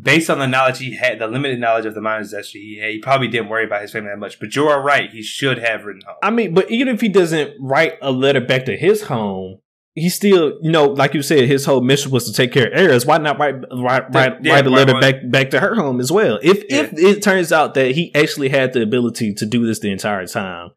based 0.00 0.30
on 0.30 0.38
the 0.38 0.46
knowledge 0.46 0.78
he 0.78 0.96
had, 0.96 1.18
the 1.18 1.26
limited 1.26 1.60
knowledge 1.60 1.86
of 1.86 1.94
the 1.94 2.00
miners 2.00 2.30
that 2.30 2.46
he 2.46 2.78
had, 2.78 2.90
he 2.90 2.98
probably 2.98 3.28
didn't 3.28 3.48
worry 3.48 3.64
about 3.64 3.82
his 3.82 3.92
family 3.92 4.10
that 4.10 4.18
much. 4.18 4.40
But 4.40 4.54
you 4.56 4.66
are 4.68 4.82
right; 4.82 5.10
he 5.10 5.22
should 5.22 5.58
have 5.58 5.84
written 5.84 6.02
home. 6.06 6.16
I 6.22 6.30
mean, 6.30 6.54
but 6.54 6.70
even 6.70 6.88
if 6.88 7.00
he 7.00 7.08
doesn't 7.08 7.54
write 7.60 7.98
a 8.02 8.10
letter 8.10 8.40
back 8.40 8.64
to 8.66 8.76
his 8.76 9.04
home, 9.04 9.60
he 9.94 10.08
still, 10.08 10.58
you 10.60 10.70
know, 10.70 10.86
like 10.86 11.14
you 11.14 11.22
said, 11.22 11.48
his 11.48 11.64
whole 11.64 11.80
mission 11.80 12.10
was 12.10 12.24
to 12.26 12.32
take 12.32 12.52
care 12.52 12.68
of 12.68 12.78
Eris. 12.78 13.04
Why 13.04 13.18
not 13.18 13.38
write 13.38 13.56
write 13.72 14.12
write, 14.14 14.44
yeah, 14.44 14.54
write 14.54 14.66
a 14.66 14.70
letter 14.70 14.98
back 15.00 15.16
back 15.30 15.50
to 15.50 15.60
her 15.60 15.74
home 15.74 16.00
as 16.00 16.12
well? 16.12 16.38
If 16.42 16.64
yeah. 16.68 16.82
if 16.82 16.92
it 16.94 17.22
turns 17.22 17.52
out 17.52 17.74
that 17.74 17.92
he 17.92 18.14
actually 18.14 18.48
had 18.48 18.72
the 18.72 18.82
ability 18.82 19.34
to 19.34 19.46
do 19.46 19.66
this 19.66 19.80
the 19.80 19.90
entire 19.90 20.26
time, 20.26 20.70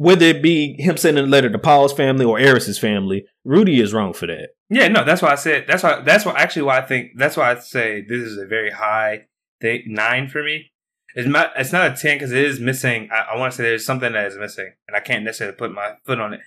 whether 0.00 0.24
it 0.24 0.42
be 0.42 0.76
him 0.78 0.96
sending 0.96 1.24
a 1.24 1.26
letter 1.26 1.50
to 1.50 1.58
Paul's 1.58 1.92
family 1.92 2.24
or 2.24 2.38
Eris's 2.38 2.78
family, 2.78 3.26
Rudy 3.44 3.82
is 3.82 3.92
wrong 3.92 4.14
for 4.14 4.26
that. 4.28 4.48
Yeah, 4.70 4.88
no, 4.88 5.04
that's 5.04 5.20
why 5.20 5.32
I 5.32 5.34
said 5.34 5.66
that's 5.68 5.82
why 5.82 6.00
that's 6.00 6.24
why 6.24 6.32
actually 6.38 6.62
why 6.62 6.78
I 6.78 6.86
think 6.86 7.10
that's 7.16 7.36
why 7.36 7.50
I 7.50 7.58
say 7.58 8.02
this 8.08 8.22
is 8.22 8.38
a 8.38 8.46
very 8.46 8.70
high 8.70 9.26
nine 9.62 10.28
for 10.30 10.42
me. 10.42 10.70
It's 11.14 11.28
not 11.28 11.52
it's 11.54 11.72
not 11.72 11.92
a 11.92 11.94
ten 11.94 12.16
because 12.16 12.32
it 12.32 12.42
is 12.42 12.58
missing. 12.58 13.10
I, 13.12 13.34
I 13.34 13.36
want 13.36 13.52
to 13.52 13.58
say 13.58 13.64
there's 13.64 13.84
something 13.84 14.14
that 14.14 14.26
is 14.26 14.38
missing, 14.38 14.72
and 14.88 14.96
I 14.96 15.00
can't 15.00 15.22
necessarily 15.22 15.58
put 15.58 15.70
my 15.70 15.92
foot 16.06 16.18
on 16.18 16.32
it. 16.32 16.40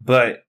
But 0.00 0.42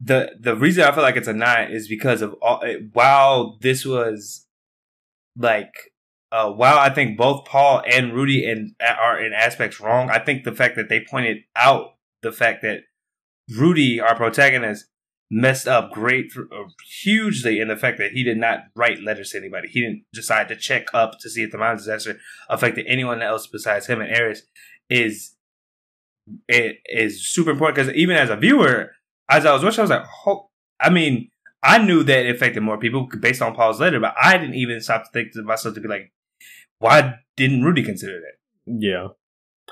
the 0.00 0.30
the 0.40 0.56
reason 0.56 0.84
I 0.84 0.92
feel 0.92 1.02
like 1.02 1.16
it's 1.16 1.28
a 1.28 1.34
nine 1.34 1.70
is 1.70 1.86
because 1.86 2.22
of 2.22 2.34
all. 2.40 2.64
While 2.94 3.58
this 3.60 3.84
was 3.84 4.46
like, 5.36 5.91
uh, 6.32 6.50
while 6.50 6.78
I 6.78 6.88
think 6.88 7.18
both 7.18 7.44
Paul 7.44 7.82
and 7.86 8.14
Rudy 8.14 8.44
in, 8.44 8.74
are 8.80 9.22
in 9.22 9.34
aspects 9.34 9.78
wrong, 9.78 10.08
I 10.08 10.18
think 10.18 10.44
the 10.44 10.52
fact 10.52 10.76
that 10.76 10.88
they 10.88 11.04
pointed 11.08 11.38
out 11.54 11.96
the 12.22 12.32
fact 12.32 12.62
that 12.62 12.80
Rudy, 13.54 14.00
our 14.00 14.16
protagonist, 14.16 14.86
messed 15.30 15.68
up 15.68 15.92
great 15.92 16.32
uh, 16.36 16.64
hugely 17.02 17.60
in 17.60 17.68
the 17.68 17.76
fact 17.76 17.98
that 17.98 18.12
he 18.12 18.24
did 18.24 18.38
not 18.38 18.64
write 18.74 19.02
letters 19.02 19.30
to 19.30 19.38
anybody. 19.38 19.68
He 19.68 19.82
didn't 19.82 20.04
decide 20.14 20.48
to 20.48 20.56
check 20.56 20.86
up 20.94 21.18
to 21.20 21.28
see 21.28 21.42
if 21.42 21.52
the 21.52 21.58
mine 21.58 21.76
disaster 21.76 22.18
affected 22.48 22.86
anyone 22.88 23.20
else 23.20 23.46
besides 23.46 23.86
him 23.86 24.00
and 24.00 24.10
Eris. 24.10 24.42
Is 24.88 25.34
it 26.48 26.78
is 26.86 27.30
super 27.30 27.50
important 27.50 27.76
because 27.76 27.94
even 27.94 28.16
as 28.16 28.30
a 28.30 28.36
viewer, 28.36 28.92
as 29.28 29.44
I 29.44 29.52
was 29.52 29.62
watching, 29.62 29.80
I 29.80 29.82
was 29.82 29.90
like, 29.90 30.06
oh, 30.26 30.48
I 30.80 30.88
mean, 30.88 31.30
I 31.62 31.78
knew 31.78 32.02
that 32.04 32.26
it 32.26 32.34
affected 32.34 32.62
more 32.62 32.78
people 32.78 33.06
based 33.20 33.42
on 33.42 33.54
Paul's 33.54 33.80
letter, 33.80 34.00
but 34.00 34.14
I 34.20 34.38
didn't 34.38 34.54
even 34.54 34.80
stop 34.80 35.04
to 35.04 35.10
think 35.12 35.32
to 35.32 35.42
myself 35.42 35.74
to 35.74 35.80
be 35.80 35.88
like, 35.88 36.10
why 36.82 37.14
didn't 37.36 37.62
Rudy 37.62 37.82
consider 37.82 38.20
that? 38.20 38.36
Yeah, 38.66 39.08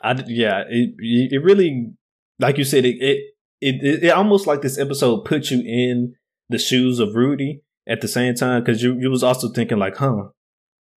I 0.02 0.22
yeah, 0.26 0.62
it 0.68 0.94
it 0.98 1.42
really, 1.42 1.92
like 2.38 2.56
you 2.56 2.64
said, 2.64 2.84
it, 2.84 2.96
it 3.00 3.34
it, 3.60 4.04
it, 4.04 4.10
almost 4.10 4.46
like 4.46 4.62
this 4.62 4.78
episode 4.78 5.24
put 5.24 5.50
you 5.50 5.60
in 5.60 6.14
the 6.48 6.58
shoes 6.58 6.98
of 6.98 7.14
Rudy 7.14 7.62
at 7.86 8.00
the 8.00 8.08
same 8.08 8.34
time 8.34 8.62
because 8.62 8.82
you 8.82 8.96
you 8.98 9.10
was 9.10 9.24
also 9.24 9.48
thinking 9.48 9.78
like, 9.78 9.96
huh, 9.96 10.28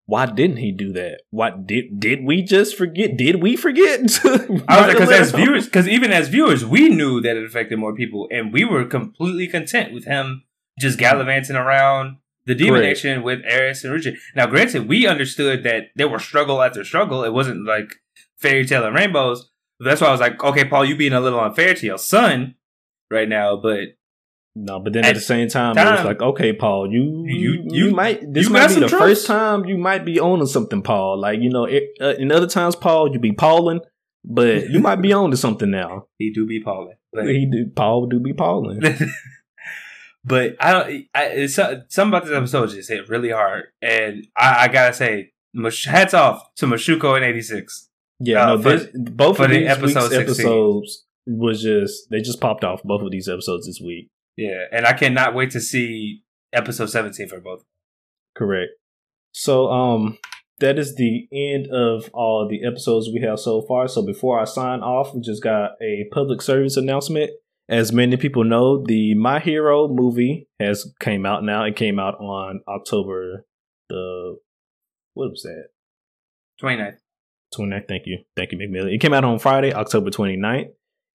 why 0.05 0.27
didn't 0.27 0.59
he 0.59 0.71
do 0.71 0.93
that? 0.93 1.23
Why 1.31 1.51
did 1.51 1.99
did 1.99 2.25
we 2.25 2.43
just 2.43 2.77
forget? 2.77 3.17
Did 3.17 3.43
we 3.43 3.57
forget? 3.57 4.01
Because 4.23 5.11
as 5.11 5.33
viewers, 5.33 5.65
because 5.65 5.89
even 5.89 6.13
as 6.13 6.29
viewers, 6.29 6.65
we 6.65 6.89
knew 6.91 7.23
that 7.23 7.37
it 7.37 7.45
affected 7.45 7.79
more 7.79 7.95
people, 7.95 8.29
and 8.31 8.53
we 8.53 8.65
were 8.65 8.85
completely 8.85 9.49
content 9.49 9.95
with 9.95 10.05
him 10.05 10.45
just 10.79 10.99
gallivanting 10.99 11.57
around 11.57 12.19
the 12.47 12.55
Demon 12.55 12.83
Nation. 12.83 13.23
With 13.23 13.41
Eris 13.45 13.85
and 13.85 13.93
Richard. 13.93 14.17
Now, 14.35 14.47
granted, 14.47 14.89
we 14.89 15.07
understood 15.07 15.63
that 15.65 15.89
there 15.97 16.09
were 16.09 16.19
struggle 16.19 16.63
after 16.63 16.85
struggle. 16.85 17.25
It 17.25 17.33
wasn't 17.33 17.67
like 17.67 17.95
fairy 18.39 18.67
tale 18.67 18.85
and 18.85 18.95
rainbows, 18.95 19.51
that's 19.85 20.01
why 20.01 20.09
I 20.09 20.13
was 20.13 20.21
like, 20.21 20.43
okay, 20.43 20.65
Paul, 20.65 20.85
you 20.85 20.97
being 20.97 21.13
a 21.13 21.21
little 21.21 21.41
unfair 21.41 21.75
to 21.75 21.87
your 21.87 21.99
son 21.99 22.55
right 23.11 23.29
now, 23.29 23.57
but 23.57 23.97
no, 24.55 24.81
but 24.81 24.93
then 24.93 25.05
at, 25.05 25.11
at 25.11 25.15
the 25.15 25.21
same 25.21 25.49
time, 25.49 25.75
time, 25.75 25.87
it 25.87 25.91
was 25.91 26.05
like, 26.05 26.23
okay, 26.23 26.53
Paul, 26.53 26.93
you 26.93 27.25
you 27.27 27.65
you, 27.65 27.87
you 27.87 27.91
might 27.91 28.21
this 28.33 28.47
you 28.47 28.53
might 28.53 28.69
be 28.69 28.75
the 28.75 28.89
trust. 28.89 29.03
first 29.03 29.27
time 29.27 29.65
you 29.65 29.79
might 29.79 30.05
be 30.05 30.21
owning 30.21 30.47
something, 30.47 30.83
Paul. 30.83 31.19
Like 31.19 31.41
you 31.41 31.49
know, 31.49 31.65
it, 31.65 31.85
uh, 32.01 32.15
in 32.19 32.31
other 32.31 32.47
times, 32.47 32.77
Paul, 32.77 33.13
you 33.13 33.19
be 33.19 33.33
Pauling, 33.33 33.81
but 34.25 34.69
you 34.69 34.79
might 34.79 35.01
be 35.01 35.13
on 35.15 35.31
to 35.31 35.37
something 35.37 35.71
now. 35.71 36.07
He 36.19 36.33
do 36.33 36.47
be 36.47 36.63
Pauling. 36.63 36.97
He 37.15 37.49
do 37.51 37.71
Paul 37.75 38.07
do 38.07 38.21
be 38.21 38.35
Pauling. 38.35 38.83
but 40.25 40.57
I 40.61 40.73
don't. 40.73 41.07
I, 41.15 41.25
it's 41.25 41.55
some 41.89 42.09
about 42.09 42.25
this 42.25 42.35
episode 42.35 42.71
just 42.71 42.89
hit 42.89 43.09
really 43.09 43.31
hard, 43.31 43.65
and 43.81 44.27
I, 44.37 44.65
I 44.65 44.69
gotta 44.69 44.95
say, 44.95 45.33
hats 45.85 46.15
off 46.15 46.55
to 46.57 46.67
Mashuko 46.67 47.17
in 47.17 47.25
'86. 47.25 47.89
Yeah, 48.21 48.43
uh, 48.43 48.47
no, 48.47 48.57
this, 48.59 48.87
both 48.95 49.41
of 49.41 49.51
these 49.51 49.69
episode 49.69 50.13
episodes 50.13 51.05
was 51.27 51.63
just 51.63 52.09
they 52.11 52.21
just 52.21 52.41
popped 52.41 52.65
off 52.65 52.83
both 52.85 53.03
of 53.03 53.11
these 53.11 53.29
episodes 53.29 53.67
this 53.67 53.81
week. 53.85 54.11
Yeah, 54.37 54.65
and 54.71 54.87
I 54.87 54.93
cannot 54.93 55.35
wait 55.35 55.51
to 55.53 55.61
see 55.61 56.23
episode 56.53 56.87
seventeen 56.87 57.29
for 57.29 57.41
both. 57.41 57.65
Correct. 58.35 58.71
So, 59.33 59.71
um, 59.71 60.19
that 60.61 60.79
is 60.79 60.95
the 60.95 61.27
end 61.33 61.67
of 61.73 62.09
all 62.15 62.47
the 62.49 62.65
episodes 62.65 63.09
we 63.13 63.21
have 63.23 63.41
so 63.41 63.63
far. 63.63 63.89
So 63.89 64.07
before 64.07 64.39
I 64.39 64.45
sign 64.45 64.81
off, 64.81 65.15
we 65.15 65.21
just 65.21 65.43
got 65.43 65.73
a 65.83 66.09
public 66.13 66.41
service 66.41 66.77
announcement. 66.77 67.33
As 67.69 67.93
many 67.93 68.17
people 68.17 68.45
know, 68.45 68.83
the 68.85 69.15
My 69.15 69.39
Hero 69.39 69.89
movie 69.89 70.49
has 70.59 70.93
came 71.01 71.25
out 71.25 71.45
now. 71.45 71.65
It 71.65 71.77
came 71.77 71.99
out 71.99 72.15
on 72.21 72.61
October 72.69 73.47
the 73.89 74.37
what 75.15 75.31
was 75.31 75.43
that? 75.43 75.69
29th. 76.63 76.97
29th. 77.55 77.89
Thank 77.89 78.07
you. 78.07 78.19
Thank 78.37 78.53
you, 78.53 78.59
McMillan. 78.59 78.95
It 78.95 79.01
came 79.01 79.13
out 79.13 79.25
on 79.25 79.39
Friday, 79.39 79.73
October 79.75 80.11
29th, 80.11 80.71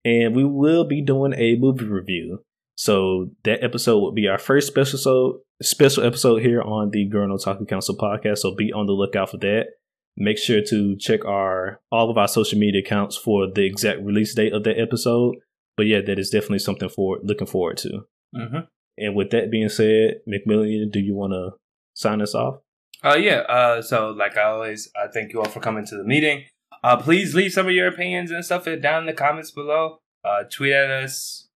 and 0.05 0.36
we 0.36 0.44
will 0.44 0.84
be 0.84 1.03
doing 1.03 1.32
a 1.34 1.57
movie 1.57 1.86
review. 1.86 2.42
So 2.76 3.30
that 3.44 3.64
episode 3.64 4.01
will 4.01 4.12
be 4.12 4.28
our 4.28 4.38
first 4.38 4.66
special 4.66 4.99
so 4.99 5.40
special 5.62 6.05
episode 6.05 6.42
here 6.42 6.61
on 6.61 6.90
the 6.90 7.07
Girl 7.07 7.26
No 7.26 7.38
Talking 7.38 7.66
Council 7.66 7.97
podcast. 7.97 8.38
So 8.38 8.55
be 8.55 8.72
on 8.72 8.86
the 8.86 8.92
lookout 8.92 9.30
for 9.30 9.38
that. 9.38 9.68
Make 10.18 10.38
sure 10.38 10.61
to 10.68 10.97
check 10.97 11.24
our 11.24 11.80
all 11.90 12.11
of 12.11 12.18
our 12.18 12.28
social 12.28 12.59
media 12.59 12.82
accounts 12.82 13.16
for 13.16 13.51
the 13.51 13.64
exact 13.64 14.01
release 14.03 14.34
date 14.34 14.53
of 14.53 14.64
that 14.64 14.78
episode. 14.78 15.36
But 15.77 15.86
yeah, 15.86 16.01
that 16.01 16.19
is 16.19 16.31
definitely 16.31 16.61
something 16.61 16.89
for 16.89 17.19
looking 17.23 17.47
forward 17.47 17.77
to. 17.78 18.07
Mm-hmm. 18.35 18.59
And 18.98 19.15
with 19.15 19.31
that 19.31 19.51
being 19.51 19.69
said, 19.69 20.20
McMillian, 20.28 20.90
do 20.90 21.01
you 21.01 21.15
want 21.15 21.32
to 21.32 21.51
sign 21.94 22.23
us 22.23 22.35
off? 22.35 22.61
Uh, 23.05 23.16
yeah. 23.16 23.40
Uh, 23.40 23.82
so 23.82 24.11
like 24.11 24.36
I 24.36 24.44
always, 24.44 24.90
I 24.97 25.09
thank 25.09 25.32
you 25.32 25.40
all 25.40 25.48
for 25.48 25.61
coming 25.61 25.85
to 25.86 25.97
the 25.97 26.05
meeting. 26.05 26.44
Uh, 26.82 26.97
please 26.97 27.35
leave 27.35 27.53
some 27.53 27.66
of 27.66 27.73
your 27.73 27.89
opinions 27.89 28.31
and 28.31 28.44
stuff 28.44 28.65
down 28.81 29.01
in 29.01 29.07
the 29.07 29.12
comments 29.12 29.51
below. 29.51 29.98
Uh, 30.24 30.44
tweet 30.51 30.73
at 30.73 30.90
us, 30.90 31.48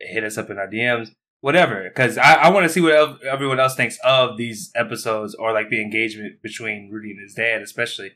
hit 0.00 0.24
us 0.24 0.38
up 0.38 0.50
in 0.50 0.58
our 0.58 0.68
DMs, 0.68 1.10
whatever. 1.40 1.84
Because 1.84 2.16
I, 2.16 2.34
I 2.34 2.48
want 2.50 2.64
to 2.64 2.68
see 2.68 2.80
what 2.80 3.22
everyone 3.24 3.60
else 3.60 3.74
thinks 3.74 3.98
of 4.04 4.36
these 4.36 4.70
episodes 4.74 5.34
or 5.34 5.52
like 5.52 5.68
the 5.68 5.82
engagement 5.82 6.42
between 6.42 6.90
Rudy 6.90 7.10
and 7.10 7.20
his 7.20 7.34
dad, 7.34 7.60
especially 7.60 8.12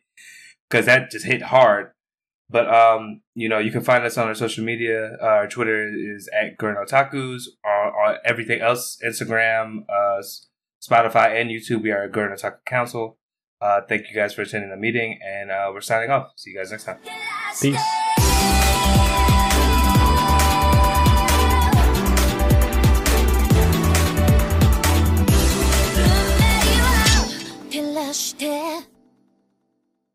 because 0.69 0.87
that 0.87 1.11
just 1.11 1.27
hit 1.27 1.43
hard. 1.43 1.91
But 2.51 2.73
um, 2.73 3.21
you 3.35 3.49
know, 3.49 3.59
you 3.59 3.71
can 3.71 3.83
find 3.83 4.05
us 4.05 4.17
on 4.17 4.29
our 4.29 4.35
social 4.35 4.65
media. 4.65 5.17
Uh, 5.21 5.27
our 5.27 5.49
Twitter 5.49 5.89
is 5.89 6.29
at 6.29 6.57
Gurno 6.59 6.89
Takus. 6.89 7.43
On, 7.65 8.17
everything 8.25 8.61
else, 8.61 8.99
Instagram, 9.05 9.85
uh, 9.89 10.23
Spotify, 10.83 11.41
and 11.41 11.51
YouTube. 11.51 11.83
We 11.83 11.91
are 11.91 12.09
Gurno 12.09 12.39
Taku 12.39 12.59
Council. 12.65 13.19
Uh, 13.61 13.81
thank 13.89 14.09
you 14.09 14.15
guys 14.15 14.33
for 14.35 14.43
attending 14.43 14.71
the 14.71 14.77
meeting, 14.77 15.19
and 15.23 15.51
uh, 15.51 15.71
we're 15.73 15.81
signing 15.81 16.11
off. 16.11 16.33
See 16.37 16.51
you 16.51 16.59
guys 16.59 16.71
next 16.71 16.85
time. 16.85 16.99
Peace. 17.61 18.08